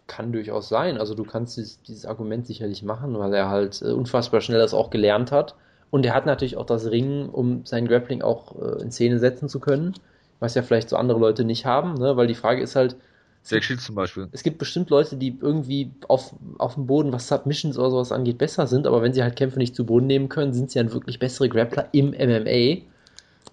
kann 0.07 0.31
durchaus 0.31 0.69
sein. 0.69 0.99
Also 0.99 1.15
du 1.15 1.23
kannst 1.23 1.57
dieses, 1.57 1.81
dieses 1.81 2.05
Argument 2.05 2.45
sicherlich 2.45 2.83
machen, 2.83 3.17
weil 3.17 3.33
er 3.33 3.49
halt 3.49 3.81
äh, 3.81 3.85
unfassbar 3.85 4.41
schnell 4.41 4.59
das 4.59 4.75
auch 4.75 4.91
gelernt 4.91 5.31
hat. 5.31 5.55
Und 5.89 6.05
er 6.05 6.13
hat 6.13 6.27
natürlich 6.27 6.57
auch 6.57 6.65
das 6.65 6.85
Ringen, 6.91 7.29
um 7.29 7.65
sein 7.65 7.87
Grappling 7.87 8.21
auch 8.21 8.55
äh, 8.61 8.81
in 8.83 8.91
Szene 8.91 9.17
setzen 9.17 9.49
zu 9.49 9.59
können 9.59 9.95
was 10.39 10.55
ja 10.55 10.61
vielleicht 10.61 10.89
so 10.89 10.97
andere 10.97 11.19
Leute 11.19 11.43
nicht 11.43 11.65
haben, 11.65 11.95
ne? 11.95 12.17
weil 12.17 12.27
die 12.27 12.35
Frage 12.35 12.61
ist 12.61 12.75
halt, 12.75 12.95
Sehr 13.41 13.61
Shield 13.61 13.81
zum 13.81 13.95
Beispiel. 13.95 14.27
Es 14.31 14.43
gibt 14.43 14.57
bestimmt 14.57 14.89
Leute, 14.89 15.15
die 15.17 15.37
irgendwie 15.39 15.91
auf, 16.07 16.33
auf 16.57 16.75
dem 16.75 16.87
Boden, 16.87 17.11
was 17.11 17.27
Submissions 17.27 17.77
oder 17.77 17.91
sowas 17.91 18.11
angeht, 18.11 18.37
besser 18.37 18.67
sind, 18.67 18.87
aber 18.87 19.01
wenn 19.01 19.13
sie 19.13 19.23
halt 19.23 19.35
Kämpfe 19.35 19.59
nicht 19.59 19.75
zu 19.75 19.85
Boden 19.85 20.07
nehmen 20.07 20.29
können, 20.29 20.53
sind 20.53 20.71
sie 20.71 20.79
dann 20.79 20.91
wirklich 20.93 21.19
bessere 21.19 21.49
Grappler 21.49 21.89
im 21.91 22.11
MMA. 22.11 22.83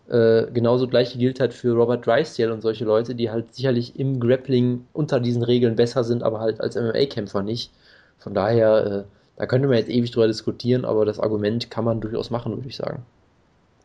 Äh, 0.08 0.50
genauso 0.52 0.88
gleiche 0.88 1.18
gilt 1.18 1.40
halt 1.40 1.54
für 1.54 1.72
Robert 1.74 2.06
Drysdale 2.06 2.52
und 2.52 2.60
solche 2.60 2.84
Leute, 2.84 3.14
die 3.14 3.30
halt 3.30 3.54
sicherlich 3.54 3.98
im 3.98 4.18
Grappling 4.20 4.84
unter 4.92 5.20
diesen 5.20 5.42
Regeln 5.42 5.76
besser 5.76 6.04
sind, 6.04 6.22
aber 6.22 6.40
halt 6.40 6.60
als 6.60 6.76
MMA-Kämpfer 6.76 7.42
nicht. 7.42 7.70
Von 8.18 8.34
daher, 8.34 8.86
äh, 8.86 9.04
da 9.36 9.46
könnte 9.46 9.68
man 9.68 9.78
jetzt 9.78 9.90
ewig 9.90 10.10
drüber 10.10 10.26
diskutieren, 10.26 10.84
aber 10.84 11.04
das 11.04 11.18
Argument 11.18 11.70
kann 11.70 11.84
man 11.84 12.00
durchaus 12.00 12.30
machen, 12.30 12.54
würde 12.54 12.68
ich 12.68 12.76
sagen. 12.76 13.04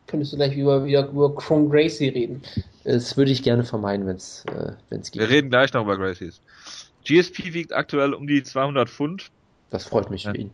Könntest 0.08 0.32
du 0.32 0.36
gleich 0.36 0.56
über, 0.56 0.86
wieder 0.86 1.08
über 1.08 1.34
Chrome 1.34 1.68
Gracie 1.68 2.08
reden? 2.08 2.42
Das 2.82 3.16
würde 3.18 3.30
ich 3.30 3.42
gerne 3.42 3.62
vermeiden, 3.62 4.06
wenn 4.06 4.16
es 4.16 4.44
äh, 4.46 4.72
geht. 4.90 5.16
Wir 5.16 5.28
reden 5.28 5.50
gleich 5.50 5.72
noch 5.74 5.82
über 5.82 5.98
Gracies. 5.98 6.40
GSP 7.04 7.52
wiegt 7.52 7.74
aktuell 7.74 8.14
um 8.14 8.26
die 8.26 8.42
200 8.42 8.88
Pfund. 8.88 9.30
Das 9.70 9.84
freut 9.84 10.10
mich 10.10 10.24
ja. 10.24 10.30
für 10.30 10.38
ihn. 10.38 10.50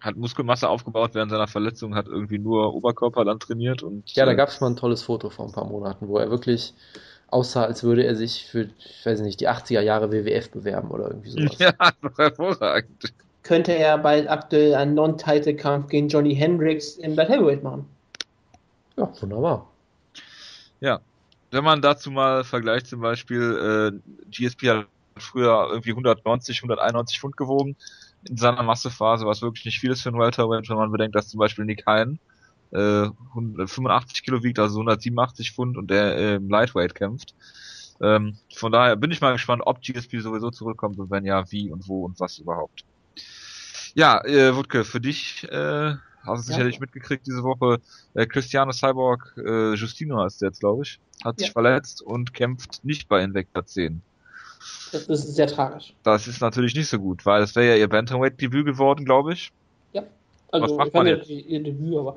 Hat 0.00 0.16
Muskelmasse 0.16 0.68
aufgebaut 0.68 1.10
während 1.14 1.30
seiner 1.30 1.46
Verletzung, 1.46 1.94
hat 1.94 2.06
irgendwie 2.06 2.38
nur 2.38 2.74
Oberkörper 2.74 3.24
dann 3.24 3.38
trainiert 3.38 3.84
und. 3.84 4.10
Ja, 4.14 4.26
da 4.26 4.34
gab 4.34 4.48
es 4.48 4.60
mal 4.60 4.68
ein 4.68 4.76
tolles 4.76 5.02
Foto 5.02 5.30
vor 5.30 5.46
ein 5.46 5.52
paar 5.52 5.66
Monaten, 5.66 6.08
wo 6.08 6.18
er 6.18 6.30
wirklich 6.30 6.74
aussah, 7.28 7.64
als 7.64 7.84
würde 7.84 8.04
er 8.04 8.16
sich 8.16 8.46
für, 8.46 8.68
ich 8.78 9.06
weiß 9.06 9.20
nicht, 9.20 9.40
die 9.40 9.48
80er 9.48 9.80
Jahre 9.80 10.10
WWF 10.10 10.50
bewerben 10.50 10.90
oder 10.90 11.08
irgendwie 11.08 11.30
sowas. 11.30 11.58
Ja, 11.58 11.72
hervorragend. 12.16 13.12
Könnte 13.44 13.72
er 13.72 13.98
bald 13.98 14.28
aktuell 14.28 14.74
einen 14.74 14.94
Non-Title-Kampf 14.94 15.88
gegen 15.88 16.08
Johnny 16.08 16.34
Hendricks 16.34 16.96
im 16.96 17.14
Light 17.14 17.28
Heavyweight 17.28 17.62
machen. 17.62 17.86
Ja, 18.98 19.22
wunderbar. 19.22 19.70
Ja, 20.80 21.00
wenn 21.50 21.64
man 21.64 21.80
dazu 21.80 22.10
mal 22.10 22.42
vergleicht, 22.44 22.88
zum 22.88 23.00
Beispiel, 23.00 24.00
äh, 24.02 24.28
GSP 24.30 24.70
hat 24.70 24.86
früher 25.16 25.68
irgendwie 25.70 25.90
190, 25.90 26.58
191 26.58 27.20
Pfund 27.20 27.36
gewogen 27.36 27.76
in 28.28 28.36
seiner 28.36 28.62
Massephase, 28.62 29.24
was 29.24 29.42
wirklich 29.42 29.64
nicht 29.64 29.78
viel 29.80 29.92
ist 29.92 30.02
für 30.02 30.10
ein 30.10 30.18
Welterweight, 30.18 30.68
wenn 30.68 30.76
man 30.76 30.90
bedenkt, 30.90 31.14
dass 31.14 31.28
zum 31.28 31.38
Beispiel 31.38 31.64
Nick 31.64 31.86
Hein 31.86 32.18
äh, 32.72 33.08
85 33.34 34.24
Kilo 34.24 34.42
wiegt, 34.42 34.58
also 34.58 34.80
187 34.80 35.52
Pfund 35.52 35.76
und 35.76 35.90
der 35.90 36.16
äh, 36.16 36.34
im 36.34 36.48
Lightweight 36.48 36.94
kämpft. 36.94 37.34
Ähm, 38.00 38.36
von 38.54 38.72
daher 38.72 38.96
bin 38.96 39.10
ich 39.10 39.20
mal 39.20 39.32
gespannt, 39.32 39.62
ob 39.64 39.80
GSP 39.80 40.20
sowieso 40.20 40.50
zurückkommt 40.50 40.98
und 40.98 41.10
wenn 41.10 41.24
ja, 41.24 41.50
wie 41.50 41.70
und 41.70 41.88
wo 41.88 42.04
und 42.04 42.18
was 42.20 42.38
überhaupt. 42.38 42.84
Ja, 43.94 44.24
äh, 44.24 44.54
Wutke, 44.54 44.84
für 44.84 45.00
dich 45.00 45.44
äh, 45.50 45.94
Hast 46.24 46.48
du 46.48 46.52
sicherlich 46.52 46.76
ja. 46.76 46.80
mitgekriegt 46.80 47.26
diese 47.26 47.42
Woche. 47.42 47.80
Äh, 48.14 48.26
Cristiano 48.26 48.72
Cyborg 48.72 49.34
äh, 49.38 49.74
Justino 49.74 50.22
heißt 50.22 50.42
jetzt, 50.42 50.60
glaube 50.60 50.82
ich, 50.82 50.98
hat 51.24 51.40
ja. 51.40 51.46
sich 51.46 51.52
verletzt 51.52 52.02
und 52.02 52.34
kämpft 52.34 52.84
nicht 52.84 53.08
bei 53.08 53.22
Invicta 53.22 53.64
10. 53.64 54.02
Das 54.92 55.08
ist 55.08 55.34
sehr 55.34 55.46
tragisch. 55.46 55.94
Das 56.02 56.26
ist 56.26 56.40
natürlich 56.40 56.74
nicht 56.74 56.88
so 56.88 56.98
gut, 56.98 57.24
weil 57.24 57.42
es 57.42 57.54
wäre 57.54 57.68
ja 57.68 57.76
ihr 57.76 57.88
Bantamweight-Debüt 57.88 58.66
geworden, 58.66 59.04
glaube 59.04 59.32
ich. 59.32 59.52
Ja. 59.92 60.02
Also, 60.50 60.66
was 60.66 60.76
macht 60.76 60.94
man 60.94 61.06
jetzt? 61.06 61.28
Ihr 61.28 61.62
Debüt, 61.62 61.96
aber 61.96 62.16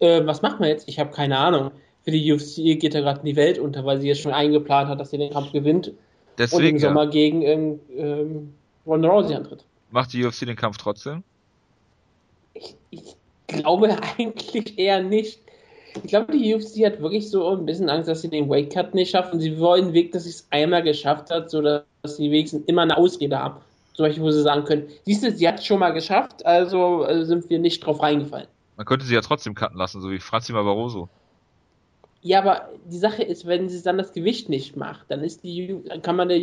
äh, 0.00 0.24
was 0.26 0.42
macht 0.42 0.60
man 0.60 0.68
jetzt? 0.68 0.88
Ich 0.88 0.98
habe 0.98 1.10
keine 1.10 1.38
Ahnung. 1.38 1.70
Für 2.04 2.10
die 2.10 2.32
UFC 2.32 2.80
geht 2.80 2.94
ja 2.94 3.00
gerade 3.00 3.20
in 3.20 3.26
die 3.26 3.36
Welt 3.36 3.58
unter, 3.58 3.84
weil 3.84 4.00
sie 4.00 4.08
jetzt 4.08 4.20
schon 4.20 4.32
eingeplant 4.32 4.88
hat, 4.88 5.00
dass 5.00 5.10
sie 5.10 5.18
den 5.18 5.32
Kampf 5.32 5.52
gewinnt. 5.52 5.92
Deswegen, 6.38 6.62
und 6.62 6.68
im 6.68 6.78
Sommer 6.78 7.04
ja. 7.04 7.10
gegen 7.10 7.42
ähm, 7.42 7.80
ähm, 7.96 8.54
Ronda 8.86 9.08
Rousey 9.08 9.34
antritt. 9.34 9.64
Macht 9.90 10.12
die 10.12 10.24
UFC 10.24 10.46
den 10.46 10.56
Kampf 10.56 10.78
trotzdem? 10.78 11.22
Ich, 12.58 12.76
ich 12.90 13.16
glaube 13.46 13.96
eigentlich 14.18 14.78
eher 14.78 15.02
nicht. 15.02 15.40
Ich 16.02 16.10
glaube, 16.10 16.32
die 16.32 16.54
UFC 16.54 16.84
hat 16.84 17.00
wirklich 17.00 17.28
so 17.30 17.48
ein 17.48 17.66
bisschen 17.66 17.88
Angst, 17.88 18.08
dass 18.08 18.22
sie 18.22 18.28
den 18.28 18.48
Weight 18.48 18.72
Cut 18.72 18.94
nicht 18.94 19.10
schaffen. 19.10 19.40
Sie 19.40 19.58
wollen 19.58 19.86
einen 19.86 19.92
Weg, 19.94 20.12
dass 20.12 20.24
sie 20.24 20.30
es 20.30 20.46
einmal 20.50 20.82
geschafft 20.82 21.30
hat, 21.30 21.50
sodass 21.50 21.84
sie 22.04 22.30
wenigstens 22.30 22.64
immer 22.66 22.82
eine 22.82 22.96
Ausrede 22.96 23.38
haben. 23.38 23.60
Zum 23.94 24.04
Beispiel, 24.04 24.22
wo 24.22 24.30
sie 24.30 24.42
sagen 24.42 24.64
können, 24.64 24.86
siehst 25.04 25.24
du, 25.24 25.32
sie 25.32 25.48
hat 25.48 25.58
es 25.58 25.66
schon 25.66 25.80
mal 25.80 25.90
geschafft, 25.90 26.46
also 26.46 27.04
äh, 27.04 27.24
sind 27.24 27.50
wir 27.50 27.58
nicht 27.58 27.84
drauf 27.84 28.00
reingefallen. 28.00 28.46
Man 28.76 28.86
könnte 28.86 29.04
sie 29.04 29.14
ja 29.14 29.20
trotzdem 29.20 29.54
cutten 29.54 29.76
lassen, 29.76 30.00
so 30.00 30.10
wie 30.10 30.20
Franzi 30.20 30.52
Barroso. 30.52 31.08
Ja, 32.20 32.38
aber 32.38 32.68
die 32.84 32.98
Sache 32.98 33.22
ist, 33.22 33.46
wenn 33.46 33.68
sie 33.68 33.82
dann 33.82 33.98
das 33.98 34.12
Gewicht 34.12 34.48
nicht 34.48 34.76
macht, 34.76 35.10
dann 35.10 35.24
ist 35.24 35.42
die, 35.42 35.82
kann 36.02 36.14
man 36.14 36.28
der 36.28 36.38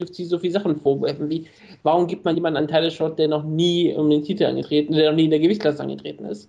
UFC 0.00 0.24
so 0.24 0.38
viele 0.38 0.52
Sachen 0.52 0.80
vorwerfen, 0.80 1.28
wie, 1.28 1.46
warum 1.82 2.06
gibt 2.06 2.24
man 2.24 2.34
jemanden 2.34 2.58
einen 2.58 2.68
Title 2.68 2.90
Shot, 2.90 3.18
der 3.18 3.28
noch 3.28 3.44
nie 3.44 3.94
um 3.94 4.08
den 4.10 4.22
Titel 4.22 4.44
angetreten, 4.44 4.92
der 4.92 5.10
noch 5.10 5.16
nie 5.16 5.24
in 5.24 5.30
der 5.30 5.40
Gewichtsklasse 5.40 5.82
angetreten 5.82 6.24
ist, 6.24 6.48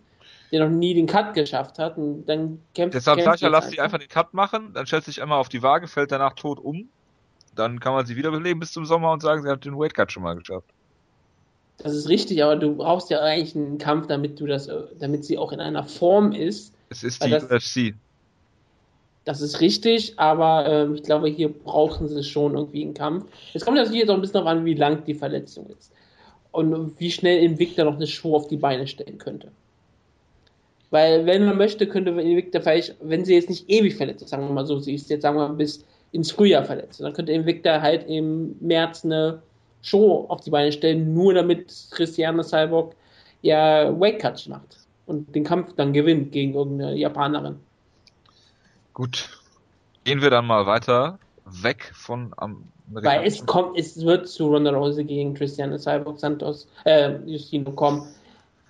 der 0.51 0.67
noch 0.67 0.75
nie 0.75 0.93
den 0.93 1.07
Cut 1.07 1.33
geschafft 1.33 1.79
hat, 1.79 1.97
und 1.97 2.25
dann 2.25 2.59
kämpft 2.73 2.95
Deshalb 2.95 3.21
sag 3.21 3.35
ich 3.35 3.41
ja, 3.41 3.49
lass 3.49 3.69
sie 3.69 3.79
einfach 3.79 3.99
den 3.99 4.09
Cut 4.09 4.33
machen, 4.33 4.71
dann 4.73 4.85
stellt 4.85 5.05
sich 5.05 5.21
einmal 5.21 5.39
auf 5.39 5.49
die 5.49 5.63
Waage, 5.63 5.87
fällt 5.87 6.11
danach 6.11 6.33
tot 6.33 6.59
um, 6.59 6.89
dann 7.55 7.79
kann 7.79 7.93
man 7.93 8.05
sie 8.05 8.15
wiederbeleben 8.15 8.59
bis 8.59 8.71
zum 8.71 8.85
Sommer 8.85 9.11
und 9.11 9.21
sagen, 9.21 9.41
sie 9.41 9.49
hat 9.49 9.65
den 9.65 9.77
Weight 9.77 9.93
Cut 9.93 10.11
schon 10.11 10.23
mal 10.23 10.35
geschafft. 10.35 10.67
Das 11.77 11.93
ist 11.95 12.09
richtig, 12.09 12.43
aber 12.43 12.57
du 12.57 12.75
brauchst 12.75 13.09
ja 13.09 13.21
eigentlich 13.21 13.55
einen 13.55 13.77
Kampf, 13.77 14.07
damit 14.07 14.39
du 14.39 14.45
das, 14.45 14.69
damit 14.99 15.23
sie 15.23 15.37
auch 15.37 15.53
in 15.53 15.61
einer 15.61 15.85
Form 15.85 16.33
ist. 16.33 16.73
Es 16.89 17.03
ist 17.03 17.23
die 17.23 17.29
das- 17.29 17.45
UFC. 17.45 17.95
Das 19.29 19.41
ist 19.41 19.61
richtig, 19.61 20.13
aber 20.17 20.65
ähm, 20.67 20.95
ich 20.95 21.03
glaube, 21.03 21.27
hier 21.27 21.49
brauchen 21.49 22.07
sie 22.07 22.23
schon 22.23 22.55
irgendwie 22.55 22.81
einen 22.81 22.95
Kampf. 22.95 23.27
Es 23.53 23.63
kommt 23.63 23.77
natürlich 23.77 23.99
jetzt 23.99 24.09
auch 24.09 24.15
ein 24.15 24.21
bisschen 24.21 24.33
darauf 24.33 24.49
an, 24.49 24.65
wie 24.65 24.73
lang 24.73 25.05
die 25.05 25.13
Verletzung 25.13 25.67
ist. 25.67 25.91
Und 26.49 26.99
wie 26.99 27.11
schnell 27.11 27.43
Invicta 27.43 27.83
noch 27.83 27.97
eine 27.97 28.07
Show 28.07 28.35
auf 28.35 28.47
die 28.47 28.57
Beine 28.57 28.87
stellen 28.87 29.19
könnte. 29.19 29.51
Weil, 30.89 31.27
wenn 31.27 31.45
man 31.45 31.59
möchte, 31.59 31.85
könnte 31.85 32.09
Invicta 32.09 32.59
vielleicht, 32.59 32.95
wenn 33.03 33.23
sie 33.23 33.35
jetzt 33.35 33.49
nicht 33.49 33.69
ewig 33.69 33.97
verletzt 33.97 34.23
ist, 34.23 34.31
sagen 34.31 34.47
wir 34.47 34.51
mal 34.51 34.65
so, 34.65 34.79
sie 34.79 34.95
ist 34.95 35.11
jetzt, 35.11 35.21
sagen 35.21 35.37
wir 35.37 35.47
mal, 35.47 35.53
bis 35.53 35.85
ins 36.11 36.31
Frühjahr 36.31 36.65
verletzt, 36.65 36.99
dann 36.99 37.13
könnte 37.13 37.31
Invicta 37.31 37.81
halt 37.81 38.09
im 38.09 38.55
März 38.59 39.05
eine 39.05 39.43
Show 39.83 40.25
auf 40.29 40.41
die 40.41 40.49
Beine 40.49 40.71
stellen, 40.71 41.13
nur 41.13 41.35
damit 41.35 41.71
Christiane 41.91 42.43
Cyborg 42.43 42.95
ja 43.43 43.93
Weight 43.99 44.17
Cuts 44.17 44.47
macht 44.47 44.79
und 45.05 45.35
den 45.35 45.43
Kampf 45.43 45.73
dann 45.75 45.93
gewinnt 45.93 46.31
gegen 46.31 46.55
irgendeine 46.55 46.95
Japanerin. 46.95 47.57
Gut. 48.99 49.29
Gehen 50.03 50.21
wir 50.21 50.29
dann 50.29 50.45
mal 50.45 50.65
weiter 50.65 51.19
weg 51.45 51.89
von 51.95 52.33
am 52.35 52.65
Weil 52.87 53.25
es 53.25 53.45
kommt, 53.45 53.79
es 53.79 54.03
wird 54.03 54.27
zu 54.27 54.47
Ronda 54.47 54.71
Rousey 54.71 55.05
gegen 55.05 55.35
Christiane 55.35 55.79
Cyborg 55.79 56.19
Santos, 56.19 56.67
äh, 56.83 57.15
Justino 57.25 57.71
kommen, 57.71 58.05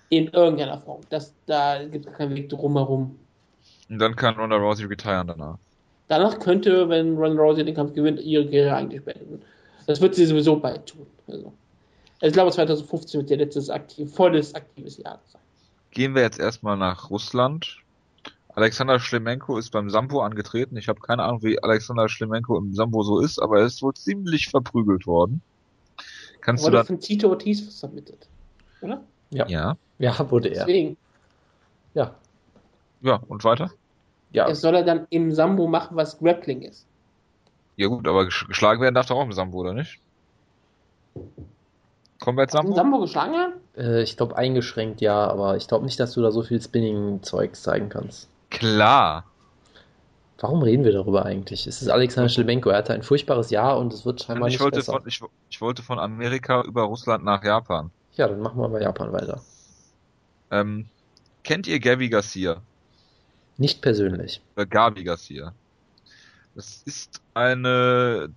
in 0.10 0.28
irgendeiner 0.28 0.80
Form. 0.82 1.02
Das, 1.10 1.34
da 1.48 1.84
gibt 1.84 2.06
es 2.06 2.14
keinen 2.14 2.36
Weg 2.36 2.48
drumherum. 2.48 3.18
Und 3.90 3.98
dann 3.98 4.16
kann 4.16 4.36
Ronda 4.36 4.58
Rousey 4.58 4.86
retiren 4.86 5.26
danach. 5.26 5.58
Danach 6.10 6.38
könnte, 6.38 6.88
wenn 6.90 7.18
Ronda 7.18 7.42
Rousey 7.42 7.66
den 7.66 7.74
Kampf 7.74 7.96
gewinnt, 7.96 8.20
ihre 8.22 8.46
Karriere 8.46 8.76
eigentlich 8.76 9.04
beenden. 9.04 9.42
Das 9.88 10.00
wird 10.00 10.14
sie 10.14 10.28
sowieso 10.28 10.58
bald 10.58 10.86
tun. 10.86 11.08
Also. 11.28 11.52
Ich 12.22 12.34
glaube, 12.34 12.52
2015 12.52 13.22
wird 13.22 13.32
ihr 13.32 13.38
letztes 13.38 13.72
aktiv, 13.72 14.14
volles 14.14 14.54
aktives 14.54 14.98
Jahr 14.98 15.20
sein. 15.26 15.42
Gehen 15.90 16.14
wir 16.14 16.22
jetzt 16.22 16.40
erstmal 16.40 16.78
nach 16.78 17.10
Russland. 17.10 17.80
Alexander 18.56 19.00
Schlemenko 19.00 19.58
ist 19.58 19.72
beim 19.72 19.90
Sambo 19.90 20.22
angetreten. 20.22 20.76
Ich 20.76 20.88
habe 20.90 21.00
keine 21.00 21.24
Ahnung, 21.24 21.44
wie 21.44 21.62
Alexander 21.62 22.10
Schlemenko 22.10 22.58
im 22.58 22.74
Sambo 22.74 23.04
so 23.04 23.20
ist, 23.20 23.40
aber 23.40 23.60
er 23.60 23.66
ist 23.66 23.82
wohl 23.82 23.94
ziemlich 23.94 24.50
verprügelt 24.50 25.06
worden. 25.08 25.42
Kannst 26.42 26.66
Wurde 26.66 26.80
du 26.80 26.86
von 26.86 27.00
Tito 27.00 27.30
Ortiz 27.30 27.80
submitted. 27.80 28.28
Oder? 28.82 29.02
Ja. 29.30 29.48
Ja. 29.48 29.78
Ja, 30.00 30.32
wurde 30.32 30.50
er. 30.50 30.66
Deswegen. 30.66 30.98
Ja. 31.94 32.16
Ja, 33.02 33.22
und 33.28 33.44
weiter? 33.44 33.72
Ja. 34.32 34.48
Es 34.48 34.62
soll 34.62 34.76
er 34.76 34.84
dann 34.84 35.08
im 35.10 35.32
Sambo 35.32 35.68
machen, 35.68 35.96
was 35.96 36.18
Grappling 36.20 36.62
ist. 36.62 36.86
Ja 37.78 37.88
gut, 37.88 38.08
aber 38.08 38.22
gesch- 38.24 38.48
geschlagen 38.48 38.82
werden 38.82 38.96
darf 38.96 39.06
doch 39.06 39.18
auch 39.18 39.24
im 39.26 39.32
Sambo, 39.34 39.60
oder 39.60 39.74
nicht? 39.74 40.00
Combat 42.20 42.50
Im 42.50 42.58
Sambo? 42.58 42.76
Sambo 42.76 43.00
geschlagen? 43.00 43.54
Äh, 43.78 44.02
ich 44.04 44.18
glaube 44.18 44.36
eingeschränkt 44.36 45.02
ja, 45.02 45.28
aber 45.28 45.56
ich 45.56 45.68
glaube 45.68 45.86
nicht, 45.86 46.00
dass 46.00 46.14
du 46.14 46.22
da 46.22 46.32
so 46.32 46.44
viel 46.44 46.62
Spinning-Zeugs 46.62 47.62
zeigen 47.64 47.90
kannst. 47.90 48.28
Klar. 48.60 49.26
Warum 50.42 50.62
reden 50.62 50.84
wir 50.84 50.92
darüber 50.92 51.26
eigentlich? 51.26 51.66
Es 51.68 51.82
ist 51.82 51.90
Alexander 51.90 52.30
Schlemenko, 52.30 52.70
er 52.70 52.78
hatte 52.78 52.94
ein 52.94 53.04
furchtbares 53.04 53.50
Jahr 53.50 53.78
und 53.78 53.94
es 53.94 54.06
wird 54.06 54.24
scheinbar 54.24 54.48
Ich 54.48 54.54
nicht 54.56 54.62
wollte, 54.62 54.78
besser. 54.78 54.94
von, 54.94 55.08
ich, 55.08 55.22
ich 55.50 55.62
wollte 55.62 55.82
von 55.82 56.00
Amerika 56.00 56.62
über 56.64 56.84
Russland 56.84 57.24
nach 57.24 57.44
Japan. 57.44 57.90
Ja, 58.16 58.28
dann 58.28 58.40
machen 58.42 58.60
wir 58.60 58.70
bei 58.70 58.82
Japan 58.82 59.12
weiter. 59.12 59.42
Ähm, 60.52 60.88
kennt 61.44 61.68
ihr 61.68 61.80
Gavi 61.80 62.10
Garcia? 62.10 62.62
Nicht 63.58 63.82
persönlich. 63.82 64.42
Oder 64.56 64.66
Gabi 64.66 65.04
Garcia? 65.04 65.54
Das 66.56 66.82
ist 66.86 67.22
eine, 67.34 68.30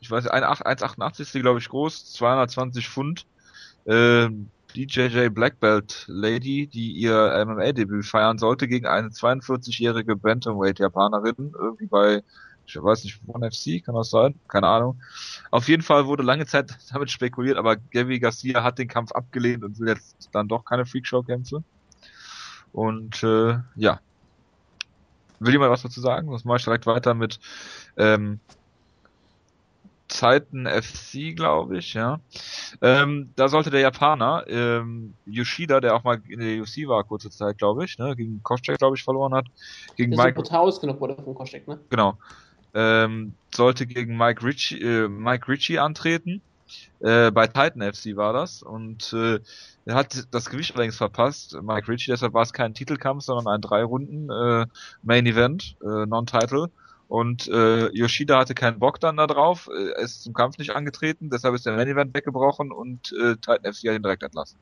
ich 0.00 0.10
weiß 0.10 0.24
nicht, 0.24 0.32
eine 0.32 0.46
1,88 0.48 1.40
glaube 1.40 1.58
ich 1.58 1.68
groß, 1.68 2.12
220 2.12 2.88
Pfund, 2.88 3.26
ähm, 3.86 4.50
DJJ 4.78 5.30
Black 5.30 5.58
Belt 5.58 6.04
Lady, 6.06 6.68
die 6.68 6.92
ihr 6.92 7.44
MMA-Debüt 7.44 8.06
feiern 8.06 8.38
sollte 8.38 8.68
gegen 8.68 8.86
eine 8.86 9.08
42-jährige 9.08 10.14
Bantamweight-Japanerin, 10.14 11.52
irgendwie 11.58 11.86
bei, 11.86 12.22
ich 12.64 12.80
weiß 12.80 13.02
nicht, 13.02 13.20
One 13.26 13.50
FC, 13.50 13.84
kann 13.84 13.96
das 13.96 14.10
sein? 14.10 14.36
Keine 14.46 14.68
Ahnung. 14.68 15.00
Auf 15.50 15.66
jeden 15.66 15.82
Fall 15.82 16.06
wurde 16.06 16.22
lange 16.22 16.46
Zeit 16.46 16.78
damit 16.92 17.10
spekuliert, 17.10 17.56
aber 17.56 17.74
Gavi 17.74 18.20
Garcia 18.20 18.62
hat 18.62 18.78
den 18.78 18.86
Kampf 18.86 19.10
abgelehnt 19.10 19.64
und 19.64 19.80
will 19.80 19.88
jetzt 19.88 20.28
dann 20.30 20.46
doch 20.46 20.64
keine 20.64 20.86
Freakshow-Kämpfe. 20.86 21.64
Und 22.70 23.20
äh, 23.24 23.58
ja. 23.74 24.00
Will 25.40 25.52
jemand 25.52 25.72
was 25.72 25.82
dazu 25.82 26.00
sagen? 26.00 26.28
Sonst 26.28 26.44
mache 26.44 26.58
ich 26.58 26.64
direkt 26.64 26.86
weiter 26.86 27.14
mit 27.14 27.40
ähm, 27.96 28.38
Zeiten 30.18 30.66
FC, 30.66 31.36
glaube 31.36 31.78
ich, 31.78 31.94
ja. 31.94 32.18
Ähm, 32.82 33.30
da 33.36 33.48
sollte 33.48 33.70
der 33.70 33.80
Japaner, 33.80 34.44
ähm, 34.48 35.14
Yoshida, 35.26 35.80
der 35.80 35.94
auch 35.94 36.02
mal 36.02 36.20
in 36.28 36.40
der 36.40 36.60
UFC 36.60 36.88
war, 36.88 37.04
kurze 37.04 37.30
Zeit, 37.30 37.58
glaube 37.58 37.84
ich, 37.84 37.98
ne, 37.98 38.16
gegen 38.16 38.42
Koscheck, 38.42 38.78
glaube 38.78 38.96
ich, 38.96 39.04
verloren 39.04 39.32
hat, 39.32 39.46
gegen 39.96 40.10
Der 40.10 40.18
so 40.18 40.24
Mike, 40.24 40.34
brutal 40.34 40.60
ausgenockt 40.60 41.00
wurde 41.00 41.14
von 41.14 41.34
Koschek, 41.36 41.68
ne? 41.68 41.78
genau, 41.88 42.18
ähm, 42.74 43.34
sollte 43.54 43.86
gegen 43.86 44.16
Mike 44.16 44.44
Ritchie, 44.44 44.80
äh, 44.82 45.08
Mike 45.08 45.46
Ritchie 45.46 45.78
antreten. 45.78 46.42
Äh, 47.00 47.30
bei 47.30 47.46
Titan 47.46 47.80
FC 47.80 48.16
war 48.16 48.32
das 48.32 48.62
und 48.62 49.12
äh, 49.12 49.38
er 49.86 49.94
hat 49.94 50.26
das 50.32 50.50
Gewicht 50.50 50.74
allerdings 50.74 50.96
verpasst, 50.96 51.56
Mike 51.62 51.86
Ritchie, 51.86 52.10
deshalb 52.10 52.34
war 52.34 52.42
es 52.42 52.52
kein 52.52 52.74
Titelkampf, 52.74 53.22
sondern 53.22 53.54
ein 53.54 53.60
drei 53.60 53.84
Runden 53.84 54.28
äh, 54.30 54.66
Main 55.02 55.26
Event, 55.26 55.76
äh, 55.80 56.06
Non-Title. 56.06 56.70
Und 57.08 57.48
äh, 57.48 57.88
Yoshida 57.88 58.38
hatte 58.38 58.54
keinen 58.54 58.78
Bock 58.78 59.00
dann 59.00 59.16
da 59.16 59.26
drauf, 59.26 59.68
äh, 59.74 59.92
er 59.92 60.02
ist 60.02 60.22
zum 60.22 60.34
Kampf 60.34 60.58
nicht 60.58 60.70
angetreten, 60.70 61.30
deshalb 61.30 61.54
ist 61.54 61.64
der 61.64 61.74
Main 61.74 61.88
Event 61.88 62.14
weggebrochen 62.14 62.70
und 62.70 63.12
äh, 63.12 63.34
Titan 63.36 63.72
FC 63.72 63.88
hat 63.88 63.96
ihn 63.96 64.02
direkt 64.02 64.22
entlassen. 64.22 64.58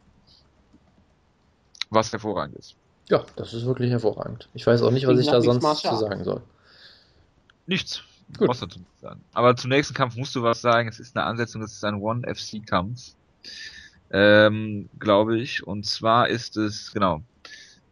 Was 1.90 2.12
hervorragend 2.12 2.57
ist. 2.57 2.76
Ja, 3.09 3.24
das 3.34 3.53
ist 3.53 3.66
wirklich 3.66 3.90
hervorragend. 3.90 4.49
Ich 4.55 4.66
weiß 4.66 4.82
auch 4.82 4.92
nicht, 4.92 5.07
was 5.07 5.18
ich 5.18 5.26
nach 5.26 5.34
da 5.34 5.40
sonst 5.40 5.82
zu 5.82 5.97
sagen 5.97 6.24
soll. 6.24 6.40
Nichts. 7.66 8.03
Gut. 8.38 8.49
Dazu 8.49 8.66
nichts 8.66 9.01
sagen. 9.01 9.20
Aber 9.32 9.55
zum 9.57 9.70
nächsten 9.70 9.94
Kampf 9.94 10.16
musst 10.16 10.34
du 10.34 10.42
was 10.42 10.61
sagen. 10.61 10.88
Es 10.88 10.99
ist 10.99 11.16
eine 11.16 11.24
Ansetzung, 11.24 11.62
es 11.62 11.72
ist 11.72 11.84
ein 11.84 11.97
One-FC-Kampf. 11.97 13.14
Ähm, 14.11 14.88
glaube 14.99 15.38
ich. 15.38 15.64
Und 15.66 15.86
zwar 15.86 16.28
ist 16.28 16.57
es, 16.57 16.92
genau, 16.92 17.22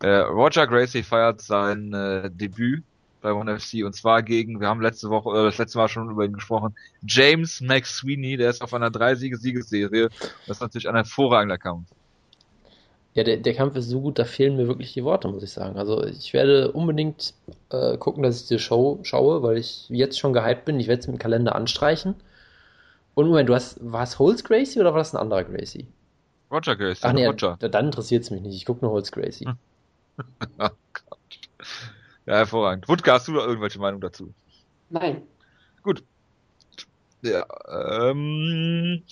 äh, 0.01 0.09
Roger 0.09 0.67
Gracie 0.67 1.03
feiert 1.03 1.41
sein 1.41 1.93
äh, 1.93 2.31
Debüt 2.31 2.85
bei 3.25 3.33
One 3.33 3.59
FC 3.59 3.85
und 3.85 3.95
zwar 3.95 4.23
gegen, 4.23 4.61
wir 4.61 4.69
haben 4.69 4.83
letzte 4.83 5.09
Woche, 5.09 5.31
äh, 5.39 5.45
das 5.45 5.59
letzte 5.59 5.79
Mal 5.79 5.89
schon 5.89 6.11
über 6.11 6.25
ihn 6.27 6.35
gesprochen, 6.35 6.77
James 7.03 7.61
McSweeney, 7.63 8.37
der 8.37 8.51
ist 8.51 8.63
auf 8.63 8.75
einer 8.75 8.91
drei-Siege-Siegesserie. 8.91 10.11
Das 10.47 10.59
ist 10.59 10.61
natürlich 10.61 10.89
ein 10.89 10.95
hervorragender 10.95 11.59
Kampf. 11.59 11.89
Ja, 13.15 13.23
der, 13.25 13.37
der 13.39 13.55
Kampf 13.55 13.77
ist 13.77 13.89
so 13.89 14.01
gut, 14.01 14.19
da 14.19 14.25
fehlen 14.25 14.57
mir 14.57 14.67
wirklich 14.69 14.93
die 14.93 15.05
Worte, 15.05 15.29
muss 15.29 15.43
ich 15.43 15.53
sagen. 15.53 15.79
Also 15.79 16.05
ich 16.05 16.33
werde 16.33 16.73
unbedingt 16.73 17.33
äh, 17.71 17.97
gucken, 17.97 18.23
dass 18.25 18.43
ich 18.43 18.49
die 18.49 18.59
Show 18.59 18.99
schaue, 19.05 19.43
weil 19.43 19.57
ich 19.57 19.89
jetzt 19.89 20.19
schon 20.19 20.33
gehypt 20.33 20.65
bin. 20.65 20.81
Ich 20.81 20.89
werde 20.89 21.01
es 21.01 21.07
mit 21.07 21.17
dem 21.17 21.21
Kalender 21.21 21.55
anstreichen. 21.55 22.17
Und 23.15 23.29
Moment, 23.29 23.49
du 23.49 23.55
hast, 23.55 23.79
war 23.81 24.03
es 24.03 24.19
Holz 24.19 24.45
Gracie 24.45 24.81
oder 24.81 24.93
war 24.93 24.99
das 24.99 25.15
ein 25.15 25.21
anderer 25.21 25.45
Gracie? 25.45 25.87
Roger 26.51 26.77
Gracie, 26.77 27.05
Ach 27.05 27.13
nee, 27.13 27.27
Roger. 27.27 27.57
da- 27.61 27.69
dann 27.69 27.87
interessiert 27.87 28.25
es 28.25 28.31
mich 28.31 28.43
nicht. 28.43 28.57
Ich 28.57 28.67
gucke 28.67 28.85
nur 28.85 28.93
Holz 28.93 29.11
Gracie. 29.13 29.47
Oh 30.59 30.69
Gott. 30.93 31.19
Ja, 32.27 32.37
hervorragend. 32.37 32.89
Wutke, 32.89 33.13
hast 33.13 33.29
du 33.29 33.35
da 33.35 33.45
irgendwelche 33.47 33.79
Meinung 33.79 34.01
dazu? 34.01 34.33
Nein. 34.91 35.23
Ja, 37.25 37.47
ähm, 38.11 39.03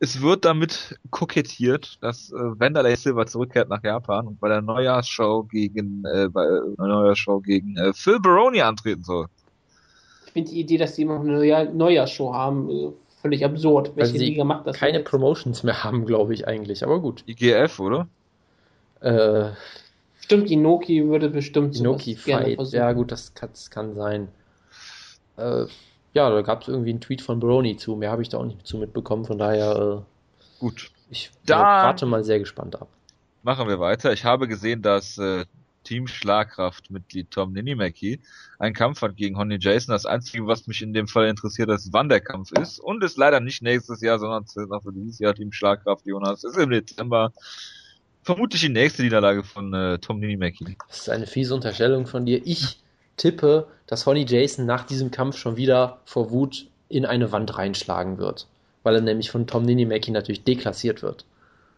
es 0.00 0.20
wird 0.20 0.44
damit 0.44 0.98
kokettiert, 1.10 1.98
dass 2.00 2.32
äh, 2.32 2.34
Wanderlei 2.34 2.96
Silver 2.96 3.26
zurückkehrt 3.26 3.68
nach 3.68 3.82
Japan 3.82 4.26
und 4.26 4.40
bei 4.40 4.48
der 4.48 4.60
Neujahrsshow 4.60 5.44
gegen 5.44 6.04
äh, 6.04 6.28
bei 6.28 6.42
einer 6.42 6.88
Neujahrsshow 6.88 7.40
gegen 7.40 7.76
äh, 7.76 7.92
Phil 7.92 8.18
Baroni 8.20 8.60
antreten 8.60 9.04
soll. 9.04 9.26
Ich 10.26 10.32
finde 10.32 10.50
die 10.50 10.60
Idee, 10.60 10.78
dass 10.78 10.94
die 10.94 11.02
immer 11.02 11.14
noch 11.14 11.22
eine 11.22 11.32
Neujahr 11.32 11.64
Neujahrsshow 11.66 12.34
haben, 12.34 12.70
äh, 12.70 12.92
völlig 13.22 13.44
absurd. 13.44 13.92
Welche 13.94 14.14
Weil 14.14 14.18
sie 14.18 14.26
Liga 14.26 14.44
macht 14.44 14.66
das? 14.66 14.76
Keine 14.76 14.98
jetzt? 14.98 15.08
Promotions 15.08 15.62
mehr 15.62 15.84
haben, 15.84 16.06
glaube 16.06 16.34
ich 16.34 16.46
eigentlich. 16.46 16.84
Aber 16.84 17.00
gut. 17.00 17.22
IGF, 17.26 17.78
oder? 17.78 18.08
Äh, 19.00 19.50
Stimmt, 20.28 20.50
Inoki 20.50 21.08
würde 21.08 21.30
bestimmt 21.30 21.74
Inoki 21.74 22.14
gerne 22.14 22.44
Fight. 22.44 22.54
versuchen. 22.56 22.76
Ja, 22.76 22.92
gut, 22.92 23.10
das 23.10 23.32
kann, 23.32 23.48
das 23.50 23.70
kann 23.70 23.94
sein. 23.94 24.28
Äh, 25.38 25.64
ja, 26.12 26.28
da 26.28 26.42
gab 26.42 26.60
es 26.62 26.68
irgendwie 26.68 26.90
einen 26.90 27.00
Tweet 27.00 27.22
von 27.22 27.40
Brony 27.40 27.78
zu. 27.78 27.96
Mehr 27.96 28.10
habe 28.10 28.20
ich 28.20 28.28
da 28.28 28.36
auch 28.36 28.44
nicht 28.44 28.66
zu 28.66 28.76
mitbekommen. 28.76 29.24
Von 29.24 29.38
daher, 29.38 30.04
äh, 30.04 30.60
Gut. 30.60 30.90
ich 31.08 31.30
Dann- 31.46 31.60
warte 31.60 32.04
mal 32.04 32.24
sehr 32.24 32.38
gespannt 32.40 32.76
ab. 32.76 32.88
Machen 33.42 33.68
wir 33.68 33.80
weiter. 33.80 34.12
Ich 34.12 34.26
habe 34.26 34.48
gesehen, 34.48 34.82
dass 34.82 35.16
äh, 35.16 35.46
Team 35.84 36.06
Schlagkraft-Mitglied 36.08 37.30
Tom 37.30 37.54
Ninimaki 37.54 38.20
einen 38.58 38.74
Kampf 38.74 39.00
hat 39.00 39.16
gegen 39.16 39.38
Honey 39.38 39.56
Jason. 39.58 39.92
Das 39.94 40.04
Einzige, 40.04 40.46
was 40.46 40.66
mich 40.66 40.82
in 40.82 40.92
dem 40.92 41.08
Fall 41.08 41.28
interessiert, 41.28 41.70
ist, 41.70 41.90
wann 41.94 42.10
der 42.10 42.20
Kampf 42.20 42.52
ist. 42.52 42.78
Und 42.80 43.02
ist 43.02 43.16
leider 43.16 43.40
nicht 43.40 43.62
nächstes 43.62 44.02
Jahr, 44.02 44.18
sondern 44.18 44.44
für 44.46 44.92
dieses 44.92 45.18
Jahr 45.20 45.34
Team 45.34 45.52
Schlagkraft, 45.52 46.04
Jonas. 46.04 46.44
Ist 46.44 46.58
im 46.58 46.68
Dezember. 46.68 47.32
Vermutlich 48.28 48.60
die 48.60 48.68
nächste 48.68 49.02
Niederlage 49.02 49.42
von 49.42 49.72
äh, 49.72 49.98
Tom 50.00 50.20
Ninimaki. 50.20 50.76
Das 50.86 50.98
ist 50.98 51.08
eine 51.08 51.26
fiese 51.26 51.54
Unterstellung 51.54 52.06
von 52.06 52.26
dir. 52.26 52.42
Ich 52.44 52.78
tippe, 53.16 53.68
dass 53.86 54.04
Honey 54.04 54.26
Jason 54.28 54.66
nach 54.66 54.84
diesem 54.84 55.10
Kampf 55.10 55.38
schon 55.38 55.56
wieder 55.56 56.02
vor 56.04 56.30
Wut 56.30 56.66
in 56.90 57.06
eine 57.06 57.32
Wand 57.32 57.56
reinschlagen 57.56 58.18
wird. 58.18 58.46
Weil 58.82 58.96
er 58.96 59.00
nämlich 59.00 59.30
von 59.30 59.46
Tom 59.46 59.64
Ninimaki 59.64 60.10
natürlich 60.10 60.44
deklassiert 60.44 61.02
wird 61.02 61.24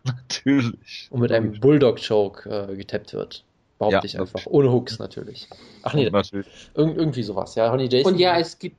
Natürlich. 0.03 1.07
und 1.11 1.21
mit 1.21 1.31
einem 1.31 1.61
Bulldog-Choke 1.61 2.69
äh, 2.73 2.75
getappt 2.75 3.13
wird. 3.13 3.45
Behaupte 3.79 3.99
Ja, 3.99 4.05
ich 4.05 4.19
einfach. 4.19 4.45
Ohne 4.47 4.73
Hooks 4.73 4.99
natürlich. 4.99 5.49
Ach 5.85 5.95
nee, 5.95 6.11
Natürlich. 6.11 6.49
irg 6.75 6.97
irgendwie 6.97 7.23
sowas. 7.23 7.55
Ja, 7.55 7.71
Honey 7.71 7.87
Jason. 7.89 8.15
Und 8.15 8.19
ja, 8.19 8.37
es 8.41 8.59
gibt. 8.59 8.77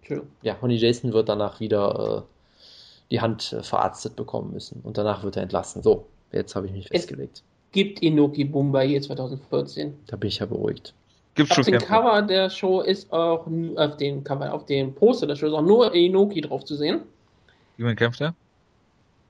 Entschuldigung. 0.00 0.32
ja, 0.42 0.60
Honey 0.60 0.78
Jason 0.78 1.12
wird 1.12 1.28
danach 1.28 1.60
wieder 1.60 2.24
äh, 2.26 3.12
die 3.12 3.20
Hand 3.20 3.52
äh, 3.52 3.62
verarztet 3.62 4.16
bekommen 4.16 4.52
müssen. 4.52 4.80
Und 4.82 4.98
danach 4.98 5.22
wird 5.22 5.36
er 5.36 5.44
entlassen. 5.44 5.84
So, 5.84 6.06
jetzt 6.32 6.54
habe 6.56 6.66
ich 6.66 6.72
mich 6.72 6.84
Es- 6.86 6.90
festgelegt. 6.90 7.42
Gibt 7.72 8.00
Inoki 8.02 8.44
Bumba 8.44 8.80
hier 8.82 9.00
2014. 9.00 9.94
Da 10.06 10.16
bin 10.16 10.28
ich 10.28 10.38
ja 10.40 10.46
beruhigt. 10.46 10.92
Gibt's 11.34 11.52
Auf 11.58 11.64
schon 11.64 11.72
dem? 11.72 11.80
Cover 11.80 12.20
der 12.20 12.50
Show 12.50 12.82
ist 12.82 13.10
auch, 13.10 13.46
auf 13.76 13.96
dem 13.96 14.22
Cover, 14.24 14.52
auf 14.52 14.66
dem 14.66 14.94
Poster 14.94 15.26
der 15.26 15.36
Show 15.36 15.46
ist 15.46 15.54
auch 15.54 15.62
nur 15.62 15.94
Inoki 15.94 16.42
drauf 16.42 16.64
zu 16.66 16.76
sehen. 16.76 17.00
Wie 17.78 17.84
man 17.84 17.96
kämpft 17.96 18.20
er? 18.20 18.34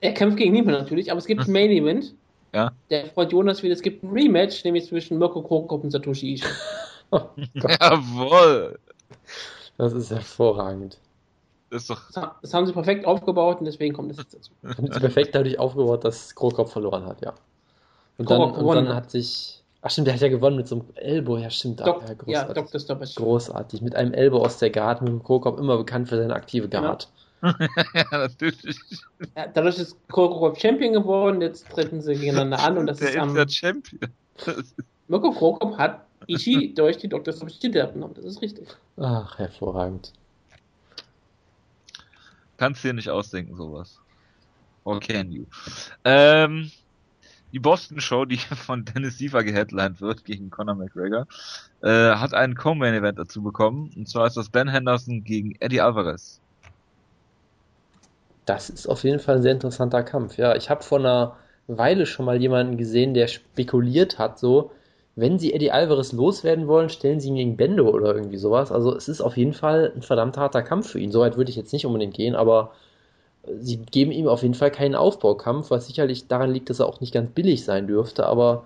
Er 0.01 0.13
kämpft 0.13 0.37
gegen 0.37 0.51
niemanden 0.51 0.81
natürlich, 0.81 1.09
aber 1.09 1.19
es 1.19 1.25
gibt 1.25 1.47
ein 1.47 1.51
Main 1.53 1.69
Event. 1.71 2.13
Ja. 2.53 2.73
Der 2.89 3.05
freut 3.05 3.31
Jonas 3.31 3.63
wieder. 3.63 3.73
Es 3.73 3.81
gibt 3.81 4.03
ein 4.03 4.09
Rematch, 4.11 4.65
nämlich 4.65 4.85
zwischen 4.85 5.17
Mirko 5.17 5.41
Krokop 5.41 5.81
und 5.85 5.91
Satoshi 5.91 6.33
Ishii. 6.33 6.49
Oh 7.11 7.21
Jawohl. 7.53 8.77
das 9.77 9.93
ist 9.93 10.11
hervorragend. 10.11 10.97
Das 11.73 11.81
ist 11.81 11.89
doch. 11.89 12.01
Das 12.07 12.17
ha- 12.17 12.35
Das 12.41 12.53
haben 12.53 12.65
sie 12.67 12.71
perfekt 12.73 13.05
aufgebaut 13.07 13.59
und 13.59 13.65
deswegen 13.65 13.95
kommt 13.95 14.11
es 14.11 14.17
jetzt 14.17 14.33
dazu. 14.35 14.51
Haben 14.63 14.91
sie 14.91 14.99
perfekt 14.99 15.33
dadurch 15.33 15.57
aufgebaut, 15.57 16.03
dass 16.05 16.35
Krokop 16.35 16.69
verloren 16.69 17.05
hat, 17.07 17.21
ja. 17.21 17.33
Und 18.19 18.25
Krokop 18.27 18.55
dann, 18.55 18.65
und 18.65 18.75
dann 18.75 18.95
hat. 18.95 19.09
sich. 19.09 19.63
Ach 19.81 19.89
stimmt, 19.89 20.07
der 20.07 20.13
hat 20.13 20.21
ja 20.21 20.29
gewonnen 20.29 20.55
mit 20.55 20.67
so 20.67 20.75
einem 20.75 20.85
Elbow, 20.95 21.37
ja 21.37 21.49
stimmt. 21.49 21.79
Dok 21.81 22.03
ja, 22.03 22.07
ja, 22.07 22.13
großartig. 22.13 22.63
Dr. 22.63 22.79
Stoppage. 22.79 23.13
großartig. 23.15 23.81
Mit 23.81 23.95
einem 23.95 24.13
Elbow 24.13 24.45
aus 24.45 24.57
der 24.59 24.69
Guard, 24.69 25.01
mit 25.01 25.23
Krokop 25.23 25.59
immer 25.59 25.77
bekannt 25.77 26.07
für 26.09 26.17
seine 26.17 26.33
aktive 26.35 26.69
Genau. 26.69 26.83
Guard. 26.87 27.09
ja, 27.93 28.05
natürlich. 28.11 28.77
Ja, 29.35 29.47
dadurch 29.53 29.79
ist 29.79 29.97
Krokop 30.09 30.57
Champion 30.61 30.93
geworden, 30.93 31.41
jetzt 31.41 31.67
treten 31.71 32.01
sie 32.01 32.13
gegeneinander 32.15 32.59
an 32.63 32.77
und 32.77 32.85
das 32.87 32.99
der 32.99 33.09
ist 33.09 33.15
ist 33.15 33.21
am. 33.21 33.33
der 33.35 33.47
Champion. 33.49 33.99
Mirko 35.07 35.31
Krokop 35.31 35.77
hat 35.77 36.05
Ishii 36.27 36.73
durch 36.73 36.97
die 36.97 37.09
Dr. 37.09 37.33
Stoppage 37.33 37.83
abgenommen. 37.83 38.13
Das 38.15 38.23
ist 38.25 38.41
richtig. 38.41 38.67
Ach, 38.97 39.37
hervorragend. 39.37 40.13
Kannst 42.57 42.83
dir 42.83 42.93
nicht 42.93 43.09
ausdenken, 43.09 43.55
sowas. 43.55 43.99
Or 44.83 44.99
can 44.99 45.31
you? 45.31 45.45
Ähm, 46.03 46.71
die 47.53 47.59
Boston 47.59 48.01
Show, 48.01 48.25
die 48.25 48.37
von 48.65 48.83
Dennis 48.83 49.17
Siever 49.17 49.43
geheadlined 49.43 50.01
wird 50.01 50.25
gegen 50.25 50.49
Conor 50.49 50.75
McGregor, 50.75 51.27
äh, 51.81 52.15
hat 52.15 52.33
einen 52.33 52.55
Co-Main 52.55 52.95
Event 52.95 53.19
dazu 53.19 53.41
bekommen. 53.41 53.91
Und 53.95 54.09
zwar 54.09 54.27
ist 54.27 54.37
das 54.37 54.49
Ben 54.49 54.67
Henderson 54.67 55.23
gegen 55.23 55.55
Eddie 55.59 55.81
Alvarez. 55.81 56.39
Das 58.45 58.69
ist 58.69 58.87
auf 58.87 59.03
jeden 59.03 59.19
Fall 59.19 59.37
ein 59.37 59.41
sehr 59.41 59.53
interessanter 59.53 60.03
Kampf. 60.03 60.37
Ja, 60.37 60.55
ich 60.55 60.69
habe 60.69 60.83
vor 60.83 60.99
einer 60.99 61.37
Weile 61.67 62.05
schon 62.05 62.25
mal 62.25 62.41
jemanden 62.41 62.77
gesehen, 62.77 63.13
der 63.13 63.27
spekuliert 63.27 64.19
hat, 64.19 64.37
so, 64.37 64.71
wenn 65.15 65.37
sie 65.39 65.53
Eddie 65.53 65.71
Alvarez 65.71 66.11
loswerden 66.11 66.67
wollen, 66.67 66.89
stellen 66.89 67.19
sie 67.19 67.29
ihn 67.29 67.35
gegen 67.35 67.57
Bendo 67.57 67.89
oder 67.89 68.15
irgendwie 68.15 68.37
sowas. 68.37 68.71
Also 68.71 68.95
es 68.95 69.07
ist 69.07 69.21
auf 69.21 69.37
jeden 69.37 69.53
Fall 69.53 69.93
ein 69.95 70.01
verdammt 70.01 70.37
harter 70.37 70.63
Kampf 70.63 70.89
für 70.89 70.99
ihn. 70.99 71.11
Soweit 71.11 71.37
würde 71.37 71.51
ich 71.51 71.55
jetzt 71.55 71.73
nicht 71.73 71.85
unbedingt 71.85 72.15
gehen, 72.15 72.35
aber 72.35 72.71
sie 73.59 73.77
geben 73.77 74.11
ihm 74.11 74.27
auf 74.27 74.41
jeden 74.41 74.55
Fall 74.55 74.71
keinen 74.71 74.95
Aufbaukampf, 74.95 75.69
was 75.69 75.87
sicherlich 75.87 76.27
daran 76.27 76.51
liegt, 76.51 76.69
dass 76.69 76.79
er 76.79 76.87
auch 76.87 77.01
nicht 77.01 77.13
ganz 77.13 77.31
billig 77.31 77.63
sein 77.65 77.87
dürfte, 77.87 78.25
aber 78.25 78.65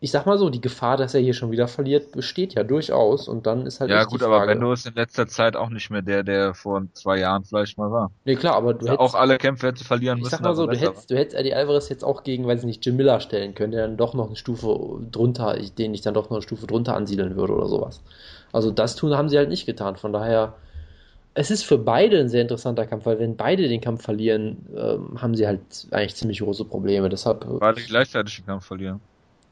ich 0.00 0.10
sag 0.10 0.26
mal 0.26 0.38
so, 0.38 0.50
die 0.50 0.60
Gefahr, 0.60 0.96
dass 0.96 1.14
er 1.14 1.20
hier 1.20 1.34
schon 1.34 1.50
wieder 1.50 1.68
verliert, 1.68 2.12
besteht 2.12 2.54
ja 2.54 2.64
durchaus 2.64 3.28
und 3.28 3.46
dann 3.46 3.66
ist 3.66 3.80
halt 3.80 3.90
ja 3.90 4.04
gut, 4.04 4.22
aber. 4.22 4.46
Bendo 4.46 4.72
ist 4.72 4.86
in 4.86 4.94
letzter 4.94 5.26
Zeit 5.28 5.56
auch 5.56 5.68
nicht 5.70 5.90
mehr 5.90 6.02
der, 6.02 6.22
der 6.22 6.54
vor 6.54 6.82
zwei 6.94 7.18
Jahren 7.18 7.44
vielleicht 7.44 7.76
mal 7.78 7.90
war. 7.90 8.10
Nee, 8.24 8.34
klar, 8.36 8.54
aber 8.54 8.74
du 8.74 8.86
Ja, 8.86 8.92
hättest 8.92 9.14
auch 9.14 9.20
alle 9.20 9.38
Kämpfe 9.38 9.66
hätte 9.68 9.84
verlieren 9.84 10.18
Ich 10.18 10.24
müssen. 10.24 10.30
sag 10.32 10.42
mal 10.42 10.54
so, 10.54 10.66
du 10.66 10.76
hättest, 10.76 11.10
du 11.10 11.16
hättest 11.16 11.36
Eddie 11.36 11.54
Alvarez 11.54 11.88
jetzt 11.88 12.04
auch 12.04 12.22
gegen, 12.22 12.46
weiß 12.46 12.60
ich 12.60 12.66
nicht, 12.66 12.84
Jim 12.84 12.96
Miller 12.96 13.20
stellen 13.20 13.54
können, 13.54 13.72
der 13.72 13.86
dann 13.86 13.96
doch 13.96 14.14
noch 14.14 14.26
eine 14.26 14.36
Stufe 14.36 15.00
drunter, 15.10 15.58
ich- 15.58 15.74
den 15.74 15.94
ich 15.94 16.02
dann 16.02 16.14
doch 16.14 16.24
noch 16.30 16.36
eine 16.36 16.42
Stufe 16.42 16.66
drunter 16.66 16.96
ansiedeln 16.96 17.36
würde 17.36 17.54
oder 17.54 17.68
sowas. 17.68 18.02
Also 18.52 18.70
das 18.70 18.96
tun 18.96 19.16
haben 19.16 19.28
sie 19.28 19.38
halt 19.38 19.48
nicht 19.48 19.66
getan. 19.66 19.96
Von 19.96 20.12
daher, 20.12 20.54
es 21.34 21.50
ist 21.50 21.64
für 21.64 21.78
beide 21.78 22.20
ein 22.20 22.28
sehr 22.28 22.42
interessanter 22.42 22.86
Kampf, 22.86 23.06
weil 23.06 23.18
wenn 23.20 23.36
beide 23.36 23.68
den 23.68 23.80
Kampf 23.80 24.02
verlieren, 24.04 24.66
ähm, 24.76 25.22
haben 25.22 25.34
sie 25.36 25.46
halt 25.46 25.60
eigentlich 25.92 26.16
ziemlich 26.16 26.40
große 26.40 26.64
Probleme. 26.66 27.08
Deshalb 27.08 27.44
äh. 27.44 27.58
Beide 27.58 27.82
gleichzeitig 27.82 28.36
den 28.36 28.46
Kampf 28.46 28.66
verlieren. 28.66 29.00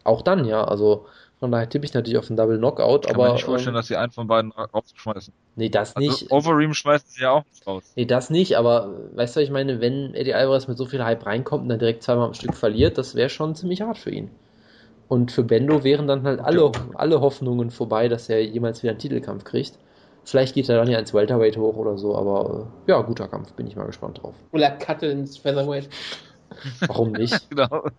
Auch 0.08 0.22
dann, 0.22 0.44
ja. 0.44 0.64
Also 0.64 1.06
von 1.38 1.50
daher 1.52 1.68
tippe 1.68 1.84
ich 1.86 1.94
natürlich 1.94 2.18
auf 2.18 2.28
einen 2.30 2.36
Double 2.36 2.58
Knockout, 2.58 3.06
Kann 3.06 3.20
aber 3.20 3.28
man 3.28 3.32
nicht 3.32 3.44
vorstellen, 3.44 3.74
ähm, 3.74 3.74
dass 3.74 3.86
sie 3.88 3.96
einen 3.96 4.12
von 4.12 4.26
beiden 4.28 4.52
ra- 4.52 4.64
rausschmeißen. 4.66 5.34
nee, 5.56 5.68
das 5.70 5.96
Also 5.96 6.20
nicht. 6.20 6.28
Overeem 6.30 6.74
schmeißen 6.74 7.08
sie 7.10 7.22
ja 7.22 7.32
auch 7.32 7.44
nicht 7.46 7.66
raus. 7.66 7.96
Nee, 7.96 8.06
das 8.06 8.30
nicht, 8.30 8.56
aber 8.56 9.10
weißt 9.16 9.34
du, 9.36 9.40
was 9.40 9.44
ich 9.44 9.50
meine, 9.50 9.80
wenn 9.80 10.14
Eddie 10.14 10.32
Alvarez 10.34 10.68
mit 10.68 10.78
so 10.78 10.86
viel 10.86 11.02
Hype 11.04 11.26
reinkommt 11.26 11.64
und 11.64 11.68
dann 11.68 11.80
direkt 11.80 12.02
zweimal 12.04 12.26
am 12.28 12.34
Stück 12.34 12.54
verliert, 12.56 12.96
das 12.96 13.14
wäre 13.16 13.28
schon 13.28 13.56
ziemlich 13.56 13.80
hart 13.82 13.98
für 13.98 14.10
ihn. 14.10 14.30
Und 15.08 15.32
für 15.32 15.44
Bendo 15.44 15.84
wären 15.84 16.06
dann 16.08 16.24
halt 16.24 16.40
alle, 16.40 16.72
alle 16.94 17.20
Hoffnungen 17.22 17.70
vorbei, 17.70 18.08
dass 18.08 18.28
er 18.28 18.44
jemals 18.44 18.82
wieder 18.82 18.92
einen 18.92 19.00
Titelkampf 19.00 19.44
kriegt. 19.44 19.78
Vielleicht 20.24 20.54
geht 20.54 20.68
er 20.68 20.78
dann 20.78 20.88
ja 20.90 20.98
ins 20.98 21.14
Welterweight 21.14 21.56
hoch 21.58 21.76
oder 21.76 21.98
so, 21.98 22.16
aber 22.16 22.72
äh, 22.86 22.90
ja, 22.92 23.02
guter 23.02 23.28
Kampf, 23.28 23.54
bin 23.54 23.66
ich 23.66 23.76
mal 23.76 23.86
gespannt 23.86 24.22
drauf. 24.22 24.36
Oder 24.52 24.72
Cutte 24.72 25.06
ins 25.06 25.38
Featherweight. 25.38 25.88
Warum 26.86 27.14
nicht? 27.14 27.50
genau. 27.50 27.90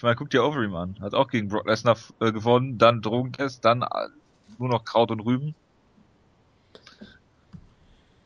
Ich 0.00 0.02
meine, 0.02 0.16
guck 0.16 0.30
dir 0.30 0.42
Overeem 0.42 0.74
an. 0.74 0.96
Hat 1.02 1.12
auch 1.12 1.28
gegen 1.28 1.48
Brock 1.48 1.68
Lesnar 1.68 1.94
äh, 2.22 2.32
gewonnen, 2.32 2.78
dann 2.78 3.02
Drogentest, 3.02 3.62
dann 3.66 3.82
äh, 3.82 3.86
nur 4.58 4.70
noch 4.70 4.86
Kraut 4.86 5.10
und 5.10 5.20
Rüben. 5.20 5.54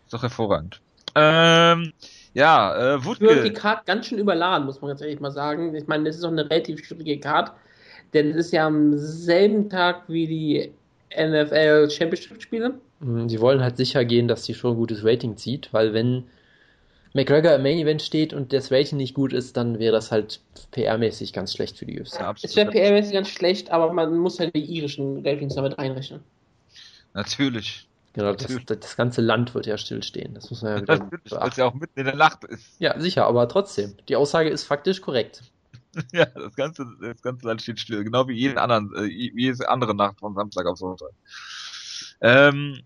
Ist 0.04 0.12
doch 0.12 0.22
hervorragend. 0.22 0.80
Ähm, 1.16 1.92
ja, 2.32 2.94
äh, 2.94 3.04
wird 3.04 3.20
die 3.20 3.24
Wutke. 3.24 3.52
Card 3.52 3.86
ganz 3.86 4.06
schön 4.06 4.18
überladen, 4.20 4.66
muss 4.66 4.80
man 4.80 4.90
ganz 4.90 5.00
ehrlich 5.00 5.18
mal 5.18 5.32
sagen. 5.32 5.74
Ich 5.74 5.88
meine, 5.88 6.04
das 6.04 6.14
ist 6.14 6.22
auch 6.22 6.30
eine 6.30 6.48
relativ 6.48 6.84
schwierige 6.84 7.18
Card, 7.18 7.50
denn 8.12 8.30
es 8.30 8.36
ist 8.46 8.52
ja 8.52 8.68
am 8.68 8.96
selben 8.96 9.68
Tag 9.68 10.04
wie 10.06 10.28
die 10.28 10.72
NFL 11.20 11.90
Championship 11.90 12.40
Spiele. 12.40 12.74
Mm, 13.00 13.26
Sie 13.26 13.40
wollen 13.40 13.60
halt 13.60 13.78
sicher 13.78 14.04
gehen, 14.04 14.28
dass 14.28 14.44
die 14.44 14.54
Show 14.54 14.70
ein 14.70 14.76
gutes 14.76 15.04
Rating 15.04 15.36
zieht, 15.36 15.72
weil 15.72 15.92
wenn 15.92 16.22
McGregor 17.14 17.54
im 17.54 17.62
Main 17.62 17.78
Event 17.78 18.02
steht 18.02 18.32
und 18.32 18.52
das 18.52 18.72
Rating 18.72 18.98
nicht 18.98 19.14
gut 19.14 19.32
ist, 19.32 19.56
dann 19.56 19.78
wäre 19.78 19.92
das 19.92 20.10
halt 20.10 20.40
PR-mäßig 20.72 21.32
ganz 21.32 21.54
schlecht 21.54 21.78
für 21.78 21.86
die 21.86 22.00
UFC. 22.00 22.18
Ja, 22.18 22.34
Es 22.42 22.56
wäre 22.56 22.68
absolut. 22.68 22.72
PR 22.72 23.12
ganz 23.12 23.28
schlecht, 23.28 23.70
aber 23.70 23.92
man 23.92 24.18
muss 24.18 24.40
halt 24.40 24.54
die 24.54 24.64
irischen 24.64 25.24
Ratings 25.24 25.54
damit 25.54 25.78
einrechnen. 25.78 26.20
Natürlich. 27.14 27.88
Genau, 28.14 28.32
das, 28.32 28.42
Natürlich. 28.42 28.66
das, 28.66 28.80
das 28.80 28.96
ganze 28.96 29.20
Land 29.22 29.54
wird 29.54 29.66
ja 29.66 29.78
stillstehen. 29.78 30.34
Das 30.34 30.50
muss 30.50 30.62
man 30.62 30.76
ja 30.76 30.82
wieder 30.82 30.98
Natürlich, 30.98 31.32
weil 31.32 31.48
es 31.48 31.56
ja 31.56 31.66
auch 31.66 31.74
mitten 31.74 31.98
in 31.98 32.06
der 32.06 32.16
Nacht 32.16 32.44
ist. 32.44 32.80
Ja, 32.80 32.98
sicher, 32.98 33.26
aber 33.26 33.48
trotzdem. 33.48 33.94
Die 34.08 34.16
Aussage 34.16 34.50
ist 34.50 34.64
faktisch 34.64 35.00
korrekt. 35.00 35.42
Ja, 36.12 36.24
das 36.24 36.56
ganze, 36.56 36.84
das 37.00 37.22
ganze 37.22 37.46
Land 37.46 37.62
steht 37.62 37.78
still. 37.78 38.02
Genau 38.02 38.26
wie 38.26 38.32
jeden 38.32 38.58
anderen, 38.58 38.92
äh, 38.96 39.08
wie 39.08 39.44
jede 39.44 39.68
andere 39.68 39.94
Nacht 39.94 40.18
von 40.18 40.34
Samstag 40.34 40.66
auf 40.66 40.76
Sonntag. 40.76 41.10
Ähm, 42.20 42.80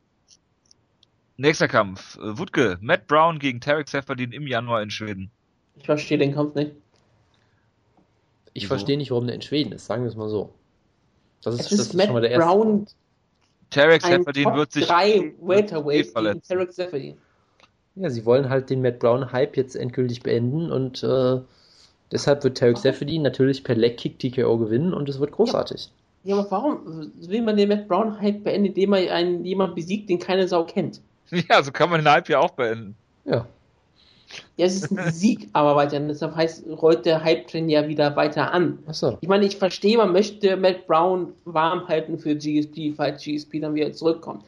nächster 1.39 1.69
Kampf. 1.69 2.19
Wutke, 2.21 2.77
Matt 2.81 3.07
Brown 3.07 3.39
gegen 3.39 3.61
Tarek 3.61 3.89
Seferdin 3.89 4.33
im 4.33 4.47
Januar 4.47 4.83
in 4.83 4.91
Schweden. 4.91 5.31
Ich 5.77 5.87
verstehe 5.87 6.19
den 6.19 6.35
Kampf 6.35 6.55
nicht. 6.55 6.73
Ich 8.53 8.65
Wieso? 8.65 8.69
verstehe 8.69 8.97
nicht, 8.99 9.11
warum 9.11 9.27
der 9.27 9.37
in 9.37 9.43
Schweden 9.43 9.73
ist, 9.73 9.87
sagen 9.87 10.03
wir 10.03 10.09
es 10.09 10.17
mal 10.17 10.29
so. 10.29 10.53
Das 11.43 11.55
ist, 11.55 11.61
Es 11.61 11.69
das 11.71 11.79
ist 11.79 11.87
ist 11.89 11.95
Matt 11.95 12.07
schon 12.07 12.15
mal 12.15 12.21
der 12.21 12.31
erste. 12.33 12.47
Brown, 12.47 12.87
Tarek 13.71 14.03
Seferdin 14.03 14.55
wird 14.55 14.73
sich 14.73 14.87
3 14.87 15.35
Welterweight 15.41 16.03
gegen 16.03 16.13
verletzen. 16.13 16.43
Tarek 16.49 16.73
Seferdin. 16.73 17.17
Ja, 17.95 18.11
sie 18.11 18.25
wollen 18.25 18.49
halt 18.49 18.71
den 18.71 18.83
Matt 18.83 18.99
Brown-Hype 18.99 19.57
jetzt 19.57 19.75
endgültig 19.77 20.23
beenden 20.23 20.71
und 20.73 21.03
äh, 21.03 21.41
deshalb 22.13 22.43
wird 22.45 22.59
Tarek 22.59 22.79
Seferdin 22.79 23.23
natürlich 23.23 23.63
per 23.65 23.75
Leg-Kick 23.77 24.19
TKO 24.19 24.59
gewinnen 24.59 24.95
und 24.95 25.09
es 25.09 25.21
wird 25.21 25.33
großartig. 25.33 25.91
Ja, 26.25 26.37
aber 26.37 26.51
warum 26.51 27.13
will 27.17 27.43
man 27.43 27.57
den 27.57 27.69
Matt 27.69 27.87
Brown 27.89 28.21
Hype 28.21 28.43
beenden, 28.45 28.67
indem 28.67 28.91
man 28.91 29.09
einen 29.09 29.45
jemand 29.45 29.75
besiegt, 29.77 30.09
den 30.11 30.19
keine 30.19 30.49
Sau 30.49 30.65
kennt? 30.65 31.01
Ja, 31.49 31.63
so 31.63 31.73
kann 31.73 31.91
man 31.91 32.01
den 32.01 32.11
Hype 32.11 32.29
ja 32.29 32.39
auch 32.41 32.51
beenden. 32.51 32.97
Ja. 33.25 33.47
Ja, 34.57 34.67
es 34.67 34.77
ist 34.77 34.91
ein 34.91 35.11
Sieg, 35.13 35.49
aber 35.55 35.75
weiter. 35.77 35.99
Deshalb 36.01 36.35
heißt, 36.35 36.65
rollt 36.83 37.07
der 37.07 37.25
Hype-Train 37.25 37.69
ja 37.69 37.89
wieder 37.89 38.15
weiter 38.15 38.53
an. 38.53 38.79
Achso. 38.87 39.17
Ich 39.21 39.29
meine, 39.29 39.47
ich 39.47 39.57
verstehe, 39.57 39.97
man 39.97 40.13
möchte 40.13 40.57
Matt 40.57 40.87
Brown 40.87 41.33
warm 41.45 41.89
halten 41.89 42.19
für 42.19 42.37
GSP, 42.37 42.93
falls 42.95 43.23
GSP 43.25 43.61
dann 43.61 43.75
wieder 43.75 43.93
zurückkommt. 43.93 44.45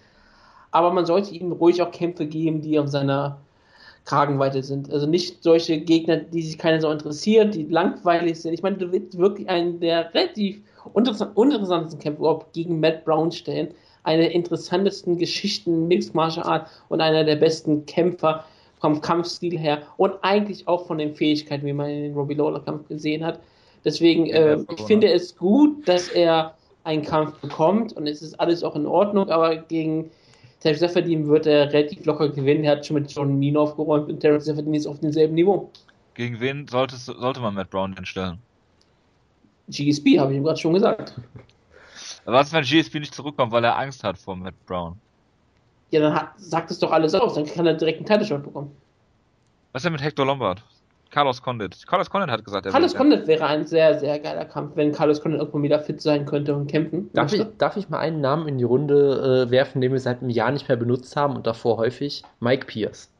Aber 0.70 0.92
man 0.92 1.06
sollte 1.06 1.34
ihm 1.34 1.52
ruhig 1.52 1.80
auch 1.80 1.90
Kämpfe 1.90 2.26
geben, 2.26 2.60
die 2.60 2.78
auf 2.78 2.88
seiner 2.88 3.38
Kragenweite 4.04 4.62
sind. 4.62 4.92
Also 4.92 5.06
nicht 5.06 5.42
solche 5.42 5.78
Gegner, 5.80 6.18
die 6.18 6.42
sich 6.42 6.58
keiner 6.58 6.80
so 6.80 6.90
interessiert, 6.90 7.54
die 7.54 7.64
langweilig 7.64 8.40
sind. 8.40 8.52
Ich 8.52 8.62
meine, 8.62 8.76
du 8.76 8.92
willst 8.92 9.16
wirklich 9.16 9.48
einen 9.48 9.80
der 9.80 10.12
relativ 10.14 10.60
uninteressant, 10.92 11.36
uninteressantesten 11.36 12.00
Kämpfe 12.00 12.20
überhaupt 12.20 12.52
gegen 12.52 12.80
Matt 12.80 13.04
Brown 13.04 13.32
stellen. 13.32 13.68
Eine 14.02 14.22
der 14.22 14.32
interessantesten 14.32 15.18
Geschichten 15.18 15.88
Mixed 15.88 16.14
Martial 16.14 16.46
Art 16.46 16.70
und 16.88 17.00
einer 17.00 17.24
der 17.24 17.36
besten 17.36 17.84
Kämpfer 17.86 18.44
vom 18.80 19.00
Kampfstil 19.00 19.58
her 19.58 19.82
und 19.98 20.14
eigentlich 20.22 20.66
auch 20.66 20.86
von 20.86 20.98
den 20.98 21.14
Fähigkeiten, 21.14 21.66
wie 21.66 21.72
man 21.72 21.90
in 21.90 22.02
den 22.02 22.14
Robbie 22.14 22.34
Lawler 22.34 22.60
Kampf 22.60 22.88
gesehen 22.88 23.24
hat. 23.24 23.40
Deswegen, 23.84 24.26
äh, 24.26 24.58
ich 24.74 24.82
finde 24.82 25.12
es 25.12 25.36
gut, 25.36 25.86
dass 25.86 26.08
er 26.08 26.54
einen 26.84 27.02
Kampf 27.02 27.38
bekommt 27.40 27.92
und 27.92 28.06
es 28.06 28.22
ist 28.22 28.38
alles 28.40 28.62
auch 28.62 28.74
in 28.74 28.86
Ordnung, 28.86 29.28
aber 29.28 29.56
gegen 29.56 30.10
Terry 30.60 30.76
Seferdin 30.76 31.28
wird 31.28 31.46
er 31.46 31.72
relativ 31.72 32.04
locker 32.04 32.28
gewinnen. 32.28 32.64
Er 32.64 32.72
hat 32.72 32.86
schon 32.86 32.94
mit 32.94 33.10
John 33.10 33.38
Mean 33.38 33.56
aufgeräumt 33.56 34.08
und 34.10 34.20
Terry 34.20 34.40
Seferdin 34.40 34.74
ist 34.74 34.86
auf 34.86 34.98
demselben 35.00 35.34
Niveau. 35.34 35.70
Gegen 36.14 36.40
wen 36.40 36.68
sollte, 36.68 36.96
sollte 36.96 37.40
man 37.40 37.54
Matt 37.54 37.70
Brown 37.70 37.94
denn 37.94 38.04
stellen? 38.04 38.38
GSP, 39.68 40.18
habe 40.18 40.32
ich 40.32 40.38
ihm 40.38 40.44
gerade 40.44 40.58
schon 40.58 40.74
gesagt. 40.74 41.14
Was, 42.32 42.52
wenn 42.52 42.64
GSP 42.64 43.00
nicht 43.00 43.14
zurückkommt, 43.14 43.52
weil 43.52 43.64
er 43.64 43.76
Angst 43.78 44.04
hat 44.04 44.18
vor 44.18 44.36
Matt 44.36 44.54
Brown? 44.66 44.96
Ja, 45.90 46.00
dann 46.00 46.14
hat, 46.14 46.30
sagt 46.36 46.70
es 46.70 46.78
doch 46.78 46.92
alles 46.92 47.14
aus, 47.14 47.34
dann 47.34 47.46
kann 47.46 47.66
er 47.66 47.74
direkt 47.74 47.98
einen 47.98 48.06
Title 48.06 48.24
Shot 48.24 48.44
bekommen. 48.44 48.70
Was 49.72 49.80
ist 49.80 49.84
denn 49.84 49.92
mit 49.92 50.02
Hector 50.02 50.24
Lombard? 50.24 50.62
Carlos 51.10 51.42
Condit. 51.42 51.86
Carlos 51.88 52.08
Condit 52.08 52.30
hat 52.30 52.44
gesagt, 52.44 52.66
er 52.66 52.72
Carlos 52.72 52.94
Condit 52.94 53.26
wäre 53.26 53.44
ein 53.44 53.66
sehr, 53.66 53.98
sehr 53.98 54.20
geiler 54.20 54.44
Kampf, 54.44 54.76
wenn 54.76 54.92
Carlos 54.92 55.20
Condit 55.20 55.40
irgendwann 55.40 55.64
wieder 55.64 55.80
fit 55.80 56.00
sein 56.00 56.24
könnte 56.24 56.54
und 56.54 56.68
kämpfen 56.68 57.10
Darf 57.12 57.32
ich, 57.32 57.44
darf 57.58 57.76
ich 57.76 57.88
mal 57.88 57.98
einen 57.98 58.20
Namen 58.20 58.46
in 58.46 58.58
die 58.58 58.64
Runde 58.64 59.46
äh, 59.48 59.50
werfen, 59.50 59.80
den 59.80 59.90
wir 59.90 59.98
seit 59.98 60.20
einem 60.20 60.30
Jahr 60.30 60.52
nicht 60.52 60.68
mehr 60.68 60.76
benutzt 60.76 61.16
haben 61.16 61.34
und 61.34 61.46
davor 61.46 61.78
häufig? 61.78 62.22
Mike 62.38 62.66
Pierce. 62.66 63.10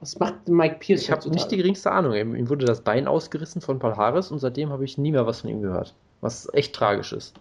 Was 0.00 0.18
macht 0.18 0.34
denn 0.46 0.54
Mike 0.54 0.76
Pierce 0.80 1.02
Ich 1.02 1.10
habe 1.10 1.28
nicht 1.30 1.50
die 1.50 1.56
geringste 1.58 1.90
Ahnung. 1.90 2.14
Ihm 2.14 2.48
wurde 2.48 2.64
das 2.64 2.80
Bein 2.80 3.06
ausgerissen 3.06 3.60
von 3.60 3.78
Paul 3.78 3.96
Harris 3.96 4.30
und 4.30 4.38
seitdem 4.38 4.70
habe 4.70 4.84
ich 4.84 4.96
nie 4.96 5.12
mehr 5.12 5.26
was 5.26 5.42
von 5.42 5.50
ihm 5.50 5.62
gehört. 5.62 5.94
Was 6.24 6.48
echt 6.54 6.74
tragisch 6.74 7.12
ist. 7.12 7.34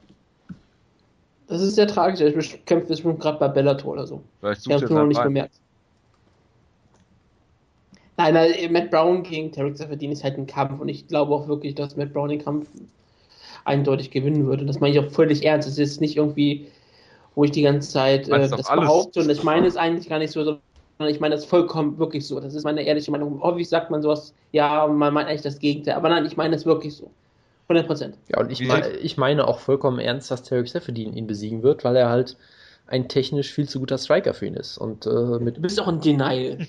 Das 1.47 1.61
ist 1.61 1.75
sehr 1.75 1.87
tragisch. 1.87 2.19
Ist- 2.19 2.65
kämpft 2.65 2.89
bestimmt 2.89 3.17
gerade 3.21 3.39
bei 3.39 3.47
Bellator 3.47 3.93
oder 3.93 4.05
so. 4.05 4.21
Vielleicht 4.41 4.67
Ich 4.67 4.73
habe 4.73 4.83
es 4.83 4.89
nur 4.89 4.99
noch 4.99 5.07
nicht 5.07 5.23
bemerkt. 5.23 5.55
Nein, 8.17 8.33
nein, 8.33 8.73
Matt 8.73 8.91
Brown 8.91 9.23
gegen 9.23 9.53
Tarek 9.53 9.77
Seferdin 9.77 10.11
ist 10.11 10.25
halt 10.25 10.37
ein 10.37 10.47
Kampf 10.47 10.81
und 10.81 10.89
ich 10.89 11.07
glaube 11.07 11.33
auch 11.33 11.47
wirklich, 11.47 11.75
dass 11.75 11.95
Matt 11.95 12.11
Brown 12.11 12.27
den 12.27 12.43
Kampf 12.43 12.67
eindeutig 13.63 14.11
gewinnen 14.11 14.47
würde. 14.47 14.65
Das 14.65 14.81
meine 14.81 14.93
ich 14.93 14.99
auch 14.99 15.09
völlig 15.09 15.45
ernst. 15.45 15.69
Es 15.69 15.77
ist 15.77 16.01
nicht 16.01 16.17
irgendwie, 16.17 16.67
wo 17.35 17.45
ich 17.45 17.51
die 17.51 17.61
ganze 17.61 17.89
Zeit 17.89 18.27
äh, 18.27 18.49
das 18.49 18.69
behaupte 18.69 19.21
und 19.21 19.29
ich 19.29 19.43
meine 19.45 19.65
es 19.65 19.77
eigentlich 19.77 20.09
gar 20.09 20.19
nicht 20.19 20.31
so, 20.31 20.43
sondern 20.43 20.61
ich 21.07 21.21
meine 21.21 21.35
das 21.35 21.45
vollkommen 21.45 21.97
wirklich 21.99 22.27
so. 22.27 22.41
Das 22.41 22.53
ist 22.53 22.65
meine 22.65 22.83
ehrliche 22.83 23.11
Meinung. 23.11 23.41
Häufig 23.41 23.69
sagt 23.69 23.91
man 23.91 24.01
sowas, 24.01 24.33
ja, 24.51 24.85
man 24.87 25.13
meint 25.13 25.29
eigentlich 25.29 25.41
das 25.41 25.57
Gegenteil. 25.57 25.95
Aber 25.95 26.09
nein, 26.09 26.25
ich 26.25 26.35
meine 26.35 26.57
es 26.57 26.65
wirklich 26.65 26.93
so. 26.97 27.09
100 27.67 27.87
Prozent. 27.87 28.17
Ja, 28.29 28.39
und 28.39 28.51
ich, 28.51 28.61
mei- 28.61 28.91
ich 29.01 29.17
meine 29.17 29.47
auch 29.47 29.59
vollkommen 29.59 29.99
ernst, 29.99 30.29
dass 30.31 30.43
Tarek 30.43 30.67
Seferdin 30.67 31.13
ihn 31.13 31.27
besiegen 31.27 31.63
wird, 31.63 31.83
weil 31.83 31.95
er 31.95 32.09
halt 32.09 32.37
ein 32.85 33.07
technisch 33.07 33.51
viel 33.53 33.67
zu 33.69 33.79
guter 33.79 33.97
Striker 33.97 34.33
für 34.33 34.45
ihn 34.45 34.55
ist. 34.55 34.77
Und 34.77 35.05
äh, 35.05 35.39
mit 35.39 35.57
Du 35.57 35.61
bist 35.61 35.79
auch 35.79 35.87
in 35.87 36.01
Denial. 36.01 36.57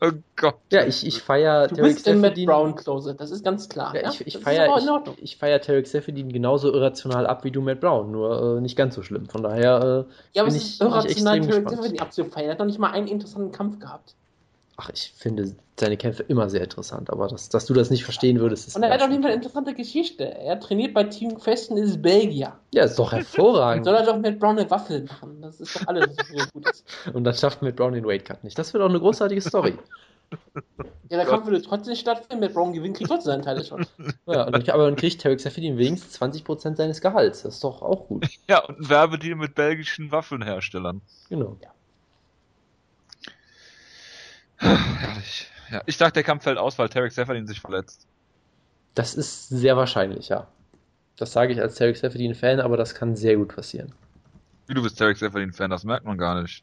Oh 0.00 0.10
Gott. 0.36 0.56
ja, 0.72 0.84
ich, 0.84 1.06
ich 1.06 1.22
feiere 1.22 1.68
Du 1.68 1.76
Tarek 1.76 1.94
bist 1.94 2.08
in 2.08 2.20
Matt. 2.20 2.34
Brown 2.34 2.74
Closet. 2.74 3.20
Das 3.20 3.30
ist 3.30 3.44
ganz 3.44 3.68
klar. 3.68 3.94
Ja, 3.94 4.02
Ja, 4.02 4.10
ich 4.10 4.26
ich 4.26 4.38
feiere 4.38 4.66
ich, 4.76 4.88
Ordnung. 4.90 5.14
ich 5.20 5.36
feier 5.36 5.60
Tarek 5.60 5.86
Seferdin 5.86 6.32
genauso 6.32 6.72
irrational 6.72 7.26
ab 7.26 7.44
wie 7.44 7.52
du 7.52 7.60
Matt 7.62 7.80
Brown, 7.80 8.10
nur 8.10 8.56
äh, 8.58 8.60
nicht 8.60 8.76
ganz 8.76 8.94
so 8.96 9.02
schlimm. 9.02 9.28
Von 9.28 9.42
daher 9.44 10.06
äh, 10.08 10.12
Ja, 10.34 10.42
aber 10.42 10.50
bin 10.50 10.56
es 10.56 10.64
ich, 10.64 10.72
ist 10.72 10.78
bin 10.80 10.88
ich 10.88 10.94
irrational, 10.94 11.40
Tarek. 11.40 11.68
Seferdin 11.68 12.00
abzufeiern. 12.00 12.46
Er 12.46 12.52
hat 12.52 12.58
noch 12.58 12.66
nicht 12.66 12.78
mal 12.80 12.90
einen 12.90 13.06
interessanten 13.06 13.52
Kampf 13.52 13.78
gehabt. 13.78 14.16
Ach, 14.76 14.90
ich 14.92 15.12
finde 15.16 15.54
seine 15.78 15.96
Kämpfe 15.96 16.22
immer 16.24 16.48
sehr 16.48 16.62
interessant, 16.62 17.10
aber 17.10 17.28
dass, 17.28 17.48
dass 17.50 17.66
du 17.66 17.74
das 17.74 17.90
nicht 17.90 18.04
verstehen 18.04 18.40
würdest, 18.40 18.68
ist 18.68 18.76
Und 18.76 18.82
er 18.82 18.90
hat 18.90 19.02
auch 19.02 19.06
nicht 19.08 19.14
schon- 19.16 19.22
mal 19.22 19.28
eine 19.28 19.36
interessante 19.36 19.74
Geschichte. 19.74 20.24
Er 20.24 20.58
trainiert 20.60 20.94
bei 20.94 21.04
Team 21.04 21.38
Festen, 21.38 21.76
ist 21.76 22.00
Belgier. 22.00 22.58
Ja, 22.72 22.84
ist 22.84 22.98
doch 22.98 23.12
hervorragend. 23.12 23.84
soll 23.86 23.94
er 23.94 24.04
doch 24.06 24.18
mit 24.18 24.38
Brown 24.40 24.58
eine 24.58 24.70
Waffel 24.70 25.04
machen. 25.04 25.42
Das 25.42 25.60
ist 25.60 25.76
doch 25.76 25.86
alles, 25.86 26.08
was 26.18 26.28
so 26.28 26.46
gut 26.54 26.66
ist. 26.66 26.84
Und 27.14 27.24
dann 27.24 27.34
schafft 27.34 27.62
Matt 27.62 27.76
Brown 27.76 27.92
den 27.92 28.06
Weight 28.06 28.24
Cut 28.24 28.44
nicht. 28.44 28.58
Das 28.58 28.72
wird 28.72 28.82
auch 28.82 28.88
eine 28.88 29.00
großartige 29.00 29.40
Story. 29.40 29.76
Ja, 31.10 31.18
der 31.18 31.26
Kampf 31.26 31.44
würde 31.44 31.60
trotzdem 31.60 31.94
stattfinden. 31.94 32.40
Mit 32.40 32.54
Brown 32.54 32.72
gewinnt, 32.72 32.96
kriegt 32.96 33.10
trotzdem 33.10 33.32
seinen 33.32 33.42
Teil 33.42 33.62
schon. 33.62 33.84
Ja, 34.26 34.44
und 34.46 34.52
dann, 34.52 34.70
aber 34.70 34.86
dann 34.86 34.96
kriegt 34.96 35.20
Tarek 35.20 35.40
Seferdin 35.40 35.76
wenigstens 35.76 36.18
20% 36.18 36.76
seines 36.76 37.02
Gehalts. 37.02 37.42
Das 37.42 37.56
ist 37.56 37.64
doch 37.64 37.82
auch 37.82 38.08
gut. 38.08 38.26
Ja, 38.48 38.64
und 38.64 38.78
ein 38.80 38.88
Werbedeal 38.88 39.36
mit 39.36 39.54
belgischen 39.54 40.10
Waffelherstellern. 40.10 41.02
Genau. 41.28 41.58
Herrlich. 44.62 45.48
Ja, 45.70 45.82
ich 45.86 45.96
dachte, 45.96 46.14
der 46.14 46.22
Kampf 46.22 46.44
fällt 46.44 46.58
aus, 46.58 46.78
weil 46.78 46.88
Tarek 46.88 47.12
Seferdin 47.12 47.46
sich 47.46 47.60
verletzt. 47.60 48.06
Das 48.94 49.14
ist 49.14 49.48
sehr 49.48 49.76
wahrscheinlich, 49.76 50.28
ja. 50.28 50.46
Das 51.16 51.32
sage 51.32 51.52
ich 51.52 51.60
als 51.60 51.76
Tarek 51.76 51.96
Seferdin-Fan, 51.96 52.60
aber 52.60 52.76
das 52.76 52.94
kann 52.94 53.16
sehr 53.16 53.36
gut 53.36 53.54
passieren. 53.54 53.92
Wie 54.66 54.74
du 54.74 54.82
bist 54.82 54.98
Tarek 54.98 55.16
Seferdin-Fan, 55.16 55.70
das 55.70 55.84
merkt 55.84 56.04
man 56.04 56.18
gar 56.18 56.40
nicht. 56.42 56.62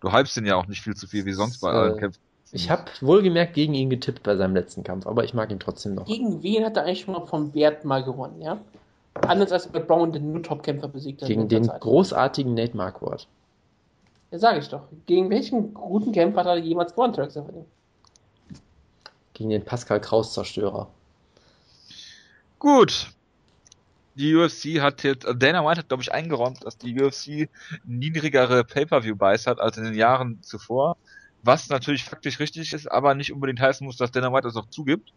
Du 0.00 0.12
hypst 0.12 0.36
ihn 0.36 0.46
ja 0.46 0.56
auch 0.56 0.66
nicht 0.66 0.82
viel 0.82 0.94
zu 0.94 1.06
viel 1.06 1.24
wie 1.24 1.32
sonst 1.32 1.60
bei 1.60 1.70
Das, 1.72 1.80
allen 1.80 1.96
äh, 1.96 2.00
Kämpfen. 2.00 2.20
Ich 2.52 2.70
habe 2.70 2.84
wohlgemerkt 3.00 3.54
gegen 3.54 3.74
ihn 3.74 3.90
getippt 3.90 4.22
bei 4.22 4.36
seinem 4.36 4.54
letzten 4.54 4.84
Kampf, 4.84 5.06
aber 5.06 5.24
ich 5.24 5.34
mag 5.34 5.50
ihn 5.50 5.60
trotzdem 5.60 5.94
noch. 5.94 6.06
Gegen 6.06 6.42
wen 6.42 6.64
hat 6.64 6.76
er 6.76 6.84
eigentlich 6.84 7.02
schon 7.02 7.14
mal 7.14 7.26
vom 7.26 7.54
Wert 7.54 7.84
mal 7.84 8.04
gewonnen, 8.04 8.40
ja? 8.40 8.58
Anders 9.14 9.50
als 9.52 9.72
mit 9.72 9.86
Brown, 9.86 10.12
den 10.12 10.32
nur 10.32 10.42
Top-Kämpfer 10.42 10.88
besiegt 10.88 11.22
hat. 11.22 11.28
Gegen 11.28 11.48
den 11.48 11.64
Zeit. 11.64 11.80
großartigen 11.80 12.54
Nate 12.54 12.76
Marquardt. 12.76 13.26
Ja, 14.30 14.38
sage 14.38 14.58
ich 14.58 14.68
doch. 14.68 14.82
Gegen 15.06 15.30
welchen 15.30 15.72
guten 15.72 16.12
Kämpfer 16.12 16.40
hat 16.40 16.46
er 16.46 16.56
jemals 16.56 16.92
gewonnen, 16.92 17.14
Seferdin? 17.14 17.64
Gegen 19.34 19.50
den 19.50 19.64
Pascal 19.64 20.00
Kraus-Zerstörer. 20.00 20.88
Gut. 22.58 23.08
Die 24.14 24.34
UFC 24.34 24.80
hat 24.80 25.02
jetzt, 25.02 25.26
also 25.26 25.38
Dana 25.38 25.62
White 25.64 25.80
hat, 25.80 25.88
glaube 25.88 26.02
ich, 26.02 26.10
eingeräumt, 26.10 26.64
dass 26.64 26.78
die 26.78 26.98
UFC 27.00 27.50
niedrigere 27.84 28.64
Pay-Per-View-Buys 28.64 29.46
hat 29.46 29.60
als 29.60 29.76
in 29.76 29.84
den 29.84 29.94
Jahren 29.94 30.42
zuvor. 30.42 30.96
Was 31.42 31.68
natürlich 31.68 32.04
faktisch 32.04 32.40
richtig 32.40 32.72
ist, 32.72 32.90
aber 32.90 33.14
nicht 33.14 33.32
unbedingt 33.32 33.60
heißen 33.60 33.86
muss, 33.86 33.98
dass 33.98 34.10
Dana 34.10 34.32
White 34.32 34.48
das 34.48 34.56
auch 34.56 34.70
zugibt. 34.70 35.12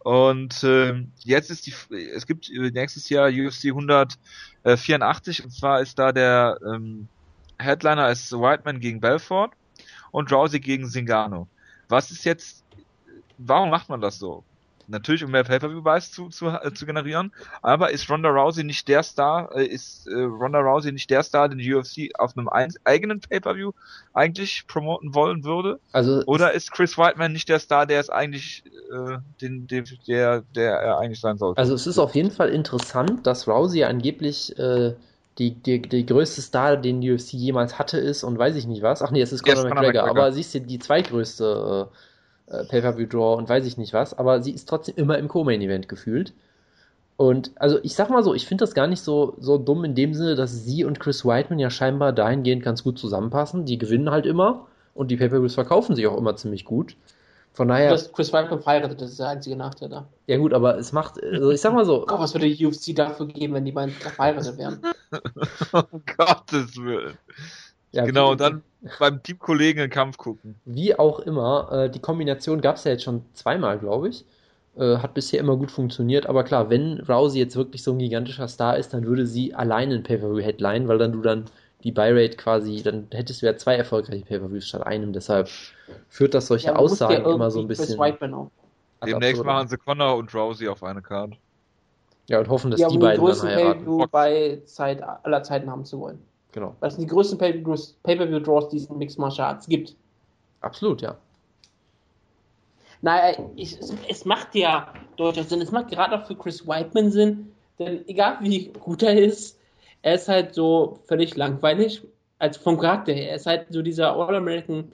Und 0.00 0.62
ähm, 0.64 1.12
jetzt 1.24 1.50
ist 1.50 1.66
die, 1.66 1.74
es 2.14 2.26
gibt 2.26 2.48
äh, 2.50 2.70
nächstes 2.70 3.08
Jahr 3.08 3.28
UFC 3.28 3.66
184 3.66 5.44
und 5.44 5.50
zwar 5.50 5.80
ist 5.80 5.98
da 5.98 6.12
der 6.12 6.58
ähm, 6.64 7.08
Headliner 7.58 8.10
ist 8.10 8.32
Whiteman 8.32 8.80
gegen 8.80 9.00
Belfort 9.00 9.50
und 10.10 10.32
Rousey 10.32 10.60
gegen 10.60 10.86
Zingano. 10.86 11.48
Was 11.88 12.10
ist 12.10 12.24
jetzt, 12.24 12.64
warum 13.38 13.70
macht 13.70 13.88
man 13.88 14.00
das 14.00 14.18
so? 14.18 14.44
Natürlich, 14.90 15.22
um 15.22 15.30
mehr 15.30 15.44
Pay-Per-View-Buys 15.44 16.12
zu, 16.12 16.30
zu, 16.30 16.46
äh, 16.46 16.72
zu 16.72 16.86
generieren, 16.86 17.30
aber 17.60 17.90
ist 17.90 18.08
Ronda 18.08 18.30
Rousey 18.30 18.64
nicht 18.64 18.88
der 18.88 19.02
Star, 19.02 19.54
äh, 19.54 19.66
ist 19.66 20.06
äh, 20.06 20.14
Ronda 20.14 20.60
Rousey 20.60 20.92
nicht 20.92 21.10
der 21.10 21.22
Star, 21.22 21.50
den 21.50 21.58
die 21.58 21.74
UFC 21.74 22.08
auf 22.18 22.36
einem 22.36 22.48
ein, 22.48 22.72
eigenen 22.84 23.20
Pay-Per-View 23.20 23.72
eigentlich 24.14 24.66
promoten 24.66 25.14
wollen 25.14 25.44
würde? 25.44 25.78
Also 25.92 26.22
Oder 26.24 26.52
ist 26.52 26.72
Chris 26.72 26.96
Whiteman 26.96 27.32
nicht 27.32 27.50
der 27.50 27.58
Star, 27.58 27.84
der 27.84 28.00
es 28.00 28.08
eigentlich, 28.08 28.64
äh, 28.90 29.18
den, 29.42 29.66
den, 29.66 29.84
der, 30.06 30.42
der 30.54 30.72
er 30.76 30.98
eigentlich 30.98 31.20
sein 31.20 31.36
sollte? 31.36 31.58
Also 31.58 31.74
es 31.74 31.86
ist 31.86 31.98
auf 31.98 32.14
jeden 32.14 32.30
Fall 32.30 32.48
interessant, 32.48 33.26
dass 33.26 33.46
Rousey 33.46 33.84
angeblich 33.84 34.58
äh, 34.58 34.94
die, 35.38 35.54
die, 35.54 35.80
die 35.80 36.04
größte 36.04 36.42
Star, 36.42 36.76
den 36.76 37.00
die 37.00 37.12
UFC 37.12 37.34
jemals 37.34 37.78
hatte, 37.78 37.98
ist 37.98 38.24
und 38.24 38.38
weiß 38.38 38.56
ich 38.56 38.66
nicht 38.66 38.82
was. 38.82 39.02
Ach 39.02 39.10
nee, 39.10 39.20
es 39.20 39.32
ist 39.32 39.44
Conor 39.44 39.58
es 39.58 39.64
ist 39.64 39.68
Conor 39.68 39.82
McGregor, 39.82 40.02
McGregor. 40.02 40.22
aber 40.22 40.32
sie 40.32 40.40
ist 40.40 40.54
die, 40.54 40.78
zweitgrößte 40.78 41.88
äh, 42.50 42.56
äh, 42.56 42.64
Pay-Per-View-Draw 42.64 43.36
und 43.36 43.48
weiß 43.48 43.64
ich 43.66 43.76
nicht 43.78 43.92
was, 43.92 44.18
aber 44.18 44.42
sie 44.42 44.52
ist 44.52 44.68
trotzdem 44.68 44.96
immer 44.96 45.18
im 45.18 45.28
Co-Main-Event 45.28 45.88
gefühlt. 45.88 46.32
Und 47.16 47.52
also 47.56 47.78
ich 47.82 47.94
sag 47.94 48.10
mal 48.10 48.22
so, 48.22 48.34
ich 48.34 48.46
finde 48.46 48.62
das 48.62 48.74
gar 48.74 48.86
nicht 48.86 49.02
so, 49.02 49.34
so 49.38 49.58
dumm 49.58 49.84
in 49.84 49.94
dem 49.94 50.14
Sinne, 50.14 50.34
dass 50.34 50.64
sie 50.64 50.84
und 50.84 51.00
Chris 51.00 51.24
Whiteman 51.24 51.58
ja 51.58 51.70
scheinbar 51.70 52.12
dahingehend 52.12 52.62
ganz 52.62 52.84
gut 52.84 52.98
zusammenpassen. 52.98 53.64
Die 53.64 53.78
gewinnen 53.78 54.10
halt 54.10 54.24
immer 54.24 54.66
und 54.94 55.10
die 55.10 55.16
Pay-Per-Views 55.16 55.54
verkaufen 55.54 55.96
sich 55.96 56.06
auch 56.06 56.16
immer 56.16 56.36
ziemlich 56.36 56.64
gut. 56.64 56.96
Von 57.52 57.68
daher, 57.68 57.90
Dass 57.90 58.12
Chris 58.12 58.32
Weidman 58.32 58.60
verheiratet, 58.60 59.00
das 59.00 59.10
ist 59.10 59.18
der 59.18 59.30
einzige 59.30 59.56
Nachteil 59.56 59.88
da. 59.88 60.06
ja 60.28 60.36
gut, 60.36 60.54
aber 60.54 60.78
es 60.78 60.92
macht, 60.92 61.20
also 61.20 61.50
ich 61.50 61.60
sag 61.60 61.72
mal 61.72 61.84
so, 61.84 62.06
Gott, 62.06 62.20
was 62.20 62.34
würde 62.34 62.48
die 62.48 62.64
UFC 62.64 62.94
dafür 62.94 63.26
geben, 63.26 63.54
wenn 63.54 63.64
die 63.64 63.72
beiden 63.72 63.92
verheiratet 63.94 64.58
wären? 64.58 64.80
um 65.72 66.02
Gottes 66.16 66.76
Willen. 66.76 67.18
ja, 67.92 68.04
genau, 68.04 68.28
wie- 68.28 68.32
und 68.32 68.40
dann 68.40 68.62
beim 68.98 69.22
Teamkollegen 69.22 69.82
einen 69.82 69.90
Kampf 69.90 70.16
gucken. 70.16 70.54
Wie 70.64 70.98
auch 70.98 71.20
immer, 71.20 71.68
äh, 71.72 71.90
die 71.90 72.00
Kombination 72.00 72.60
gab 72.60 72.76
es 72.76 72.84
ja 72.84 72.92
jetzt 72.92 73.04
schon 73.04 73.22
zweimal, 73.34 73.78
glaube 73.78 74.08
ich. 74.08 74.24
Äh, 74.76 74.98
hat 74.98 75.14
bisher 75.14 75.40
immer 75.40 75.56
gut 75.56 75.70
funktioniert, 75.70 76.26
aber 76.26 76.44
klar, 76.44 76.70
wenn 76.70 77.00
Rousey 77.00 77.38
jetzt 77.40 77.56
wirklich 77.56 77.82
so 77.82 77.92
ein 77.92 77.98
gigantischer 77.98 78.46
Star 78.46 78.76
ist, 78.76 78.94
dann 78.94 79.06
würde 79.06 79.26
sie 79.26 79.54
allein 79.54 79.90
ein 79.90 80.02
Pay-Per-View 80.04 80.40
Headline, 80.40 80.86
weil 80.86 80.98
dann 80.98 81.12
du 81.12 81.20
dann 81.20 81.46
die 81.82 81.92
Buy-Rate 81.92 82.36
quasi, 82.36 82.82
dann 82.82 83.08
hättest 83.10 83.42
du 83.42 83.46
ja 83.46 83.56
zwei 83.56 83.74
erfolgreiche 83.76 84.24
Pay-Per-Views 84.24 84.68
statt 84.68 84.86
einem. 84.86 85.12
Deshalb 85.12 85.48
führt 86.08 86.34
das 86.34 86.46
solche 86.46 86.68
Ja, 86.68 86.76
Aussagen 86.76 87.24
ja 87.24 87.32
immer 87.34 87.50
so 87.50 87.60
ein 87.60 87.68
bisschen. 87.68 87.98
Demnächst 89.04 89.42
machen 89.44 89.68
sie 89.68 89.78
Connor 89.78 90.16
und 90.16 90.32
Rousey 90.34 90.68
auf 90.68 90.82
eine 90.82 91.02
Karte. 91.02 91.36
Ja, 92.28 92.38
und 92.38 92.48
hoffen, 92.48 92.70
dass 92.70 92.80
Ja, 92.80 92.88
die 92.88 92.94
um 92.94 93.00
den 93.00 93.06
beiden 93.06 93.16
dann 93.16 93.26
größten 93.26 93.48
heiraten. 93.48 93.84
Pay-Per-View 93.84 94.06
bei 94.10 94.62
Zeit 94.64 95.02
aller 95.02 95.42
Zeiten 95.42 95.70
haben 95.70 95.84
zu 95.84 95.98
wollen. 96.00 96.22
Genau. 96.52 96.76
Das 96.80 96.94
sind 96.94 97.02
die 97.02 97.12
größten 97.12 97.38
Pay-Per-View-Draws, 97.38 98.68
die 98.68 98.76
es 98.78 98.86
in 98.86 98.98
Mixed 98.98 99.18
Martial 99.18 99.48
Arts 99.48 99.66
gibt. 99.66 99.96
Absolut, 100.60 101.00
ja. 101.02 101.16
Naja, 103.00 103.36
ich, 103.56 103.78
es, 103.78 103.94
es 104.08 104.24
macht 104.24 104.54
ja 104.54 104.92
durchaus 105.16 105.48
Sinn. 105.48 105.60
Es 105.60 105.70
macht 105.70 105.88
gerade 105.88 106.20
auch 106.20 106.26
für 106.26 106.34
Chris 106.34 106.66
Whiteman 106.66 107.10
Sinn, 107.10 107.52
denn 107.78 108.06
egal 108.08 108.38
wie 108.40 108.68
gut 108.68 109.02
er 109.02 109.16
ist, 109.16 109.58
er 110.02 110.14
ist 110.14 110.28
halt 110.28 110.54
so 110.54 110.98
völlig 111.06 111.36
langweilig, 111.36 112.02
als 112.38 112.56
vom 112.56 112.78
Charakter 112.78 113.12
her. 113.12 113.30
Er 113.30 113.36
ist 113.36 113.46
halt 113.46 113.66
so 113.70 113.82
dieser 113.82 114.14
All-American 114.14 114.92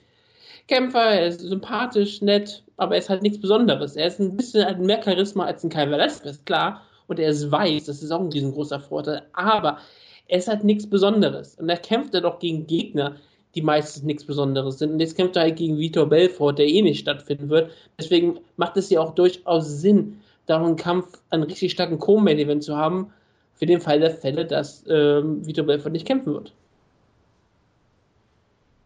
Kämpfer, 0.67 1.03
er 1.03 1.27
ist 1.27 1.41
sympathisch, 1.41 2.21
nett, 2.21 2.63
aber 2.77 2.95
er 2.95 2.99
ist 2.99 3.09
halt 3.09 3.21
nichts 3.21 3.39
Besonderes. 3.39 3.95
Er 3.95 4.07
ist 4.07 4.19
ein 4.19 4.35
bisschen 4.35 4.65
halt 4.65 4.79
mehr 4.79 5.01
Charisma 5.03 5.45
als 5.45 5.63
ein 5.63 5.69
Kai 5.69 5.89
Velasquez, 5.89 6.43
klar. 6.45 6.81
Und 7.07 7.19
er 7.19 7.29
ist 7.29 7.51
weiß, 7.51 7.85
das 7.85 8.01
ist 8.01 8.11
auch 8.11 8.21
ein 8.21 8.31
riesengroßer 8.31 8.79
Vorteil. 8.79 9.23
Aber 9.33 9.79
er 10.27 10.37
ist 10.39 10.47
halt 10.47 10.63
nichts 10.63 10.89
Besonderes. 10.89 11.55
Und 11.55 11.69
er 11.69 11.77
kämpft 11.77 12.13
dann 12.13 12.25
auch 12.25 12.39
gegen 12.39 12.67
Gegner, 12.67 13.17
die 13.53 13.61
meistens 13.61 14.03
nichts 14.03 14.25
Besonderes 14.25 14.79
sind. 14.79 14.91
Und 14.91 14.99
jetzt 14.99 15.15
kämpft 15.15 15.35
er 15.35 15.43
halt 15.43 15.55
gegen 15.55 15.77
Vitor 15.77 16.07
Belfort, 16.07 16.53
der 16.53 16.67
eh 16.67 16.81
nicht 16.81 16.99
stattfinden 16.99 17.49
wird. 17.49 17.71
Deswegen 17.99 18.39
macht 18.57 18.77
es 18.77 18.89
ja 18.89 18.99
auch 18.99 19.15
durchaus 19.15 19.67
Sinn, 19.81 20.19
da 20.45 20.63
einen 20.63 20.75
Kampf, 20.75 21.19
einen 21.29 21.43
richtig 21.43 21.71
starken 21.71 21.99
Co-Main-Event 21.99 22.63
zu 22.63 22.75
haben, 22.75 23.13
für 23.53 23.65
den 23.65 23.79
Fall 23.79 23.99
der 23.99 24.11
Fälle, 24.11 24.45
dass 24.45 24.83
ähm, 24.87 25.45
Vitor 25.45 25.65
Belfort 25.65 25.91
nicht 25.91 26.05
kämpfen 26.05 26.33
wird. 26.33 26.53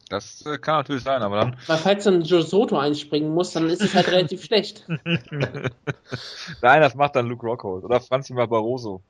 Das 0.10 0.44
äh, 0.46 0.58
kann 0.58 0.78
natürlich 0.78 1.04
sein, 1.04 1.22
aber 1.22 1.38
dann. 1.38 1.56
Weil 1.68 1.78
falls 1.78 2.04
dann 2.04 2.24
Joe 2.24 2.42
Soto 2.42 2.78
einspringen 2.78 3.34
muss, 3.34 3.54
dann 3.54 3.70
ist 3.70 3.82
es 3.82 3.94
halt 3.94 4.08
relativ 4.12 4.44
schlecht. 4.44 4.86
Nein, 6.62 6.82
das 6.82 6.96
macht 6.96 7.16
dann 7.16 7.28
Luke 7.28 7.46
Rockhold 7.46 7.84
oder 7.86 8.02
Franzi 8.02 8.34
Barroso. 8.34 9.02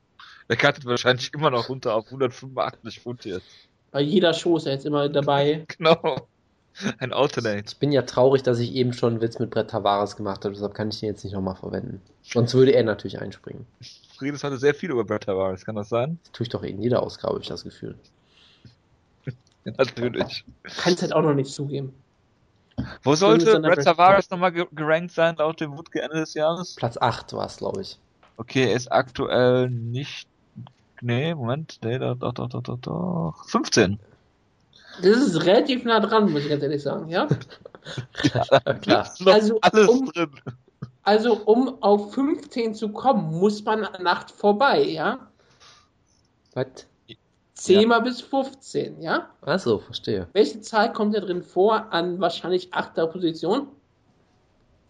Der 0.48 0.56
cuttet 0.56 0.84
wahrscheinlich 0.84 1.32
immer 1.32 1.50
noch 1.50 1.68
runter 1.68 1.94
auf 1.94 2.06
185 2.06 3.00
Pfund 3.00 3.24
jetzt. 3.24 3.46
Bei 3.92 4.00
jeder 4.00 4.34
Show 4.34 4.56
ist 4.56 4.66
er 4.66 4.72
jetzt 4.74 4.86
immer 4.86 5.08
dabei. 5.08 5.64
Genau. 5.78 6.28
Ein 6.98 7.12
Alternate. 7.12 7.64
Ich 7.66 7.76
bin 7.78 7.90
ja 7.90 8.02
traurig, 8.02 8.42
dass 8.44 8.60
ich 8.60 8.74
eben 8.74 8.92
schon 8.92 9.14
einen 9.14 9.20
Witz 9.20 9.40
mit 9.40 9.50
Brett 9.50 9.70
Tavares 9.70 10.16
gemacht 10.16 10.44
habe, 10.44 10.54
deshalb 10.54 10.72
kann 10.72 10.88
ich 10.88 11.00
den 11.00 11.08
jetzt 11.08 11.24
nicht 11.24 11.34
nochmal 11.34 11.56
verwenden. 11.56 12.00
Sonst 12.22 12.54
würde 12.54 12.70
er 12.70 12.84
natürlich 12.84 13.20
einspringen. 13.20 13.66
Friedes 14.16 14.44
hatte 14.44 14.56
sehr 14.56 14.72
viel 14.72 14.90
über 14.90 15.04
Brett 15.04 15.24
Tavares, 15.24 15.66
kann 15.66 15.74
das 15.74 15.88
sein? 15.88 16.20
Das 16.22 16.32
tue 16.32 16.44
ich 16.44 16.48
doch 16.48 16.62
in 16.62 16.80
jeder 16.80 17.02
Ausgabe, 17.02 17.34
habe 17.34 17.42
ich 17.42 17.48
das 17.48 17.64
Gefühl. 17.64 17.96
Ja, 19.64 19.72
natürlich. 19.76 20.44
Kann 20.62 20.94
es 20.94 21.02
halt 21.02 21.12
auch 21.12 21.22
noch 21.22 21.34
nicht 21.34 21.52
zugeben. 21.52 21.94
Wo 23.02 23.14
sollte 23.14 23.60
Best- 23.60 23.84
Tavares 23.84 24.30
nochmal 24.30 24.52
ge 24.52 24.66
gerankt 24.72 25.12
sein 25.12 25.36
laut 25.36 25.60
dem 25.60 25.76
Woodke 25.76 26.00
Ende 26.00 26.16
des 26.20 26.32
Jahres? 26.34 26.74
Platz 26.76 26.96
8 26.96 27.32
war 27.34 27.46
es, 27.46 27.58
glaube 27.58 27.82
ich. 27.82 27.98
Okay, 28.38 28.64
er 28.70 28.74
ist 28.74 28.90
aktuell 28.90 29.68
nicht. 29.68 30.26
Nee, 31.02 31.34
Moment, 31.34 31.78
nee, 31.84 31.98
doch, 31.98 32.16
doch, 32.16 32.32
doch, 32.32 32.48
doch, 32.48 32.62
doch, 32.62 32.78
doch. 32.78 33.44
15. 33.48 33.98
Das 35.02 35.16
ist 35.18 35.44
relativ 35.44 35.84
nah 35.84 36.00
dran, 36.00 36.30
muss 36.30 36.42
ich 36.42 36.48
ganz 36.48 36.62
ehrlich 36.62 36.82
sagen, 36.82 37.08
ja? 37.08 37.26
Klar. 38.82 39.04
Ist 39.06 39.20
noch 39.20 39.32
Also, 39.34 39.58
alles 39.60 39.88
um- 39.88 40.06
drin. 40.12 40.30
Also, 41.02 41.34
um 41.44 41.82
auf 41.82 42.12
15 42.14 42.74
zu 42.74 42.90
kommen, 42.90 43.38
muss 43.38 43.64
man 43.64 43.84
an 43.84 44.02
Nacht 44.02 44.30
vorbei, 44.30 44.82
ja? 44.84 45.18
Was? 46.54 46.86
10 47.60 47.88
mal 47.88 48.00
bis 48.00 48.22
15, 48.22 49.02
ja? 49.02 49.28
Achso, 49.42 49.78
verstehe. 49.78 50.26
Welche 50.32 50.62
Zahl 50.62 50.94
kommt 50.94 51.14
da 51.14 51.20
drin 51.20 51.42
vor 51.42 51.92
an 51.92 52.18
wahrscheinlich 52.18 52.72
achter 52.72 53.06
Position? 53.06 53.68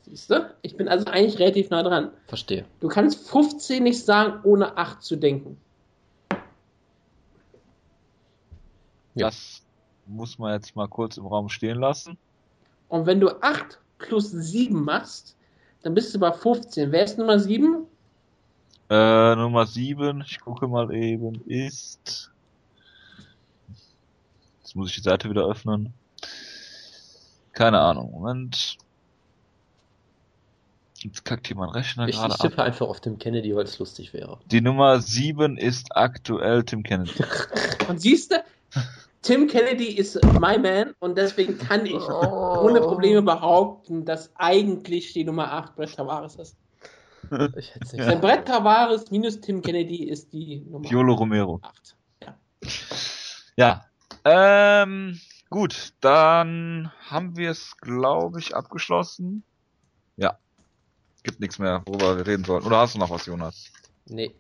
Siehst 0.03 0.31
du? 0.31 0.55
Ich 0.63 0.77
bin 0.77 0.87
also 0.89 1.07
eigentlich 1.07 1.41
relativ 1.41 1.71
nah 1.71 1.83
dran. 1.83 2.13
Verstehe. 2.29 2.65
Du 2.79 2.87
kannst 2.87 3.29
15 3.29 3.83
nicht 3.83 4.05
sagen, 4.05 4.39
ohne 4.45 4.77
8 4.77 5.03
zu 5.03 5.17
denken. 5.17 5.59
Ja. 9.17 9.27
Das 9.27 9.63
muss 10.07 10.39
man 10.39 10.53
jetzt 10.53 10.77
mal 10.77 10.87
kurz 10.87 11.17
im 11.17 11.27
Raum 11.27 11.49
stehen 11.49 11.79
lassen. 11.79 12.19
Und 12.89 13.05
wenn 13.05 13.19
du 13.19 13.31
8 13.43 13.81
plus 13.99 14.31
7 14.31 14.85
machst, 14.85 15.37
dann 15.83 15.95
bist 15.95 16.15
du 16.15 16.21
bei 16.21 16.31
15. 16.31 16.93
Wer 16.93 17.03
ist 17.03 17.19
Nummer 17.19 17.41
7? 17.41 17.85
Äh, 18.91 19.35
Nummer 19.35 19.67
7, 19.67 20.23
ich 20.25 20.41
gucke 20.41 20.69
mal 20.69 20.95
eben, 20.95 21.43
ist. 21.47 22.31
Jetzt 24.71 24.77
muss 24.77 24.91
ich 24.91 24.95
die 24.95 25.03
Seite 25.03 25.29
wieder 25.29 25.45
öffnen. 25.45 25.93
Keine 27.51 27.81
Ahnung, 27.81 28.13
Moment. 28.13 28.79
Jetzt 30.99 31.25
kackt 31.25 31.49
hier 31.49 31.57
mein 31.57 31.71
Rechner 31.71 32.07
Ich, 32.07 32.15
gerade 32.15 32.35
ich 32.35 32.41
ab. 32.41 32.51
tippe 32.51 32.63
einfach 32.63 32.87
auf 32.87 33.01
Tim 33.01 33.19
Kennedy, 33.19 33.57
weil 33.57 33.65
es 33.65 33.81
lustig 33.81 34.13
wäre. 34.13 34.39
Die 34.47 34.61
Nummer 34.61 35.01
7 35.01 35.57
ist 35.57 35.97
aktuell 35.97 36.63
Tim 36.63 36.85
Kennedy. 36.85 37.11
Und 37.89 38.01
siehst 38.01 38.31
du, 38.31 38.37
Tim 39.23 39.49
Kennedy 39.49 39.87
ist 39.87 40.23
my 40.39 40.57
man 40.57 40.95
und 41.01 41.19
deswegen 41.19 41.59
kann 41.59 41.85
ich 41.85 42.09
ohne 42.09 42.81
Probleme 42.81 43.23
behaupten, 43.23 44.05
dass 44.05 44.31
eigentlich 44.37 45.13
die 45.15 45.25
Nummer 45.25 45.51
8 45.53 45.75
Brett 45.75 45.97
Tavares 45.97 46.37
ist. 46.37 46.57
Ich 47.57 47.75
hätte 47.75 47.85
es 47.87 47.93
nicht. 47.93 48.09
Denn 48.09 48.21
Brett 48.21 48.47
Tavares 48.47 49.11
minus 49.11 49.41
Tim 49.41 49.63
Kennedy 49.63 50.05
ist 50.05 50.33
die 50.33 50.61
Nummer 50.61 50.89
Piolo 50.89 51.15
Romero. 51.15 51.59
8. 51.61 51.97
Ja. 53.57 53.90
Ähm, 54.25 55.19
gut, 55.49 55.95
dann 56.01 56.93
haben 57.09 57.37
wir 57.37 57.51
es, 57.51 57.77
glaube 57.79 58.41
ich, 58.41 58.55
abgeschlossen. 58.55 59.45
Ja. 60.17 60.39
Gibt 61.23 61.41
nichts 61.41 61.59
mehr, 61.59 61.83
worüber 61.87 62.17
wir 62.17 62.27
reden 62.27 62.45
sollen. 62.45 62.65
Oder 62.65 62.79
hast 62.79 62.95
du 62.95 62.99
noch 62.99 63.11
was, 63.11 63.27
Jonas? 63.27 63.73
Nee. 64.07 64.35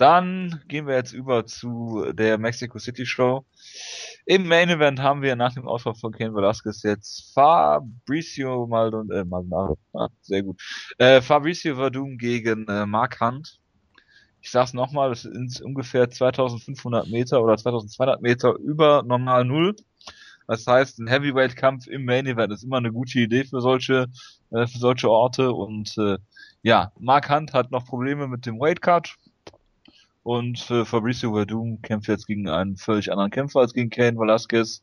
Dann 0.00 0.62
gehen 0.66 0.86
wir 0.86 0.94
jetzt 0.94 1.12
über 1.12 1.44
zu 1.44 2.10
der 2.12 2.38
Mexico 2.38 2.78
City 2.78 3.04
Show. 3.04 3.44
Im 4.24 4.48
Main 4.48 4.70
Event 4.70 4.98
haben 4.98 5.20
wir 5.20 5.36
nach 5.36 5.52
dem 5.52 5.68
Ausfall 5.68 5.94
von 5.94 6.12
Ken 6.12 6.34
Velasquez 6.34 6.82
jetzt 6.84 7.34
Fabricio 7.34 8.66
Maldonado, 8.66 9.20
äh, 9.20 9.24
Maldonado, 9.24 9.76
ah, 9.92 10.08
sehr 10.22 10.42
gut, 10.42 10.58
äh, 10.96 11.20
Fabricio 11.20 11.76
Verdum 11.76 12.16
gegen 12.16 12.66
äh, 12.68 12.86
Mark 12.86 13.20
Hunt. 13.20 13.59
Ich 14.42 14.50
sag's 14.50 14.72
nochmal, 14.72 15.10
das 15.10 15.22
sind 15.22 15.60
ungefähr 15.60 16.08
2500 16.08 17.08
Meter 17.08 17.42
oder 17.42 17.56
2200 17.56 18.22
Meter 18.22 18.54
über 18.54 19.02
normal 19.02 19.44
Null. 19.44 19.76
Das 20.46 20.66
heißt, 20.66 20.98
ein 20.98 21.06
Heavyweight-Kampf 21.06 21.86
im 21.86 22.04
Main 22.04 22.26
Event 22.26 22.52
ist 22.52 22.64
immer 22.64 22.78
eine 22.78 22.92
gute 22.92 23.20
Idee 23.20 23.44
für 23.44 23.60
solche, 23.60 24.06
äh, 24.50 24.66
für 24.66 24.78
solche 24.78 25.08
Orte 25.08 25.52
und 25.52 25.96
äh, 25.98 26.18
ja, 26.62 26.92
Mark 26.98 27.30
Hunt 27.30 27.52
hat 27.52 27.70
noch 27.70 27.86
Probleme 27.86 28.26
mit 28.26 28.46
dem 28.46 28.58
Weight 28.58 28.82
Cut 28.82 29.14
und 30.22 30.70
äh, 30.70 30.84
Fabricio 30.84 31.32
Verdum 31.32 31.80
kämpft 31.82 32.08
jetzt 32.08 32.26
gegen 32.26 32.48
einen 32.48 32.76
völlig 32.76 33.12
anderen 33.12 33.30
Kämpfer 33.30 33.60
als 33.60 33.72
gegen 33.72 33.90
Kane 33.90 34.18
Velasquez. 34.18 34.82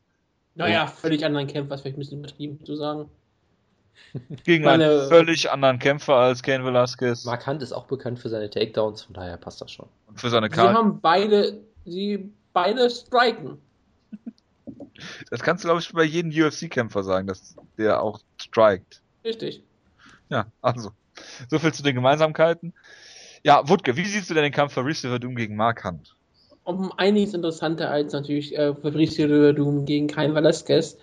Naja, 0.55 0.87
völlig 0.87 1.23
anderen 1.23 1.47
Kämpfer, 1.47 1.75
ist 1.75 1.81
vielleicht 1.81 1.97
ein 1.97 1.99
bisschen 1.99 2.19
übertrieben 2.19 2.63
zu 2.65 2.75
sagen. 2.75 3.09
Gegen 4.43 4.63
Meine- 4.65 4.89
einen 5.01 5.09
völlig 5.09 5.51
anderen 5.51 5.79
Kämpfer 5.79 6.15
als 6.15 6.41
Kane 6.41 6.63
Velasquez. 6.65 7.25
Mark 7.25 7.45
Hunt 7.45 7.61
ist 7.61 7.71
auch 7.73 7.85
bekannt 7.85 8.19
für 8.19 8.29
seine 8.29 8.49
Takedowns, 8.49 9.03
von 9.03 9.13
daher 9.13 9.37
passt 9.37 9.61
das 9.61 9.71
schon. 9.71 9.87
Und 10.07 10.19
für 10.19 10.29
seine 10.29 10.47
Sie 10.47 10.55
Karte. 10.55 10.73
haben 10.73 10.99
beide, 11.01 11.59
sie 11.85 12.31
beide 12.53 12.89
striken. 12.89 13.59
Das 15.29 15.41
kannst 15.41 15.63
du, 15.63 15.67
glaube 15.67 15.81
ich, 15.81 15.91
bei 15.93 16.03
jedem 16.03 16.31
UFC-Kämpfer 16.31 17.03
sagen, 17.03 17.27
dass 17.27 17.55
der 17.77 18.01
auch 18.01 18.19
strikt. 18.41 19.01
Richtig. 19.23 19.61
Ja, 20.29 20.47
also. 20.61 20.91
So 21.49 21.59
viel 21.59 21.73
zu 21.73 21.83
den 21.83 21.95
Gemeinsamkeiten. 21.95 22.73
Ja, 23.43 23.67
Wutke, 23.69 23.95
wie 23.95 24.05
siehst 24.05 24.29
du 24.29 24.33
denn 24.33 24.43
den 24.43 24.51
Kampf 24.51 24.73
Fabricio 24.73 25.09
Verdum 25.09 25.35
gegen 25.35 25.55
Mark 25.55 25.83
Hunt? 25.83 26.15
Um 26.63 26.91
einiges 26.97 27.33
interessanter 27.33 27.89
als 27.89 28.11
natürlich 28.13 28.57
äh, 28.57 28.73
Fabricio 28.73 29.27
Verdum 29.27 29.85
gegen 29.85 30.07
Cain 30.07 30.33
Velasquez. 30.35 30.97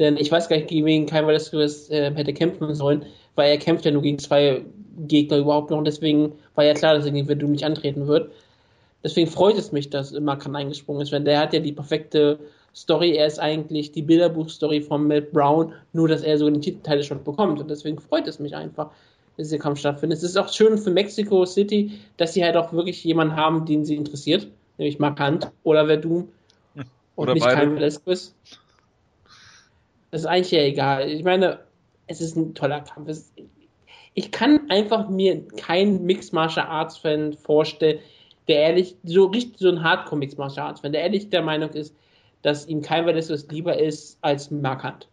Denn 0.00 0.16
ich 0.16 0.32
weiß 0.32 0.48
gar 0.48 0.56
nicht, 0.56 0.68
gegen 0.68 0.86
wen 0.86 1.06
Cain 1.06 1.26
Velasquez 1.26 1.90
äh, 1.90 2.12
hätte 2.12 2.32
kämpfen 2.32 2.74
sollen, 2.74 3.04
weil 3.36 3.50
er 3.50 3.58
kämpft 3.58 3.84
ja 3.84 3.92
nur 3.92 4.02
gegen 4.02 4.18
zwei 4.18 4.64
Gegner 5.06 5.38
überhaupt 5.38 5.70
noch 5.70 5.78
und 5.78 5.84
deswegen 5.84 6.32
war 6.54 6.64
ja 6.64 6.74
klar, 6.74 6.94
dass 6.94 7.04
er 7.04 7.12
gegen 7.12 7.26
Verdum 7.26 7.52
nicht 7.52 7.64
antreten 7.64 8.08
wird. 8.08 8.32
Deswegen 9.04 9.30
freut 9.30 9.56
es 9.56 9.72
mich, 9.72 9.90
dass 9.90 10.12
Mark 10.18 10.44
Hunt 10.44 10.56
eingesprungen 10.56 11.02
ist, 11.02 11.12
weil 11.12 11.22
der 11.22 11.40
hat 11.40 11.52
ja 11.52 11.60
die 11.60 11.72
perfekte 11.72 12.38
Story. 12.74 13.12
Er 13.12 13.26
ist 13.26 13.38
eigentlich 13.38 13.92
die 13.92 14.02
Bilderbuch-Story 14.02 14.80
von 14.80 15.06
Matt 15.06 15.32
Brown, 15.32 15.72
nur 15.92 16.08
dass 16.08 16.22
er 16.22 16.38
sogar 16.38 16.52
den 16.52 16.62
Titelteil 16.62 17.02
schon 17.02 17.24
bekommt. 17.24 17.60
Und 17.60 17.70
deswegen 17.70 17.98
freut 17.98 18.26
es 18.26 18.38
mich 18.38 18.54
einfach, 18.56 18.90
dass 19.36 19.48
dieser 19.48 19.58
Kampf 19.58 19.78
stattfindet. 19.78 20.18
Es 20.18 20.24
ist 20.24 20.36
auch 20.36 20.52
schön 20.52 20.76
für 20.76 20.90
Mexico 20.90 21.46
City, 21.46 21.92
dass 22.16 22.34
sie 22.34 22.44
halt 22.44 22.56
auch 22.56 22.72
wirklich 22.72 23.02
jemanden 23.04 23.36
haben, 23.36 23.64
den 23.64 23.84
sie 23.84 23.96
interessiert, 23.96 24.48
nämlich 24.76 24.98
Mark 24.98 25.18
Hunt 25.20 25.50
oder 25.62 25.86
Verdum 25.86 26.28
und 26.74 26.86
Oder 27.16 27.34
nicht 27.34 27.44
beide. 27.44 27.60
Cain 27.60 27.74
Velasquez. 27.74 28.34
Das 30.10 30.22
ist 30.22 30.26
eigentlich 30.26 30.50
ja 30.50 30.60
egal. 30.60 31.08
Ich 31.08 31.22
meine, 31.22 31.60
es 32.06 32.20
ist 32.20 32.36
ein 32.36 32.54
toller 32.54 32.80
Kampf. 32.80 33.08
Es, 33.08 33.32
ich 34.14 34.32
kann 34.32 34.68
einfach 34.68 35.08
mir 35.08 35.46
keinen 35.46 36.04
Mixed 36.04 36.32
Martial 36.32 36.66
Arts 36.66 36.98
Fan 36.98 37.34
vorstellen, 37.34 38.00
der 38.48 38.62
ehrlich, 38.62 38.96
so 39.04 39.26
richtig 39.26 39.58
so 39.58 39.68
ein 39.68 39.82
Hardcore 39.82 40.18
Mixed 40.18 40.38
Martial 40.38 40.66
Arts 40.66 40.80
Fan, 40.80 40.92
der 40.92 41.02
ehrlich 41.02 41.30
der 41.30 41.42
Meinung 41.42 41.70
ist, 41.70 41.94
dass 42.42 42.66
ihm 42.66 42.82
kein 42.82 43.06
Velasquez 43.06 43.46
lieber 43.50 43.78
ist 43.78 44.18
als 44.22 44.50
Markant. 44.50 45.08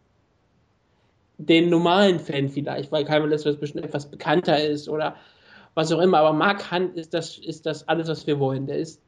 Den 1.37 1.69
normalen 1.69 2.19
Fan 2.19 2.49
vielleicht, 2.49 2.91
weil 2.91 3.05
kein 3.05 3.23
Velasquez 3.23 3.57
bestimmt 3.57 3.85
etwas 3.85 4.09
bekannter 4.09 4.63
ist 4.63 4.89
oder 4.89 5.15
was 5.75 5.91
auch 5.91 5.99
immer, 5.99 6.17
aber 6.19 6.33
Mark 6.33 6.71
Hunt 6.71 6.95
ist 6.95 7.13
das, 7.13 7.37
ist 7.37 7.67
das 7.67 7.87
alles, 7.87 8.07
was 8.07 8.25
wir 8.25 8.39
wollen. 8.39 8.65
Der 8.65 8.79
ist 8.79 8.99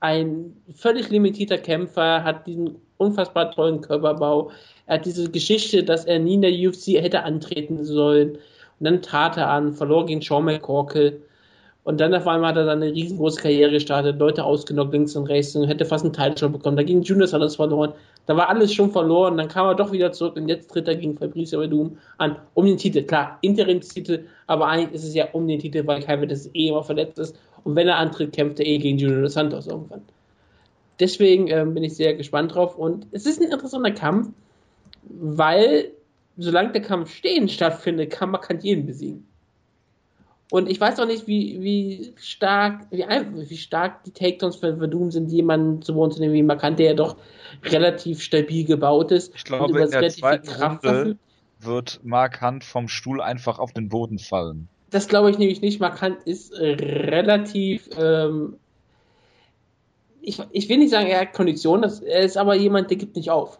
ein 0.00 0.56
völlig 0.74 1.10
limitierter 1.10 1.58
Kämpfer, 1.58 2.24
hat 2.24 2.46
diesen 2.46 2.76
unfassbar 2.96 3.50
tollen 3.52 3.80
Körperbau, 3.80 4.50
er 4.86 4.96
hat 4.96 5.06
diese 5.06 5.30
Geschichte, 5.30 5.84
dass 5.84 6.04
er 6.04 6.18
nie 6.18 6.34
in 6.34 6.42
der 6.42 6.52
UFC 6.52 7.00
hätte 7.00 7.22
antreten 7.22 7.84
sollen. 7.84 8.32
Und 8.32 8.84
dann 8.84 9.02
trat 9.02 9.36
er 9.36 9.48
an, 9.48 9.72
verlor 9.72 10.06
gegen 10.06 10.22
Sean 10.22 10.44
McCorkle. 10.44 11.20
Und 11.82 12.00
dann 12.00 12.14
auf 12.14 12.26
einmal 12.26 12.50
hat 12.50 12.56
er 12.56 12.66
dann 12.66 12.82
eine 12.82 12.92
riesengroße 12.92 13.40
Karriere 13.40 13.70
gestartet, 13.70 14.18
Leute 14.18 14.44
ausgenockt 14.44 14.92
links 14.92 15.16
und 15.16 15.26
rechts 15.26 15.56
und 15.56 15.66
hätte 15.66 15.84
fast 15.84 16.04
einen 16.04 16.12
Title 16.12 16.50
bekommen. 16.50 16.76
Da 16.76 16.82
ging 16.82 17.02
Juniors 17.02 17.32
alles 17.32 17.56
verloren. 17.56 17.92
Da 18.26 18.36
war 18.36 18.48
alles 18.48 18.74
schon 18.74 18.90
verloren. 18.90 19.36
Dann 19.38 19.48
kam 19.48 19.66
er 19.66 19.74
doch 19.74 19.90
wieder 19.92 20.12
zurück 20.12 20.36
und 20.36 20.48
jetzt 20.48 20.70
tritt 20.70 20.88
er 20.88 20.96
gegen 20.96 21.16
Fabrice 21.16 21.56
Verdum 21.56 21.96
an, 22.18 22.36
um 22.54 22.66
den 22.66 22.76
Titel. 22.76 23.02
Klar, 23.02 23.38
Interimstitel, 23.40 24.26
aber 24.46 24.66
eigentlich 24.66 24.92
ist 24.92 25.04
es 25.04 25.14
ja 25.14 25.28
um 25.32 25.48
den 25.48 25.58
Titel, 25.58 25.86
weil 25.86 26.02
Kevin 26.02 26.28
das 26.28 26.54
eh 26.54 26.68
immer 26.68 26.82
verletzt 26.82 27.18
ist. 27.18 27.36
Und 27.64 27.76
wenn 27.76 27.88
er 27.88 27.96
antritt, 27.96 28.32
kämpft 28.32 28.60
er 28.60 28.66
eh 28.66 28.78
gegen 28.78 28.98
Junior 28.98 29.22
dos 29.22 29.34
Santos 29.34 29.66
irgendwann. 29.66 30.02
Deswegen 30.98 31.48
äh, 31.48 31.64
bin 31.66 31.82
ich 31.82 31.96
sehr 31.96 32.14
gespannt 32.14 32.54
drauf. 32.54 32.76
Und 32.76 33.06
es 33.12 33.26
ist 33.26 33.40
ein 33.40 33.50
interessanter 33.50 33.92
Kampf 33.92 34.30
weil 35.02 35.92
solange 36.36 36.72
der 36.72 36.82
Kampf 36.82 37.14
stehen 37.14 37.48
stattfindet, 37.48 38.10
kann 38.10 38.30
man 38.30 38.40
kann 38.40 38.60
jeden 38.60 38.86
besiegen. 38.86 39.26
Und 40.50 40.68
ich 40.68 40.80
weiß 40.80 40.98
auch 40.98 41.06
nicht, 41.06 41.28
wie, 41.28 41.60
wie 41.60 42.12
stark, 42.16 42.86
wie, 42.90 43.04
wie 43.04 43.56
stark 43.56 44.02
die 44.02 44.10
Takedowns 44.10 44.56
für 44.56 44.76
Verdum 44.76 45.12
sind, 45.12 45.30
jemanden 45.30 45.80
zu 45.80 45.94
Boden 45.94 46.10
zu 46.10 46.20
nehmen 46.20 46.34
wie 46.34 46.42
Markant, 46.42 46.78
der 46.80 46.86
ja 46.86 46.94
doch 46.94 47.16
relativ 47.64 48.20
stabil 48.20 48.64
gebaut 48.64 49.12
ist. 49.12 49.32
Ich 49.36 49.44
glaube, 49.44 49.80
in 49.80 49.90
der 49.90 50.10
zweiten 50.10 50.48
Runde 50.50 51.16
wird 51.60 52.00
Markant 52.02 52.64
vom 52.64 52.88
Stuhl 52.88 53.20
einfach 53.20 53.60
auf 53.60 53.72
den 53.72 53.88
Boden 53.88 54.18
fallen. 54.18 54.68
Das 54.90 55.08
glaube 55.08 55.30
ich 55.30 55.38
nämlich 55.38 55.60
nicht. 55.60 55.80
Markant 55.80 56.22
ist 56.24 56.52
relativ, 56.52 57.88
ähm, 57.96 58.56
ich, 60.20 60.40
ich 60.50 60.68
will 60.68 60.78
nicht 60.78 60.90
sagen, 60.90 61.06
er 61.06 61.20
hat 61.20 61.32
Kondition, 61.32 61.82
das, 61.82 62.00
er 62.00 62.20
ist 62.20 62.36
aber 62.36 62.54
jemand, 62.54 62.90
der 62.90 62.96
gibt 62.96 63.16
nicht 63.16 63.30
auf. 63.30 63.58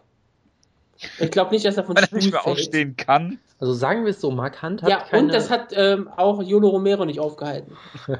Ich 1.19 1.31
glaube 1.31 1.51
nicht, 1.51 1.65
dass 1.65 1.77
er 1.77 1.83
von 1.83 1.95
Weil 1.95 2.03
er 2.03 2.15
nicht 2.15 2.31
mehr 2.31 2.41
fällt. 2.41 2.57
aufstehen 2.57 2.95
kann. 2.95 3.39
Also 3.59 3.73
sagen 3.73 4.03
wir 4.03 4.11
es 4.11 4.21
so, 4.21 4.31
Mark 4.31 4.61
Hunt 4.61 4.83
hat 4.83 4.89
Ja, 4.89 4.99
keine... 4.99 5.23
und 5.23 5.33
das 5.33 5.49
hat 5.49 5.73
ähm, 5.75 6.07
auch 6.15 6.43
Jolo 6.43 6.69
Romero 6.69 7.05
nicht 7.05 7.19
aufgehalten. 7.19 7.75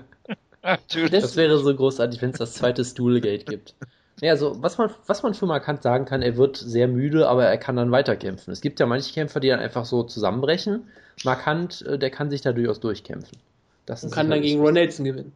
Natürlich. 0.63 1.21
Das 1.21 1.35
wäre 1.35 1.57
so 1.57 1.75
großartig, 1.75 2.21
wenn 2.21 2.31
es 2.31 2.37
das 2.37 2.53
zweite 2.53 2.85
Stoolgate 2.85 3.45
gibt. 3.45 3.75
Ja, 4.21 4.31
also 4.31 4.61
was 4.61 4.77
man, 4.77 4.91
was 5.07 5.23
man 5.23 5.33
für 5.33 5.47
Markant 5.47 5.81
sagen 5.81 6.05
kann, 6.05 6.21
er 6.21 6.37
wird 6.37 6.55
sehr 6.55 6.87
müde, 6.87 7.27
aber 7.27 7.45
er 7.45 7.57
kann 7.57 7.75
dann 7.75 7.91
weiterkämpfen. 7.91 8.53
Es 8.53 8.61
gibt 8.61 8.79
ja 8.79 8.85
manche 8.85 9.11
Kämpfer, 9.13 9.39
die 9.39 9.49
dann 9.49 9.59
einfach 9.59 9.85
so 9.85 10.03
zusammenbrechen. 10.03 10.87
Markant, 11.25 11.81
äh, 11.81 11.97
der 11.97 12.11
kann 12.11 12.29
sich 12.29 12.41
da 12.41 12.53
durchaus 12.53 12.79
durchkämpfen. 12.79 13.39
Das 13.87 14.03
und 14.03 14.11
kann 14.11 14.29
dann 14.29 14.41
gegen 14.41 14.61
Ron 14.61 14.75
Nelson 14.75 15.05
gewinnen. 15.05 15.33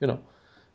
Genau. 0.00 0.18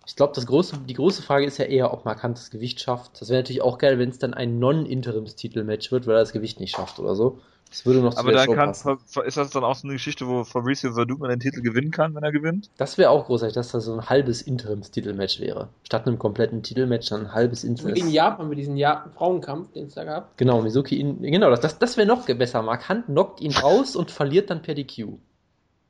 Ich 0.05 0.15
glaube, 0.15 0.39
große, 0.39 0.77
die 0.87 0.93
große 0.93 1.21
Frage 1.21 1.45
ist 1.45 1.57
ja 1.57 1.65
eher, 1.65 1.91
ob 1.91 2.05
Markant 2.05 2.37
das 2.37 2.51
Gewicht 2.51 2.79
schafft. 2.79 3.19
Das 3.19 3.27
wäre 3.29 3.39
natürlich 3.39 3.61
auch 3.61 3.77
geil, 3.77 3.99
wenn 3.99 4.09
es 4.09 4.19
dann 4.19 4.33
ein 4.33 4.59
Non-Interims-Titel-Match 4.59 5.91
wird, 5.91 6.07
weil 6.07 6.15
er 6.15 6.21
das 6.21 6.31
Gewicht 6.31 6.59
nicht 6.59 6.75
schafft 6.75 6.99
oder 6.99 7.15
so. 7.15 7.39
Das 7.69 7.85
würde 7.85 7.99
noch 7.99 8.13
zu 8.13 8.19
Aber 8.19 8.31
da 8.31 8.45
kann, 8.45 8.71
ist 8.71 9.37
das 9.37 9.49
dann 9.49 9.63
auch 9.63 9.75
so 9.75 9.87
eine 9.87 9.93
Geschichte, 9.93 10.27
wo 10.27 10.43
Fabrizio 10.43 10.93
Verdum 10.93 11.21
den 11.27 11.39
Titel 11.39 11.61
gewinnen 11.61 11.91
kann, 11.91 12.15
wenn 12.15 12.23
er 12.23 12.31
gewinnt? 12.31 12.69
Das 12.77 12.97
wäre 12.97 13.09
auch 13.09 13.25
großartig, 13.25 13.53
dass 13.53 13.71
das 13.71 13.85
so 13.85 13.93
ein 13.93 14.09
halbes 14.09 14.41
Interims-Titelmatch 14.41 15.39
wäre. 15.39 15.69
Statt 15.83 16.07
einem 16.07 16.17
kompletten 16.17 16.63
Titelmatch 16.63 17.09
dann 17.09 17.27
ein 17.27 17.33
halbes 17.33 17.63
Interims. 17.63 17.99
In 17.99 18.09
Japan 18.09 18.49
mit 18.49 18.57
diesem 18.57 18.77
ja 18.77 19.09
Frauenkampf, 19.15 19.73
den 19.73 19.87
es 19.87 19.95
da 19.95 20.05
gab. 20.05 20.37
Genau, 20.37 20.61
Mizuki 20.61 20.95
ihn, 20.95 21.21
genau, 21.21 21.49
das, 21.49 21.77
das, 21.77 21.97
wäre 21.97 22.07
noch 22.07 22.25
besser. 22.25 22.61
Markant 22.61 23.07
knockt 23.07 23.41
ihn 23.41 23.51
raus 23.51 23.95
und 23.95 24.11
verliert 24.11 24.49
dann 24.49 24.61
per 24.61 24.73
DQ. 24.73 25.17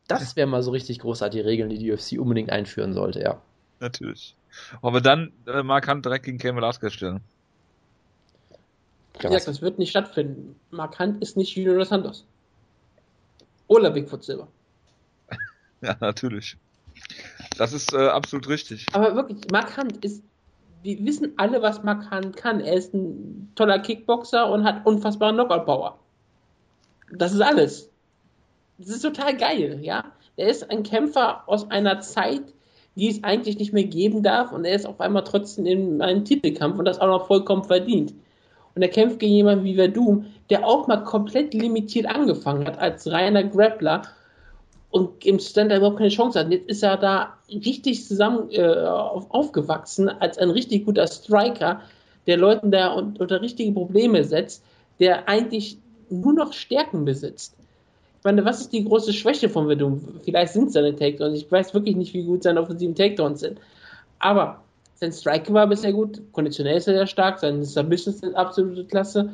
Das 0.07 0.35
wäre 0.35 0.47
mal 0.47 0.63
so 0.63 0.71
richtig 0.71 0.99
großartige 0.99 1.45
Regeln, 1.45 1.69
die 1.69 1.77
die 1.77 1.91
UFC 1.91 2.19
unbedingt 2.19 2.49
einführen 2.49 2.93
sollte, 2.93 3.21
ja. 3.21 3.41
Natürlich. 3.79 4.35
Aber 4.81 5.01
dann 5.01 5.31
äh, 5.45 5.61
Markant 5.61 6.05
direkt 6.05 6.25
gegen 6.25 6.39
Cain 6.39 6.55
Velasquez 6.55 6.93
stellen. 6.93 7.21
Ja, 9.21 9.29
das 9.29 9.61
wird 9.61 9.79
nicht 9.79 9.89
stattfinden. 9.89 10.55
Markant 10.71 11.21
ist 11.21 11.37
nicht 11.37 11.55
Junior 11.55 11.85
Santos. 11.85 12.25
Oder 13.67 13.91
Bigfoot 13.91 14.23
Silver. 14.23 14.47
ja, 15.81 15.95
natürlich. 15.99 16.57
Das 17.57 17.73
ist 17.73 17.93
äh, 17.93 18.07
absolut 18.07 18.47
richtig. 18.47 18.85
Aber 18.93 19.15
wirklich, 19.15 19.39
Markant 19.51 20.03
ist. 20.03 20.23
Wir 20.83 21.03
wissen 21.03 21.33
alle, 21.37 21.61
was 21.61 21.83
Markant 21.83 22.37
kann. 22.37 22.61
Er 22.61 22.73
ist 22.73 22.93
ein 22.93 23.51
toller 23.55 23.79
Kickboxer 23.79 24.49
und 24.49 24.63
hat 24.63 24.85
unfassbare 24.85 25.33
Knockout-Power. 25.33 25.99
Das 27.11 27.33
ist 27.33 27.41
alles. 27.41 27.89
Das 28.77 28.89
ist 28.89 29.01
total 29.01 29.35
geil, 29.35 29.79
ja. 29.81 30.05
Er 30.35 30.49
ist 30.49 30.69
ein 30.69 30.83
Kämpfer 30.83 31.43
aus 31.47 31.71
einer 31.71 31.99
Zeit, 32.01 32.43
die 32.95 33.09
es 33.09 33.23
eigentlich 33.23 33.57
nicht 33.57 33.73
mehr 33.73 33.85
geben 33.85 34.21
darf 34.21 34.51
und 34.51 34.65
er 34.65 34.75
ist 34.75 34.85
auf 34.85 35.01
einmal 35.01 35.23
trotzdem 35.23 35.65
in 35.65 36.01
einem 36.01 36.25
Titelkampf 36.25 36.77
und 36.77 36.85
das 36.85 36.99
auch 36.99 37.07
noch 37.07 37.27
vollkommen 37.27 37.63
verdient. 37.63 38.13
Und 38.77 38.83
er 38.83 38.89
kämpft 38.89 39.19
gegen 39.19 39.33
jemanden 39.33 39.65
wie 39.65 39.75
Verdum, 39.75 40.27
der 40.49 40.65
auch 40.65 40.87
mal 40.87 41.03
komplett 41.03 41.53
limitiert 41.53 42.05
angefangen 42.05 42.65
hat 42.65 42.79
als 42.79 43.11
reiner 43.11 43.43
Grappler 43.43 44.03
und 44.91 45.25
im 45.25 45.39
Stand 45.39 45.71
überhaupt 45.71 45.97
keine 45.97 46.09
Chance 46.09 46.39
hat. 46.39 46.51
Jetzt 46.51 46.69
ist 46.69 46.83
er 46.83 46.97
da 46.97 47.33
richtig 47.49 48.05
zusammen 48.05 48.49
äh, 48.51 48.63
aufgewachsen 48.63 50.07
als 50.07 50.37
ein 50.37 50.51
richtig 50.51 50.85
guter 50.85 51.07
Striker, 51.07 51.81
der 52.27 52.37
Leuten 52.37 52.71
da 52.71 52.93
unter 52.93 53.41
richtige 53.41 53.71
Probleme 53.73 54.23
setzt, 54.23 54.63
der 54.99 55.27
eigentlich 55.27 55.77
nur 56.09 56.33
noch 56.33 56.53
Stärken 56.53 57.03
besitzt 57.03 57.57
meine, 58.27 58.43
was 58.43 58.59
ist 58.59 58.73
die 58.73 58.83
große 58.83 59.13
Schwäche 59.13 59.47
von 59.47 59.67
Verdum? 59.67 60.01
Vielleicht 60.23 60.51
sind 60.53 60.71
seine 60.71 60.93
Takedowns. 60.93 61.39
Ich 61.39 61.51
weiß 61.51 61.73
wirklich 61.73 61.95
nicht, 61.95 62.13
wie 62.13 62.23
gut 62.23 62.43
seine 62.43 62.61
offensiven 62.61 62.93
Takedowns 62.93 63.39
sind. 63.39 63.59
Aber 64.19 64.61
sein 64.99 65.11
Striking 65.11 65.53
war 65.53 65.67
bisher 65.67 65.93
gut, 65.93 66.21
konditionell 66.31 66.77
ist 66.77 66.87
er 66.87 66.95
sehr 66.95 67.07
stark, 67.07 67.39
seine 67.39 67.63
Submissions 67.63 68.19
sind 68.19 68.35
absolute 68.35 68.85
Klasse. 68.85 69.29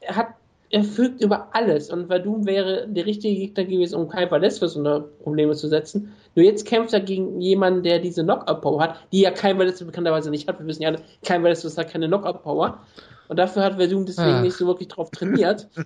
Er 0.00 0.16
hat, 0.16 0.28
er 0.70 0.84
fügt 0.84 1.20
über 1.20 1.48
alles 1.52 1.90
und 1.90 2.06
Verdum 2.06 2.46
wäre 2.46 2.86
der 2.88 3.04
richtige 3.04 3.34
Gegner 3.34 3.64
gewesen, 3.64 3.96
um 3.96 4.08
Kai 4.08 4.30
Velasquez 4.30 4.76
unter 4.76 5.00
Probleme 5.00 5.54
zu 5.54 5.68
setzen. 5.68 6.12
Nur 6.36 6.44
jetzt 6.44 6.66
kämpft 6.66 6.92
er 6.92 7.00
gegen 7.00 7.40
jemanden, 7.40 7.82
der 7.82 7.98
diese 7.98 8.22
Knockout-Power 8.22 8.82
hat, 8.82 9.00
die 9.12 9.22
ja 9.22 9.32
Kai 9.32 9.58
Velasquez 9.58 9.84
bekannterweise 9.86 10.30
nicht 10.30 10.48
hat. 10.48 10.60
Wir 10.60 10.66
wissen 10.66 10.82
ja 10.82 10.90
alle, 10.90 11.00
Kai 11.24 11.42
Velasquez 11.42 11.76
hat 11.76 11.90
keine 11.90 12.06
Knockout-Power. 12.06 12.78
Und 13.26 13.38
dafür 13.38 13.64
hat 13.64 13.76
Verdum 13.76 14.06
deswegen 14.06 14.28
ah. 14.28 14.42
nicht 14.42 14.56
so 14.56 14.66
wirklich 14.66 14.88
drauf 14.88 15.10
trainiert. 15.10 15.68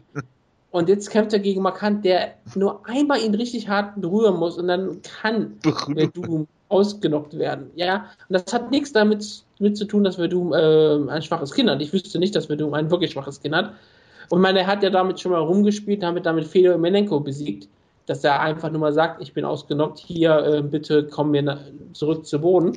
Und 0.71 0.91
jetzt 0.91 1.09
kämpft 1.11 1.33
er 1.33 1.39
gegen 1.39 1.63
Markant, 1.63 2.05
der 2.05 2.35
nur 2.55 2.87
einmal 2.87 3.23
ihn 3.23 3.35
richtig 3.35 3.69
hart 3.69 3.99
berühren 3.99 4.37
muss 4.37 4.59
und 4.59 4.69
dann 4.69 5.01
kann 5.01 5.59
Verdum 5.63 6.47
ausgenockt 6.69 7.39
werden. 7.39 7.71
Ja, 7.75 8.07
und 8.29 8.35
das 8.35 8.53
hat 8.53 8.71
nichts 8.71 8.93
damit 8.93 9.45
mit 9.59 9.77
zu 9.77 9.85
tun, 9.87 10.05
dass 10.05 10.17
Verdum 10.17 10.53
äh, 10.53 11.11
ein 11.11 11.23
schwaches 11.23 11.53
Kind 11.53 11.71
hat. 11.71 11.81
Ich 11.81 11.93
wüsste 11.93 12.19
nicht, 12.19 12.35
dass 12.35 12.47
Verdum 12.47 12.75
ein 12.75 12.91
wirklich 12.91 13.13
schwaches 13.13 13.41
Kind 13.41 13.55
hat. 13.55 13.73
Und 14.29 14.41
meine, 14.41 14.61
er 14.61 14.67
hat 14.67 14.83
ja 14.83 14.91
damit 14.91 15.21
schon 15.21 15.33
mal 15.33 15.41
rumgespielt, 15.41 16.03
damit 16.03 16.27
damit 16.27 16.47
Fedor 16.47 16.75
Emenenko 16.75 17.21
besiegt, 17.21 17.69
dass 18.07 18.23
er 18.25 18.41
einfach 18.41 18.71
nur 18.71 18.81
mal 18.81 18.93
sagt, 18.93 19.23
ich 19.23 19.33
bin 19.33 19.45
ausgenockt, 19.45 19.99
hier 19.99 20.39
äh, 20.39 20.63
bitte 20.63 21.07
komm 21.07 21.31
mir 21.31 21.59
zurück 21.95 22.27
zu 22.27 22.41
Boden. 22.41 22.77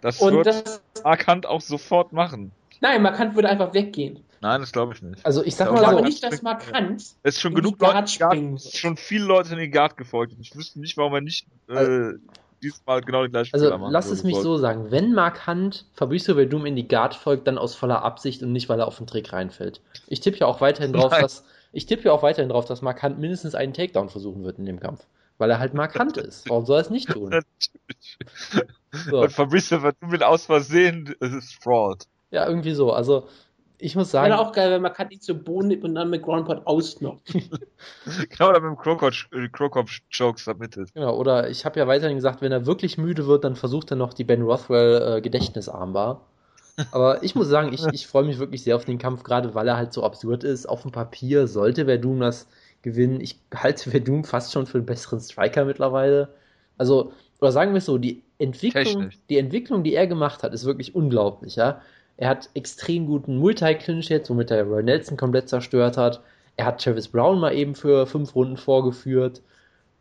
Das 0.00 0.20
und 0.20 0.34
wird 0.34 0.46
das 0.46 0.82
Markant 1.02 1.46
auch 1.46 1.60
sofort 1.60 2.12
machen. 2.12 2.52
Nein, 2.80 3.02
Markant 3.02 3.34
würde 3.34 3.48
einfach 3.48 3.74
weggehen. 3.74 4.20
Nein, 4.40 4.60
das 4.60 4.72
glaube 4.72 4.92
ich 4.94 5.02
nicht. 5.02 5.24
Also 5.24 5.44
ich 5.44 5.54
sag 5.54 5.68
ich 5.68 5.74
mal, 5.74 5.88
glaube 5.88 6.02
nicht, 6.02 6.22
dass 6.24 6.42
Markant. 6.42 7.00
Es 7.00 7.16
ist 7.22 7.40
schon 7.40 7.54
genug 7.54 7.80
Leute, 7.80 8.02
es 8.56 8.64
ist 8.66 8.76
schon 8.76 8.96
viele 8.96 9.24
Leute 9.24 9.52
in 9.52 9.58
den 9.60 9.70
Guard 9.70 9.96
gefolgt. 9.96 10.34
Ich 10.40 10.56
wüsste 10.56 10.80
nicht, 10.80 10.96
warum 10.96 11.14
er 11.14 11.20
nicht 11.20 11.46
äh, 11.68 11.74
also, 11.74 12.18
diesmal 12.62 13.00
genau 13.00 13.24
die 13.24 13.30
gleiche 13.30 13.52
Also 13.54 13.76
lass 13.88 14.10
es 14.10 14.24
mich 14.24 14.36
so 14.36 14.56
sagen, 14.56 14.90
wenn 14.90 15.12
Mark 15.12 15.46
Hunt 15.46 15.86
Fabrizio 15.94 16.34
Verdum 16.34 16.66
in 16.66 16.76
die 16.76 16.86
Guard 16.86 17.14
folgt, 17.14 17.46
dann 17.46 17.58
aus 17.58 17.74
voller 17.74 18.02
Absicht 18.02 18.42
und 18.42 18.52
nicht, 18.52 18.68
weil 18.68 18.80
er 18.80 18.86
auf 18.86 18.98
den 18.98 19.06
Trick 19.06 19.32
reinfällt. 19.32 19.80
Ich 20.06 20.20
tippe 20.20 20.38
ja 20.38 20.46
auch 20.46 20.60
weiterhin 20.60 20.92
drauf, 20.92 21.12
Nein. 21.12 21.22
dass 21.22 21.44
ich 21.72 21.86
tippe 21.86 22.04
ja 22.04 22.12
auch 22.12 22.22
weiterhin 22.22 22.50
drauf, 22.50 22.66
dass 22.66 22.82
Mark 22.82 23.02
Hunt 23.02 23.18
mindestens 23.18 23.54
einen 23.54 23.72
Takedown 23.72 24.08
versuchen 24.08 24.44
wird 24.44 24.58
in 24.58 24.66
dem 24.66 24.78
Kampf. 24.78 25.06
Weil 25.38 25.50
er 25.50 25.58
halt 25.58 25.74
Mark 25.74 25.98
Hunt 25.98 26.16
ist. 26.18 26.48
Warum 26.48 26.66
soll 26.66 26.78
er 26.78 26.82
es 26.82 26.90
nicht 26.90 27.10
tun? 27.10 27.32
so. 28.92 29.22
Und 29.22 29.32
Fabrizio 29.32 29.80
Verdum 29.80 30.12
will 30.12 30.22
aus 30.22 30.46
Versehen, 30.46 31.14
es 31.20 31.32
ist 31.32 31.54
Fraud. 31.62 32.04
Ja, 32.30 32.46
irgendwie 32.46 32.74
so. 32.74 32.92
Also 32.92 33.28
ich 33.82 33.96
muss 33.96 34.10
sagen. 34.10 34.30
Wäre 34.30 34.40
auch 34.40 34.52
geil, 34.52 34.70
wenn 34.70 34.82
man 34.82 34.92
kann 34.92 35.08
nicht 35.08 35.24
so 35.24 35.34
Boden 35.34 35.68
nimmt 35.68 35.84
und 35.84 35.94
dann 35.94 36.08
mit 36.08 36.22
Groundpot 36.22 36.66
ausnockt. 36.66 37.32
genau, 37.34 38.50
oder 38.50 38.60
mit 38.60 38.70
dem 38.70 39.50
Krokop-Choke 39.52 40.40
submitted. 40.40 40.94
Genau, 40.94 41.16
oder 41.16 41.50
ich 41.50 41.64
habe 41.64 41.80
ja 41.80 41.86
weiterhin 41.86 42.16
gesagt, 42.16 42.40
wenn 42.42 42.52
er 42.52 42.64
wirklich 42.64 42.96
müde 42.96 43.26
wird, 43.26 43.44
dann 43.44 43.56
versucht 43.56 43.90
er 43.90 43.96
noch 43.96 44.14
die 44.14 44.24
Ben 44.24 44.42
Rothwell 44.42 45.18
äh, 45.18 45.20
Gedächtnisarmbar. 45.20 46.20
Aber 46.92 47.22
ich 47.22 47.34
muss 47.34 47.48
sagen, 47.48 47.72
ich, 47.72 47.84
ich 47.92 48.06
freue 48.06 48.24
mich 48.24 48.38
wirklich 48.38 48.62
sehr 48.62 48.76
auf 48.76 48.84
den 48.84 48.98
Kampf, 48.98 49.24
gerade 49.24 49.54
weil 49.54 49.68
er 49.68 49.76
halt 49.76 49.92
so 49.92 50.04
absurd 50.04 50.44
ist. 50.44 50.66
Auf 50.66 50.82
dem 50.82 50.92
Papier 50.92 51.46
sollte 51.46 51.84
Verdum 51.84 52.20
das 52.20 52.46
gewinnen. 52.82 53.20
Ich 53.20 53.38
halte 53.54 53.90
Verdum 53.90 54.24
fast 54.24 54.52
schon 54.52 54.66
für 54.66 54.78
einen 54.78 54.86
besseren 54.86 55.20
Striker 55.20 55.64
mittlerweile. 55.64 56.28
Also, 56.78 57.12
oder 57.40 57.52
sagen 57.52 57.72
wir 57.72 57.78
es 57.78 57.84
so, 57.84 57.98
die 57.98 58.22
Entwicklung, 58.38 59.10
die 59.28 59.38
Entwicklung, 59.38 59.82
die 59.82 59.94
er 59.94 60.06
gemacht 60.06 60.42
hat, 60.42 60.54
ist 60.54 60.64
wirklich 60.64 60.94
unglaublich, 60.94 61.56
ja 61.56 61.82
Er 62.22 62.28
hat 62.28 62.50
extrem 62.54 63.08
guten 63.08 63.38
Multi-Clinch 63.38 64.08
jetzt, 64.08 64.30
womit 64.30 64.52
er 64.52 64.62
Roy 64.62 64.84
Nelson 64.84 65.16
komplett 65.16 65.48
zerstört 65.48 65.96
hat. 65.96 66.20
Er 66.56 66.66
hat 66.66 66.80
Travis 66.80 67.08
Brown 67.08 67.40
mal 67.40 67.52
eben 67.52 67.74
für 67.74 68.06
fünf 68.06 68.36
Runden 68.36 68.56
vorgeführt. 68.56 69.42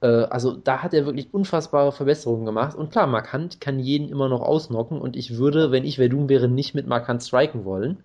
Äh, 0.01 0.05
also 0.05 0.51
da 0.51 0.83
hat 0.83 0.93
er 0.93 1.07
wirklich 1.07 1.33
unfassbare 1.33 1.91
Verbesserungen 1.91 2.45
gemacht. 2.45 2.75
Und 2.75 2.91
klar, 2.91 3.07
Markant 3.07 3.59
kann 3.59 3.79
jeden 3.79 4.07
immer 4.07 4.29
noch 4.29 4.41
ausnocken. 4.41 5.01
Und 5.01 5.15
ich 5.15 5.37
würde, 5.37 5.71
wenn 5.71 5.83
ich 5.83 5.95
Verdun 5.95 6.29
wäre, 6.29 6.47
nicht 6.47 6.75
mit 6.75 6.85
Markant 6.85 7.23
striken 7.23 7.65
wollen. 7.65 8.03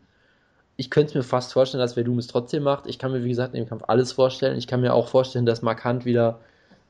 Ich 0.76 0.88
könnte 0.88 1.10
es 1.10 1.14
mir 1.14 1.22
fast 1.22 1.52
vorstellen, 1.52 1.82
dass 1.82 1.92
Verdun 1.92 2.18
es 2.18 2.26
trotzdem 2.26 2.62
macht. 2.62 2.86
Ich 2.86 2.98
kann 2.98 3.12
mir, 3.12 3.22
wie 3.22 3.28
gesagt, 3.28 3.52
in 3.54 3.64
dem 3.64 3.68
Kampf 3.68 3.84
alles 3.86 4.12
vorstellen. 4.12 4.56
Ich 4.56 4.66
kann 4.66 4.80
mir 4.80 4.94
auch 4.94 5.08
vorstellen, 5.08 5.44
dass 5.44 5.60
Markant 5.60 6.06
wieder 6.06 6.40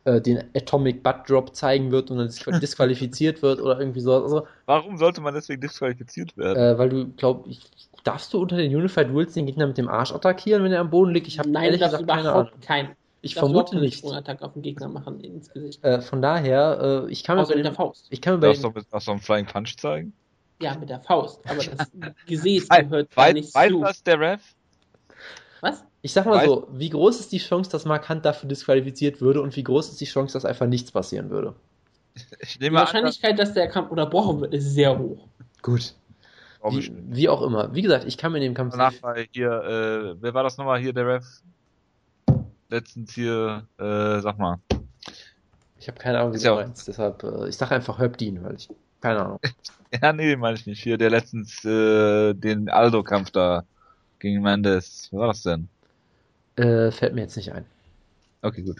äh, 0.07 0.21
den 0.21 0.43
Atomic 0.57 1.03
Butt 1.03 1.29
Drop 1.29 1.55
zeigen 1.55 1.91
wird 1.93 2.11
und 2.11 2.19
dann 2.19 2.61
disqualifiziert 2.61 3.43
wird 3.43 3.61
oder 3.61 3.79
irgendwie 3.79 4.01
so. 4.01 4.15
Also, 4.23 4.47
Warum 4.67 4.97
sollte 4.99 5.21
man 5.21 5.35
deswegen 5.35 5.61
disqualifiziert 5.61 6.37
werden? 6.37 6.57
äh, 6.59 6.79
weil 6.79 6.89
du, 6.89 7.13
glaub 7.13 7.47
ich, 7.47 7.61
darfst 8.05 8.33
du 8.33 8.41
unter 8.41 8.57
den 8.57 8.75
Unified 8.75 9.09
Rules 9.11 9.35
den 9.35 9.47
Gegner 9.47 9.67
mit 9.67 9.79
dem 9.79 9.89
Arsch 9.89 10.13
attackieren, 10.13 10.63
wenn 10.65 10.73
er 10.73 10.81
am 10.81 10.91
Boden 10.91 11.13
liegt? 11.13 11.27
Ich 11.29 11.39
habe 11.39 11.49
Nein, 11.51 11.65
ehrlich 11.65 11.81
das 11.81 11.91
gesagt 11.93 12.09
keine 12.09 12.33
Ahnung. 12.33 12.51
kein. 12.61 12.97
Ich 13.23 13.35
vermute 13.35 13.79
nicht. 13.81 13.99
Sprungattacke 13.99 14.45
auf 14.45 14.53
den 14.53 14.63
Gegner 14.63 14.89
machen 14.89 15.21
ins 15.21 15.51
Gesicht. 15.53 15.83
Äh, 15.85 16.01
von 16.01 16.23
daher, 16.23 17.05
äh, 17.07 17.11
ich 17.11 17.25
kann 17.25 17.37
mir 17.39 17.47
bei 17.47 17.57
mit 17.57 17.65
der 17.65 17.73
dem, 17.73 17.75
Faust. 17.75 18.07
ich 18.11 18.21
kann 18.21 18.35
mir 18.35 18.41
bei 18.41 18.47
Darfst 18.49 18.63
dem, 18.63 18.73
du 18.73 18.79
mit 18.79 18.93
darfst 18.93 19.09
du 19.09 19.13
einen 19.13 19.21
Flying 19.21 19.47
Punch 19.47 19.77
zeigen? 19.77 20.13
Ja, 20.61 20.77
mit 20.79 20.89
der 20.89 21.01
Faust. 21.01 21.41
Aber 21.49 21.63
das 21.65 21.91
Gesäß 22.27 22.69
gehört 22.69 23.11
da 23.17 23.17
Weiß, 23.17 23.35
nicht 23.35 23.55
weiß 23.55 23.69
zu. 23.69 23.81
das 23.81 24.03
der 24.03 24.21
Ref? 24.21 24.43
Was? 25.61 25.85
Ich 26.07 26.13
sag 26.13 26.25
mal 26.25 26.39
Weiß- 26.39 26.47
so, 26.47 26.69
wie 26.73 26.89
groß 26.89 27.19
ist 27.19 27.33
die 27.33 27.39
Chance, 27.39 27.69
dass 27.69 27.85
Markant 27.85 28.25
dafür 28.25 28.49
disqualifiziert 28.49 29.21
würde 29.21 29.43
und 29.43 29.57
wie 29.57 29.65
groß 29.65 29.89
ist 29.91 30.01
die 30.01 30.05
Chance, 30.05 30.35
dass 30.35 30.45
einfach 30.45 30.67
nichts 30.67 30.93
passieren 30.93 31.31
würde? 31.31 31.55
Ich 32.41 32.59
Die 32.59 32.65
nehme 32.65 32.79
an, 32.79 32.85
Wahrscheinlichkeit, 32.87 33.39
dass 33.41 33.53
der 33.55 33.67
Kampf 33.69 33.91
unterbrochen 33.91 34.41
wird, 34.41 34.55
ist 34.55 34.73
sehr 34.73 34.97
hoch. 34.97 35.27
Gut. 35.63 35.95
dass- 36.63 36.73
Wie, 36.75 36.93
wie 37.09 37.29
auch 37.29 37.43
immer. 37.43 37.75
Wie 37.75 37.83
gesagt, 37.83 38.05
ich 38.05 38.17
kann 38.17 38.31
mir 38.31 38.39
in 38.39 38.45
dem 38.45 38.55
Kampf 38.55 38.73
Danach 38.73 38.95
bei 39.03 39.27
hier, 39.33 39.51
äh, 39.51 40.23
wer 40.23 40.33
war 40.33 40.45
das 40.45 40.57
nochmal 40.59 40.81
hier, 40.81 40.93
der 40.93 41.07
Ref? 41.09 41.27
Letztens 42.69 43.13
hier, 43.13 43.67
äh, 43.79 44.21
sag 44.21 44.39
mal. 44.39 44.59
Ich 45.79 45.89
habe 45.89 45.99
keine 45.99 46.19
Ahnung, 46.21 46.33
wie 46.33 46.37
Ist 46.37 46.47
du 46.47 46.55
meinst. 46.55 46.87
Deshalb, 46.89 47.23
äh, 47.25 47.49
ich 47.49 47.57
sage 47.57 47.75
einfach 47.75 47.99
Herb 47.99 48.17
Dean, 48.17 48.43
weil 48.45 48.55
ich 48.55 48.69
keine 49.01 49.25
Ahnung. 49.25 49.39
Ja, 50.03 50.13
nee, 50.13 50.35
meine 50.37 50.57
ich 50.57 50.67
nicht. 50.67 50.83
Hier, 50.83 50.99
der 50.99 51.11
letztens 51.11 51.65
äh, 51.65 52.35
den 52.35 52.69
Aldo-Kampf 52.69 53.31
da 53.31 53.65
gegen 54.19 54.43
Mendes. 54.43 55.09
Wer 55.13 55.21
war 55.21 55.27
das 55.29 55.43
denn? 55.43 55.69
Äh, 56.57 56.91
fällt 56.91 57.15
mir 57.15 57.23
jetzt 57.23 57.37
nicht 57.37 57.53
ein. 57.53 57.65
Okay, 58.43 58.63
gut. 58.63 58.79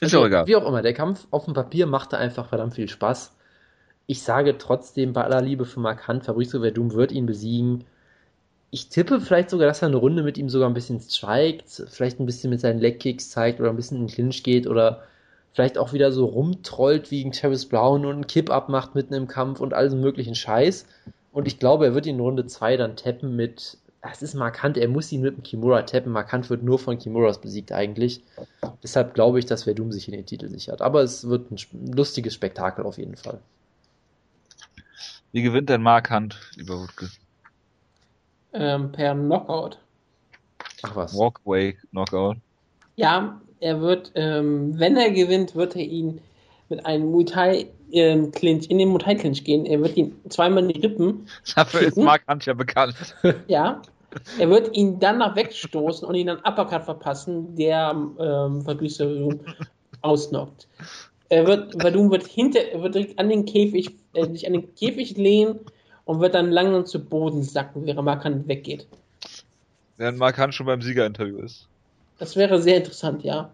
Ist 0.00 0.14
Also, 0.14 0.20
auch 0.20 0.26
egal. 0.26 0.46
Wie 0.46 0.56
auch 0.56 0.66
immer, 0.66 0.82
der 0.82 0.94
Kampf 0.94 1.26
auf 1.30 1.44
dem 1.44 1.54
Papier 1.54 1.86
machte 1.86 2.18
einfach 2.18 2.48
verdammt 2.48 2.74
viel 2.74 2.88
Spaß. 2.88 3.32
Ich 4.06 4.22
sage 4.22 4.56
trotzdem 4.58 5.12
bei 5.12 5.24
aller 5.24 5.40
Liebe 5.40 5.64
für 5.64 5.80
Markant, 5.80 6.24
Fabrizio 6.24 6.60
Verdum 6.60 6.92
wird 6.92 7.12
ihn 7.12 7.26
besiegen. 7.26 7.84
Ich 8.70 8.88
tippe 8.88 9.20
vielleicht 9.20 9.50
sogar, 9.50 9.66
dass 9.66 9.82
er 9.82 9.88
eine 9.88 9.96
Runde 9.96 10.22
mit 10.22 10.38
ihm 10.38 10.48
sogar 10.48 10.68
ein 10.68 10.74
bisschen 10.74 11.00
strikt, 11.00 11.84
vielleicht 11.88 12.20
ein 12.20 12.26
bisschen 12.26 12.50
mit 12.50 12.60
seinen 12.60 12.78
Legkicks 12.78 13.30
zeigt 13.30 13.60
oder 13.60 13.70
ein 13.70 13.76
bisschen 13.76 13.98
in 13.98 14.06
den 14.06 14.12
Clinch 14.12 14.42
geht 14.42 14.66
oder 14.66 15.02
vielleicht 15.52 15.78
auch 15.78 15.92
wieder 15.92 16.12
so 16.12 16.26
rumtrollt 16.26 17.10
wie 17.10 17.18
gegen 17.18 17.32
Travis 17.32 17.66
Brown 17.66 18.04
und 18.04 18.12
einen 18.12 18.26
Kip-Up 18.26 18.68
macht 18.68 18.94
mitten 18.94 19.14
im 19.14 19.26
Kampf 19.26 19.60
und 19.60 19.72
all 19.72 19.90
so 19.90 19.96
möglichen 19.96 20.34
Scheiß. 20.34 20.86
Und 21.32 21.48
ich 21.48 21.58
glaube, 21.58 21.86
er 21.86 21.94
wird 21.94 22.06
ihn 22.06 22.16
in 22.16 22.20
Runde 22.20 22.46
2 22.46 22.76
dann 22.76 22.96
tappen 22.96 23.34
mit, 23.34 23.78
das 24.10 24.22
ist 24.22 24.34
markant, 24.34 24.76
er 24.76 24.88
muss 24.88 25.10
ihn 25.12 25.22
mit 25.22 25.36
dem 25.36 25.42
Kimura 25.42 25.82
tappen. 25.82 26.12
Markant 26.12 26.50
wird 26.50 26.62
nur 26.62 26.78
von 26.78 26.98
Kimuras 26.98 27.40
besiegt 27.40 27.72
eigentlich. 27.72 28.22
Deshalb 28.82 29.14
glaube 29.14 29.38
ich, 29.38 29.46
dass 29.46 29.64
Verdum 29.64 29.92
sich 29.92 30.08
in 30.08 30.14
den 30.14 30.26
Titel 30.26 30.48
sichert. 30.48 30.82
Aber 30.82 31.02
es 31.02 31.28
wird 31.28 31.50
ein 31.50 31.58
lustiges 31.94 32.34
Spektakel 32.34 32.84
auf 32.84 32.98
jeden 32.98 33.16
Fall. 33.16 33.40
Wie 35.32 35.42
gewinnt 35.42 35.68
denn 35.68 35.82
Mark 35.82 36.10
Hunt 36.10 36.38
über 36.56 36.78
Wutke? 36.80 37.10
Ähm, 38.52 38.92
per 38.92 39.14
Knockout. 39.14 39.78
Ach 40.82 40.96
was. 40.96 41.14
Walkway 41.14 41.76
Knockout. 41.90 42.38
Ja, 42.96 43.40
er 43.60 43.80
wird, 43.80 44.12
ähm, 44.14 44.78
wenn 44.78 44.96
er 44.96 45.10
gewinnt, 45.10 45.54
wird 45.54 45.76
er 45.76 45.82
ihn 45.82 46.20
mit 46.68 46.84
einem 46.84 47.10
Muay 47.10 47.24
Thai 47.24 47.66
ähm, 47.92 48.30
Clinch, 48.32 48.70
in 48.70 48.78
den 48.78 48.88
Muay 48.88 49.02
Thai 49.02 49.14
Clinch 49.14 49.44
gehen. 49.44 49.66
Er 49.66 49.80
wird 49.80 49.96
ihn 49.96 50.14
zweimal 50.28 50.64
in 50.64 50.68
die 50.70 50.80
Rippen, 50.80 51.28
Dafür 51.54 51.80
ist 51.80 51.94
Kicken? 51.94 52.04
Mark 52.04 52.22
Hunt 52.28 52.46
ja 52.46 52.54
bekannt. 52.54 52.94
ja. 53.46 53.82
Er 54.38 54.50
wird 54.50 54.76
ihn 54.76 54.98
dann 54.98 55.18
nach 55.18 55.36
wegstoßen 55.36 56.06
und 56.06 56.14
ihn 56.14 56.26
dann 56.28 56.38
Uppercut 56.38 56.84
verpassen, 56.84 57.54
der 57.56 57.94
ähm, 58.18 58.62
Fabrizio 58.62 59.34
ausnockt. 60.02 60.68
Er 61.28 61.46
wird, 61.46 61.80
Verdum 61.80 62.10
wird 62.10 62.26
hinter, 62.26 62.60
er 62.60 62.82
wird 62.82 62.94
direkt 62.94 63.18
an 63.18 63.28
den 63.28 63.44
Käfig, 63.44 63.90
äh, 64.14 64.26
sich 64.26 64.46
an 64.46 64.52
den 64.52 64.74
Käfig 64.74 65.16
lehnen 65.16 65.60
und 66.04 66.20
wird 66.20 66.34
dann 66.34 66.50
langsam 66.50 66.86
zu 66.86 67.04
Boden 67.04 67.42
sacken, 67.42 67.84
während 67.84 68.04
Markant 68.04 68.48
weggeht. 68.48 68.86
Während 69.96 70.18
Mark 70.18 70.38
Hunt 70.38 70.54
schon 70.54 70.66
beim 70.66 70.82
Siegerinterview 70.82 71.38
ist. 71.38 71.68
Das 72.18 72.36
wäre 72.36 72.60
sehr 72.62 72.76
interessant, 72.76 73.24
ja. 73.24 73.50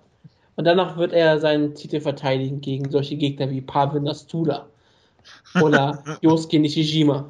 Und 0.56 0.64
danach 0.64 0.97
wird 0.98 1.12
er 1.12 1.40
seinen 1.40 1.74
Titel 1.74 2.01
verteidigen 2.01 2.60
gegen 2.60 2.90
solche 2.90 3.16
Gegner 3.16 3.51
wie 3.51 3.60
Pavel 3.60 4.02
Nastula 4.02 4.66
oder 5.60 6.05
Yosuke 6.20 6.59
Nishijima. 6.59 7.28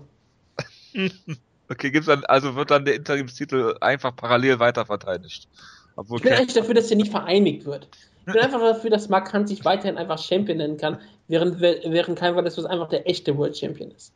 Okay, 1.73 1.91
gibt's 1.91 2.07
dann, 2.07 2.23
also 2.25 2.55
wird 2.55 2.71
dann 2.71 2.85
der 2.85 2.97
Interimstitel 2.97 3.77
einfach 3.81 4.15
parallel 4.15 4.59
weiter 4.59 4.85
verteidigt. 4.85 5.49
Obwohl 5.97 6.19
Ich 6.19 6.23
bin 6.23 6.35
eigentlich 6.35 6.53
dafür, 6.53 6.75
dass 6.75 6.91
er 6.91 6.99
nicht 6.99 7.11
vereinigt 7.11 7.65
wird. 7.65 7.89
Ich 8.27 8.33
bin 8.33 8.43
einfach 8.43 8.61
dafür, 8.61 8.91
dass 8.91 9.09
Mark 9.09 9.33
Hunt 9.33 9.49
sich 9.49 9.65
weiterhin 9.65 9.97
einfach 9.97 10.19
Champion 10.19 10.59
nennen 10.59 10.77
kann, 10.77 10.99
während, 11.29 11.61
während 11.61 12.19
kein 12.19 12.37
Valdez 12.37 12.59
einfach 12.59 12.91
der 12.91 13.09
echte 13.09 13.37
World 13.39 13.57
Champion 13.57 13.91
ist. 13.91 14.13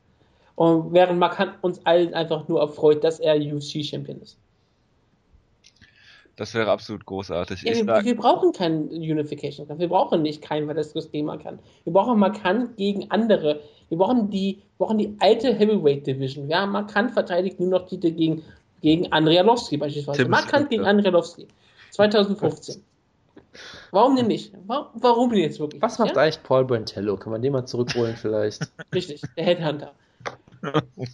Und 0.54 0.92
während 0.92 1.18
Mark 1.18 1.38
Hunt 1.38 1.54
uns 1.62 1.84
allen 1.86 2.12
einfach 2.12 2.46
nur 2.46 2.60
erfreut, 2.60 3.02
dass 3.02 3.20
er 3.20 3.36
UFC 3.36 3.82
Champion 3.82 4.20
ist. 4.20 4.36
Das 6.36 6.52
wäre 6.52 6.70
absolut 6.70 7.06
großartig. 7.06 7.62
Ja, 7.62 7.72
ich 7.72 7.78
wir, 7.78 7.84
sag, 7.86 8.04
wir 8.04 8.16
brauchen 8.16 8.52
keinen 8.52 8.88
Unification 8.88 9.66
Kampf. 9.66 9.80
Wir 9.80 9.88
brauchen 9.88 10.20
nicht 10.20 10.42
keinen, 10.42 10.68
weil 10.68 10.74
das 10.74 10.92
das 10.92 11.10
gegen 11.10 11.26
Markant. 11.26 11.60
Wir 11.84 11.92
brauchen 11.94 12.18
Markant 12.18 12.76
gegen 12.76 13.10
andere. 13.10 13.60
Wir 13.88 13.96
brauchen 13.96 14.28
die, 14.28 14.58
wir 14.76 14.86
brauchen 14.86 14.98
die 14.98 15.16
alte 15.18 15.54
Heavyweight 15.54 16.06
Division. 16.06 16.48
Ja, 16.48 16.66
Markant 16.66 17.12
verteidigt 17.12 17.58
nur 17.58 17.70
noch 17.70 17.88
Titel 17.88 18.10
gegen, 18.10 18.42
gegen 18.82 19.10
Andrialowski 19.12 19.78
beispielsweise. 19.78 20.22
Tim 20.22 20.30
Markant 20.30 20.68
gegen 20.68 20.82
ja. 20.82 20.90
Andrialowski. 20.90 21.48
2015. 21.92 22.82
Warum 23.90 24.16
denn 24.16 24.26
nicht? 24.26 24.52
Warum, 24.66 24.88
warum 24.94 25.30
denn 25.30 25.38
jetzt 25.38 25.58
wirklich? 25.58 25.80
Was 25.80 25.98
macht 25.98 26.14
ja? 26.14 26.22
eigentlich 26.22 26.42
Paul 26.42 26.66
Brantello? 26.66 27.16
Kann 27.16 27.32
man 27.32 27.40
den 27.40 27.54
mal 27.54 27.64
zurückholen 27.64 28.14
vielleicht? 28.14 28.70
Richtig, 28.94 29.22
der 29.38 29.44
Headhunter. 29.44 29.92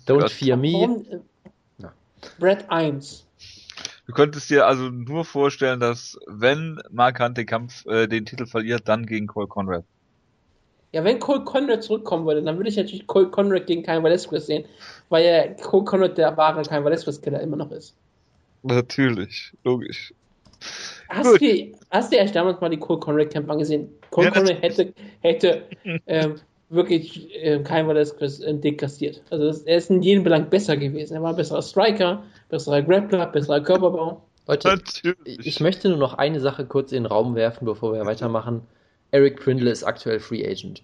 Don't 0.07 0.29
fear 0.29 0.57
me. 0.57 0.73
Warum? 0.73 1.07
Äh. 1.09 1.19
Brad 2.41 2.69
1. 2.71 3.27
Du 4.07 4.13
könntest 4.13 4.51
dir 4.51 4.67
also 4.67 4.91
nur 4.91 5.25
vorstellen, 5.25 5.81
dass 5.81 6.19
wenn 6.27 6.81
Mark 6.91 7.21
Hunt 7.21 7.39
den 7.39 7.47
Kampf, 7.47 7.87
äh, 7.87 8.09
den 8.09 8.27
Titel 8.27 8.47
verliert, 8.47 8.89
dann 8.89 9.07
gegen 9.07 9.27
Cole 9.27 9.47
Conrad. 9.47 9.85
Ja, 10.93 11.05
wenn 11.05 11.19
Cole 11.21 11.45
Conrad 11.45 11.83
zurückkommen 11.83 12.27
würde, 12.27 12.43
dann 12.43 12.57
würde 12.57 12.69
ich 12.69 12.77
natürlich 12.77 13.07
Cole 13.07 13.29
Conrad 13.29 13.67
gegen 13.67 13.83
Cain 13.83 14.05
Velasquez 14.05 14.47
sehen, 14.47 14.65
weil 15.09 15.25
ja 15.25 15.49
Cole 15.55 15.85
Conrad 15.85 16.19
der 16.19 16.37
wahre 16.37 16.63
Cain 16.63 16.85
Velasquez-Killer 16.85 17.41
immer 17.41 17.57
noch 17.57 17.71
ist. 17.71 17.97
Natürlich, 18.63 19.53
logisch. 19.65 20.13
Hast 21.09 21.41
du, 21.41 21.73
hast 21.91 22.13
du 22.13 22.17
erst 22.17 22.35
damals 22.35 22.61
mal 22.61 22.69
die 22.69 22.79
Cole 22.79 23.01
Conrad-Kämpfe 23.01 23.51
angesehen? 23.51 23.89
Cole 24.11 24.27
Ja, 24.27 24.33
Conrad 24.33 24.63
hätte, 24.63 24.93
hätte 25.21 25.63
ähm, 26.07 26.41
wirklich 26.73 27.29
ähm, 27.35 27.65
Cain 27.65 27.87
Velasquez 27.87 28.41
äh, 28.41 28.55
deklassiert. 28.55 29.23
Also 29.31 29.47
das, 29.47 29.63
er 29.63 29.77
ist 29.77 29.91
in 29.91 30.03
jedem 30.03 30.25
Belang 30.25 30.49
besser 30.51 30.77
gewesen. 30.77 31.15
Er 31.15 31.23
war 31.23 31.31
ein 31.31 31.37
besserer 31.37 31.63
Striker, 31.63 32.23
besserer 32.49 32.83
Grappler, 32.83 33.27
besserer 33.27 33.61
Körperbau. 33.61 34.23
Leute, 34.47 34.69
Natürlich. 34.69 35.47
ich 35.47 35.61
möchte 35.61 35.89
nur 35.89 35.99
noch 35.99 36.15
eine 36.15 36.41
Sache 36.41 36.67
kurz 36.67 36.93
in 36.93 37.05
den 37.05 37.07
Raum 37.07 37.35
werfen, 37.35 37.65
bevor 37.65 37.93
wir 37.93 38.05
weitermachen. 38.07 38.63
Eric 39.13 39.41
Prindle 39.41 39.71
ist 39.71 39.85
aktuell 39.85 40.19
Free 40.19 40.45
Agent. 40.45 40.83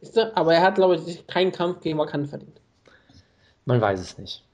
Ist 0.00 0.16
er? 0.16 0.36
Aber 0.36 0.54
er 0.54 0.62
hat, 0.62 0.76
glaube 0.76 0.96
ich, 0.96 1.26
keinen 1.26 1.52
Kampf 1.52 1.80
gegen 1.80 1.98
Markant 1.98 2.28
verdient. 2.28 2.60
Man 3.64 3.80
weiß 3.80 4.00
es 4.00 4.16
nicht. 4.16 4.44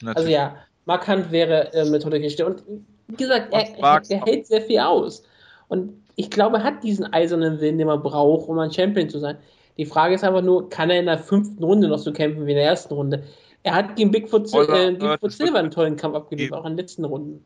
Also 0.00 0.06
Natürlich. 0.06 0.32
ja, 0.32 0.56
Markant 0.84 1.30
wäre 1.30 1.70
eine 1.72 1.98
tolle 2.00 2.20
Geschichte. 2.20 2.44
Und 2.44 2.62
wie 3.06 3.16
gesagt, 3.16 3.52
er, 3.52 3.78
er, 3.78 4.02
er 4.08 4.24
hält 4.24 4.46
sehr 4.46 4.62
viel 4.62 4.80
aus. 4.80 5.22
Und 5.68 6.02
ich 6.18 6.30
glaube, 6.30 6.56
er 6.56 6.64
hat 6.64 6.82
diesen 6.82 7.12
eisernen 7.12 7.60
Willen, 7.60 7.78
den 7.78 7.86
man 7.86 8.02
braucht, 8.02 8.48
um 8.48 8.58
ein 8.58 8.72
Champion 8.72 9.08
zu 9.08 9.20
sein. 9.20 9.38
Die 9.76 9.86
Frage 9.86 10.16
ist 10.16 10.24
einfach 10.24 10.42
nur, 10.42 10.68
kann 10.68 10.90
er 10.90 10.98
in 10.98 11.06
der 11.06 11.18
fünften 11.18 11.62
Runde 11.62 11.86
noch 11.86 12.00
so 12.00 12.12
kämpfen 12.12 12.44
wie 12.44 12.50
in 12.50 12.56
der 12.56 12.66
ersten 12.66 12.92
Runde? 12.92 13.22
Er 13.62 13.76
hat 13.76 13.94
gegen 13.94 14.10
Bigfoot, 14.10 14.52
Oder- 14.52 14.88
äh, 14.88 14.92
Bigfoot 14.94 15.30
Silver 15.30 15.60
einen 15.60 15.70
tollen 15.70 15.94
Kampf 15.96 16.16
abgeliefert, 16.16 16.58
auch 16.58 16.64
in 16.64 16.72
den 16.72 16.78
letzten 16.78 17.04
Runden. 17.04 17.44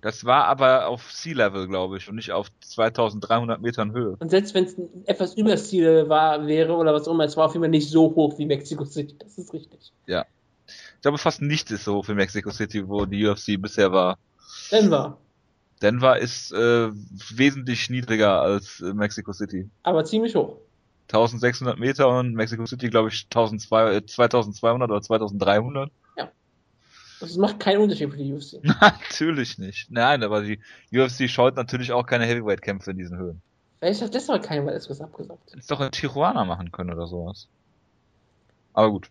Das 0.00 0.24
war 0.24 0.46
aber 0.46 0.88
auf 0.88 1.12
Sea-Level, 1.12 1.68
glaube 1.68 1.98
ich, 1.98 2.08
und 2.08 2.16
nicht 2.16 2.32
auf 2.32 2.48
2300 2.62 3.62
Metern 3.62 3.92
Höhe. 3.92 4.16
Und 4.18 4.30
selbst 4.32 4.54
wenn 4.54 4.64
es 4.64 4.76
etwas 5.04 5.36
über 5.36 5.54
war, 6.08 6.48
wäre 6.48 6.74
oder 6.74 6.92
was 6.92 7.06
auch 7.06 7.14
immer, 7.14 7.24
es 7.24 7.36
war 7.36 7.46
auf 7.46 7.52
jeden 7.52 7.62
Fall 7.62 7.70
nicht 7.70 7.88
so 7.88 8.12
hoch 8.16 8.36
wie 8.38 8.46
Mexico 8.46 8.84
City. 8.84 9.14
Das 9.20 9.38
ist 9.38 9.52
richtig. 9.52 9.92
Ich 10.06 11.02
glaube, 11.02 11.18
fast 11.18 11.42
nichts 11.42 11.70
ist 11.70 11.84
so 11.84 11.94
hoch 11.94 12.08
wie 12.08 12.14
Mexico 12.14 12.50
City, 12.50 12.88
wo 12.88 13.04
die 13.06 13.24
UFC 13.24 13.56
bisher 13.56 13.92
war. 13.92 14.18
Denver. 14.72 15.16
Denver 15.82 16.18
ist 16.18 16.52
äh, 16.52 16.90
wesentlich 17.34 17.90
niedriger 17.90 18.40
als 18.40 18.80
äh, 18.80 18.94
Mexico 18.94 19.32
City. 19.32 19.68
Aber 19.82 20.04
ziemlich 20.04 20.34
hoch. 20.34 20.56
1600 21.08 21.78
Meter 21.78 22.08
und 22.08 22.32
Mexico 22.34 22.64
City, 22.64 22.88
glaube 22.88 23.08
ich, 23.10 23.24
1200, 23.24 24.08
2200 24.08 24.90
oder 24.90 25.02
2300. 25.02 25.90
Das 27.20 27.36
macht 27.36 27.60
keinen 27.60 27.82
Unterschied 27.82 28.10
für 28.10 28.16
die 28.16 28.32
UFC. 28.32 28.64
natürlich 28.80 29.56
nicht. 29.56 29.88
Nein, 29.92 30.24
aber 30.24 30.42
die 30.42 30.58
UFC 30.92 31.30
scheut 31.30 31.54
natürlich 31.54 31.92
auch 31.92 32.04
keine 32.04 32.24
Heavyweight-Kämpfe 32.26 32.90
in 32.90 32.98
diesen 32.98 33.16
Höhen. 33.16 33.40
Vielleicht 33.78 34.02
hat 34.02 34.12
deshalb 34.12 34.42
keiner 34.42 34.62
mal 34.62 34.74
etwas 34.74 35.00
abgesagt. 35.00 35.54
Ist 35.54 35.70
doch 35.70 35.80
in 35.80 35.92
Tijuana 35.92 36.44
machen 36.44 36.72
können 36.72 36.90
oder 36.92 37.06
sowas. 37.06 37.46
Aber 38.72 38.90
gut. 38.90 39.08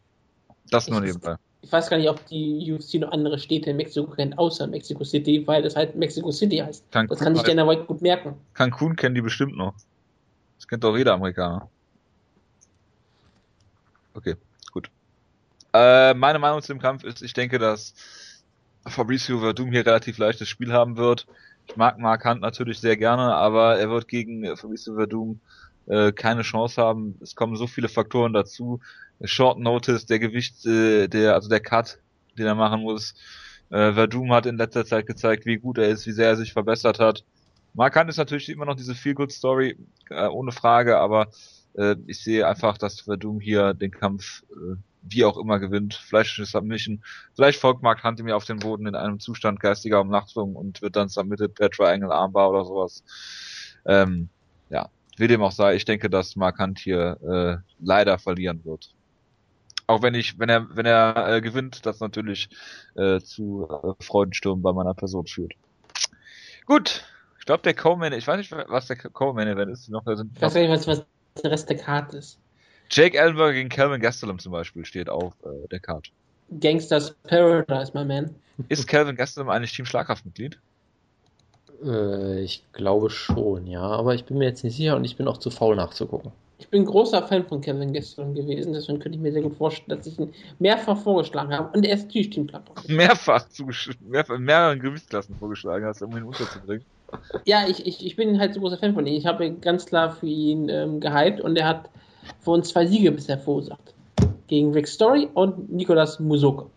Das 0.69 0.89
nur 0.89 0.99
Ich- 1.03 1.07
nebenbei. 1.13 1.35
Ich 1.63 1.71
weiß 1.71 1.89
gar 1.89 1.97
nicht, 1.97 2.09
ob 2.09 2.25
die 2.25 2.71
UFC 2.71 2.95
noch 2.95 3.11
andere 3.11 3.37
Städte 3.37 3.69
in 3.69 3.77
Mexiko 3.77 4.09
kennt, 4.11 4.37
außer 4.37 4.65
Mexico 4.67 5.03
City, 5.03 5.45
weil 5.45 5.63
es 5.63 5.75
halt 5.75 5.95
Mexico 5.95 6.31
City 6.31 6.57
heißt. 6.57 6.91
Cancun 6.91 7.09
Das 7.09 7.19
kann 7.19 7.35
sich 7.35 7.43
Dana 7.43 7.67
White 7.67 7.85
gut 7.85 8.01
merken. 8.01 8.35
Cancun 8.53 8.95
kennen 8.95 9.13
die 9.13 9.21
bestimmt 9.21 9.55
noch. 9.55 9.75
Das 10.57 10.67
kennt 10.67 10.83
doch 10.83 10.97
jeder 10.97 11.13
Amerikaner. 11.13 11.69
Okay, 14.13 14.35
gut. 14.71 14.89
Äh, 15.73 16.13
meine 16.15 16.39
Meinung 16.39 16.61
zu 16.61 16.73
dem 16.73 16.81
Kampf 16.81 17.03
ist, 17.03 17.21
ich 17.21 17.33
denke, 17.33 17.59
dass 17.59 17.93
Fabricio 18.87 19.39
Verdum 19.39 19.71
hier 19.71 19.85
relativ 19.85 20.17
leichtes 20.17 20.49
Spiel 20.49 20.73
haben 20.73 20.97
wird. 20.97 21.27
Ich 21.67 21.77
mag 21.77 21.99
Mark 21.99 22.25
Hunt 22.25 22.41
natürlich 22.41 22.79
sehr 22.79 22.97
gerne, 22.97 23.35
aber 23.35 23.77
er 23.77 23.89
wird 23.89 24.07
gegen 24.07 24.57
Fabricio 24.57 24.95
Verdum 24.95 25.39
äh, 25.87 26.11
keine 26.11 26.41
Chance 26.41 26.81
haben. 26.81 27.17
Es 27.21 27.35
kommen 27.35 27.55
so 27.55 27.67
viele 27.67 27.87
Faktoren 27.87 28.33
dazu. 28.33 28.79
Short 29.23 29.59
Notice, 29.59 30.05
der 30.05 30.19
Gewicht, 30.19 30.65
äh, 30.65 31.07
der, 31.07 31.33
also 31.33 31.49
der 31.49 31.59
Cut, 31.59 31.99
den 32.37 32.45
er 32.45 32.55
machen 32.55 32.81
muss. 32.81 33.13
Äh, 33.69 33.93
Verdum 33.93 34.33
hat 34.33 34.45
in 34.45 34.57
letzter 34.57 34.85
Zeit 34.85 35.07
gezeigt, 35.07 35.45
wie 35.45 35.57
gut 35.57 35.77
er 35.77 35.89
ist, 35.89 36.05
wie 36.07 36.11
sehr 36.11 36.27
er 36.27 36.35
sich 36.35 36.53
verbessert 36.53 36.99
hat. 36.99 37.23
Mark 37.73 37.95
Hunt 37.97 38.09
ist 38.09 38.17
natürlich 38.17 38.49
immer 38.49 38.65
noch 38.65 38.75
diese 38.75 38.95
Feel-Good-Story, 38.95 39.77
äh, 40.09 40.27
ohne 40.27 40.51
Frage, 40.51 40.97
aber 40.97 41.29
äh, 41.75 41.95
ich 42.07 42.21
sehe 42.23 42.47
einfach, 42.47 42.77
dass 42.77 43.01
Verdum 43.01 43.39
hier 43.39 43.73
den 43.73 43.91
Kampf 43.91 44.43
äh, 44.51 44.75
wie 45.03 45.25
auch 45.25 45.37
immer 45.37 45.59
gewinnt. 45.59 45.93
Vielleicht 45.93 46.37
eine 46.37 46.45
Submission. 46.45 47.03
Vielleicht 47.35 47.59
folgt 47.59 47.81
Mark 47.81 48.03
Hunt 48.03 48.21
mir 48.21 48.35
auf 48.35 48.45
den 48.45 48.59
Boden 48.59 48.87
in 48.87 48.95
einem 48.95 49.19
Zustand 49.19 49.59
geistiger 49.59 50.01
Umnachtung 50.01 50.55
und 50.55 50.81
wird 50.81 50.95
dann 50.95 51.09
submitted 51.09 51.55
per 51.55 51.69
Triangle 51.69 52.11
Armbar 52.11 52.49
oder 52.51 52.65
sowas. 52.65 53.03
Ähm, 53.85 54.29
ja, 54.69 54.89
wie 55.17 55.27
dem 55.27 55.41
auch 55.41 55.51
sei, 55.51 55.75
ich 55.75 55.85
denke, 55.85 56.09
dass 56.09 56.35
Mark 56.35 56.59
Hunt 56.59 56.79
hier 56.79 57.17
äh, 57.23 57.73
leider 57.79 58.19
verlieren 58.19 58.63
wird. 58.63 58.93
Auch 59.91 60.01
wenn 60.01 60.15
ich, 60.15 60.39
wenn 60.39 60.47
er, 60.47 60.73
wenn 60.73 60.85
er 60.85 61.27
äh, 61.27 61.41
gewinnt, 61.41 61.85
das 61.85 61.99
natürlich 61.99 62.47
äh, 62.95 63.19
zu 63.19 63.67
äh, 63.69 64.01
Freudensturm 64.01 64.61
bei 64.61 64.71
meiner 64.71 64.93
Person 64.93 65.27
führt. 65.27 65.51
Gut, 66.65 67.03
ich 67.39 67.45
glaube 67.45 67.63
der 67.63 67.73
Co-Man, 67.73 68.13
ich 68.13 68.25
weiß 68.25 68.37
nicht, 68.37 68.51
was 68.51 68.87
der 68.87 68.95
Co-Man-Event 68.95 69.69
ist. 69.69 69.89
Noch, 69.89 70.05
da 70.05 70.15
sind 70.15 70.31
Ich 70.33 70.41
weiß 70.41 70.53
gar 70.53 70.61
nicht, 70.61 70.71
was, 70.71 70.87
was 70.87 71.05
der 71.43 71.51
Rest 71.51 71.69
der 71.69 71.75
Karte 71.75 72.19
ist. 72.19 72.39
Jake 72.89 73.17
Ellenberger 73.17 73.51
gegen 73.51 73.67
Calvin 73.67 73.99
Gastelum 73.99 74.39
zum 74.39 74.53
Beispiel 74.53 74.85
steht 74.85 75.09
auf 75.09 75.33
äh, 75.43 75.67
der 75.67 75.81
Karte. 75.81 76.11
Gangsters 76.57 77.13
Paradise, 77.23 77.91
my 77.93 78.05
man. 78.05 78.33
Ist 78.69 78.87
Calvin 78.87 79.17
Gastelum 79.17 79.49
eigentlich 79.49 79.73
Team 79.73 79.85
Schlagkraftmitglied? 79.85 80.57
Äh, 81.83 82.43
ich 82.43 82.63
glaube 82.71 83.09
schon, 83.09 83.67
ja, 83.67 83.81
aber 83.81 84.15
ich 84.15 84.23
bin 84.23 84.37
mir 84.37 84.45
jetzt 84.45 84.63
nicht 84.63 84.77
sicher 84.77 84.95
und 84.95 85.03
ich 85.03 85.17
bin 85.17 85.27
auch 85.27 85.37
zu 85.37 85.51
faul 85.51 85.75
nachzugucken. 85.75 86.31
Ich 86.61 86.69
bin 86.69 86.85
großer 86.85 87.23
Fan 87.23 87.43
von 87.47 87.59
Kevin 87.59 87.91
Gastelum 87.91 88.35
gewesen, 88.35 88.71
deswegen 88.73 88.99
könnte 88.99 89.17
ich 89.17 89.21
mir 89.21 89.31
sehr 89.31 89.41
gut 89.41 89.55
vorstellen, 89.55 89.97
dass 89.97 90.05
ich 90.05 90.19
ihn 90.19 90.31
mehrfach 90.59 90.95
vorgeschlagen 90.95 91.51
habe. 91.51 91.75
Und 91.75 91.83
er 91.83 91.95
ist 91.95 92.05
natürlich 92.05 92.29
Team 92.29 92.45
Plattform. 92.45 92.77
Mehrfach 92.87 93.47
mehrfach 94.07 94.35
in 94.35 94.43
mehreren 94.43 94.79
Gewichtsklassen 94.79 95.35
vorgeschlagen 95.37 95.85
hast, 95.85 96.03
um 96.03 96.15
ihn 96.15 96.23
unterzubringen. 96.23 96.85
Ja, 97.45 97.67
ich, 97.67 97.87
ich, 97.87 98.05
ich 98.05 98.15
bin 98.15 98.39
halt 98.39 98.53
so 98.53 98.59
großer 98.59 98.77
Fan 98.77 98.93
von 98.93 99.07
ihm. 99.07 99.15
Ich 99.15 99.25
habe 99.25 99.51
ganz 99.53 99.87
klar 99.87 100.11
für 100.11 100.27
ihn 100.27 100.69
ähm, 100.69 100.99
gehypt 100.99 101.41
und 101.41 101.57
er 101.57 101.67
hat 101.67 101.89
für 102.39 102.51
uns 102.51 102.69
zwei 102.69 102.85
Siege 102.85 103.11
bisher 103.11 103.39
verursacht. 103.39 103.95
Gegen 104.45 104.71
Rick 104.71 104.87
Story 104.87 105.29
und 105.33 105.71
Nicolas 105.71 106.19
Musoka. 106.19 106.67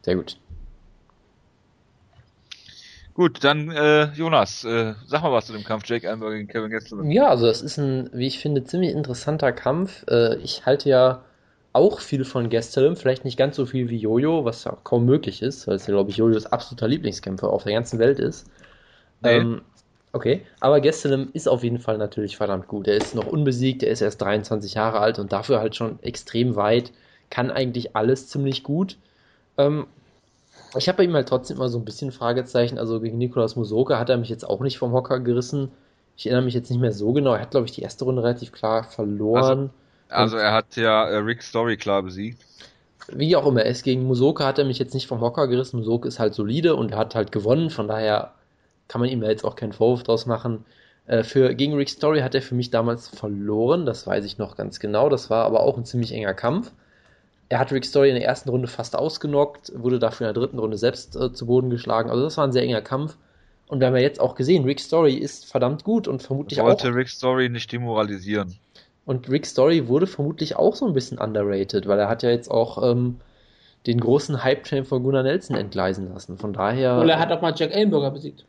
Sehr 0.00 0.16
gut. 0.16 0.38
Gut, 3.16 3.42
dann 3.44 3.70
äh, 3.70 4.12
Jonas, 4.12 4.62
äh, 4.64 4.92
sag 5.06 5.22
mal 5.22 5.32
was 5.32 5.46
zu 5.46 5.54
dem 5.54 5.64
Kampf 5.64 5.84
Jake 5.86 6.06
Ellenberger 6.06 6.36
gegen 6.36 6.48
Calvin 6.48 6.70
Gastelum. 6.70 7.10
Ja, 7.10 7.28
also 7.30 7.46
es 7.46 7.62
ist 7.62 7.78
ein, 7.78 8.10
wie 8.12 8.26
ich 8.26 8.40
finde, 8.40 8.62
ziemlich 8.64 8.90
interessanter 8.90 9.52
Kampf. 9.52 10.04
Äh, 10.06 10.36
ich 10.40 10.66
halte 10.66 10.90
ja 10.90 11.24
auch 11.72 12.00
viel 12.00 12.26
von 12.26 12.50
Gastelum, 12.50 12.94
vielleicht 12.94 13.24
nicht 13.24 13.38
ganz 13.38 13.56
so 13.56 13.64
viel 13.64 13.88
wie 13.88 13.96
Jojo, 13.96 14.44
was 14.44 14.64
ja 14.64 14.76
kaum 14.84 15.06
möglich 15.06 15.40
ist, 15.40 15.66
weil 15.66 15.76
es 15.76 15.86
ja, 15.86 15.94
glaube 15.94 16.10
ich, 16.10 16.18
Jojos 16.18 16.44
absoluter 16.44 16.88
Lieblingskämpfer 16.88 17.48
auf 17.48 17.64
der 17.64 17.72
ganzen 17.72 17.98
Welt 17.98 18.18
ist. 18.18 18.50
Nee. 19.22 19.30
Ähm, 19.30 19.62
okay, 20.12 20.42
aber 20.60 20.82
Gastelum 20.82 21.30
ist 21.32 21.48
auf 21.48 21.64
jeden 21.64 21.78
Fall 21.78 21.96
natürlich 21.96 22.36
verdammt 22.36 22.68
gut. 22.68 22.86
Er 22.86 22.96
ist 22.96 23.14
noch 23.14 23.26
unbesiegt, 23.26 23.82
er 23.82 23.92
ist 23.92 24.02
erst 24.02 24.20
23 24.20 24.74
Jahre 24.74 25.00
alt 25.00 25.18
und 25.18 25.32
dafür 25.32 25.60
halt 25.60 25.74
schon 25.74 26.02
extrem 26.02 26.54
weit, 26.54 26.92
kann 27.30 27.50
eigentlich 27.50 27.96
alles 27.96 28.28
ziemlich 28.28 28.62
gut. 28.62 28.98
Ähm, 29.56 29.86
ich 30.76 30.88
habe 30.88 30.98
bei 30.98 31.04
ihm 31.04 31.14
halt 31.14 31.28
trotzdem 31.28 31.56
immer 31.56 31.68
so 31.68 31.78
ein 31.78 31.84
bisschen 31.84 32.12
Fragezeichen. 32.12 32.78
Also 32.78 33.00
gegen 33.00 33.18
Nikolaus 33.18 33.56
Musoka 33.56 33.98
hat 33.98 34.10
er 34.10 34.16
mich 34.16 34.28
jetzt 34.28 34.48
auch 34.48 34.60
nicht 34.60 34.78
vom 34.78 34.92
Hocker 34.92 35.20
gerissen. 35.20 35.70
Ich 36.16 36.26
erinnere 36.26 36.44
mich 36.44 36.54
jetzt 36.54 36.70
nicht 36.70 36.80
mehr 36.80 36.92
so 36.92 37.12
genau. 37.12 37.34
Er 37.34 37.42
hat, 37.42 37.50
glaube 37.50 37.66
ich, 37.66 37.72
die 37.72 37.82
erste 37.82 38.04
Runde 38.04 38.22
relativ 38.22 38.52
klar 38.52 38.84
verloren. 38.84 39.70
Also 40.08 40.36
er 40.36 40.52
hat 40.52 40.76
ja 40.76 41.08
äh, 41.08 41.16
Rick 41.16 41.42
Story 41.42 41.76
klar 41.76 42.02
besiegt. 42.02 42.42
Wie 43.08 43.36
auch 43.36 43.46
immer, 43.46 43.62
er 43.62 43.70
ist 43.70 43.84
gegen 43.84 44.04
Musoka 44.04 44.44
hat 44.44 44.58
er 44.58 44.64
mich 44.64 44.78
jetzt 44.78 44.94
nicht 44.94 45.06
vom 45.06 45.20
Hocker 45.20 45.46
gerissen. 45.46 45.78
Musoka 45.78 46.08
ist 46.08 46.18
halt 46.18 46.34
solide 46.34 46.74
und 46.74 46.92
er 46.92 46.98
hat 46.98 47.14
halt 47.14 47.32
gewonnen. 47.32 47.70
Von 47.70 47.86
daher 47.86 48.32
kann 48.88 49.00
man 49.00 49.10
ihm 49.10 49.20
da 49.20 49.28
jetzt 49.28 49.44
auch 49.44 49.56
keinen 49.56 49.72
Vorwurf 49.72 50.02
draus 50.02 50.26
machen. 50.26 50.64
Äh, 51.06 51.22
für, 51.22 51.54
gegen 51.54 51.74
Rick 51.74 51.88
Story 51.88 52.20
hat 52.20 52.34
er 52.34 52.42
für 52.42 52.54
mich 52.54 52.70
damals 52.70 53.08
verloren. 53.08 53.86
Das 53.86 54.06
weiß 54.06 54.24
ich 54.24 54.38
noch 54.38 54.56
ganz 54.56 54.80
genau. 54.80 55.08
Das 55.08 55.30
war 55.30 55.44
aber 55.44 55.60
auch 55.60 55.76
ein 55.76 55.84
ziemlich 55.84 56.12
enger 56.12 56.34
Kampf. 56.34 56.72
Er 57.48 57.58
hat 57.58 57.72
Rick 57.72 57.84
Story 57.84 58.08
in 58.08 58.16
der 58.16 58.24
ersten 58.24 58.48
Runde 58.48 58.66
fast 58.66 58.96
ausgenockt, 58.96 59.72
wurde 59.76 59.98
dafür 59.98 60.28
in 60.28 60.34
der 60.34 60.40
dritten 60.40 60.58
Runde 60.58 60.78
selbst 60.78 61.14
äh, 61.16 61.32
zu 61.32 61.46
Boden 61.46 61.70
geschlagen. 61.70 62.10
Also 62.10 62.24
das 62.24 62.36
war 62.36 62.44
ein 62.44 62.52
sehr 62.52 62.62
enger 62.62 62.82
Kampf. 62.82 63.16
Und 63.68 63.80
wir 63.80 63.88
haben 63.88 63.96
ja 63.96 64.02
jetzt 64.02 64.20
auch 64.20 64.34
gesehen, 64.34 64.64
Rick 64.64 64.80
Story 64.80 65.14
ist 65.14 65.46
verdammt 65.46 65.84
gut 65.84 66.06
und 66.08 66.22
vermutlich 66.22 66.60
Wollte 66.60 66.90
auch. 66.90 66.94
Rick 66.94 67.08
Story 67.08 67.48
nicht 67.48 67.70
demoralisieren. 67.72 68.56
Und 69.04 69.28
Rick 69.28 69.46
Story 69.46 69.88
wurde 69.88 70.06
vermutlich 70.06 70.56
auch 70.56 70.74
so 70.74 70.86
ein 70.86 70.92
bisschen 70.92 71.18
underrated, 71.18 71.86
weil 71.86 71.98
er 71.98 72.08
hat 72.08 72.22
ja 72.22 72.30
jetzt 72.30 72.50
auch 72.50 72.82
ähm, 72.82 73.20
den 73.86 74.00
großen 74.00 74.42
Hype-Train 74.42 74.84
von 74.84 75.02
Gunnar 75.02 75.22
Nelson 75.22 75.56
entgleisen 75.56 76.12
lassen. 76.12 76.38
Von 76.38 76.52
daher. 76.52 76.98
Und 76.98 77.08
er 77.08 77.18
hat 77.18 77.30
auch 77.30 77.40
mal 77.40 77.54
Jack 77.56 77.72
Ellenberger 77.72 78.10
besiegt. 78.10 78.44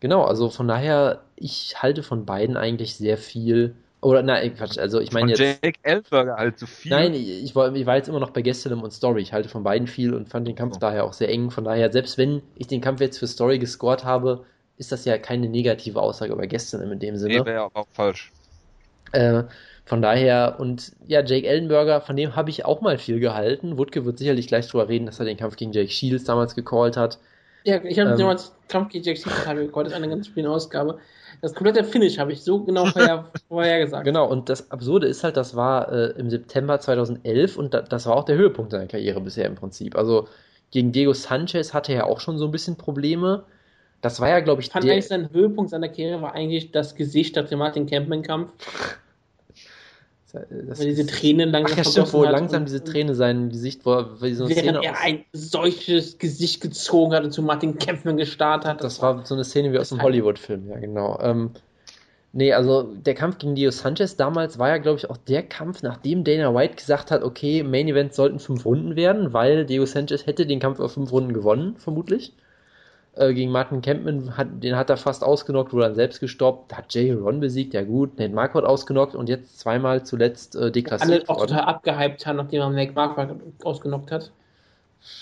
Genau, 0.00 0.22
also 0.22 0.50
von 0.50 0.68
daher, 0.68 1.22
ich 1.36 1.82
halte 1.82 2.02
von 2.02 2.26
beiden 2.26 2.56
eigentlich 2.56 2.96
sehr 2.96 3.18
viel. 3.18 3.74
Oder 4.00 4.22
nein, 4.22 4.54
Quatsch, 4.54 4.78
also 4.78 5.00
ich 5.00 5.12
meine 5.12 5.30
jetzt. 5.32 5.40
Jake 5.40 5.78
Ellenberger 5.82 6.36
halt 6.36 6.58
so 6.58 6.66
viel. 6.66 6.90
Nein, 6.90 7.14
ich 7.14 7.54
war, 7.56 7.74
ich 7.74 7.86
war 7.86 7.96
jetzt 7.96 8.08
immer 8.08 8.20
noch 8.20 8.30
bei 8.30 8.42
Gastelum 8.42 8.82
und 8.82 8.92
Story. 8.92 9.22
Ich 9.22 9.32
halte 9.32 9.48
von 9.48 9.62
beiden 9.64 9.88
viel 9.88 10.14
und 10.14 10.28
fand 10.28 10.46
den 10.46 10.54
Kampf 10.54 10.76
Oh. 10.76 10.78
daher 10.78 11.04
auch 11.04 11.12
sehr 11.12 11.28
eng. 11.30 11.50
Von 11.50 11.64
daher, 11.64 11.90
selbst 11.92 12.16
wenn 12.18 12.42
ich 12.54 12.66
den 12.68 12.80
Kampf 12.80 13.00
jetzt 13.00 13.18
für 13.18 13.26
Story 13.26 13.58
gescored 13.58 14.04
habe, 14.04 14.44
ist 14.76 14.92
das 14.92 15.04
ja 15.04 15.18
keine 15.18 15.48
negative 15.48 16.00
Aussage 16.00 16.32
über 16.32 16.46
Gastelum 16.46 16.92
in 16.92 17.00
dem 17.00 17.16
Sinne. 17.16 17.38
nee, 17.38 17.44
wäre 17.44 17.62
aber 17.64 17.80
auch 17.80 17.88
falsch. 17.92 18.32
Äh, 19.12 19.44
von 19.84 20.02
daher, 20.02 20.56
und 20.58 20.92
ja, 21.06 21.22
Jake 21.24 21.46
Ellenberger, 21.46 22.00
von 22.00 22.16
dem 22.16 22.34
habe 22.36 22.50
ich 22.50 22.64
auch 22.64 22.80
mal 22.80 22.98
viel 22.98 23.20
gehalten. 23.20 23.78
Wutke 23.78 24.04
wird 24.04 24.18
sicherlich 24.18 24.48
gleich 24.48 24.66
drüber 24.68 24.88
reden, 24.88 25.06
dass 25.06 25.20
er 25.20 25.26
den 25.26 25.36
Kampf 25.36 25.56
gegen 25.56 25.72
Jake 25.72 25.90
Shields 25.90 26.24
damals 26.24 26.54
gecallt 26.54 26.96
hat. 26.96 27.18
Ja, 27.66 27.82
ich 27.82 27.98
habe 27.98 28.10
Ähm. 28.10 28.18
damals 28.18 28.54
Kampf 28.68 28.90
gegen 28.90 29.04
Jack 29.04 29.18
Seaton 29.18 29.56
gecallt, 29.56 29.86
das 29.86 29.92
ist 29.92 29.96
eine 29.96 30.08
ganz 30.08 30.28
schöne 30.28 30.48
Ausgabe. 30.48 30.98
Das 31.42 31.52
komplette 31.52 31.82
Finish 31.82 32.16
habe 32.18 32.32
ich 32.32 32.42
so 32.42 32.62
genau 32.62 32.86
vorher, 32.92 33.32
vorher 33.48 33.80
gesagt. 33.80 34.04
Genau, 34.04 34.26
und 34.28 34.48
das 34.48 34.70
Absurde 34.70 35.08
ist 35.08 35.24
halt, 35.24 35.36
das 35.36 35.56
war 35.56 35.90
äh, 35.92 36.12
im 36.18 36.30
September 36.30 36.78
2011 36.78 37.56
und 37.56 37.74
da, 37.74 37.82
das 37.82 38.06
war 38.06 38.16
auch 38.16 38.24
der 38.24 38.36
Höhepunkt 38.36 38.70
seiner 38.70 38.86
Karriere 38.86 39.20
bisher 39.20 39.46
im 39.46 39.56
Prinzip. 39.56 39.96
Also 39.96 40.28
gegen 40.70 40.92
Diego 40.92 41.12
Sanchez 41.12 41.74
hatte 41.74 41.92
er 41.92 42.06
auch 42.06 42.20
schon 42.20 42.38
so 42.38 42.44
ein 42.44 42.52
bisschen 42.52 42.76
Probleme. 42.76 43.44
Das 44.00 44.20
war 44.20 44.28
ja, 44.28 44.38
glaube 44.40 44.60
ich, 44.60 44.68
Ich 44.68 44.72
fand 44.72 44.84
der, 44.84 44.92
eigentlich 44.92 45.08
sein 45.08 45.30
Höhepunkt 45.32 45.70
seiner 45.70 45.88
Karriere 45.88 46.22
war 46.22 46.34
eigentlich 46.34 46.70
das 46.70 46.94
Gesicht 46.94 47.34
nach 47.34 47.48
dem 47.48 47.58
Martin 47.58 47.86
Campman-Kampf, 47.86 48.52
das 50.68 50.78
weil 50.78 50.86
diese 50.86 51.06
Tränen 51.06 51.50
langsam 51.50 51.78
Ach 51.80 51.84
ja, 51.84 51.90
stimmt, 51.90 52.12
wo 52.12 52.24
langsam 52.24 52.64
diese 52.64 52.84
Träne 52.84 53.14
sein 53.14 53.48
Gesicht, 53.50 53.84
wo 53.84 53.92
er 53.94 54.20
wie 54.20 54.34
so 54.34 54.44
eine 54.44 54.54
Szene 54.54 54.72
Während 54.72 54.84
er 54.84 54.92
aus, 54.92 54.98
ein 55.02 55.24
solches 55.32 56.18
Gesicht 56.18 56.60
gezogen 56.60 57.14
hat 57.14 57.24
und 57.24 57.32
zu 57.32 57.42
Martin 57.42 57.78
Campman 57.78 58.16
gestarrt 58.16 58.64
hat. 58.64 58.82
Das 58.82 59.00
war 59.02 59.24
so 59.24 59.34
eine 59.34 59.44
Szene 59.44 59.72
wie 59.72 59.78
aus 59.78 59.92
einem 59.92 59.98
Das- 59.98 60.04
Hollywood-Film, 60.06 60.68
ja, 60.68 60.78
genau. 60.78 61.18
Ähm, 61.20 61.50
nee, 62.32 62.52
also 62.52 62.82
der 62.82 63.14
Kampf 63.14 63.38
gegen 63.38 63.54
Dio 63.54 63.70
Sanchez 63.70 64.16
damals 64.16 64.58
war 64.58 64.68
ja, 64.68 64.78
glaube 64.78 64.98
ich, 64.98 65.08
auch 65.10 65.16
der 65.16 65.42
Kampf, 65.42 65.82
nachdem 65.82 66.24
Dana 66.24 66.54
White 66.54 66.76
gesagt 66.76 67.10
hat, 67.10 67.22
okay, 67.22 67.62
Main 67.62 67.88
Event 67.88 68.14
sollten 68.14 68.38
fünf 68.38 68.64
Runden 68.64 68.96
werden, 68.96 69.32
weil 69.32 69.66
Dio 69.66 69.86
Sanchez 69.86 70.26
hätte 70.26 70.46
den 70.46 70.60
Kampf 70.60 70.80
auf 70.80 70.92
fünf 70.92 71.12
Runden 71.12 71.32
gewonnen, 71.32 71.76
vermutlich. 71.78 72.32
Äh, 73.16 73.32
gegen 73.34 73.50
Martin 73.50 73.80
Campman, 73.80 74.36
hat, 74.36 74.48
den 74.62 74.76
hat 74.76 74.90
er 74.90 74.98
fast 74.98 75.24
ausgenockt, 75.24 75.72
wurde 75.72 75.84
dann 75.86 75.94
selbst 75.94 76.20
gestoppt, 76.20 76.76
hat 76.76 76.92
Jay 76.94 77.12
Ron 77.12 77.40
besiegt, 77.40 77.72
ja 77.74 77.82
gut, 77.82 78.18
Nate 78.18 78.34
Marquardt 78.34 78.66
ausgenockt 78.66 79.14
und 79.14 79.28
jetzt 79.28 79.58
zweimal 79.58 80.04
zuletzt 80.04 80.54
äh, 80.54 80.58
alle 80.60 80.72
deklassiert 80.72 81.28
auch 81.28 81.38
worden. 81.38 81.48
total 81.48 81.64
abgehypt 81.64 82.26
haben, 82.26 82.36
nachdem 82.36 82.60
er 82.60 82.70
Nick 82.70 82.94
Marquardt 82.94 83.32
ausgenockt 83.64 84.12
hat. 84.12 84.32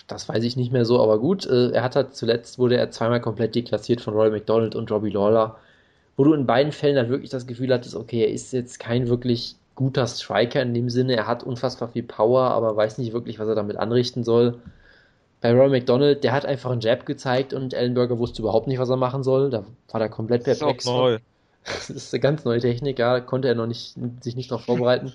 Das 0.09 0.29
weiß 0.29 0.43
ich 0.45 0.57
nicht 0.57 0.73
mehr 0.73 0.85
so, 0.85 1.01
aber 1.03 1.19
gut. 1.21 1.47
Äh, 1.47 1.71
er 1.71 1.83
hat 1.85 1.97
halt 1.97 2.15
zuletzt 2.17 2.59
wurde 2.59 2.77
er 2.77 2.91
zweimal 2.91 3.21
komplett 3.21 3.55
deklassiert 3.55 4.01
von 4.01 4.15
Roy 4.15 4.31
McDonald 4.31 4.75
und 4.75 4.91
Robbie 4.91 5.11
Lawler. 5.11 5.57
wo 6.17 6.25
du 6.25 6.35
in 6.35 6.47
beiden 6.47 6.73
Fällen 6.73 6.97
halt 6.97 7.09
wirklich 7.11 7.31
das 7.31 7.47
Gefühl 7.47 7.73
hattest, 7.73 7.95
okay, 7.97 8.23
er 8.23 8.31
ist 8.31 8.53
jetzt 8.53 8.79
kein 8.81 9.09
wirklich 9.09 9.57
guter 9.75 10.07
Striker 10.07 10.63
in 10.63 10.75
dem 10.75 10.91
Sinne, 10.91 11.17
er 11.17 11.27
hat 11.27 11.43
unfassbar 11.45 11.89
viel 11.89 12.05
Power, 12.05 12.43
aber 12.53 12.77
weiß 12.77 12.99
nicht 12.99 13.13
wirklich, 13.13 13.39
was 13.39 13.49
er 13.49 13.55
damit 13.57 13.77
anrichten 13.77 14.25
soll. 14.25 14.61
Bei 15.45 15.53
Roy 15.53 15.69
McDonald, 15.69 16.25
der 16.25 16.33
hat 16.33 16.47
einfach 16.47 16.71
einen 16.71 16.81
Jab 16.81 17.05
gezeigt 17.05 17.53
und 17.53 17.75
Ellenberger 17.75 18.19
wusste 18.19 18.41
überhaupt 18.41 18.67
nicht, 18.67 18.79
was 18.79 18.89
er 18.89 18.97
machen 18.97 19.23
soll. 19.23 19.51
Da 19.51 19.67
war 19.91 20.01
er 20.01 20.09
komplett 20.09 20.43
perplex. 20.45 20.85
Das 20.85 20.85
ist 20.85 20.91
auch 20.91 20.99
neu. 21.01 21.19
Das 21.67 21.91
ist 21.91 22.15
eine 22.15 22.21
ganz 22.23 22.47
neue 22.47 22.61
Technik, 22.61 22.99
ja, 22.99 23.21
konnte 23.21 23.49
er 23.49 23.55
noch 23.55 23.67
nicht, 23.67 23.95
sich 24.23 24.37
nicht 24.37 24.51
noch 24.51 24.63
vorbereiten. 24.63 25.13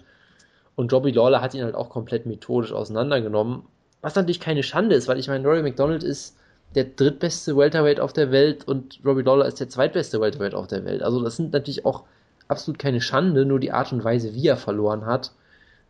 Und 0.76 0.94
Robbie 0.94 1.14
Lawler 1.14 1.42
hat 1.42 1.56
ihn 1.56 1.64
halt 1.64 1.74
auch 1.74 1.90
komplett 1.90 2.28
methodisch 2.28 2.74
auseinandergenommen. 2.74 3.64
Was 4.02 4.14
natürlich 4.14 4.40
keine 4.40 4.62
Schande 4.62 4.94
ist, 4.94 5.08
weil 5.08 5.18
ich 5.18 5.30
meine, 5.30 5.48
Rory 5.48 5.64
McDonald 5.64 6.04
ist 6.04 6.38
der 6.76 6.84
drittbeste 6.84 7.58
Welterweight 7.58 8.00
auf 8.00 8.14
der 8.14 8.32
Welt 8.32 8.68
und 8.68 9.00
Robbie 9.04 9.24
Lawler 9.24 9.48
ist 9.48 9.60
der 9.60 9.70
zweitbeste 9.70 10.22
Welterweight 10.22 10.54
auf 10.54 10.68
der 10.68 10.86
Welt. 10.86 11.02
Also 11.02 11.24
das 11.24 11.38
sind 11.38 11.54
natürlich 11.54 11.88
auch 11.88 12.04
absolut 12.48 12.78
keine 12.78 13.02
Schande, 13.02 13.48
nur 13.48 13.60
die 13.60 13.72
Art 13.72 13.92
und 13.92 14.04
Weise, 14.04 14.36
wie 14.36 14.46
er 14.46 14.58
verloren 14.58 15.08
hat, 15.08 15.32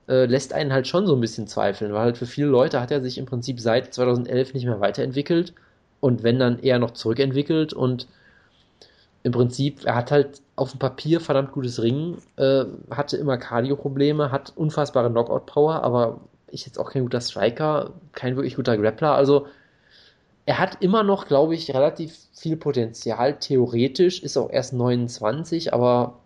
äh, 0.10 0.26
lässt 0.26 0.54
einen 0.54 0.74
halt 0.74 0.88
schon 0.88 1.08
so 1.08 1.16
ein 1.16 1.22
bisschen 1.22 1.48
zweifeln, 1.48 1.94
weil 1.94 2.02
halt 2.02 2.18
für 2.18 2.26
viele 2.26 2.48
Leute 2.48 2.82
hat 2.82 2.92
er 2.92 3.02
sich 3.02 3.18
im 3.18 3.26
Prinzip 3.26 3.60
seit 3.60 3.94
2011 3.94 4.54
nicht 4.54 4.66
mehr 4.66 4.80
weiterentwickelt 4.80 5.54
und 6.02 6.24
wenn 6.24 6.40
dann 6.40 6.60
eher 6.60 6.80
noch 6.80 6.92
zurückentwickelt 6.92 7.74
und 7.74 8.08
im 9.24 9.32
Prinzip, 9.32 9.86
er 9.86 9.96
hat 9.96 10.12
halt 10.12 10.42
auf 10.56 10.72
dem 10.72 10.80
Papier 10.80 11.20
verdammt 11.20 11.52
gutes 11.52 11.82
Ringen, 11.82 12.18
äh, 12.38 12.66
hatte 12.90 13.18
immer 13.18 13.38
Cardio-Probleme, 13.38 14.32
hat 14.32 14.54
unfassbare 14.56 15.10
Knockout-Power, 15.10 15.84
aber 15.84 16.22
ist 16.48 16.66
jetzt 16.66 16.80
auch 16.80 16.92
kein 16.92 17.04
guter 17.04 17.22
Striker, 17.22 17.92
kein 18.14 18.36
wirklich 18.36 18.56
guter 18.56 18.78
Grappler, 18.78 19.14
also 19.14 19.48
er 20.46 20.58
hat 20.58 20.82
immer 20.82 21.04
noch, 21.04 21.28
glaube 21.28 21.54
ich, 21.54 21.74
relativ 21.76 22.18
viel 22.34 22.58
Potenzial, 22.58 23.38
theoretisch, 23.38 24.24
ist 24.24 24.38
auch 24.38 24.50
erst 24.50 24.74
29, 24.74 25.74
aber 25.74 26.19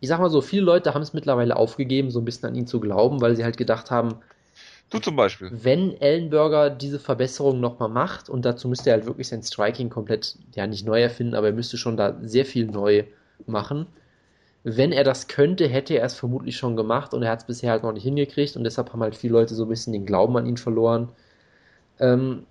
ich 0.00 0.08
sag 0.08 0.20
mal 0.20 0.30
so, 0.30 0.40
viele 0.40 0.62
Leute 0.62 0.94
haben 0.94 1.02
es 1.02 1.12
mittlerweile 1.14 1.56
aufgegeben, 1.56 2.10
so 2.10 2.20
ein 2.20 2.24
bisschen 2.24 2.48
an 2.48 2.54
ihn 2.54 2.66
zu 2.66 2.80
glauben, 2.80 3.20
weil 3.20 3.36
sie 3.36 3.44
halt 3.44 3.56
gedacht 3.56 3.90
haben, 3.90 4.16
Du 4.90 4.98
zum 5.00 5.16
Beispiel. 5.16 5.50
wenn 5.50 6.00
Ellenberger 6.00 6.70
diese 6.70 6.98
Verbesserung 6.98 7.60
nochmal 7.60 7.88
macht, 7.88 8.28
und 8.28 8.44
dazu 8.44 8.68
müsste 8.68 8.90
er 8.90 8.96
halt 8.96 9.06
wirklich 9.06 9.28
sein 9.28 9.42
Striking 9.42 9.90
komplett, 9.90 10.36
ja 10.54 10.66
nicht 10.66 10.86
neu 10.86 11.02
erfinden, 11.02 11.34
aber 11.34 11.48
er 11.48 11.52
müsste 11.52 11.76
schon 11.76 11.96
da 11.96 12.16
sehr 12.22 12.44
viel 12.44 12.66
neu 12.66 13.04
machen. 13.46 13.86
Wenn 14.64 14.92
er 14.92 15.04
das 15.04 15.28
könnte, 15.28 15.68
hätte 15.68 15.94
er 15.94 16.04
es 16.04 16.14
vermutlich 16.14 16.56
schon 16.56 16.76
gemacht 16.76 17.14
und 17.14 17.22
er 17.22 17.30
hat 17.30 17.40
es 17.40 17.46
bisher 17.46 17.70
halt 17.70 17.82
noch 17.84 17.92
nicht 17.92 18.02
hingekriegt 18.02 18.56
und 18.56 18.64
deshalb 18.64 18.92
haben 18.92 19.02
halt 19.02 19.16
viele 19.16 19.34
Leute 19.34 19.54
so 19.54 19.64
ein 19.64 19.68
bisschen 19.68 19.92
den 19.92 20.06
Glauben 20.06 20.36
an 20.36 20.46
ihn 20.46 20.56
verloren. 20.56 21.10
Ähm, 22.00 22.46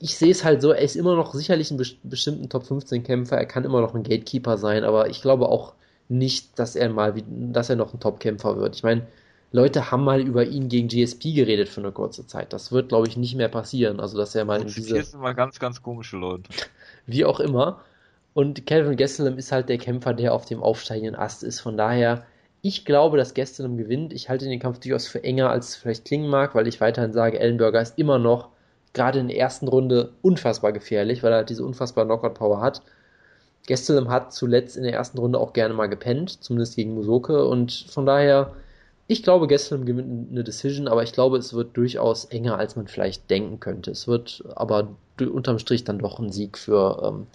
ich 0.00 0.16
sehe 0.16 0.32
es 0.32 0.44
halt 0.44 0.62
so, 0.62 0.72
er 0.72 0.82
ist 0.82 0.96
immer 0.96 1.14
noch 1.14 1.32
sicherlich 1.34 1.70
ein 1.70 1.80
bestimmten 2.02 2.48
Top 2.48 2.66
15 2.66 3.04
Kämpfer, 3.04 3.36
er 3.36 3.46
kann 3.46 3.64
immer 3.64 3.80
noch 3.80 3.94
ein 3.94 4.02
Gatekeeper 4.02 4.58
sein, 4.58 4.82
aber 4.82 5.08
ich 5.10 5.22
glaube 5.22 5.48
auch 5.48 5.74
nicht, 6.08 6.58
dass 6.58 6.76
er 6.76 6.88
mal, 6.90 7.14
dass 7.26 7.70
er 7.70 7.76
noch 7.76 7.94
ein 7.94 8.00
Top-Kämpfer 8.00 8.56
wird. 8.56 8.76
Ich 8.76 8.82
meine, 8.82 9.06
Leute 9.52 9.90
haben 9.90 10.04
mal 10.04 10.20
über 10.20 10.44
ihn 10.44 10.68
gegen 10.68 10.88
GSP 10.88 11.34
geredet 11.34 11.68
für 11.68 11.80
eine 11.80 11.92
kurze 11.92 12.26
Zeit. 12.26 12.52
Das 12.52 12.72
wird, 12.72 12.88
glaube 12.88 13.06
ich, 13.06 13.16
nicht 13.16 13.34
mehr 13.34 13.48
passieren. 13.48 14.00
Also, 14.00 14.16
dass 14.16 14.34
er 14.34 14.44
mal 14.44 14.60
in 14.60 14.68
diese. 14.68 14.94
Hier 14.94 15.04
sind 15.04 15.20
mal 15.20 15.34
ganz, 15.34 15.58
ganz 15.58 15.82
komische 15.82 16.16
Leute. 16.16 16.44
Wie 17.06 17.24
auch 17.24 17.40
immer. 17.40 17.80
Und 18.34 18.66
Calvin 18.66 18.96
Gastelum 18.96 19.36
ist 19.36 19.52
halt 19.52 19.68
der 19.68 19.76
Kämpfer, 19.76 20.14
der 20.14 20.32
auf 20.32 20.46
dem 20.46 20.62
aufsteigenden 20.62 21.14
Ast 21.14 21.42
ist. 21.42 21.60
Von 21.60 21.76
daher, 21.76 22.24
ich 22.62 22.86
glaube, 22.86 23.18
dass 23.18 23.34
Gastelum 23.34 23.76
gewinnt. 23.76 24.14
Ich 24.14 24.30
halte 24.30 24.46
den 24.46 24.58
Kampf 24.58 24.78
durchaus 24.78 25.06
für 25.06 25.22
enger, 25.22 25.50
als 25.50 25.70
es 25.70 25.76
vielleicht 25.76 26.06
klingen 26.06 26.30
mag, 26.30 26.54
weil 26.54 26.66
ich 26.66 26.80
weiterhin 26.80 27.12
sage, 27.12 27.38
Ellenberger 27.38 27.82
ist 27.82 27.98
immer 27.98 28.18
noch 28.18 28.48
gerade 28.94 29.18
in 29.18 29.28
der 29.28 29.38
ersten 29.38 29.68
Runde 29.68 30.12
unfassbar 30.22 30.72
gefährlich, 30.72 31.22
weil 31.22 31.32
er 31.32 31.38
halt 31.38 31.50
diese 31.50 31.64
unfassbare 31.64 32.06
Knockout-Power 32.06 32.60
hat. 32.60 32.82
Gastelum 33.66 34.08
hat 34.08 34.32
zuletzt 34.32 34.76
in 34.76 34.82
der 34.82 34.92
ersten 34.92 35.18
Runde 35.18 35.38
auch 35.38 35.52
gerne 35.52 35.74
mal 35.74 35.88
gepennt, 35.88 36.42
zumindest 36.42 36.76
gegen 36.76 36.94
Musoke. 36.94 37.46
Und 37.46 37.86
von 37.88 38.06
daher, 38.06 38.52
ich 39.06 39.22
glaube, 39.22 39.46
Gastelum 39.46 39.84
gewinnt 39.84 40.32
eine 40.32 40.44
Decision, 40.44 40.88
aber 40.88 41.02
ich 41.02 41.12
glaube, 41.12 41.36
es 41.36 41.54
wird 41.54 41.76
durchaus 41.76 42.24
enger, 42.26 42.58
als 42.58 42.76
man 42.76 42.88
vielleicht 42.88 43.30
denken 43.30 43.60
könnte. 43.60 43.92
Es 43.92 44.08
wird 44.08 44.42
aber 44.54 44.88
unterm 45.20 45.58
Strich 45.58 45.84
dann 45.84 46.00
doch 46.00 46.18
ein 46.18 46.32
Sieg 46.32 46.58
für 46.58 47.02
ähm, 47.04 47.26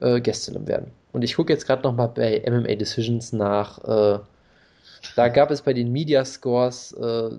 äh, 0.00 0.20
Gastelum 0.20 0.66
werden. 0.66 0.92
Und 1.12 1.22
ich 1.22 1.36
gucke 1.36 1.52
jetzt 1.52 1.66
gerade 1.66 1.82
nochmal 1.82 2.08
bei 2.08 2.42
MMA 2.48 2.74
Decisions 2.76 3.32
nach. 3.32 3.84
Äh, 3.84 4.20
da 5.16 5.28
gab 5.28 5.50
es 5.50 5.62
bei 5.62 5.74
den 5.74 5.92
Media 5.92 6.24
Scores 6.24 6.92
äh, 6.92 7.30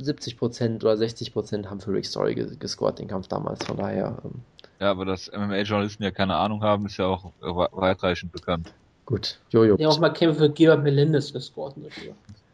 70% 0.00 0.76
oder 0.76 0.92
60% 0.92 1.66
haben 1.66 1.80
für 1.80 1.92
Rick 1.92 2.06
Story 2.06 2.34
gescored, 2.34 2.98
den 3.00 3.08
Kampf 3.08 3.26
damals. 3.28 3.64
Von 3.64 3.78
daher. 3.78 4.18
Ähm, 4.24 4.42
ja, 4.80 4.90
aber 4.90 5.04
dass 5.04 5.30
MMA-Journalisten 5.32 6.02
ja 6.02 6.10
keine 6.10 6.36
Ahnung 6.36 6.62
haben, 6.62 6.86
ist 6.86 6.96
ja 6.96 7.06
auch 7.06 7.32
weitreichend 7.40 8.32
bekannt. 8.32 8.72
Gut, 9.06 9.38
Jojo. 9.50 9.76
Ja, 9.78 9.88
auch 9.88 10.00
mal 10.00 10.10
Kämpfe 10.10 10.40
für 10.40 10.50
Geber 10.50 10.76
Melendez 10.76 11.32
dafür. 11.32 11.72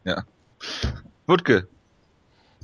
Ja. 0.04 0.24
Wutke. 1.26 1.66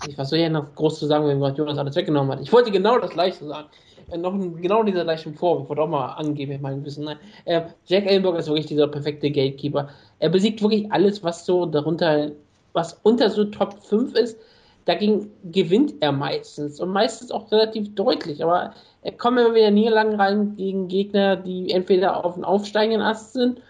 Ich 0.06 0.16
was 0.16 0.30
soll 0.30 0.38
ja 0.38 0.48
noch 0.48 0.74
groß 0.74 0.98
zu 0.98 1.06
sagen, 1.06 1.26
wenn 1.26 1.40
Gott 1.40 1.58
Jonas 1.58 1.78
alles 1.78 1.96
weggenommen 1.96 2.32
hat. 2.32 2.40
Ich 2.40 2.52
wollte 2.52 2.70
genau 2.70 2.98
das 2.98 3.10
gleiche 3.10 3.44
sagen. 3.44 3.68
Äh, 4.10 4.18
noch 4.18 4.38
genau 4.60 4.82
dieser 4.82 5.04
gleichen 5.04 5.34
Form. 5.34 5.62
Ich 5.62 5.68
wollte 5.68 5.82
auch 5.82 5.88
mal 5.88 6.12
angeben, 6.12 6.58
mein 6.60 6.84
Wissen. 6.84 7.04
Nein. 7.04 7.18
Äh, 7.44 7.62
Jack 7.86 8.06
Ellenberg 8.06 8.36
ist 8.36 8.48
wirklich 8.48 8.66
dieser 8.66 8.88
perfekte 8.88 9.30
Gatekeeper. 9.30 9.88
Er 10.18 10.28
besiegt 10.28 10.62
wirklich 10.62 10.90
alles, 10.92 11.22
was 11.24 11.44
so 11.44 11.66
darunter, 11.66 12.32
was 12.72 13.00
unter 13.02 13.30
so 13.30 13.44
Top 13.44 13.82
5 13.82 14.14
ist. 14.14 14.38
Dagegen 14.84 15.30
gewinnt 15.44 15.94
er 16.00 16.12
meistens 16.12 16.80
und 16.80 16.90
meistens 16.90 17.30
auch 17.30 17.50
relativ 17.52 17.94
deutlich. 17.94 18.42
Aber 18.42 18.72
kommt 19.16 19.38
immer 19.38 19.54
wieder 19.54 19.70
Niederlagen 19.70 20.14
rein 20.14 20.56
gegen 20.56 20.88
Gegner, 20.88 21.36
die 21.36 21.70
entweder 21.70 22.24
auf 22.24 22.34
dem 22.34 22.44
aufsteigenden 22.44 23.02
Ast 23.02 23.32
sind, 23.32 23.60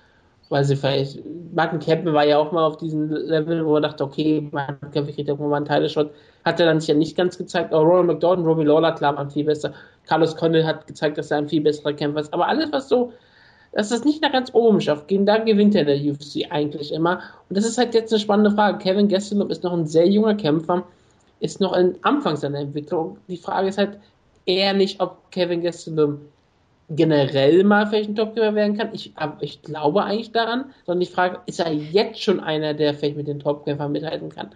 weil 0.49 0.65
sie 0.65 0.77
vielleicht, 0.77 1.21
Martin 1.55 1.79
Kempen 1.79 2.15
war 2.15 2.25
ja 2.25 2.39
auch 2.39 2.53
mal 2.53 2.65
auf 2.65 2.79
diesem 2.79 3.11
Level, 3.11 3.67
wo 3.67 3.77
er 3.77 3.83
dachte, 3.83 4.05
okay, 4.05 4.49
Martin 4.51 4.91
Kempen 4.91 5.15
kriegt 5.15 5.29
irgendwann 5.29 5.51
mal 5.51 5.57
einen 5.57 5.67
Teileshot, 5.67 6.11
hat 6.45 6.61
er 6.61 6.67
dann 6.67 6.81
sich 6.81 6.89
ja 6.89 6.95
nicht 6.95 7.17
ganz 7.17 7.37
gezeigt, 7.37 7.73
aber 7.73 7.85
Ronald 7.85 8.07
McDonald, 8.07 8.47
Robbie 8.47 8.65
Lawler, 8.65 8.93
klar, 8.93 9.17
waren 9.17 9.31
viel 9.31 9.45
besser. 9.45 9.75
Carlos 10.07 10.37
Condit 10.37 10.65
hat 10.65 10.87
gezeigt, 10.87 11.19
dass 11.19 11.31
er 11.31 11.39
ein 11.39 11.49
viel 11.49 11.61
besserer 11.61 11.93
Kämpfer 11.93 12.21
ist. 12.21 12.33
Aber 12.33 12.49
alles, 12.49 12.73
was 12.73 12.89
so, 12.89 13.13
dass 13.73 13.91
das 13.91 14.05
nicht 14.05 14.23
nach 14.23 14.33
ganz 14.33 14.55
oben 14.55 14.81
schafft, 14.81 15.11
da 15.11 15.39
gewinnt 15.39 15.75
er 15.75 15.85
der 15.85 15.97
UFC 15.97 16.51
eigentlich 16.51 16.93
immer. 16.93 17.21
Und 17.49 17.57
das 17.59 17.67
ist 17.67 17.77
halt 17.77 17.95
jetzt 17.95 18.13
eine 18.13 18.21
spannende 18.21 18.51
Frage. 18.51 18.79
Kevin 18.79 19.09
Gastelum 19.09 19.51
ist 19.51 19.63
noch 19.63 19.75
ein 19.75 19.87
sehr 19.87 20.09
junger 20.09 20.35
Kämpfer, 20.35 20.85
ist 21.41 21.61
noch 21.61 21.77
in 21.77 21.97
Anfang 22.03 22.37
seiner 22.37 22.61
Entwicklung. 22.61 23.19
Die 23.29 23.37
Frage 23.37 23.69
ist 23.69 23.79
halt, 23.79 23.99
eher 24.49 24.73
nicht, 24.73 25.01
ob 25.01 25.31
Kevin 25.31 25.63
Gastelum 25.63 26.21
generell 26.91 27.65
mal 27.65 27.87
vielleicht 27.87 28.09
ein 28.09 28.17
Topkämpfer 28.17 28.55
werden 28.55 28.77
kann. 28.77 28.89
Ich, 28.93 29.13
ich 29.41 29.63
glaube 29.63 30.05
eigentlich 30.05 30.33
daran, 30.33 30.73
sondern 30.87 31.03
ich 31.03 31.11
frage, 31.11 31.41
ist 31.47 31.61
er 31.61 31.71
jetzt 31.73 32.23
schon 32.23 32.41
einer, 32.41 32.73
der 32.73 32.95
vielleicht 32.95 33.17
mit 33.17 33.29
den 33.29 33.41
Topkämpfern 33.41 33.93
mithalten 33.93 34.31
kann? 34.31 34.51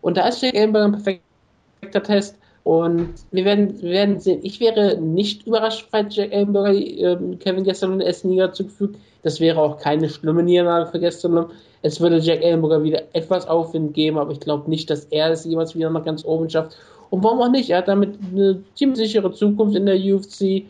Und 0.00 0.16
da 0.16 0.28
ist 0.28 0.42
Jake 0.42 0.56
Ellenberg 0.56 0.84
ein 0.84 0.92
perfekter 0.92 2.02
Test. 2.02 2.38
Und 2.64 3.14
wir 3.32 3.44
werden, 3.44 3.82
wir 3.82 3.90
werden 3.90 4.20
sehen. 4.20 4.38
Ich 4.44 4.60
wäre 4.60 4.96
nicht 4.96 5.48
überrascht, 5.48 5.88
falls 5.90 6.14
Jack 6.14 6.32
Ellenberger 6.32 6.72
äh, 6.72 7.36
Kevin 7.40 7.64
Gastelum 7.64 8.00
eine 8.00 8.14
Liga 8.22 8.52
zugefügt. 8.52 8.96
Das 9.24 9.40
wäre 9.40 9.60
auch 9.60 9.78
keine 9.78 10.08
schlimme 10.08 10.44
Niederlage 10.44 10.86
für 10.90 11.00
Gastelum. 11.00 11.46
Es 11.82 12.00
würde 12.00 12.18
Jack 12.18 12.42
Ellenberger 12.42 12.84
wieder 12.84 13.02
etwas 13.12 13.48
Aufwind 13.48 13.94
geben, 13.94 14.18
aber 14.18 14.30
ich 14.30 14.38
glaube 14.38 14.70
nicht, 14.70 14.88
dass 14.90 15.06
er 15.06 15.30
es 15.30 15.44
jemals 15.44 15.74
wieder 15.74 15.90
nach 15.90 16.04
ganz 16.04 16.24
oben 16.24 16.48
schafft. 16.48 16.76
Und 17.12 17.22
warum 17.24 17.42
auch 17.42 17.50
nicht? 17.50 17.68
Er 17.68 17.78
hat 17.78 17.88
damit 17.88 18.18
eine 18.32 18.64
ziemlich 18.74 18.96
sichere 18.96 19.30
Zukunft 19.34 19.76
in 19.76 19.84
der 19.84 19.96
UFC. 19.96 20.64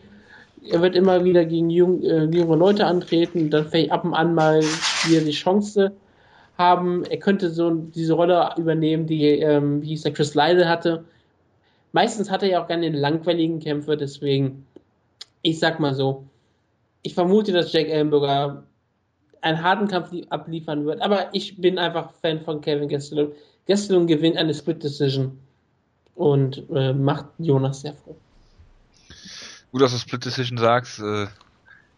Er 0.69 0.81
wird 0.81 0.93
immer 0.93 1.23
wieder 1.23 1.45
gegen 1.45 1.69
jung, 1.69 2.03
äh, 2.03 2.25
junge 2.25 2.57
Leute 2.57 2.85
antreten, 2.85 3.49
dann 3.49 3.69
vielleicht 3.69 3.93
ab 3.93 4.03
und 4.03 4.13
an 4.13 4.35
mal 4.35 4.61
wieder 4.61 5.21
die 5.21 5.31
Chance 5.31 5.93
haben. 6.57 7.05
Er 7.05 7.15
könnte 7.15 7.49
so 7.49 7.69
diese 7.71 8.11
Rolle 8.15 8.49
übernehmen, 8.57 9.07
die, 9.07 9.25
ähm, 9.25 9.81
wie 9.81 9.87
hieß 9.87 10.01
der, 10.01 10.11
Chris 10.11 10.35
Lyle 10.35 10.67
hatte. 10.67 11.05
Meistens 11.93 12.29
hat 12.29 12.43
er 12.43 12.49
ja 12.49 12.61
auch 12.61 12.67
gerne 12.67 12.91
den 12.91 12.99
langweiligen 12.99 13.61
Kämpfer, 13.61 13.95
deswegen, 13.95 14.65
ich 15.43 15.59
sag 15.59 15.79
mal 15.79 15.93
so, 15.93 16.25
ich 17.03 17.13
vermute, 17.13 17.53
dass 17.53 17.71
Jack 17.71 17.87
Ellenberger 17.87 18.63
einen 19.39 19.63
harten 19.63 19.87
Kampf 19.87 20.11
abliefern 20.29 20.85
wird, 20.85 21.01
aber 21.01 21.29
ich 21.31 21.55
bin 21.61 21.77
einfach 21.77 22.11
Fan 22.21 22.41
von 22.41 22.59
Kevin 22.59 22.89
Gastelum. 22.89 23.31
Gastelum 23.65 24.07
gewinnt 24.07 24.35
eine 24.35 24.53
Split 24.53 24.83
Decision 24.83 25.39
und 26.15 26.63
äh, 26.73 26.93
macht 26.93 27.25
Jonas 27.37 27.81
sehr 27.81 27.93
froh. 27.93 28.15
Gut, 29.71 29.81
dass 29.81 29.91
du 29.91 29.97
Split 29.97 30.25
Decision 30.25 30.57
sagst. 30.57 30.99
Äh, 30.99 31.27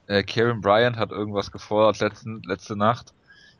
äh, 0.08 0.24
Karen 0.24 0.62
Bryant 0.62 0.98
hat 0.98 1.12
irgendwas 1.12 1.52
gefordert 1.52 2.00
letzten, 2.00 2.42
letzte 2.44 2.76
Nacht, 2.76 3.14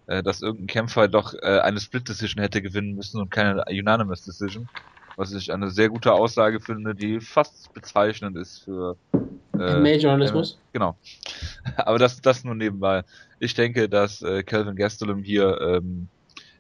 äh, 0.08 0.24
dass 0.24 0.42
irgendein 0.42 0.68
Kämpfer 0.68 1.08
doch 1.08 1.34
äh, 1.34 1.60
eine 1.60 1.80
Split 1.80 2.08
Decision 2.08 2.42
hätte 2.42 2.62
gewinnen 2.62 2.96
müssen 2.96 3.20
und 3.20 3.32
keine 3.32 3.64
Unanimous 3.68 4.22
Decision. 4.24 4.70
Was 5.18 5.34
ich 5.34 5.52
eine 5.52 5.72
sehr 5.72 5.90
gute 5.90 6.14
Aussage 6.14 6.60
finde, 6.60 6.94
die 6.94 7.22
fast 7.22 7.74
bezeichnend 7.74 8.36
ist 8.38 8.64
für 8.64 8.98
äh, 9.60 9.80
Majoralismus. 9.80 10.54
Äh, 10.54 10.74
genau. 10.74 10.98
Aber 11.78 12.00
das, 12.00 12.22
das 12.22 12.44
nur 12.44 12.56
nebenbei. 12.56 13.04
Ich 13.40 13.54
denke, 13.54 13.90
dass 13.90 14.22
äh, 14.22 14.44
Calvin 14.44 14.76
Gastelum 14.76 15.24
hier 15.24 15.60
ähm, 15.62 16.10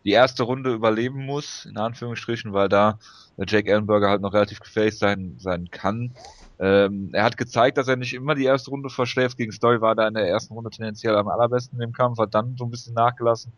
die 0.06 0.12
erste 0.12 0.44
Runde 0.44 0.74
überleben 0.74 1.26
muss, 1.26 1.66
in 1.66 1.78
Anführungsstrichen, 1.78 2.54
weil 2.54 2.70
da 2.70 3.00
Jake 3.38 3.70
Ellenberger 3.70 4.10
halt 4.10 4.22
noch 4.22 4.34
relativ 4.34 4.60
gefährlich 4.60 4.98
sein, 4.98 5.36
sein 5.40 5.70
kann. 5.72 6.12
Ähm, 6.58 7.10
er 7.12 7.24
hat 7.24 7.36
gezeigt, 7.36 7.78
dass 7.78 7.88
er 7.88 7.98
nicht 7.98 8.14
immer 8.14 8.36
die 8.36 8.46
erste 8.46 8.70
Runde 8.70 8.90
verschläft. 8.90 9.38
Gegen 9.38 9.52
Story 9.52 9.82
war 9.82 9.98
er 9.98 10.08
in 10.08 10.14
der 10.14 10.28
ersten 10.28 10.54
Runde 10.54 10.70
tendenziell 10.70 11.16
am 11.16 11.28
allerbesten 11.28 11.82
im 11.82 11.92
Kampf, 11.92 12.20
hat 12.20 12.34
dann 12.34 12.56
so 12.58 12.66
ein 12.66 12.72
bisschen 12.72 12.94
nachgelassen. 12.94 13.52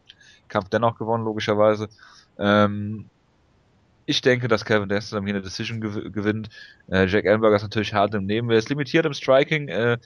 Kampf 0.48 0.69
dennoch 0.69 0.98
gewonnen, 0.98 1.26
logischerweise. 1.26 1.90
Ähm, 2.40 3.06
ich 4.06 4.22
denke, 4.22 4.48
dass 4.48 4.64
Kevin 4.64 4.88
Gastelum 4.88 5.26
hier 5.26 5.36
eine 5.36 5.44
Decision 5.44 5.82
gew 5.82 6.10
gewinnt. 6.10 6.49
Äh, 6.90 7.07
Jack 7.07 7.26
Ellenberger 7.26 7.57
ist 7.57 7.64
natürlich 7.64 7.94
hart 7.94 8.15
im 8.15 8.26
Nehmen. 8.26 8.49
Er 8.49 8.57
ist 8.57 8.69
limitiert 8.69 9.06
im 9.06 9.14
Striking. 9.14 9.68
Äh, 9.68 9.98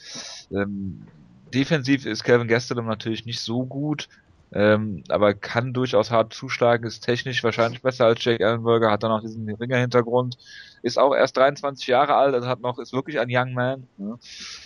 ähm, 0.52 1.06
defensiv 1.54 2.08
ist 2.08 2.24
Kevin 2.24 2.48
Gastelum 2.48 2.88
natürlich 2.88 3.26
nicht 3.26 3.40
so 3.40 3.64
gut. 3.64 4.10
Ähm, 4.54 5.04
aber 5.08 5.34
kann 5.34 5.74
durchaus 5.74 6.12
hart 6.12 6.34
zuschlagen, 6.34 6.86
ist 6.86 7.02
technisch 7.02 7.42
wahrscheinlich 7.44 7.82
besser 7.82 8.06
als 8.06 8.24
Jake 8.24 8.44
Ellenberger, 8.44 8.92
hat 8.92 9.04
dann 9.04 9.12
auch 9.12 9.22
diesen 9.22 9.50
Ringer-Hintergrund, 9.50 10.38
ist 10.82 11.00
auch 11.00 11.16
erst 11.16 11.38
23 11.38 11.88
Jahre 11.88 12.16
alt, 12.16 12.36
also 12.36 12.48
hat 12.48 12.60
noch, 12.60 12.78
ist 12.78 12.92
wirklich 12.92 13.20
ein 13.20 13.30
Young 13.30 13.54
Man. 13.54 13.88
Ne? 13.98 14.20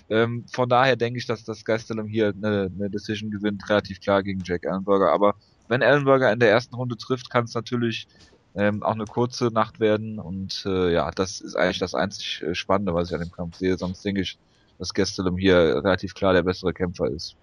Ähm, 0.10 0.46
von 0.52 0.70
daher 0.70 0.96
denke 0.96 1.20
ich, 1.20 1.28
dass 1.28 1.44
das 1.44 1.66
Gastelum 1.66 2.08
hier 2.08 2.34
eine, 2.36 2.72
eine 2.74 2.90
Decision 2.90 3.30
gewinnt, 3.30 3.70
relativ 3.70 4.00
klar 4.00 4.24
gegen 4.24 4.42
Jake 4.44 4.68
Ellenberger. 4.68 5.12
Aber 5.12 5.36
wenn 5.68 5.84
Ellenberger 5.84 6.32
in 6.32 6.40
der 6.40 6.50
ersten 6.50 6.74
Runde 6.74 6.98
trifft, 6.98 7.30
kann 7.30 7.46
es 7.46 7.54
natürlich 7.54 8.08
ähm, 8.56 8.82
auch 8.82 8.94
eine 8.94 9.06
kurze 9.06 9.48
Nacht 9.48 9.80
werden 9.80 10.18
und 10.18 10.66
äh, 10.66 10.94
ja, 10.94 11.12
das 11.12 11.42
ist 11.42 11.56
eigentlich 11.56 11.80
das 11.80 11.94
einzig 11.94 12.42
äh, 12.42 12.56
Spannende, 12.56 12.94
was 12.94 13.10
ich 13.10 13.16
an 13.16 13.22
dem 13.22 13.32
Kampf 13.32 13.58
sehe. 13.58 13.78
Sonst 13.78 14.04
denke 14.04 14.22
ich, 14.22 14.40
dass 14.80 14.94
Gastelum 14.94 15.38
hier 15.38 15.58
relativ 15.58 16.16
klar 16.16 16.34
der 16.34 16.44
bessere 16.44 16.74
Kämpfer 16.74 17.08
ist. 17.08 17.36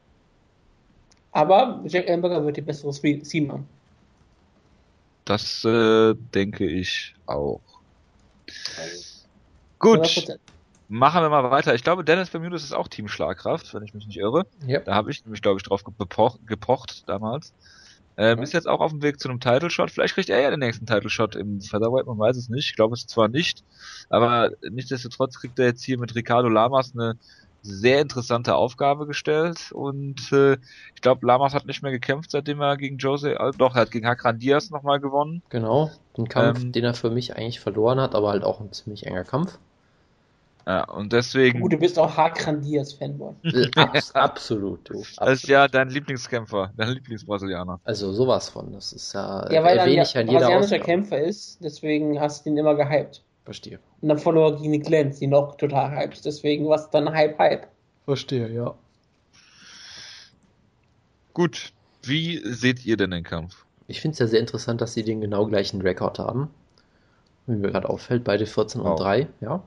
Aber 1.33 1.81
Jack 1.87 2.09
Ellenberger 2.09 2.45
wird 2.45 2.59
die 2.59 2.61
bessere 2.61 2.93
Seam 2.93 3.51
haben. 3.51 3.67
Das 5.25 5.65
äh, 5.65 6.15
denke 6.35 6.67
ich 6.67 7.15
auch. 7.27 7.61
Gut. 9.79 10.05
100%. 10.05 10.39
Machen 10.89 11.23
wir 11.23 11.31
mal 11.31 11.51
weiter. 11.51 11.75
Ich 11.75 11.83
glaube, 11.83 12.05
Dennis 12.05 12.29
Bermudez 12.29 12.65
ist 12.65 12.75
auch 12.75 12.87
Team 12.87 13.09
Schlagkraft, 13.09 13.73
wenn 13.73 13.83
ich 13.83 13.95
mich 13.95 14.07
nicht 14.07 14.19
irre. 14.19 14.47
Ja. 14.67 14.81
Da 14.81 14.95
habe 14.95 15.11
ich 15.11 15.25
nämlich, 15.25 15.41
glaube 15.41 15.57
ich, 15.57 15.63
drauf 15.63 15.85
gepocht, 15.85 16.47
gepocht 16.47 17.09
damals. 17.09 17.55
Ähm, 18.19 18.39
ja. 18.39 18.45
Ist 18.45 18.53
jetzt 18.53 18.69
auch 18.69 18.81
auf 18.81 18.91
dem 18.91 19.01
Weg 19.01 19.19
zu 19.19 19.29
einem 19.29 19.41
Title 19.41 19.71
Shot. 19.71 19.91
Vielleicht 19.91 20.15
kriegt 20.15 20.29
er 20.29 20.41
ja 20.41 20.51
den 20.51 20.61
nächsten 20.61 20.85
Title 20.85 21.09
Shot 21.09 21.35
im 21.35 21.63
Featherweight, 21.63 22.07
man 22.07 22.19
weiß 22.19 22.37
es 22.37 22.51
nicht. 22.51 22.69
Ich 22.69 22.77
glaube 22.77 22.95
es 22.95 23.07
zwar 23.07 23.29
nicht, 23.29 23.65
aber 24.11 24.51
nichtsdestotrotz 24.69 25.41
kriegt 25.41 25.59
er 25.59 25.67
jetzt 25.67 25.83
hier 25.83 25.99
mit 25.99 26.15
Ricardo 26.15 26.51
Lamas 26.51 26.93
eine 26.93 27.17
sehr 27.63 28.01
interessante 28.01 28.55
Aufgabe 28.55 29.07
gestellt 29.07 29.71
und 29.73 30.33
äh, 30.33 30.55
ich 30.95 31.01
glaube, 31.01 31.27
Lamas 31.27 31.55
hat 31.55 31.67
nicht 31.67 31.83
mehr 31.83 31.93
gekämpft, 31.93 32.33
seitdem 32.33 32.61
er 32.61 32.77
gegen 32.77 32.99
Jose, 32.99 33.39
äh, 33.39 33.53
doch, 33.57 33.77
er 33.77 33.83
hat 33.83 33.91
gegen 33.91 34.07
Hakran 34.07 34.39
Diaz 34.39 34.71
nochmal 34.71 35.01
gewonnen. 35.01 35.43
Genau, 35.49 35.91
ein 36.19 36.29
Kampf, 36.29 36.63
ähm, 36.63 36.73
den 36.73 36.85
er 36.85 36.95
für 36.95 37.11
mich 37.11 37.37
eigentlich 37.37 37.61
verloren 37.61 38.01
hat, 38.01 38.15
aber 38.15 38.31
halt 38.31 38.43
auch 38.43 38.61
ein 38.61 38.73
ziemlich 38.73 39.07
enger 39.07 39.25
Kampf. 39.25 39.59
Ja, 40.67 40.85
und 40.85 41.13
deswegen. 41.13 41.61
Gut, 41.61 41.73
du 41.73 41.77
bist 41.77 41.99
auch 41.99 42.17
Hakran 42.17 42.63
Diaz 42.63 42.93
Fanboy. 42.93 43.35
Äh, 43.45 43.69
abs 43.77 44.15
absolut, 44.15 44.89
du. 44.89 45.01
Absolut. 45.01 45.21
Das 45.21 45.43
ist 45.43 45.49
ja 45.49 45.69
dein 45.69 45.89
Lieblingskämpfer, 45.89 46.73
dein 46.77 46.91
Lieblingsbrasilianer. 46.91 47.81
Also 47.85 48.13
sowas 48.13 48.49
von, 48.49 48.73
das 48.73 48.93
ist 48.93 49.13
ja, 49.13 49.51
ja 49.51 49.63
weil 49.63 49.79
er 49.79 49.87
ja 49.89 50.03
ein 50.03 50.27
brasilianischer 50.27 50.79
Kämpfer 50.79 51.19
ist, 51.19 51.59
deswegen 51.63 52.21
hast 52.21 52.45
du 52.45 52.51
ihn 52.51 52.57
immer 52.57 52.75
gehypt. 52.75 53.23
Verstehe. 53.45 53.81
Und 54.01 54.09
dann 54.09 54.19
verlor 54.19 54.61
gegen 54.61 54.81
Glenn, 54.83 55.15
die 55.19 55.27
noch 55.27 55.57
total 55.57 55.91
hyped. 55.91 56.25
Deswegen 56.25 56.69
war 56.69 56.77
es 56.77 56.91
dann 56.91 57.13
Hype, 57.13 57.39
Hype. 57.39 57.67
Verstehe, 58.05 58.49
ja. 58.49 58.75
Gut. 61.35 61.73
Wie 62.05 62.41
seht 62.45 62.85
ihr 62.85 62.97
denn 62.97 63.13
den 63.13 63.25
Kampf? 63.25 63.65
Ich 63.87 64.01
finde 64.01 64.15
es 64.15 64.19
ja 64.19 64.27
sehr 64.27 64.41
interessant, 64.41 64.81
dass 64.81 64.95
sie 64.95 65.05
den 65.05 65.21
genau 65.21 65.47
gleichen 65.47 65.81
Rekord 65.81 66.19
haben. 66.19 66.51
Wie 67.47 67.57
mir 67.57 67.71
gerade 67.71 67.89
auffällt, 67.89 68.25
beide 68.25 68.47
14 68.47 68.81
wow. 68.81 68.91
und 68.91 69.01
3, 69.01 69.29
ja. 69.41 69.63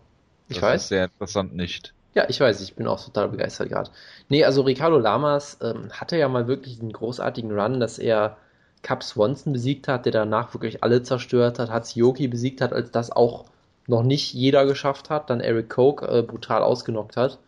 Ich 0.47 0.55
das 0.57 0.63
weiß. 0.63 0.81
ist 0.83 0.87
sehr 0.89 1.05
interessant 1.05 1.55
nicht. 1.55 1.93
Ja, 2.13 2.25
ich 2.29 2.39
weiß, 2.39 2.61
ich 2.61 2.75
bin 2.75 2.87
auch 2.87 3.03
total 3.03 3.29
begeistert 3.29 3.69
gerade. 3.69 3.91
Nee, 4.29 4.45
also 4.45 4.61
Ricardo 4.61 4.97
Lamas 4.97 5.57
ähm, 5.61 5.89
hatte 5.91 6.17
ja 6.17 6.29
mal 6.29 6.47
wirklich 6.47 6.79
einen 6.79 6.93
großartigen 6.93 7.51
Run, 7.51 7.79
dass 7.79 7.99
er 7.99 8.37
Cap 8.83 9.03
Swanson 9.03 9.51
besiegt 9.51 9.87
hat, 9.87 10.05
der 10.05 10.13
danach 10.13 10.53
wirklich 10.53 10.83
alle 10.83 11.03
zerstört 11.03 11.59
hat, 11.59 11.69
Hatsuyoki 11.69 12.27
besiegt 12.27 12.61
hat, 12.61 12.71
als 12.71 12.91
das 12.91 13.11
auch 13.11 13.45
noch 13.87 14.03
nicht 14.03 14.33
jeder 14.33 14.65
geschafft 14.65 15.09
hat, 15.09 15.29
dann 15.29 15.41
Eric 15.41 15.69
Koch 15.69 16.01
äh, 16.01 16.23
brutal 16.23 16.61
ausgenockt 16.61 17.17
hat 17.17 17.39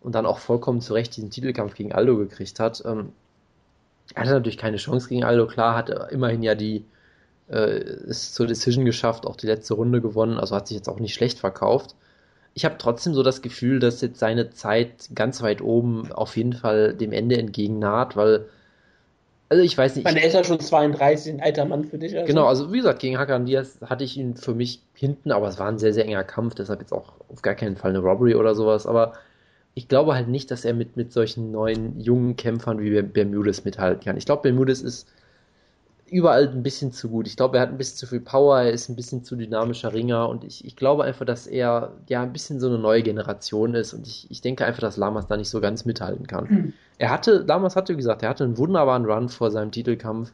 und 0.00 0.14
dann 0.14 0.26
auch 0.26 0.38
vollkommen 0.38 0.80
zu 0.80 0.94
Recht 0.94 1.16
diesen 1.16 1.30
Titelkampf 1.30 1.74
gegen 1.74 1.92
Aldo 1.92 2.16
gekriegt 2.16 2.60
hat. 2.60 2.82
Ähm, 2.84 3.12
er 4.14 4.22
hatte 4.22 4.32
natürlich 4.32 4.58
keine 4.58 4.76
Chance 4.76 5.08
gegen 5.08 5.24
Aldo, 5.24 5.46
klar, 5.46 5.76
hat 5.76 5.90
immerhin 6.12 6.42
ja 6.42 6.54
die 6.54 6.84
äh, 7.50 7.78
ist 8.06 8.34
zur 8.34 8.46
Decision 8.46 8.84
geschafft, 8.84 9.26
auch 9.26 9.36
die 9.36 9.46
letzte 9.46 9.74
Runde 9.74 10.00
gewonnen, 10.00 10.38
also 10.38 10.54
hat 10.54 10.68
sich 10.68 10.76
jetzt 10.76 10.88
auch 10.88 11.00
nicht 11.00 11.14
schlecht 11.14 11.38
verkauft. 11.38 11.94
Ich 12.54 12.64
habe 12.64 12.76
trotzdem 12.78 13.14
so 13.14 13.22
das 13.22 13.42
Gefühl, 13.42 13.80
dass 13.80 14.00
jetzt 14.00 14.20
seine 14.20 14.50
Zeit 14.50 15.10
ganz 15.14 15.42
weit 15.42 15.60
oben 15.60 16.12
auf 16.12 16.36
jeden 16.36 16.52
Fall 16.52 16.94
dem 16.94 17.12
Ende 17.12 17.36
entgegennaht, 17.36 18.16
weil 18.16 18.46
also 19.48 19.62
ich 19.62 19.76
weiß 19.76 19.96
nicht. 19.96 20.04
Man 20.04 20.16
ist 20.16 20.32
ja 20.32 20.42
schon 20.42 20.60
32, 20.60 21.34
ein 21.34 21.40
alter 21.40 21.64
Mann 21.64 21.84
für 21.84 21.98
dich. 21.98 22.14
Also. 22.14 22.26
Genau, 22.26 22.46
also 22.46 22.72
wie 22.72 22.78
gesagt, 22.78 23.00
gegen 23.00 23.18
Hakan 23.18 23.46
Diaz 23.46 23.78
hatte 23.84 24.04
ich 24.04 24.16
ihn 24.16 24.36
für 24.36 24.54
mich 24.54 24.80
hinten, 24.94 25.32
aber 25.32 25.48
es 25.48 25.58
war 25.58 25.68
ein 25.68 25.78
sehr, 25.78 25.92
sehr 25.92 26.06
enger 26.06 26.24
Kampf, 26.24 26.54
deshalb 26.54 26.80
jetzt 26.80 26.92
auch 26.92 27.12
auf 27.28 27.42
gar 27.42 27.54
keinen 27.54 27.76
Fall 27.76 27.90
eine 27.90 28.00
Robbery 28.00 28.34
oder 28.34 28.54
sowas, 28.54 28.86
aber 28.86 29.12
ich 29.74 29.88
glaube 29.88 30.14
halt 30.14 30.28
nicht, 30.28 30.50
dass 30.50 30.64
er 30.64 30.72
mit, 30.72 30.96
mit 30.96 31.12
solchen 31.12 31.50
neuen 31.50 32.00
jungen 32.00 32.36
Kämpfern 32.36 32.80
wie 32.80 33.02
Bermudes 33.02 33.64
mithalten 33.64 34.04
kann. 34.04 34.16
Ich 34.16 34.24
glaube, 34.24 34.42
Bermudes 34.42 34.82
ist 34.82 35.08
überall 36.14 36.48
ein 36.48 36.62
bisschen 36.62 36.92
zu 36.92 37.08
gut. 37.08 37.26
Ich 37.26 37.36
glaube, 37.36 37.56
er 37.56 37.62
hat 37.62 37.70
ein 37.70 37.76
bisschen 37.76 37.96
zu 37.96 38.06
viel 38.06 38.20
Power, 38.20 38.60
er 38.60 38.70
ist 38.70 38.88
ein 38.88 38.94
bisschen 38.94 39.24
zu 39.24 39.34
dynamischer 39.34 39.92
Ringer 39.92 40.28
und 40.28 40.44
ich, 40.44 40.64
ich 40.64 40.76
glaube 40.76 41.02
einfach, 41.02 41.26
dass 41.26 41.48
er 41.48 41.90
ja 42.08 42.22
ein 42.22 42.32
bisschen 42.32 42.60
so 42.60 42.68
eine 42.68 42.78
neue 42.78 43.02
Generation 43.02 43.74
ist 43.74 43.94
und 43.94 44.06
ich, 44.06 44.30
ich 44.30 44.40
denke 44.40 44.64
einfach, 44.64 44.80
dass 44.80 44.96
Lamas 44.96 45.26
da 45.26 45.36
nicht 45.36 45.50
so 45.50 45.60
ganz 45.60 45.84
mithalten 45.84 46.28
kann. 46.28 46.46
Mhm. 46.48 46.72
Er 46.98 47.10
hatte, 47.10 47.44
Lamas 47.48 47.74
hatte, 47.74 47.96
gesagt, 47.96 48.22
er 48.22 48.28
hatte 48.28 48.44
einen 48.44 48.56
wunderbaren 48.58 49.06
Run 49.06 49.28
vor 49.28 49.50
seinem 49.50 49.72
Titelkampf, 49.72 50.32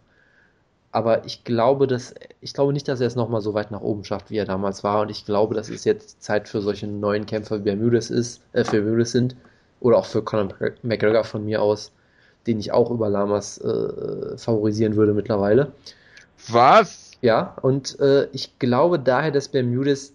aber 0.93 1.25
ich 1.25 1.45
glaube, 1.45 1.87
dass, 1.87 2.15
ich 2.43 2.53
glaube 2.53 2.75
nicht, 2.75 2.87
dass 2.87 3.01
er 3.01 3.07
es 3.07 3.17
nochmal 3.17 3.41
so 3.41 3.55
weit 3.55 3.71
nach 3.71 3.81
oben 3.81 4.05
schafft, 4.05 4.31
wie 4.31 4.37
er 4.37 4.45
damals 4.45 4.85
war 4.85 5.01
und 5.01 5.11
ich 5.11 5.25
glaube, 5.25 5.55
dass 5.55 5.71
es 5.71 5.85
jetzt 5.85 6.23
Zeit 6.23 6.47
für 6.47 6.61
solche 6.61 6.89
neuen 6.89 7.25
Kämpfer 7.25 7.61
wie 7.61 7.63
Bermudes 7.63 8.11
ist, 8.11 8.43
äh, 8.53 8.65
für 8.65 8.83
Bermudes 8.83 9.13
sind 9.13 9.35
oder 9.81 9.97
auch 9.97 10.05
für 10.05 10.23
Conor 10.23 10.55
McGregor 10.83 11.25
von 11.25 11.47
mir 11.47 11.63
aus, 11.63 11.91
den 12.47 12.59
ich 12.59 12.73
auch 12.73 12.91
über 12.91 13.09
Lamas 13.09 13.59
äh, 13.59 14.37
favorisieren 14.37 14.97
würde 14.97 15.15
mittlerweile. 15.15 15.73
Was? 16.49 17.11
Ja, 17.21 17.57
und 17.63 17.99
äh, 18.01 18.29
ich 18.33 18.59
glaube 18.59 18.99
daher, 18.99 19.31
dass 19.31 19.49
Bermudes, 19.49 20.15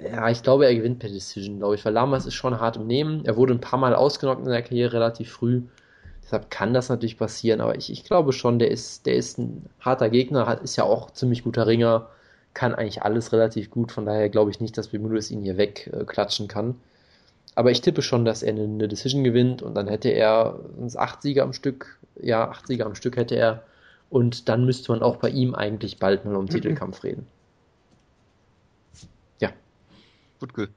ja, 0.00 0.28
ich 0.30 0.42
glaube, 0.42 0.66
er 0.66 0.74
gewinnt 0.74 1.00
per 1.00 1.08
Decision, 1.08 1.58
glaube 1.58 1.74
ich, 1.74 1.84
weil 1.84 1.92
Lamas 1.92 2.26
ist 2.26 2.34
schon 2.34 2.60
hart 2.60 2.76
im 2.76 2.86
Nehmen. 2.86 3.24
Er 3.24 3.36
wurde 3.36 3.54
ein 3.54 3.60
paar 3.60 3.78
Mal 3.78 3.94
ausgenockt 3.94 4.44
in 4.44 4.52
der 4.52 4.62
Karriere 4.62 4.92
relativ 4.92 5.32
früh. 5.32 5.62
Deshalb 6.22 6.50
kann 6.50 6.74
das 6.74 6.90
natürlich 6.90 7.16
passieren, 7.16 7.60
aber 7.60 7.76
ich, 7.76 7.90
ich 7.90 8.04
glaube 8.04 8.32
schon, 8.32 8.58
der 8.58 8.70
ist, 8.70 9.06
der 9.06 9.14
ist 9.14 9.38
ein 9.38 9.64
harter 9.80 10.10
Gegner, 10.10 10.46
hat, 10.46 10.60
ist 10.60 10.76
ja 10.76 10.84
auch 10.84 11.10
ziemlich 11.10 11.42
guter 11.42 11.66
Ringer, 11.66 12.08
kann 12.52 12.74
eigentlich 12.74 13.02
alles 13.02 13.32
relativ 13.32 13.70
gut, 13.70 13.92
von 13.92 14.04
daher 14.04 14.28
glaube 14.28 14.50
ich 14.50 14.60
nicht, 14.60 14.76
dass 14.76 14.88
Bermudes 14.88 15.30
ihn 15.30 15.40
hier 15.40 15.56
wegklatschen 15.56 16.44
äh, 16.46 16.48
kann. 16.48 16.74
Aber 17.54 17.70
ich 17.70 17.80
tippe 17.80 18.02
schon, 18.02 18.24
dass 18.24 18.42
er 18.42 18.52
eine, 18.52 18.64
eine 18.64 18.88
Decision 18.88 19.24
gewinnt 19.24 19.62
und 19.62 19.74
dann 19.74 19.88
hätte 19.88 20.10
er 20.10 20.58
uns 20.78 20.96
acht 20.96 21.22
Sieger 21.22 21.42
am 21.42 21.52
Stück, 21.52 21.98
ja, 22.20 22.48
acht 22.48 22.66
Sieger 22.66 22.86
am 22.86 22.94
Stück 22.94 23.16
hätte 23.16 23.36
er. 23.36 23.62
Und 24.10 24.48
dann 24.48 24.64
müsste 24.64 24.92
man 24.92 25.02
auch 25.02 25.16
bei 25.16 25.28
ihm 25.28 25.54
eigentlich 25.54 25.98
bald 25.98 26.24
mal 26.24 26.36
um 26.36 26.44
mhm. 26.44 26.50
Titelkampf 26.50 27.04
reden. 27.04 27.26
Ja. 29.40 29.50
Gut, 30.40 30.54
gut. 30.54 30.70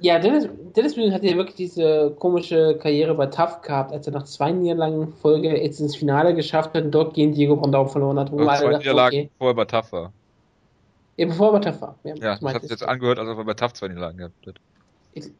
Ja, 0.00 0.20
Dennis, 0.20 0.48
Dennis 0.76 0.96
Müller 0.96 1.12
hat 1.12 1.24
ja 1.24 1.36
wirklich 1.36 1.56
diese 1.56 2.14
komische 2.18 2.78
Karriere 2.80 3.14
bei 3.14 3.26
TAF 3.26 3.62
gehabt, 3.62 3.92
als 3.92 4.06
er 4.06 4.12
nach 4.12 4.24
zwei 4.24 4.52
Niederlagen 4.52 5.12
Folge 5.12 5.60
jetzt 5.60 5.80
ins 5.80 5.96
Finale 5.96 6.34
geschafft 6.34 6.74
hat 6.74 6.84
und 6.84 6.92
dort 6.92 7.14
gegen 7.14 7.32
Diego 7.32 7.56
Brandau 7.56 7.86
verloren 7.86 8.18
hat. 8.18 8.30
Wo 8.30 8.36
zwei 8.36 8.44
dachte, 8.60 8.78
Niederlagen 8.78 9.18
okay, 9.18 9.30
vorher 9.38 9.54
bei 9.54 9.64
TAF 9.64 9.92
war. 9.92 10.12
Eben 11.18 11.32
bevor 11.32 11.48
er 11.48 11.52
bei 11.54 11.58
TAF 11.58 11.80
war. 11.82 11.98
Ja, 12.04 12.14
ja 12.14 12.38
das 12.40 12.54
hat 12.54 12.62
jetzt 12.62 12.82
angehört, 12.84 13.18
als 13.18 13.28
er 13.28 13.44
bei 13.44 13.54
TAF 13.54 13.72
zwei 13.74 13.88
Niederlagen 13.88 14.18
gehabt 14.18 14.46
hat. 14.46 14.54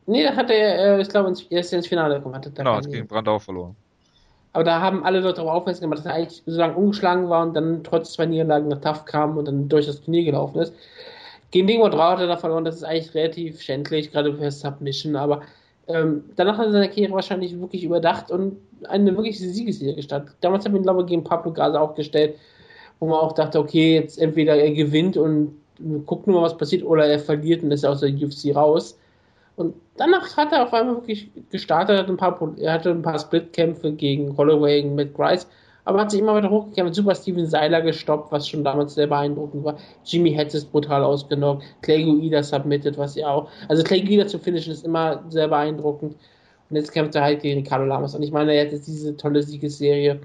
Nee, 0.07 0.25
da 0.25 0.35
hat 0.35 0.51
er, 0.51 0.99
äh, 0.99 1.01
ich 1.01 1.09
glaube, 1.09 1.33
er 1.51 1.61
ist 1.61 1.73
ins 1.73 1.87
Finale 1.87 2.17
gekommen. 2.17 2.35
Hat 2.35 2.53
genau, 2.53 2.75
hat 2.75 2.91
gegen 2.91 3.07
Brandau 3.07 3.39
verloren. 3.39 3.77
Aber 4.53 4.65
da 4.65 4.81
haben 4.81 5.05
alle 5.05 5.21
Leute 5.21 5.37
darauf 5.37 5.53
aufmerksam 5.53 5.83
gemacht, 5.83 6.01
dass 6.01 6.07
er 6.07 6.15
eigentlich 6.15 6.43
so 6.45 6.59
lange 6.59 6.75
ungeschlagen 6.75 7.29
war 7.29 7.47
und 7.47 7.55
dann 7.55 7.85
trotz 7.85 8.15
zwei 8.15 8.27
Niederlagen 8.27 8.67
nach 8.67 8.81
TAF 8.81 9.05
kam 9.05 9.39
und 9.39 9.47
dann 9.47 9.69
durch 9.69 9.87
das 9.87 10.01
Turnier 10.01 10.25
gelaufen 10.25 10.59
ist. 10.59 10.75
Gegen 11.53 11.69
Dingo 11.69 11.89
Drau 11.89 12.11
hat 12.11 12.21
er 12.21 12.27
da 12.27 12.37
verloren, 12.37 12.65
das 12.65 12.77
ist 12.77 12.85
eigentlich 12.85 13.15
relativ 13.15 13.63
schändlich, 13.63 14.11
gerade 14.11 14.35
für 14.35 14.51
Submission, 14.51 15.17
aber 15.17 15.43
ähm, 15.87 16.25
danach 16.35 16.59
hat 16.59 16.67
er 16.67 16.73
seine 16.73 16.89
Karriere 16.89 17.13
wahrscheinlich 17.13 17.59
wirklich 17.59 17.85
überdacht 17.85 18.31
und 18.31 18.59
eine 18.89 19.17
wirkliche 19.17 19.49
Siegesserie 19.49 19.95
gestartet. 19.95 20.35
Damals 20.41 20.65
haben 20.65 20.73
wir 20.73 20.81
ihn, 20.81 20.83
glaube 20.83 21.03
ich, 21.03 21.07
gegen 21.07 21.25
Pablo 21.25 21.53
Gaza 21.53 21.81
auch 21.81 21.95
gestellt, 21.95 22.35
wo 22.99 23.07
man 23.07 23.21
auch 23.21 23.33
dachte, 23.33 23.61
okay, 23.61 23.95
jetzt 23.95 24.19
entweder 24.19 24.57
er 24.57 24.73
gewinnt 24.73 25.17
und 25.17 25.58
guckt 26.07 26.27
nur 26.27 26.41
mal, 26.41 26.47
was 26.47 26.57
passiert, 26.57 26.85
oder 26.85 27.07
er 27.07 27.19
verliert 27.19 27.63
und 27.63 27.71
ist 27.71 27.85
aus 27.85 28.01
der 28.01 28.11
UFC 28.11 28.55
raus. 28.55 28.99
Und 29.57 29.75
danach 29.97 30.37
hat 30.37 30.53
er 30.53 30.63
auf 30.63 30.73
einmal 30.73 30.97
wirklich 30.97 31.31
gestartet, 31.51 32.09
ein 32.09 32.17
paar, 32.17 32.39
er 32.59 32.73
hatte 32.73 32.91
ein 32.91 33.03
paar 33.03 33.19
Splitkämpfe 33.19 33.93
gegen 33.93 34.37
Holloway, 34.37 34.83
und 34.83 34.95
Matt 34.95 35.15
Grice, 35.15 35.49
aber 35.89 36.01
hat 36.01 36.11
sich 36.11 36.21
immer 36.21 36.35
weiter 36.35 36.51
hochgekämpft. 36.51 36.95
Super 36.95 37.15
Steven 37.15 37.47
Seiler 37.47 37.81
gestoppt, 37.81 38.31
was 38.31 38.47
schon 38.47 38.63
damals 38.63 38.95
sehr 38.95 39.07
beeindruckend 39.07 39.65
war. 39.65 39.79
Jimmy 40.05 40.33
Hetz 40.33 40.53
ist 40.53 40.71
brutal 40.71 41.03
ausgenockt. 41.03 41.65
Clay 41.81 42.05
Guida 42.05 42.43
submitted, 42.43 42.99
was 42.99 43.15
ja 43.15 43.29
auch. 43.29 43.49
Also 43.69 43.83
Clay 43.85 44.03
Guida 44.03 44.27
zu 44.27 44.39
finishen 44.39 44.75
ist 44.75 44.85
immer 44.85 45.25
sehr 45.31 45.49
beeindruckend. 45.49 46.15
Und 46.69 46.77
jetzt 46.77 46.93
kämpft 46.93 47.15
er 47.15 47.23
halt 47.23 47.41
gegen 47.41 47.61
Ricardo 47.61 47.87
Lamas. 47.87 48.15
Und 48.15 48.23
ich 48.23 48.33
meine, 48.33 48.53
er 48.53 48.67
hat 48.67 48.73
jetzt 48.73 48.87
diese 48.87 49.17
tolle 49.17 49.43
Siegesserie. 49.43 50.21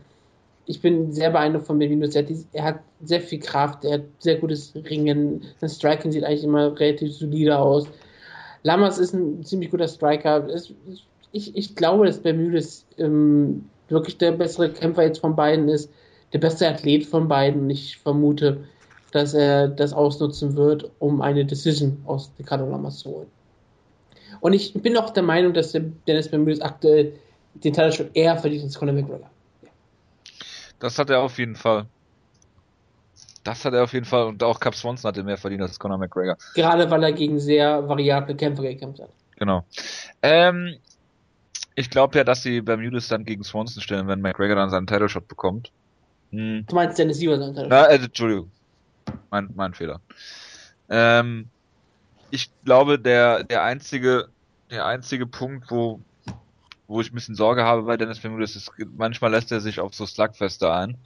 Ich 0.66 0.82
bin 0.82 1.12
sehr 1.12 1.30
beeindruckt 1.30 1.68
von 1.68 1.80
Beninus. 1.80 2.16
Er, 2.16 2.26
er 2.54 2.64
hat, 2.64 2.80
sehr 3.04 3.22
viel 3.22 3.40
Kraft, 3.40 3.84
er 3.84 3.96
hat 3.96 4.04
sehr 4.20 4.38
gutes 4.38 4.74
Ringen. 4.76 5.44
Sein 5.60 5.70
Striking 5.70 6.12
sieht 6.12 6.24
eigentlich 6.24 6.44
immer 6.44 6.80
relativ 6.80 7.14
solide 7.14 7.60
aus. 7.60 7.88
Lamas 8.64 8.98
ist 8.98 9.14
ein 9.14 9.44
ziemlich 9.44 9.72
guter 9.72 9.88
Striker. 9.88 10.48
Es, 10.48 10.74
ich, 11.34 11.56
ich 11.56 11.76
glaube, 11.76 12.06
dass 12.06 12.20
Bermudes 12.20 12.86
ähm, 12.98 13.66
wirklich 13.90 14.18
der 14.18 14.32
bessere 14.32 14.72
Kämpfer 14.72 15.04
jetzt 15.04 15.20
von 15.20 15.36
beiden 15.36 15.68
ist, 15.68 15.92
der 16.32 16.40
beste 16.40 16.68
Athlet 16.68 17.06
von 17.06 17.28
beiden. 17.28 17.70
Ich 17.70 17.98
vermute, 17.98 18.64
dass 19.12 19.34
er 19.34 19.68
das 19.68 19.94
ausnutzen 19.94 20.56
wird, 20.56 20.90
um 21.00 21.22
eine 21.22 21.46
Decision 21.46 22.00
aus 22.06 22.32
Ricardo 22.40 22.70
Lamas 22.70 23.00
zu 23.00 23.10
holen. 23.10 23.28
Und 24.40 24.54
ich 24.54 24.74
bin 24.74 24.98
auch 24.98 25.12
der 25.12 25.24
Meinung, 25.24 25.54
dass 25.54 25.74
der 25.74 25.82
Dennis 26.08 26.30
Bermudes 26.30 26.62
aktuell 26.62 27.14
den 27.54 27.74
Title 27.74 27.92
schon 27.92 28.10
eher 28.14 28.36
verdient 28.38 28.64
als 28.64 28.80
Conor 28.80 28.94
McGregor. 28.94 29.30
Das 30.84 31.00
hat 31.00 31.10
er 31.10 31.22
auf 31.22 31.38
jeden 31.38 31.56
Fall. 31.56 31.86
Das 33.46 33.64
hat 33.64 33.74
er 33.74 33.86
auf 33.86 33.94
jeden 33.94 34.06
Fall 34.06 34.26
und 34.26 34.44
auch 34.44 34.60
Cap 34.60 34.76
Swanson 34.76 35.08
hatte 35.08 35.24
mehr 35.24 35.38
verdient 35.38 35.62
als 35.62 35.80
Conor 35.80 35.98
McGregor. 35.98 36.36
Gerade 36.56 36.92
weil 36.92 37.02
er 37.04 37.14
gegen 37.14 37.40
sehr 37.40 37.88
variable 37.88 38.36
Kämpfer 38.36 38.64
gekämpft 38.64 39.02
hat. 39.02 39.08
Genau. 39.38 39.64
Ähm, 40.22 40.76
ich 41.76 41.90
glaube 41.90 42.18
ja, 42.18 42.26
dass 42.26 42.44
sie 42.44 42.60
Bermudes 42.60 43.08
dann 43.08 43.24
gegen 43.24 43.46
Swanson 43.46 43.82
stellen, 43.82 44.10
wenn 44.10 44.20
McGregor 44.20 44.58
dann 44.58 44.70
seinen 44.72 44.86
Title 44.86 45.08
Shot 45.08 45.26
bekommt. 45.30 45.72
Hm. 46.32 46.66
Du 46.68 46.76
meinst 46.76 47.00
Dennis 47.00 47.18
Siever 47.18 47.38
seinen 47.38 47.56
Title 47.56 47.70
Shot? 47.70 47.90
Äh, 47.90 48.04
Entschuldigung. 48.04 48.52
Mein, 49.32 49.50
mein 49.56 49.74
Fehler. 49.74 50.02
Ähm, 50.90 51.48
ich 52.30 52.50
glaube, 52.66 53.00
der, 53.00 53.46
der 53.46 53.64
einzige, 53.64 54.28
der 54.70 54.86
einzige 54.86 55.28
Punkt, 55.28 55.72
wo, 55.72 56.02
wo 56.94 57.02
ich 57.02 57.12
ein 57.12 57.16
bisschen 57.16 57.36
Sorge 57.36 57.64
habe 57.64 57.84
bei 57.84 57.98
Dennis 57.98 58.20
Bermudes 58.20 58.56
ist, 58.56 58.72
manchmal 58.96 59.32
lässt 59.32 59.52
er 59.52 59.62
sich 59.62 59.80
auf 59.80 59.94
so 59.94 60.06
Slugfeste 60.06 60.72
ein, 60.72 60.98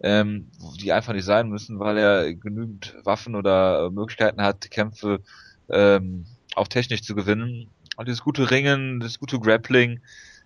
ähm, 0.00 0.48
die 0.80 0.92
einfach 0.92 1.12
nicht 1.12 1.26
sein 1.26 1.48
müssen, 1.48 1.78
weil 1.78 1.98
er 1.98 2.34
genügend 2.34 2.96
Waffen 3.04 3.34
oder 3.34 3.90
Möglichkeiten 3.90 4.42
hat, 4.42 4.70
Kämpfe 4.70 5.20
ähm, 5.68 6.24
auch 6.54 6.68
technisch 6.68 7.02
zu 7.02 7.14
gewinnen 7.14 7.68
und 7.96 8.08
dieses 8.08 8.22
gute 8.22 8.50
Ringen, 8.50 9.00
das 9.00 9.18
gute 9.18 9.38
Grappling, 9.38 10.00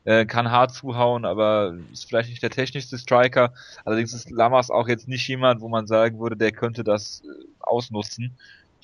äh, 0.04 0.26
kann 0.26 0.50
hart 0.50 0.74
zuhauen, 0.74 1.24
aber 1.24 1.76
ist 1.92 2.06
vielleicht 2.06 2.28
nicht 2.28 2.42
der 2.42 2.50
technischste 2.50 2.98
Striker. 2.98 3.54
Allerdings 3.84 4.12
ist 4.12 4.30
Lamas 4.30 4.70
auch 4.70 4.88
jetzt 4.88 5.08
nicht 5.08 5.26
jemand, 5.28 5.60
wo 5.60 5.68
man 5.68 5.86
sagen 5.86 6.18
würde, 6.18 6.36
der 6.36 6.52
könnte 6.52 6.84
das 6.84 7.22
äh, 7.24 7.44
ausnutzen. 7.60 8.36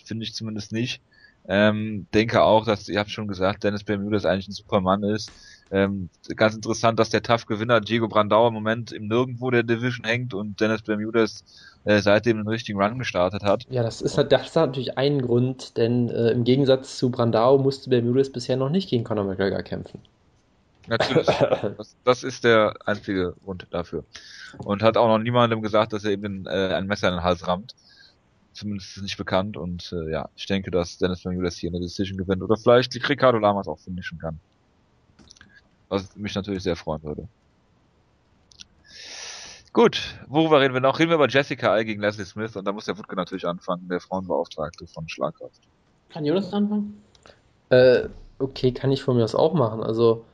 Finde 0.05 0.25
ich 0.25 0.35
zumindest 0.35 0.73
nicht. 0.73 1.03
Ähm, 1.49 2.07
denke 2.15 2.43
auch, 2.43 2.65
dass, 2.65 2.89
ihr 2.89 2.99
habt 2.99 3.11
schon 3.11 3.29
gesagt, 3.29 3.65
Dennis 3.65 3.85
Bermudes 3.85 4.25
eigentlich 4.25 4.49
ein 4.49 4.53
Supermann 4.53 5.03
ist. 5.03 5.31
Ähm, 5.73 6.11
ganz 6.35 6.55
interessant, 6.55 6.99
dass 6.99 7.11
der 7.11 7.23
Tough-Gewinner 7.23 7.81
Diego 7.81 8.09
Brandauer 8.09 8.49
im 8.49 8.55
Moment 8.55 8.91
im 8.91 9.07
Nirgendwo 9.07 9.51
der 9.51 9.63
Division 9.63 10.05
hängt 10.05 10.35
und 10.35 10.61
Dennis 10.61 10.83
Bermudes 10.83 11.45
äh, 11.85 12.01
seitdem 12.01 12.39
einen 12.39 12.49
richtigen 12.49 12.81
Run 12.81 12.99
gestartet 12.99 13.45
hat. 13.45 13.67
Ja, 13.71 13.83
das 13.85 14.03
ist, 14.03 14.17
das 14.17 14.47
ist 14.49 14.57
natürlich 14.57 14.99
ein 14.99 15.23
Grund, 15.23 15.77
denn 15.77 16.09
äh, 16.11 16.31
im 16.31 16.43
Gegensatz 16.43 16.99
zu 16.99 17.11
Brandao 17.11 17.59
musste 17.59 17.89
Bermudes 17.89 18.33
bisher 18.33 18.57
noch 18.57 18.69
nicht 18.69 18.91
gegen 18.91 19.05
Conor 19.05 19.25
McGregor 19.25 19.63
kämpfen. 19.63 20.01
Natürlich. 20.89 21.27
das, 21.77 21.97
das, 22.05 22.25
ist 22.25 22.43
der 22.43 22.75
einzige 22.85 23.35
Grund 23.45 23.69
dafür. 23.71 24.05
Und 24.59 24.83
hat 24.83 24.97
auch 24.97 25.07
noch 25.07 25.19
niemandem 25.19 25.63
gesagt, 25.63 25.93
dass 25.93 26.05
er 26.05 26.11
eben 26.11 26.47
äh, 26.47 26.75
ein 26.75 26.87
Messer 26.87 27.09
in 27.09 27.15
den 27.15 27.23
Hals 27.23 27.47
rammt. 27.47 27.77
Zumindest 28.55 28.97
ist 28.97 29.03
nicht 29.05 29.17
bekannt. 29.17 29.57
Und 29.57 29.93
äh, 29.93 30.11
ja, 30.11 30.29
ich 30.35 30.47
denke, 30.47 30.73
dass 30.73 30.99
Dennis 30.99 31.23
Bermudes 31.23 31.59
hier 31.59 31.71
eine 31.71 31.79
Decision 31.79 32.19
gewinnt. 32.19 32.43
Oder 32.43 32.57
vielleicht 32.57 33.09
Ricardo 33.09 33.39
Lamas 33.39 33.69
auch 33.69 33.79
finishen 33.79 34.19
kann. 34.19 34.41
Was 35.91 36.17
mich 36.17 36.35
natürlich 36.35 36.63
sehr 36.63 36.77
freuen 36.77 37.03
würde. 37.03 37.29
Gut, 39.73 40.01
worüber 40.29 40.61
reden 40.61 40.75
wir 40.75 40.81
noch? 40.81 40.99
Reden 40.99 41.11
wir 41.11 41.17
über 41.17 41.29
Jessica 41.29 41.73
Al 41.73 41.85
gegen 41.85 42.01
Leslie 42.01 42.25
Smith 42.25 42.57
und 42.57 42.65
da 42.65 42.73
muss 42.73 42.87
der 42.87 42.97
Wutke 42.97 43.15
natürlich 43.15 43.47
anfangen, 43.47 43.89
der 43.89 44.01
Frauenbeauftragte 44.01 44.87
von 44.87 45.09
Schlagkraft. 45.09 45.61
Kann 46.09 46.25
Jonas 46.25 46.53
anfangen? 46.53 47.03
Äh, 47.69 48.09
okay, 48.39 48.73
kann 48.73 48.91
ich 48.91 49.03
von 49.03 49.17
mir 49.17 49.25
aus 49.25 49.35
auch 49.35 49.55
machen. 49.55 49.83
Also, 49.83 50.25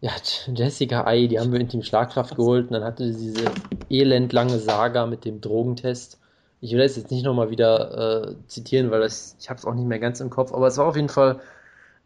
ja, 0.00 0.12
Jessica 0.52 1.04
Ai, 1.04 1.26
die 1.26 1.40
haben 1.40 1.52
wir 1.52 1.60
in 1.60 1.68
Team 1.68 1.82
Schlagkraft 1.82 2.36
geholt 2.36 2.66
und 2.66 2.72
dann 2.72 2.84
hatte 2.84 3.12
sie 3.12 3.32
diese 3.32 3.50
elendlange 3.90 4.58
Saga 4.58 5.06
mit 5.06 5.24
dem 5.24 5.40
Drogentest. 5.40 6.20
Ich 6.60 6.72
will 6.72 6.78
das 6.80 6.96
jetzt 6.96 7.10
nicht 7.10 7.24
nochmal 7.24 7.50
wieder 7.50 8.28
äh, 8.28 8.34
zitieren, 8.46 8.90
weil 8.90 9.00
das, 9.00 9.36
ich 9.40 9.48
habe 9.48 9.58
es 9.58 9.64
auch 9.64 9.74
nicht 9.74 9.86
mehr 9.86 10.00
ganz 10.00 10.20
im 10.20 10.30
Kopf, 10.30 10.52
aber 10.52 10.68
es 10.68 10.76
war 10.76 10.86
auf 10.86 10.96
jeden 10.96 11.08
Fall 11.08 11.40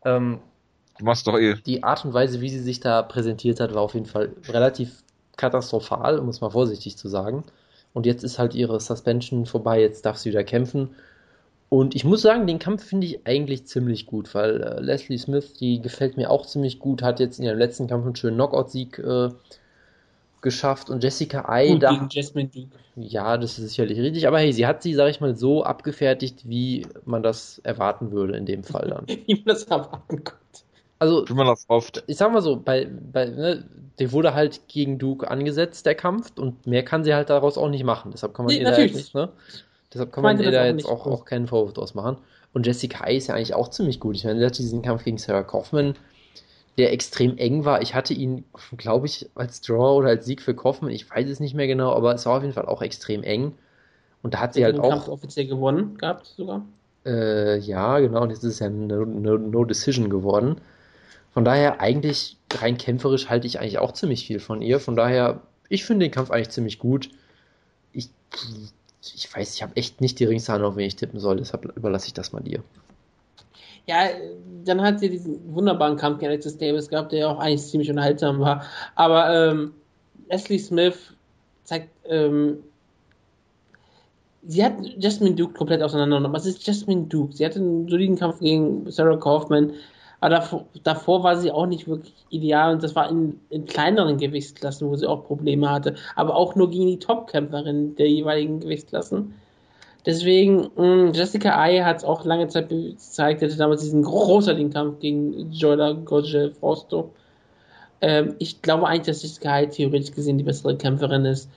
ähm, 0.04 0.40
Du 1.02 1.06
machst 1.06 1.26
doch 1.26 1.36
eh. 1.36 1.56
Die 1.66 1.82
Art 1.82 2.04
und 2.04 2.14
Weise, 2.14 2.40
wie 2.40 2.48
sie 2.48 2.60
sich 2.60 2.78
da 2.78 3.02
präsentiert 3.02 3.58
hat, 3.58 3.74
war 3.74 3.82
auf 3.82 3.94
jeden 3.94 4.06
Fall 4.06 4.30
relativ 4.48 5.02
katastrophal, 5.36 6.20
um 6.20 6.28
es 6.28 6.40
mal 6.40 6.50
vorsichtig 6.50 6.96
zu 6.96 7.08
sagen. 7.08 7.42
Und 7.92 8.06
jetzt 8.06 8.22
ist 8.22 8.38
halt 8.38 8.54
ihre 8.54 8.78
Suspension 8.78 9.44
vorbei, 9.46 9.80
jetzt 9.80 10.06
darf 10.06 10.16
sie 10.16 10.30
wieder 10.30 10.44
kämpfen. 10.44 10.90
Und 11.68 11.96
ich 11.96 12.04
muss 12.04 12.22
sagen, 12.22 12.46
den 12.46 12.60
Kampf 12.60 12.84
finde 12.84 13.08
ich 13.08 13.26
eigentlich 13.26 13.66
ziemlich 13.66 14.06
gut, 14.06 14.32
weil 14.36 14.62
äh, 14.62 14.80
Leslie 14.80 15.18
Smith, 15.18 15.54
die 15.54 15.82
gefällt 15.82 16.16
mir 16.16 16.30
auch 16.30 16.46
ziemlich 16.46 16.78
gut, 16.78 17.02
hat 17.02 17.18
jetzt 17.18 17.40
in 17.40 17.46
ihrem 17.46 17.58
letzten 17.58 17.88
Kampf 17.88 18.04
einen 18.06 18.14
schönen 18.14 18.36
Knockout-Sieg 18.36 19.00
äh, 19.00 19.30
geschafft 20.40 20.88
und 20.88 21.02
Jessica 21.02 21.48
Ai 21.48 21.78
da, 21.80 21.94
gegen 21.94 22.10
Jasmine 22.10 22.48
Duke. 22.48 22.78
Ja, 22.94 23.38
das 23.38 23.58
ist 23.58 23.70
sicherlich 23.70 23.98
richtig, 23.98 24.28
aber 24.28 24.38
hey, 24.38 24.52
sie 24.52 24.68
hat 24.68 24.84
sie, 24.84 24.94
sag 24.94 25.10
ich 25.10 25.20
mal, 25.20 25.34
so 25.34 25.64
abgefertigt, 25.64 26.48
wie 26.48 26.86
man 27.04 27.24
das 27.24 27.58
erwarten 27.64 28.12
würde 28.12 28.36
in 28.36 28.46
dem 28.46 28.62
Fall 28.62 28.86
dann. 28.88 29.08
wie 29.26 29.34
man 29.34 29.46
das 29.46 29.64
erwarten 29.64 30.22
könnte. 30.22 30.62
Also, 31.02 31.28
wie 31.28 31.34
man 31.34 31.48
das 31.48 31.64
oft. 31.66 32.04
Ich 32.06 32.16
sag 32.16 32.32
mal 32.32 32.42
so, 32.42 32.54
bei, 32.54 32.88
bei 33.12 33.24
ne, 33.24 33.64
der 33.98 34.12
wurde 34.12 34.34
halt 34.34 34.68
gegen 34.68 35.00
Duke 35.00 35.28
angesetzt, 35.28 35.84
der 35.84 35.96
Kampf, 35.96 36.30
und 36.38 36.64
mehr 36.64 36.84
kann 36.84 37.02
sie 37.02 37.12
halt 37.12 37.28
daraus 37.28 37.58
auch 37.58 37.68
nicht 37.68 37.82
machen. 37.82 38.12
Deshalb 38.12 38.34
kann 38.34 38.44
man 38.44 38.54
nee, 38.54 38.60
ihr 38.60 38.70
da 38.70 38.78
jetzt 38.78 38.94
nicht, 38.94 39.12
ne? 39.12 39.28
Deshalb 39.92 40.12
kann 40.12 40.22
man 40.22 40.40
ihr 40.40 40.52
da 40.52 40.64
jetzt 40.64 40.86
auch, 40.86 41.04
auch 41.08 41.24
keinen 41.24 41.48
Vorwurf 41.48 41.72
draus 41.72 41.94
machen. 41.94 42.18
Und 42.52 42.68
Jessica 42.68 43.04
ist 43.08 43.26
ja 43.26 43.34
eigentlich 43.34 43.52
auch 43.52 43.68
ziemlich 43.68 43.98
gut. 43.98 44.14
Ich 44.14 44.22
meine, 44.22 44.38
sie 44.38 44.46
hatte 44.46 44.62
diesen 44.62 44.82
Kampf 44.82 45.02
gegen 45.02 45.18
Sarah 45.18 45.42
Kaufman, 45.42 45.94
der 46.78 46.92
extrem 46.92 47.36
eng 47.36 47.64
war. 47.64 47.82
Ich 47.82 47.96
hatte 47.96 48.14
ihn, 48.14 48.44
glaube 48.76 49.06
ich, 49.06 49.28
als 49.34 49.60
Draw 49.60 49.96
oder 49.96 50.10
als 50.10 50.24
Sieg 50.24 50.40
für 50.40 50.54
Kaufman, 50.54 50.92
ich 50.92 51.10
weiß 51.10 51.28
es 51.28 51.40
nicht 51.40 51.54
mehr 51.54 51.66
genau, 51.66 51.92
aber 51.94 52.14
es 52.14 52.26
war 52.26 52.36
auf 52.36 52.42
jeden 52.42 52.54
Fall 52.54 52.66
auch 52.66 52.80
extrem 52.80 53.24
eng. 53.24 53.54
Und 54.22 54.34
da 54.34 54.38
hat 54.38 54.54
sie 54.54 54.64
halt 54.64 54.78
auch. 54.78 54.88
Kampf 54.88 55.08
offiziell 55.08 55.48
gewonnen 55.48 55.98
gehabt 55.98 56.26
sogar. 56.36 56.64
Äh, 57.04 57.58
ja, 57.58 57.98
genau, 57.98 58.22
und 58.22 58.30
jetzt 58.30 58.44
ist 58.44 58.52
es 58.52 58.58
ja 58.60 58.66
eine 58.68 59.04
no, 59.04 59.36
no 59.36 59.64
Decision 59.64 60.08
geworden. 60.08 60.60
Von 61.32 61.44
daher 61.44 61.80
eigentlich 61.80 62.36
rein 62.52 62.76
kämpferisch 62.76 63.28
halte 63.28 63.46
ich 63.46 63.58
eigentlich 63.58 63.78
auch 63.78 63.92
ziemlich 63.92 64.26
viel 64.26 64.38
von 64.38 64.60
ihr. 64.60 64.80
Von 64.80 64.96
daher, 64.96 65.40
ich 65.68 65.84
finde 65.84 66.06
den 66.06 66.12
Kampf 66.12 66.30
eigentlich 66.30 66.50
ziemlich 66.50 66.78
gut. 66.78 67.08
Ich, 67.92 68.10
ich 69.14 69.34
weiß, 69.34 69.54
ich 69.54 69.62
habe 69.62 69.76
echt 69.76 70.00
nicht 70.00 70.20
die 70.20 70.26
Ahnung, 70.26 70.68
auf 70.68 70.76
wen 70.76 70.86
ich 70.86 70.96
tippen 70.96 71.20
soll. 71.20 71.36
Deshalb 71.36 71.64
überlasse 71.76 72.06
ich 72.06 72.14
das 72.14 72.32
mal 72.32 72.42
dir. 72.42 72.62
Ja, 73.86 74.08
dann 74.64 74.82
hat 74.82 75.00
sie 75.00 75.08
diesen 75.08 75.54
wunderbaren 75.54 75.96
Kampf 75.96 76.18
gegen 76.20 76.30
Alexis 76.30 76.58
Davis 76.58 76.88
gehabt, 76.88 77.12
der 77.12 77.18
ja 77.20 77.28
auch 77.28 77.38
eigentlich 77.38 77.62
ziemlich 77.62 77.90
unterhaltsam 77.90 78.38
war. 78.38 78.64
Aber 78.94 79.34
ähm, 79.34 79.72
Leslie 80.28 80.58
Smith 80.58 81.14
zeigt, 81.64 81.88
ähm, 82.04 82.58
sie 84.46 84.64
hat 84.64 84.74
Jasmine 84.98 85.34
Duke 85.34 85.54
komplett 85.54 85.82
auseinandergenommen. 85.82 86.34
Was 86.36 86.46
ist 86.46 86.64
Jasmine 86.66 87.06
Duke? 87.06 87.34
Sie 87.34 87.44
hatte 87.44 87.58
einen 87.58 87.88
soliden 87.88 88.16
Kampf 88.16 88.38
gegen 88.38 88.90
Sarah 88.90 89.16
Kaufman. 89.16 89.72
Aber 90.22 90.36
davor, 90.36 90.66
davor, 90.84 91.24
war 91.24 91.36
sie 91.36 91.50
auch 91.50 91.66
nicht 91.66 91.88
wirklich 91.88 92.14
ideal 92.30 92.74
und 92.74 92.82
das 92.84 92.94
war 92.94 93.10
in, 93.10 93.40
in, 93.50 93.66
kleineren 93.66 94.18
Gewichtsklassen, 94.18 94.88
wo 94.88 94.94
sie 94.94 95.08
auch 95.08 95.24
Probleme 95.24 95.68
hatte. 95.68 95.96
Aber 96.14 96.36
auch 96.36 96.54
nur 96.54 96.70
gegen 96.70 96.86
die 96.86 97.00
Topkämpferin 97.00 97.96
der 97.96 98.08
jeweiligen 98.08 98.60
Gewichtsklassen. 98.60 99.34
Deswegen, 100.06 100.70
mh, 100.76 101.08
mm, 101.08 101.12
Jessica 101.12 101.58
Ai 101.58 101.80
hat 101.80 101.96
es 101.96 102.04
auch 102.04 102.24
lange 102.24 102.46
Zeit 102.46 102.68
gezeigt, 102.68 103.42
hatte 103.42 103.56
damals 103.56 103.82
diesen 103.82 104.04
großartigen 104.04 104.72
Kampf 104.72 105.00
gegen 105.00 105.50
Jola 105.50 105.90
Gorge 105.90 106.52
Fausto. 106.60 107.10
Ähm, 108.00 108.36
ich 108.38 108.62
glaube 108.62 108.86
eigentlich, 108.86 109.06
dass 109.06 109.22
Jessica 109.24 109.54
Ai 109.54 109.66
theoretisch 109.66 110.14
gesehen 110.14 110.38
die 110.38 110.44
bessere 110.44 110.76
Kämpferin 110.76 111.24
ist. 111.24 111.50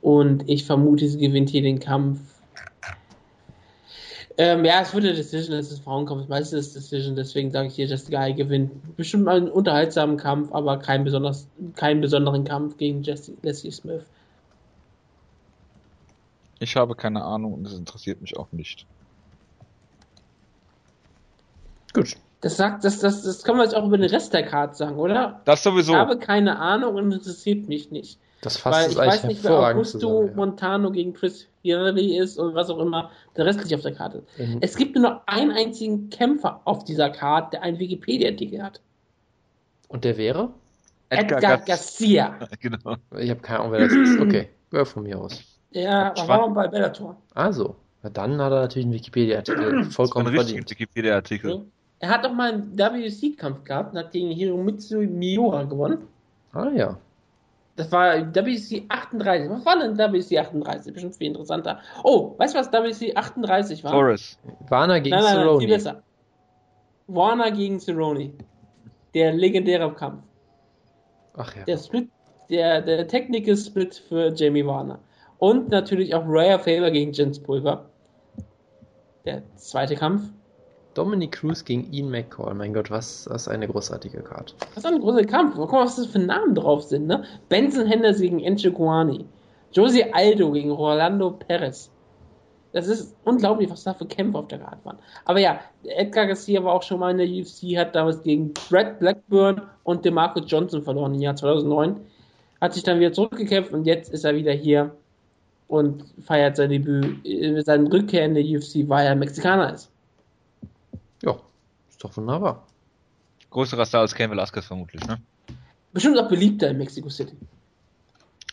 Und 0.00 0.48
ich 0.48 0.64
vermute, 0.64 1.06
sie 1.06 1.18
gewinnt 1.18 1.50
hier 1.50 1.60
den 1.60 1.78
Kampf 1.78 2.20
ähm, 4.40 4.64
ja, 4.64 4.80
es 4.82 4.94
wird 4.94 5.04
eine 5.04 5.14
Decision, 5.14 5.56
es 5.56 5.72
ist 5.72 5.82
Frauenkampf, 5.82 6.28
meistens 6.28 6.68
ist 6.68 6.76
Decision, 6.76 7.16
deswegen 7.16 7.50
sage 7.50 7.66
ich 7.66 7.74
hier, 7.74 7.86
Jessica 7.86 8.20
Ai 8.20 8.32
gewinnt. 8.32 8.96
Bestimmt 8.96 9.24
mal 9.24 9.36
einen 9.36 9.50
unterhaltsamen 9.50 10.16
Kampf, 10.16 10.52
aber 10.52 10.78
kein 10.78 11.02
besonders, 11.02 11.48
keinen 11.74 12.00
besonderen 12.00 12.44
Kampf 12.44 12.76
gegen 12.76 13.02
Jessie, 13.02 13.36
Leslie 13.42 13.72
Smith. 13.72 14.04
Ich 16.60 16.76
habe 16.76 16.94
keine 16.94 17.24
Ahnung 17.24 17.54
und 17.54 17.66
es 17.66 17.74
interessiert 17.74 18.20
mich 18.20 18.36
auch 18.36 18.52
nicht. 18.52 18.86
Gut. 21.92 22.16
Das 22.40 22.56
sagt, 22.56 22.84
das, 22.84 23.00
das, 23.00 23.22
das 23.22 23.42
kann 23.42 23.56
man 23.56 23.64
jetzt 23.64 23.74
auch 23.74 23.84
über 23.84 23.98
den 23.98 24.08
Rest 24.08 24.32
der 24.32 24.44
Karte 24.44 24.76
sagen, 24.76 24.96
oder? 24.96 25.40
Das 25.46 25.64
sowieso. 25.64 25.92
Ich 25.92 25.98
habe 25.98 26.16
keine 26.16 26.60
Ahnung 26.60 26.94
und 26.94 27.10
interessiert 27.10 27.66
mich 27.66 27.90
nicht. 27.90 28.20
Das 28.40 28.56
fasst 28.56 28.76
Weil 28.76 28.86
es 28.86 28.92
ich 28.92 28.98
eigentlich 29.00 29.14
weiß 29.14 29.24
nicht, 29.24 29.44
wer 29.44 29.50
hervorragend 29.50 29.80
Augusto 29.80 29.98
zusammen, 29.98 30.28
ja. 30.28 30.34
Montano 30.36 30.90
gegen 30.92 31.12
Chris 31.14 31.48
Hillary 31.62 32.16
ist 32.16 32.38
und 32.38 32.54
was 32.54 32.70
auch 32.70 32.78
immer 32.78 33.10
der 33.38 33.46
restlich 33.46 33.74
auf 33.74 33.82
der 33.82 33.94
Karte. 33.94 34.22
Ähm, 34.38 34.58
Es 34.60 34.76
gibt 34.76 34.94
nur 34.96 35.04
noch 35.10 35.20
einen 35.26 35.52
einzigen 35.52 36.10
Kämpfer 36.10 36.60
auf 36.64 36.84
dieser 36.84 37.10
Karte, 37.10 37.52
der 37.52 37.62
einen 37.62 37.78
Wikipedia-Artikel 37.78 38.62
hat. 38.62 38.80
Und 39.88 40.04
der 40.04 40.16
wäre? 40.18 40.50
Edgar, 41.10 41.40
Gar- 41.40 41.58
Garcia. 41.58 42.38
Genau. 42.60 42.96
Ich 43.18 43.30
habe 43.30 43.40
keine 43.40 43.60
Ahnung, 43.60 43.72
wer 43.72 43.80
das 43.80 43.92
ist. 43.92 44.20
Okay, 44.20 44.48
ja, 44.72 44.84
von 44.84 45.04
mir 45.04 45.18
aus. 45.18 45.40
Der 45.74 46.12
Spannend. 46.16 46.28
war 46.28 46.54
bei 46.54 46.68
Bellator. 46.68 47.16
Also, 47.34 47.76
na 48.02 48.10
dann 48.10 48.32
hat 48.42 48.52
er 48.52 48.60
natürlich 48.62 48.86
einen 48.86 48.94
Wikipedia-Artikel 48.94 49.84
vollkommen 49.90 50.26
richtiger 50.26 50.44
verdient. 50.46 50.70
Wikipedia-Artikel. 50.70 51.62
Er 52.00 52.08
hat 52.10 52.26
auch 52.26 52.32
mal 52.32 52.52
einen 52.52 52.78
WC-Kampf 52.78 53.64
gehabt 53.64 53.92
und 53.92 53.98
hat 53.98 54.12
gegen 54.12 54.30
Hiromitsu 54.30 54.98
Miura 55.00 55.64
gewonnen. 55.64 55.98
Ah 56.52 56.68
ja. 56.74 56.96
Das 57.78 57.92
war 57.92 58.34
WC 58.34 58.86
38. 58.88 59.48
Was 59.50 59.64
war 59.64 59.78
denn 59.78 59.96
WC 59.96 60.36
38? 60.36 60.92
Bestimmt 60.92 61.14
viel 61.14 61.28
interessanter. 61.28 61.78
Oh, 62.02 62.34
weißt 62.36 62.54
du, 62.54 62.58
was 62.58 62.72
WC 62.72 63.14
38 63.14 63.84
war? 63.84 63.92
Torres. 63.92 64.36
Warner 64.68 65.00
gegen 65.00 65.14
Nein, 65.14 65.22
nein, 65.22 65.34
nein, 65.34 65.42
viel 65.44 65.68
Cerrone. 65.68 65.68
besser. 65.68 66.02
Warner 67.06 67.50
gegen 67.52 67.78
Cerrone. 67.78 68.32
Der 69.14 69.32
legendäre 69.32 69.94
Kampf. 69.94 70.24
Ach 71.36 71.54
ja. 71.54 71.64
Der 71.66 71.78
Split, 71.78 72.08
der, 72.50 72.82
der 72.82 73.06
Technical 73.06 73.56
Split 73.56 73.94
für 73.94 74.34
Jamie 74.34 74.66
Warner. 74.66 74.98
Und 75.38 75.68
natürlich 75.68 76.16
auch 76.16 76.24
Raya 76.26 76.58
Faber 76.58 76.90
gegen 76.90 77.12
Jens 77.12 77.38
Pulver. 77.38 77.90
Der 79.24 79.42
zweite 79.54 79.94
Kampf. 79.94 80.22
Dominic 80.94 81.32
Cruz 81.32 81.64
gegen 81.64 81.92
Ian 81.92 82.10
McCall. 82.10 82.54
Mein 82.54 82.74
Gott, 82.74 82.90
was, 82.90 83.28
was 83.30 83.46
eine 83.48 83.68
großartige 83.68 84.20
Karte. 84.22 84.54
Ist 84.74 84.86
ein 84.86 85.00
großer 85.00 85.24
Kampf. 85.24 85.54
Guck 85.56 85.72
mal, 85.72 85.84
was 85.84 85.96
das 85.96 86.06
für 86.06 86.18
Namen 86.18 86.54
drauf 86.54 86.82
sind, 86.82 87.06
ne? 87.06 87.24
Benson 87.48 87.86
Henderson 87.86 88.22
gegen 88.22 88.40
Enche 88.40 88.72
Guani. 88.72 89.24
Josie 89.72 90.12
Aldo 90.12 90.50
gegen 90.52 90.70
Rolando 90.70 91.30
Perez. 91.30 91.90
Das 92.72 92.86
ist 92.86 93.16
unglaublich, 93.24 93.70
was 93.70 93.84
da 93.84 93.94
für 93.94 94.06
Kämpfe 94.06 94.38
auf 94.38 94.48
der 94.48 94.58
Karte 94.58 94.84
waren. 94.84 94.98
Aber 95.24 95.40
ja, 95.40 95.60
Edgar 95.84 96.26
Garcia 96.26 96.62
war 96.62 96.74
auch 96.74 96.82
schon 96.82 97.00
mal 97.00 97.10
in 97.10 97.18
der 97.18 97.26
UFC, 97.26 97.78
hat 97.78 97.94
damals 97.94 98.22
gegen 98.22 98.52
Brad 98.52 98.98
Blackburn 98.98 99.62
und 99.84 100.04
DeMarco 100.04 100.40
Johnson 100.40 100.82
verloren 100.82 101.14
im 101.14 101.20
Jahr 101.20 101.36
2009. 101.36 101.96
Hat 102.60 102.74
sich 102.74 102.82
dann 102.82 103.00
wieder 103.00 103.12
zurückgekämpft 103.12 103.72
und 103.72 103.84
jetzt 103.86 104.12
ist 104.12 104.24
er 104.24 104.34
wieder 104.34 104.52
hier 104.52 104.90
und 105.66 106.04
feiert 106.24 106.56
sein 106.56 106.70
Debüt. 106.70 107.24
Äh, 107.24 107.62
Seine 107.62 107.90
Rückkehr 107.90 108.24
in 108.24 108.34
der 108.34 108.44
UFC, 108.44 108.88
weil 108.88 109.06
er 109.06 109.14
Mexikaner 109.14 109.72
ist. 109.74 109.90
Ja, 111.22 111.36
ist 111.90 112.02
doch 112.02 112.16
wunderbar. 112.16 112.66
Größerer 113.50 113.86
Star 113.86 114.02
als 114.02 114.14
Ken 114.14 114.30
Velasquez 114.30 114.66
vermutlich, 114.66 115.04
ne? 115.06 115.20
Bestimmt 115.92 116.18
auch 116.18 116.28
beliebter 116.28 116.68
in 116.70 116.78
Mexico 116.78 117.08
City. 117.08 117.36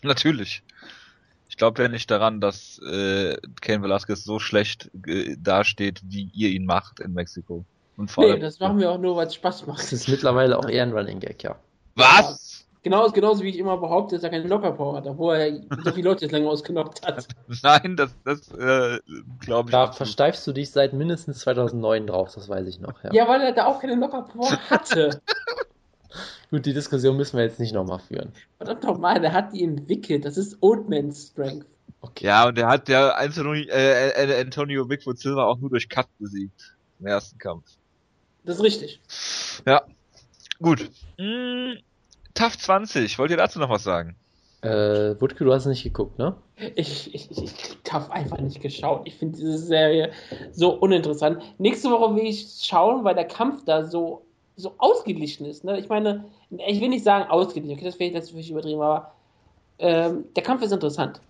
Natürlich. 0.02 0.64
Ich 1.50 1.58
glaube 1.58 1.82
ja 1.84 1.90
nicht 1.90 2.10
daran, 2.10 2.42
dass 2.42 2.80
äh, 2.80 3.38
Ken 3.62 3.82
Velasquez 3.84 4.24
so 4.24 4.40
schlecht 4.40 4.90
äh, 5.06 5.36
dasteht, 5.38 6.02
wie 6.04 6.30
ihr 6.34 6.50
ihn 6.50 6.66
macht 6.66 7.00
in 7.00 7.14
Mexiko. 7.14 7.66
Und 7.98 8.10
vor 8.12 8.26
Nee, 8.26 8.32
allem, 8.32 8.42
das 8.42 8.60
machen 8.60 8.80
wir 8.80 8.92
auch 8.92 8.98
nur, 8.98 9.16
weil 9.16 9.28
es 9.28 9.36
Spaß 9.36 9.60
Das 9.60 9.68
macht. 9.68 9.92
ist 9.92 10.08
mittlerweile 10.10 10.58
auch 10.58 10.68
eher 10.68 10.84
ein 10.84 10.92
Running 10.92 11.20
Gag, 11.20 11.44
ja. 11.44 11.56
Was? 11.96 12.55
Genau, 12.86 13.10
genauso 13.10 13.44
wie 13.44 13.50
ich 13.50 13.58
immer 13.58 13.78
behaupte, 13.78 14.14
dass 14.14 14.24
er 14.24 14.30
keine 14.30 14.44
Knockout-Power 14.44 14.98
hat, 14.98 15.08
obwohl 15.08 15.36
er 15.36 15.82
so 15.84 15.92
viele 15.92 16.08
Leute 16.08 16.26
jetzt 16.26 16.32
lange 16.32 16.48
ausgenockt 16.48 17.02
hat. 17.04 17.28
Nein, 17.64 17.96
das, 17.98 18.16
das 18.24 18.48
äh, 18.52 19.00
glaube 19.40 19.70
ich 19.70 19.72
Da 19.72 19.92
versteifst 19.92 20.46
du 20.46 20.52
dich 20.52 20.70
seit 20.70 20.94
mindestens 20.94 21.40
2009 21.40 22.06
drauf, 22.06 22.36
das 22.36 22.48
weiß 22.48 22.68
ich 22.68 22.80
noch. 22.80 23.04
Ja. 23.04 23.12
Ja, 23.12 23.28
weil 23.28 23.42
er 23.42 23.54
da 23.54 23.66
auch 23.66 23.80
keine 23.82 23.96
Knockout-Power 23.96 24.52
hatte. 24.70 25.20
Gut, 26.52 26.68
die 26.68 26.76
Diskussion 26.76 27.18
müssen 27.18 27.38
wir 27.38 27.46
jetzt 27.46 27.60
nicht 27.60 27.74
nochmal 27.74 27.98
führen. 27.98 28.32
Verdammt 28.58 28.84
nochmal, 28.84 29.20
der 29.20 29.34
hat 29.34 29.54
die 29.54 29.64
entwickelt. 29.64 30.24
Das 30.24 30.38
ist 30.38 30.60
Old 30.62 30.88
Man's 30.88 31.30
Strength. 31.30 31.66
Okay. 32.02 32.28
Ja, 32.28 32.48
und 32.48 32.60
er 32.60 32.68
hat 32.68 32.88
ja 32.88 33.16
Anthony, 33.16 33.62
äh, 33.62 34.10
äh, 34.10 34.42
Antonio 34.42 34.86
Bigfoot 34.86 35.18
Silva 35.18 35.46
auch 35.46 35.58
nur 35.58 35.72
durch 35.72 35.90
Cut 35.90 36.06
besiegt. 36.20 36.76
Im 37.00 37.08
ersten 37.08 37.40
Kampf. 37.40 37.66
Das 38.44 38.58
ist 38.58 38.64
richtig. 38.64 39.02
Ja. 39.66 39.82
Gut. 40.60 40.88
Mm, 41.18 41.80
TAF 42.36 42.58
20, 42.58 43.18
wollt 43.18 43.32
ihr 43.32 43.38
dazu 43.38 43.60
noch 43.60 43.70
was 43.70 43.84
sagen? 43.84 44.16
Äh, 44.62 45.20
Wutke, 45.22 45.46
du 45.46 45.54
hast 45.54 45.68
nicht 45.68 45.84
geguckt, 45.84 46.20
ne? 46.20 46.36
Ich, 46.76 47.14
ich, 47.16 47.32
ich, 47.32 47.44
ich 47.44 47.94
habe 47.94 48.12
einfach 48.12 48.40
nicht 48.40 48.62
geschaut. 48.62 49.04
Ich 49.06 49.16
finde 49.16 49.38
diese 49.38 49.58
Serie 49.58 50.12
so 50.52 50.72
uninteressant. 50.74 51.42
Nächste 51.60 51.90
Woche 51.92 52.14
will 52.16 52.26
ich 52.26 52.62
schauen, 52.62 53.06
weil 53.06 53.16
der 53.16 53.28
Kampf 53.28 53.64
da 53.64 53.86
so, 53.86 54.26
so 54.58 54.74
ausgeglichen 54.80 55.46
ist. 55.46 55.64
Ne? 55.64 55.80
Ich 55.80 55.88
meine, 55.88 56.26
ich 56.50 56.82
will 56.82 56.90
nicht 56.90 57.06
sagen 57.06 57.30
ausgeglichen, 57.30 57.78
okay, 57.78 57.86
das 57.86 58.00
wäre 58.00 58.12
jetzt 58.12 58.32
vielleicht 58.32 58.50
übertrieben, 58.50 58.82
aber 58.82 59.12
ähm, 59.80 60.26
der 60.36 60.44
Kampf 60.44 60.62
ist 60.62 60.74
interessant. 60.74 61.22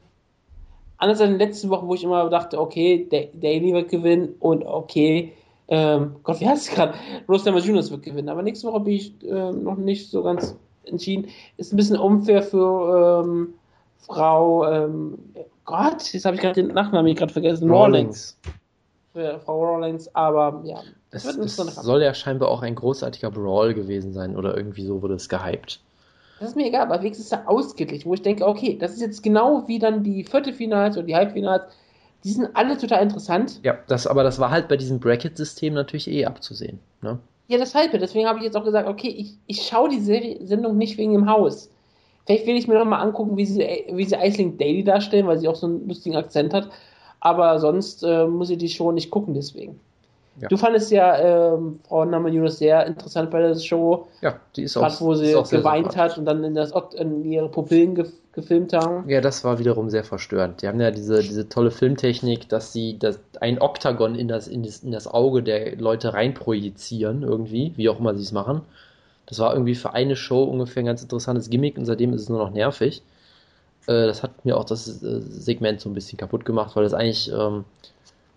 Anders 0.98 1.22
als 1.22 1.30
in 1.30 1.38
den 1.38 1.48
letzten 1.48 1.70
Wochen, 1.70 1.88
wo 1.88 1.94
ich 1.94 2.04
immer 2.04 2.30
dachte, 2.30 2.60
okay, 2.60 3.08
der 3.12 3.28
Daily 3.34 3.74
wird 3.74 3.90
gewinnen 3.90 4.36
und 4.40 4.66
okay, 4.66 5.34
ähm, 5.68 6.16
Gott, 6.24 6.40
wie 6.40 6.48
heißt 6.48 6.70
es 6.70 6.76
gerade? 6.76 6.94
Rose 7.28 7.46
Namajunas 7.46 7.92
wird 7.92 8.04
gewinnen. 8.04 8.30
Aber 8.30 8.42
nächste 8.44 8.68
Woche 8.68 8.80
bin 8.80 8.94
ich 8.94 9.14
ähm, 9.24 9.64
noch 9.64 9.78
nicht 9.78 10.10
so 10.10 10.24
ganz 10.24 10.56
entschieden. 10.88 11.28
Ist 11.58 11.74
ein 11.74 11.78
bisschen 11.78 11.98
unfair 11.98 12.44
für 12.44 13.24
ähm, 13.26 13.54
Frau, 14.00 14.70
ähm, 14.72 15.18
Gott, 15.66 16.14
jetzt 16.14 16.26
habe 16.26 16.36
ich 16.36 16.42
gerade 16.42 16.62
den 16.62 16.74
Nachnamen 16.74 17.16
gerade 17.16 17.34
vergessen. 17.34 17.70
Rawlings. 17.70 18.38
Für 19.14 19.40
Frau 19.40 19.64
Rawlings, 19.64 20.14
aber 20.14 20.62
ja. 20.64 20.82
Es, 21.12 21.26
ein 21.26 21.42
es 21.42 21.56
Kampf. 21.58 21.72
soll 21.74 22.04
ja 22.04 22.14
scheinbar 22.14 22.50
auch 22.50 22.62
ein 22.62 22.76
großartiger 22.76 23.32
Brawl 23.32 23.74
gewesen 23.74 24.14
sein 24.14 24.36
oder 24.36 24.56
irgendwie 24.56 24.86
so 24.86 25.02
wurde 25.02 25.16
es 25.16 25.30
gehypt. 25.30 25.80
Das 26.40 26.50
ist 26.50 26.56
mir 26.56 26.68
egal, 26.68 26.82
aber 26.82 27.00
wenigstens 27.00 27.28
ist 27.28 27.32
er 27.32 27.50
ausgeglichen, 27.50 28.10
wo 28.10 28.14
ich 28.14 28.22
denke, 28.22 28.46
okay, 28.46 28.78
das 28.78 28.92
ist 28.92 29.02
jetzt 29.02 29.24
genau 29.24 29.68
wie 29.68 29.80
dann 29.80 30.04
die 30.04 30.26
Viertelfinals 30.26 30.98
und 30.98 31.08
die 31.08 31.16
Halbfinals. 31.16 31.64
Die 32.26 32.32
sind 32.32 32.50
alle 32.56 32.78
total 32.78 33.04
interessant. 33.04 33.62
Ja, 33.64 33.78
das, 33.88 34.08
aber 34.08 34.24
das 34.24 34.40
war 34.40 34.52
halt 34.52 34.68
bei 34.68 34.76
diesem 34.76 35.00
Bracket-System 35.00 35.74
natürlich 35.74 36.10
eh 36.10 36.26
abzusehen. 36.26 36.80
Ne? 37.02 37.20
Ja, 37.48 37.58
deshalb, 37.58 37.92
deswegen 37.92 38.28
habe 38.28 38.40
ich 38.40 38.46
jetzt 38.46 38.58
auch 38.58 38.64
gesagt, 38.64 38.88
okay, 38.88 39.10
ich, 39.10 39.36
ich 39.46 39.62
schaue 39.62 39.90
die 39.90 40.00
Serie, 40.00 40.46
Sendung 40.46 40.78
nicht 40.78 40.98
wegen 40.98 41.14
dem 41.14 41.30
Haus. 41.30 41.70
Vielleicht 42.26 42.48
will 42.48 42.58
ich 42.58 42.68
mir 42.68 42.80
noch 42.80 42.86
mal 42.86 43.00
angucken, 43.00 43.38
wie 43.38 43.46
sie, 43.46 43.86
wie 43.92 44.06
sie 44.06 44.16
Iceling 44.16 44.58
Daily 44.58 44.84
darstellen, 44.84 45.28
weil 45.28 45.38
sie 45.38 45.48
auch 45.48 45.56
so 45.56 45.68
einen 45.68 45.88
lustigen 45.88 46.16
Akzent 46.16 46.54
hat. 46.54 46.70
Aber 47.20 47.60
sonst 47.60 48.04
äh, 48.04 48.26
muss 48.26 48.50
ich 48.50 48.58
die 48.58 48.70
Show 48.70 48.92
nicht 48.92 49.12
gucken, 49.12 49.36
deswegen. 49.36 49.80
Ja. 50.42 50.50
Du 50.50 50.58
fandest 50.58 50.92
ja 50.92 51.54
ähm, 51.54 51.80
Frau 51.88 52.04
Namajunas 52.04 52.58
sehr 52.58 52.86
interessant 52.86 53.32
bei 53.32 53.42
der 53.42 53.56
Show, 53.56 54.08
Ja, 54.22 54.40
die 54.56 54.64
ist 54.64 54.76
auch, 54.76 54.82
gerade 54.82 54.96
wo 55.00 55.14
sie 55.14 55.28
ist 55.28 55.36
auch 55.36 55.50
geweint 55.50 55.96
hat 55.96 56.18
und 56.18 56.26
dann 56.26 56.44
in, 56.44 56.56
das, 56.56 56.74
in 56.98 57.24
ihre 57.24 57.48
Pupillen 57.48 57.96
gefilmt 58.36 58.74
haben. 58.74 59.10
Ja, 59.10 59.22
das 59.22 59.44
war 59.44 59.58
wiederum 59.58 59.90
sehr 59.90 60.04
verstörend. 60.04 60.62
Die 60.62 60.68
haben 60.68 60.80
ja 60.80 60.92
diese, 60.92 61.22
diese 61.22 61.50
tolle 61.50 61.72
Filmtechnik, 61.72 62.48
dass 62.50 62.74
sie 62.74 63.00
das, 63.00 63.20
ein 63.42 63.60
Oktagon 63.60 64.16
in 64.16 64.28
das, 64.28 64.48
in, 64.48 64.64
das, 64.64 64.84
in 64.84 64.92
das 64.92 65.08
Auge 65.08 65.42
der 65.42 65.76
Leute 65.78 66.14
reinprojizieren, 66.14 67.24
irgendwie, 67.24 67.74
wie 67.76 67.90
auch 67.90 68.00
immer 68.00 68.14
sie 68.16 68.24
es 68.24 68.32
machen. 68.32 68.62
Das 69.26 69.40
war 69.40 69.54
irgendwie 69.54 69.76
für 69.76 69.94
eine 69.94 70.16
Show 70.16 70.44
ungefähr 70.44 70.84
ein 70.84 70.86
ganz 70.86 71.02
interessantes 71.02 71.50
Gimmick 71.50 71.78
und 71.78 71.86
seitdem 71.86 72.14
ist 72.14 72.22
es 72.22 72.30
nur 72.30 72.40
noch 72.40 72.52
nervig. 72.52 73.02
Äh, 73.88 74.06
das 74.06 74.22
hat 74.22 74.46
mir 74.46 74.58
auch 74.58 74.66
das 74.66 75.02
äh, 75.02 75.22
Segment 75.22 75.82
so 75.82 75.90
ein 75.90 75.94
bisschen 75.94 76.18
kaputt 76.18 76.46
gemacht, 76.46 76.76
weil 76.76 76.84
das 76.84 76.94
eigentlich, 76.94 77.32
ähm, 77.32 77.66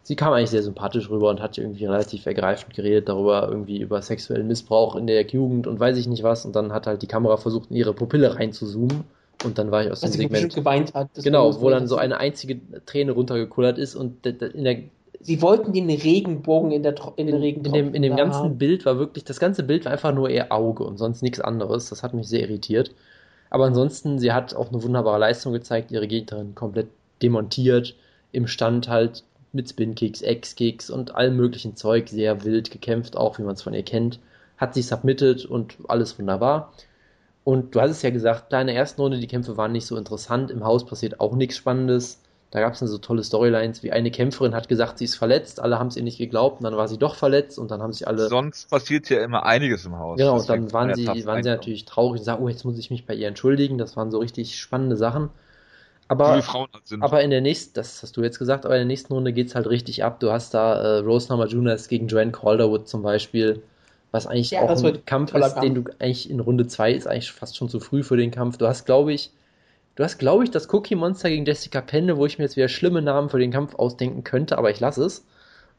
sie 0.02 0.16
kam 0.16 0.32
eigentlich 0.32 0.50
sehr 0.50 0.62
sympathisch 0.62 1.10
rüber 1.10 1.30
und 1.30 1.42
hat 1.42 1.58
irgendwie 1.58 1.86
relativ 1.86 2.24
ergreifend 2.24 2.74
geredet 2.74 3.08
darüber, 3.08 3.48
irgendwie 3.48 3.80
über 3.80 4.00
sexuellen 4.00 4.46
Missbrauch 4.46 4.96
in 4.96 5.06
der 5.06 5.26
Jugend 5.26 5.66
und 5.66 5.80
weiß 5.80 5.98
ich 5.98 6.06
nicht 6.06 6.22
was. 6.22 6.44
Und 6.44 6.56
dann 6.56 6.72
hat 6.72 6.86
halt 6.86 7.02
die 7.02 7.06
Kamera 7.06 7.36
versucht, 7.36 7.70
in 7.70 7.76
ihre 7.76 7.92
Pupille 7.94 8.36
reinzuzoomen. 8.36 9.04
Und 9.44 9.58
dann 9.58 9.70
war 9.70 9.84
ich 9.84 9.90
aus 9.90 10.00
dem 10.00 10.08
Dass 10.08 10.12
sie 10.14 10.22
Segment. 10.22 10.54
geweint 10.54 10.94
hat. 10.94 11.10
Genau, 11.14 11.60
wo 11.60 11.70
dann 11.70 11.86
so 11.86 11.96
eine 11.96 12.18
einzige 12.18 12.60
Träne 12.86 13.12
runtergekullert 13.12 13.78
ist 13.78 13.94
und 13.94 14.26
in, 14.26 14.64
der, 14.64 14.78
Sie 15.20 15.42
wollten 15.42 15.72
den 15.72 15.90
Regenbogen 15.90 16.70
in, 16.70 16.82
der, 16.82 16.94
in 17.16 17.26
den 17.26 17.36
in, 17.36 17.42
Regen 17.42 17.64
in 17.64 17.72
dem, 17.72 17.94
in 17.94 18.02
dem 18.02 18.16
ganzen 18.16 18.44
haben. 18.44 18.58
Bild 18.58 18.84
war 18.84 18.98
wirklich, 18.98 19.24
das 19.24 19.40
ganze 19.40 19.62
Bild 19.62 19.84
war 19.84 19.92
einfach 19.92 20.14
nur 20.14 20.30
ihr 20.30 20.52
Auge 20.52 20.84
und 20.84 20.96
sonst 20.96 21.22
nichts 21.22 21.40
anderes. 21.40 21.88
Das 21.88 22.02
hat 22.02 22.14
mich 22.14 22.28
sehr 22.28 22.40
irritiert. 22.42 22.94
Aber 23.50 23.64
ansonsten, 23.64 24.18
sie 24.18 24.32
hat 24.32 24.54
auch 24.54 24.70
eine 24.70 24.82
wunderbare 24.82 25.18
Leistung 25.18 25.52
gezeigt, 25.52 25.90
ihre 25.90 26.06
Gegnerin 26.06 26.54
komplett 26.54 26.88
demontiert, 27.22 27.94
im 28.32 28.46
Stand 28.46 28.88
halt 28.88 29.24
mit 29.52 29.68
Spin-Kicks, 29.70 30.22
X-Kicks 30.22 30.90
und 30.90 31.14
allem 31.14 31.36
möglichen 31.36 31.74
Zeug, 31.74 32.08
sehr 32.08 32.44
wild 32.44 32.70
gekämpft, 32.70 33.16
auch 33.16 33.38
wie 33.38 33.42
man 33.42 33.54
es 33.54 33.62
von 33.62 33.74
ihr 33.74 33.82
kennt. 33.82 34.20
Hat 34.56 34.74
sie 34.74 34.82
submitted 34.82 35.46
und 35.46 35.76
alles 35.88 36.18
wunderbar. 36.18 36.72
Und 37.48 37.74
du 37.74 37.80
hast 37.80 37.92
es 37.92 38.02
ja 38.02 38.10
gesagt, 38.10 38.52
da 38.52 38.60
in 38.60 38.66
der 38.66 38.76
ersten 38.76 39.00
Runde 39.00 39.18
die 39.18 39.26
Kämpfe 39.26 39.56
waren 39.56 39.72
nicht 39.72 39.86
so 39.86 39.96
interessant, 39.96 40.50
im 40.50 40.66
Haus 40.66 40.84
passiert 40.84 41.18
auch 41.18 41.34
nichts 41.34 41.56
Spannendes. 41.56 42.20
Da 42.50 42.60
gab 42.60 42.74
es 42.74 42.80
dann 42.80 42.90
so 42.90 42.98
tolle 42.98 43.24
Storylines, 43.24 43.82
wie 43.82 43.90
eine 43.90 44.10
Kämpferin 44.10 44.54
hat 44.54 44.68
gesagt, 44.68 44.98
sie 44.98 45.06
ist 45.06 45.14
verletzt, 45.14 45.58
alle 45.58 45.78
haben 45.78 45.86
es 45.86 45.96
ihr 45.96 46.02
nicht 46.02 46.18
geglaubt 46.18 46.60
und 46.60 46.64
dann 46.64 46.76
war 46.76 46.88
sie 46.88 46.98
doch 46.98 47.14
verletzt 47.14 47.58
und 47.58 47.70
dann 47.70 47.80
haben 47.80 47.94
sich 47.94 48.06
alle. 48.06 48.28
Sonst 48.28 48.68
passiert 48.68 49.08
ja 49.08 49.22
immer 49.22 49.46
einiges 49.46 49.86
im 49.86 49.98
Haus. 49.98 50.18
Genau, 50.18 50.38
und 50.38 50.46
dann 50.46 50.70
waren 50.74 50.94
sie, 50.94 51.06
waren 51.06 51.42
sie 51.42 51.48
natürlich 51.48 51.86
traurig 51.86 52.18
und 52.18 52.24
sagen, 52.26 52.44
oh, 52.44 52.50
jetzt 52.50 52.66
muss 52.66 52.76
ich 52.76 52.90
mich 52.90 53.06
bei 53.06 53.14
ihr 53.14 53.28
entschuldigen. 53.28 53.78
Das 53.78 53.96
waren 53.96 54.10
so 54.10 54.18
richtig 54.18 54.60
spannende 54.60 54.98
Sachen. 54.98 55.30
Aber, 56.06 56.44
aber 57.00 57.22
in 57.22 57.30
der 57.30 57.40
nächsten, 57.40 57.72
das 57.72 58.02
hast 58.02 58.14
du 58.18 58.22
jetzt 58.22 58.38
gesagt, 58.38 58.66
aber 58.66 58.74
in 58.74 58.80
der 58.80 58.86
nächsten 58.88 59.10
Runde 59.10 59.32
geht's 59.32 59.54
halt 59.54 59.68
richtig 59.68 60.04
ab. 60.04 60.20
Du 60.20 60.30
hast 60.30 60.52
da 60.52 60.74
äh, 60.74 60.98
Rose 60.98 61.30
Namajunas 61.30 61.88
gegen 61.88 62.08
Joanne 62.08 62.32
Calderwood 62.32 62.88
zum 62.88 63.00
Beispiel, 63.00 63.62
was 64.10 64.26
eigentlich 64.26 64.50
Ja, 64.50 64.62
auch 64.62 64.68
das 64.68 64.80
ein 64.80 64.84
wird 64.84 65.06
Kampf 65.06 65.34
ist, 65.34 65.54
den 65.56 65.74
du 65.74 65.84
eigentlich 65.98 66.30
in 66.30 66.40
Runde 66.40 66.66
2 66.66 66.92
ist 66.92 67.06
eigentlich 67.06 67.32
fast 67.32 67.56
schon 67.56 67.68
zu 67.68 67.80
früh 67.80 68.02
für 68.02 68.16
den 68.16 68.30
Kampf. 68.30 68.58
Du 68.58 68.66
hast, 68.66 68.86
glaube 68.86 69.12
ich, 69.12 69.30
Du 69.98 70.04
hast, 70.04 70.18
glaube 70.18 70.44
ich, 70.44 70.52
das 70.52 70.72
Cookie 70.72 70.94
Monster 70.94 71.28
gegen 71.28 71.44
Jessica 71.44 71.80
Penne, 71.80 72.16
wo 72.16 72.24
ich 72.24 72.38
mir 72.38 72.44
jetzt 72.44 72.56
wieder 72.56 72.68
schlimme 72.68 73.02
Namen 73.02 73.30
für 73.30 73.40
den 73.40 73.50
Kampf 73.50 73.74
ausdenken 73.74 74.22
könnte, 74.22 74.56
aber 74.56 74.70
ich 74.70 74.78
lasse 74.78 75.04
es. 75.04 75.24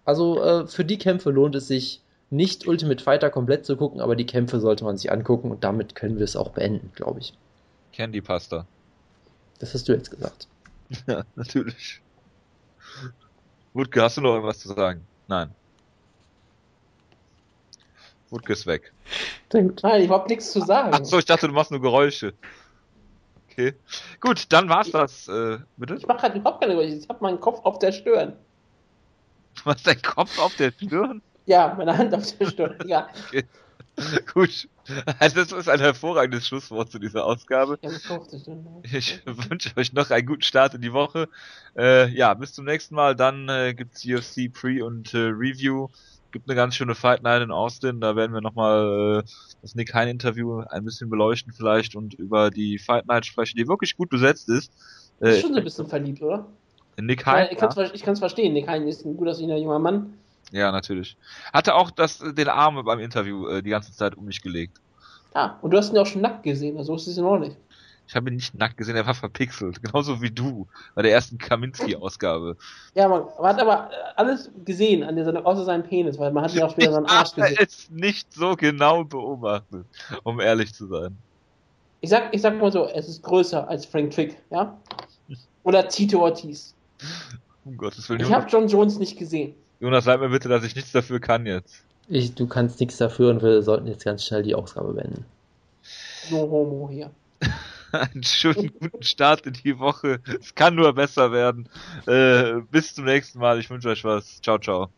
Also 0.04 0.44
äh, 0.44 0.68
für 0.68 0.84
die 0.84 0.98
Kämpfe 0.98 1.30
lohnt 1.30 1.56
es 1.56 1.70
sich 1.70 2.02
nicht 2.30 2.68
Ultimate 2.68 3.02
Fighter 3.02 3.30
komplett 3.30 3.66
zu 3.66 3.78
gucken, 3.78 4.02
aber 4.02 4.18
die 4.18 4.26
Kämpfe 4.26 4.60
sollte 4.60 4.84
man 4.84 4.98
sich 4.98 5.10
angucken 5.10 5.52
und 5.52 5.64
damit 5.64 5.96
können 5.96 6.18
wir 6.18 6.26
es 6.26 6.36
auch 6.36 6.50
beenden, 6.50 6.92
glaube 6.96 7.22
ich. 7.22 7.34
Candy 7.94 8.20
Pasta. 8.20 8.68
Das 9.60 9.74
hast 9.74 9.88
du 9.88 9.94
jetzt 9.94 10.12
gesagt. 10.12 10.48
Ja, 11.08 11.24
natürlich. 11.36 12.02
Wutke, 13.74 14.02
hast 14.02 14.18
du 14.18 14.22
noch 14.22 14.34
irgendwas 14.34 14.60
zu 14.60 14.68
sagen? 14.68 15.06
Nein. 15.30 15.52
Wutke 18.32 18.54
ist 18.54 18.68
weg. 18.68 18.94
Nein, 19.52 19.74
ich 20.02 20.10
hab 20.10 20.30
nichts 20.30 20.52
zu 20.52 20.62
sagen. 20.62 20.92
Ach 20.94 21.04
so, 21.04 21.18
ich 21.18 21.26
dachte, 21.26 21.48
du 21.48 21.54
machst 21.54 21.72
nur 21.72 21.82
Geräusche. 21.82 22.34
Okay. 23.50 23.74
Gut, 24.22 24.46
dann 24.50 24.70
war's 24.70 24.92
das. 24.92 25.28
Äh, 25.28 25.58
bitte? 25.78 25.96
Ich 25.96 26.08
mache 26.08 26.22
halt 26.22 26.36
überhaupt 26.36 26.62
keine 26.62 26.76
Geräusche. 26.76 26.96
Ich 26.96 27.10
habe 27.10 27.20
meinen 27.22 27.40
Kopf 27.40 27.60
auf 27.66 27.80
der 27.80 27.92
Stirn. 27.92 28.34
Du 29.56 29.66
hast 29.66 29.86
deinen 29.86 30.02
Kopf 30.02 30.40
auf 30.40 30.56
der 30.56 30.72
Stirn? 30.72 31.22
Ja, 31.46 31.74
meine 31.78 31.98
Hand 31.98 32.14
auf 32.14 32.38
der 32.38 32.46
Stirn. 32.46 32.76
Ja. 32.86 33.10
Okay. 33.28 33.46
Gut. 34.34 34.70
Also 35.20 35.36
das 35.36 35.52
ist 35.52 35.68
ein 35.68 35.80
hervorragendes 35.80 36.48
Schlusswort 36.48 36.90
zu 36.90 37.00
dieser 37.00 37.26
Ausgabe. 37.26 37.78
Ich 37.82 39.22
wünsche 39.26 39.76
euch 39.76 39.92
noch 39.92 40.10
einen 40.10 40.26
guten 40.26 40.42
Start 40.42 40.74
in 40.74 40.82
die 40.82 40.94
Woche. 40.94 41.28
Äh, 41.78 42.08
ja, 42.10 42.34
bis 42.34 42.54
zum 42.54 42.64
nächsten 42.64 42.96
Mal. 42.96 43.16
Dann 43.16 43.50
äh, 43.50 43.74
gibt's 43.74 44.06
UFC 44.06 44.54
Pre 44.54 44.86
und 44.86 45.14
äh, 45.14 45.18
Review. 45.18 45.90
Gibt 46.32 46.48
eine 46.48 46.56
ganz 46.56 46.76
schöne 46.76 46.96
Fight 46.96 47.24
Night 47.24 47.42
in 47.42 47.52
Austin. 47.52 48.00
Da 48.02 48.16
werden 48.16 48.34
wir 48.34 48.42
nochmal 48.42 49.24
äh, 49.24 49.30
das 49.62 49.76
Nick 49.76 49.94
Hein 49.94 50.08
Interview 50.08 50.60
ein 50.70 50.86
bisschen 50.86 51.10
beleuchten 51.10 51.54
vielleicht 51.54 51.96
und 51.96 52.14
über 52.14 52.52
die 52.52 52.78
Fight 52.78 53.08
Night 53.08 53.26
sprechen, 53.26 53.58
die 53.58 53.68
wirklich 53.68 53.98
gut 53.98 54.10
besetzt 54.10 54.50
ist. 54.50 54.72
Äh, 55.20 55.40
schon 55.40 55.54
so 55.54 55.58
ein 55.58 55.64
bisschen 55.64 55.88
verliebt, 55.88 56.22
oder? 56.22 56.46
Nick 57.00 57.26
Ja, 57.26 57.34
Hein. 57.34 57.48
ich 57.52 57.58
kann 57.58 57.70
es 57.78 58.02
kann's 58.04 58.20
verstehen. 58.20 58.54
Nick 58.54 58.68
Hein 58.68 58.88
ist 58.88 59.06
ein 59.06 59.18
gut 59.18 59.28
aussehender 59.28 59.58
junger 59.58 59.80
Mann. 59.80 60.14
Ja, 60.52 60.72
natürlich. 60.72 61.18
Hatte 61.54 61.76
auch 61.76 61.92
das, 61.92 62.20
den 62.20 62.48
Arm 62.48 62.84
beim 62.84 63.00
Interview 63.00 63.48
äh, 63.48 63.62
die 63.62 63.70
ganze 63.70 63.94
Zeit 63.94 64.16
um 64.16 64.26
mich 64.26 64.42
gelegt. 64.42 64.78
Ja, 65.36 65.60
und 65.62 65.72
du 65.72 65.78
hast 65.78 65.92
ihn 65.92 65.98
auch 65.98 66.08
schon 66.08 66.22
nackt 66.22 66.44
gesehen, 66.44 66.78
also 66.78 66.96
ist 66.96 67.08
es 67.08 67.18
ihn 67.18 67.24
auch 67.24 67.38
nicht. 67.38 67.56
Ich 68.10 68.16
habe 68.16 68.32
ihn 68.32 68.38
nicht 68.38 68.56
nackt 68.56 68.76
gesehen, 68.76 68.96
er 68.96 69.06
war 69.06 69.14
verpixelt. 69.14 69.84
Genauso 69.84 70.20
wie 70.20 70.32
du 70.32 70.66
bei 70.96 71.04
der 71.04 71.12
ersten 71.12 71.38
Kaminski-Ausgabe. 71.38 72.58
Ja, 72.96 73.08
man, 73.08 73.26
man 73.40 73.54
hat 73.54 73.62
aber 73.62 73.92
alles 74.16 74.50
gesehen, 74.66 75.04
an 75.04 75.16
dieser, 75.16 75.46
außer 75.46 75.64
seinem 75.64 75.84
Penis, 75.84 76.18
weil 76.18 76.32
man 76.32 76.44
hat 76.44 76.54
ja 76.56 76.66
auch 76.66 76.72
später 76.72 76.94
seinen 76.94 77.06
Arsch 77.06 77.32
gesehen. 77.36 77.58
es 77.60 77.88
nicht 77.92 78.34
so 78.34 78.56
genau 78.56 79.04
beobachtet, 79.04 79.86
um 80.24 80.40
ehrlich 80.40 80.74
zu 80.74 80.88
sein. 80.88 81.16
Ich 82.02 82.10
sag, 82.10 82.34
ich 82.34 82.42
sag 82.42 82.60
mal 82.60 82.72
so, 82.72 82.88
es 82.88 83.08
ist 83.08 83.22
größer 83.22 83.68
als 83.68 83.86
Frank 83.86 84.10
Trick, 84.10 84.38
ja? 84.50 84.76
Oder 85.62 85.88
Tito 85.88 86.20
Ortiz. 86.20 86.74
Um 87.64 87.78
Gottes 87.78 88.10
Willen. 88.10 88.22
Ich 88.22 88.28
Jonas, 88.28 88.42
habe 88.42 88.52
John 88.52 88.68
Jones 88.68 88.98
nicht 88.98 89.20
gesehen. 89.20 89.54
Jonas, 89.80 90.06
sag 90.06 90.20
mir 90.20 90.30
bitte, 90.30 90.50
dass 90.50 90.64
ich 90.64 90.76
nichts 90.76 90.92
dafür 90.94 91.20
kann 91.20 91.46
jetzt. 91.46 91.84
Ich, 92.08 92.34
du 92.34 92.48
kannst 92.48 92.80
nichts 92.80 92.98
dafür 92.98 93.30
und 93.30 93.44
wir 93.44 93.62
sollten 93.62 93.86
jetzt 93.86 94.04
ganz 94.04 94.26
schnell 94.26 94.42
die 94.42 94.56
Ausgabe 94.56 94.94
beenden. 94.94 95.26
No 96.32 96.50
homo 96.50 96.90
hier. 96.92 97.12
Einen 98.14 98.24
schönen 98.24 98.72
guten 98.80 99.04
Start 99.04 99.46
in 99.46 99.54
die 99.54 99.80
Woche. 99.80 100.22
Es 100.40 100.54
kann 100.56 100.76
nur 100.76 100.94
besser 100.94 101.32
werden. 101.32 101.70
Äh, 102.06 102.62
bis 102.72 102.94
zum 102.96 103.06
nächsten 103.06 103.40
Mal. 103.40 103.60
Ich 103.60 103.70
wünsche 103.70 103.90
euch 103.90 104.04
was. 104.04 104.42
Ciao, 104.42 104.58
ciao. 104.60 104.94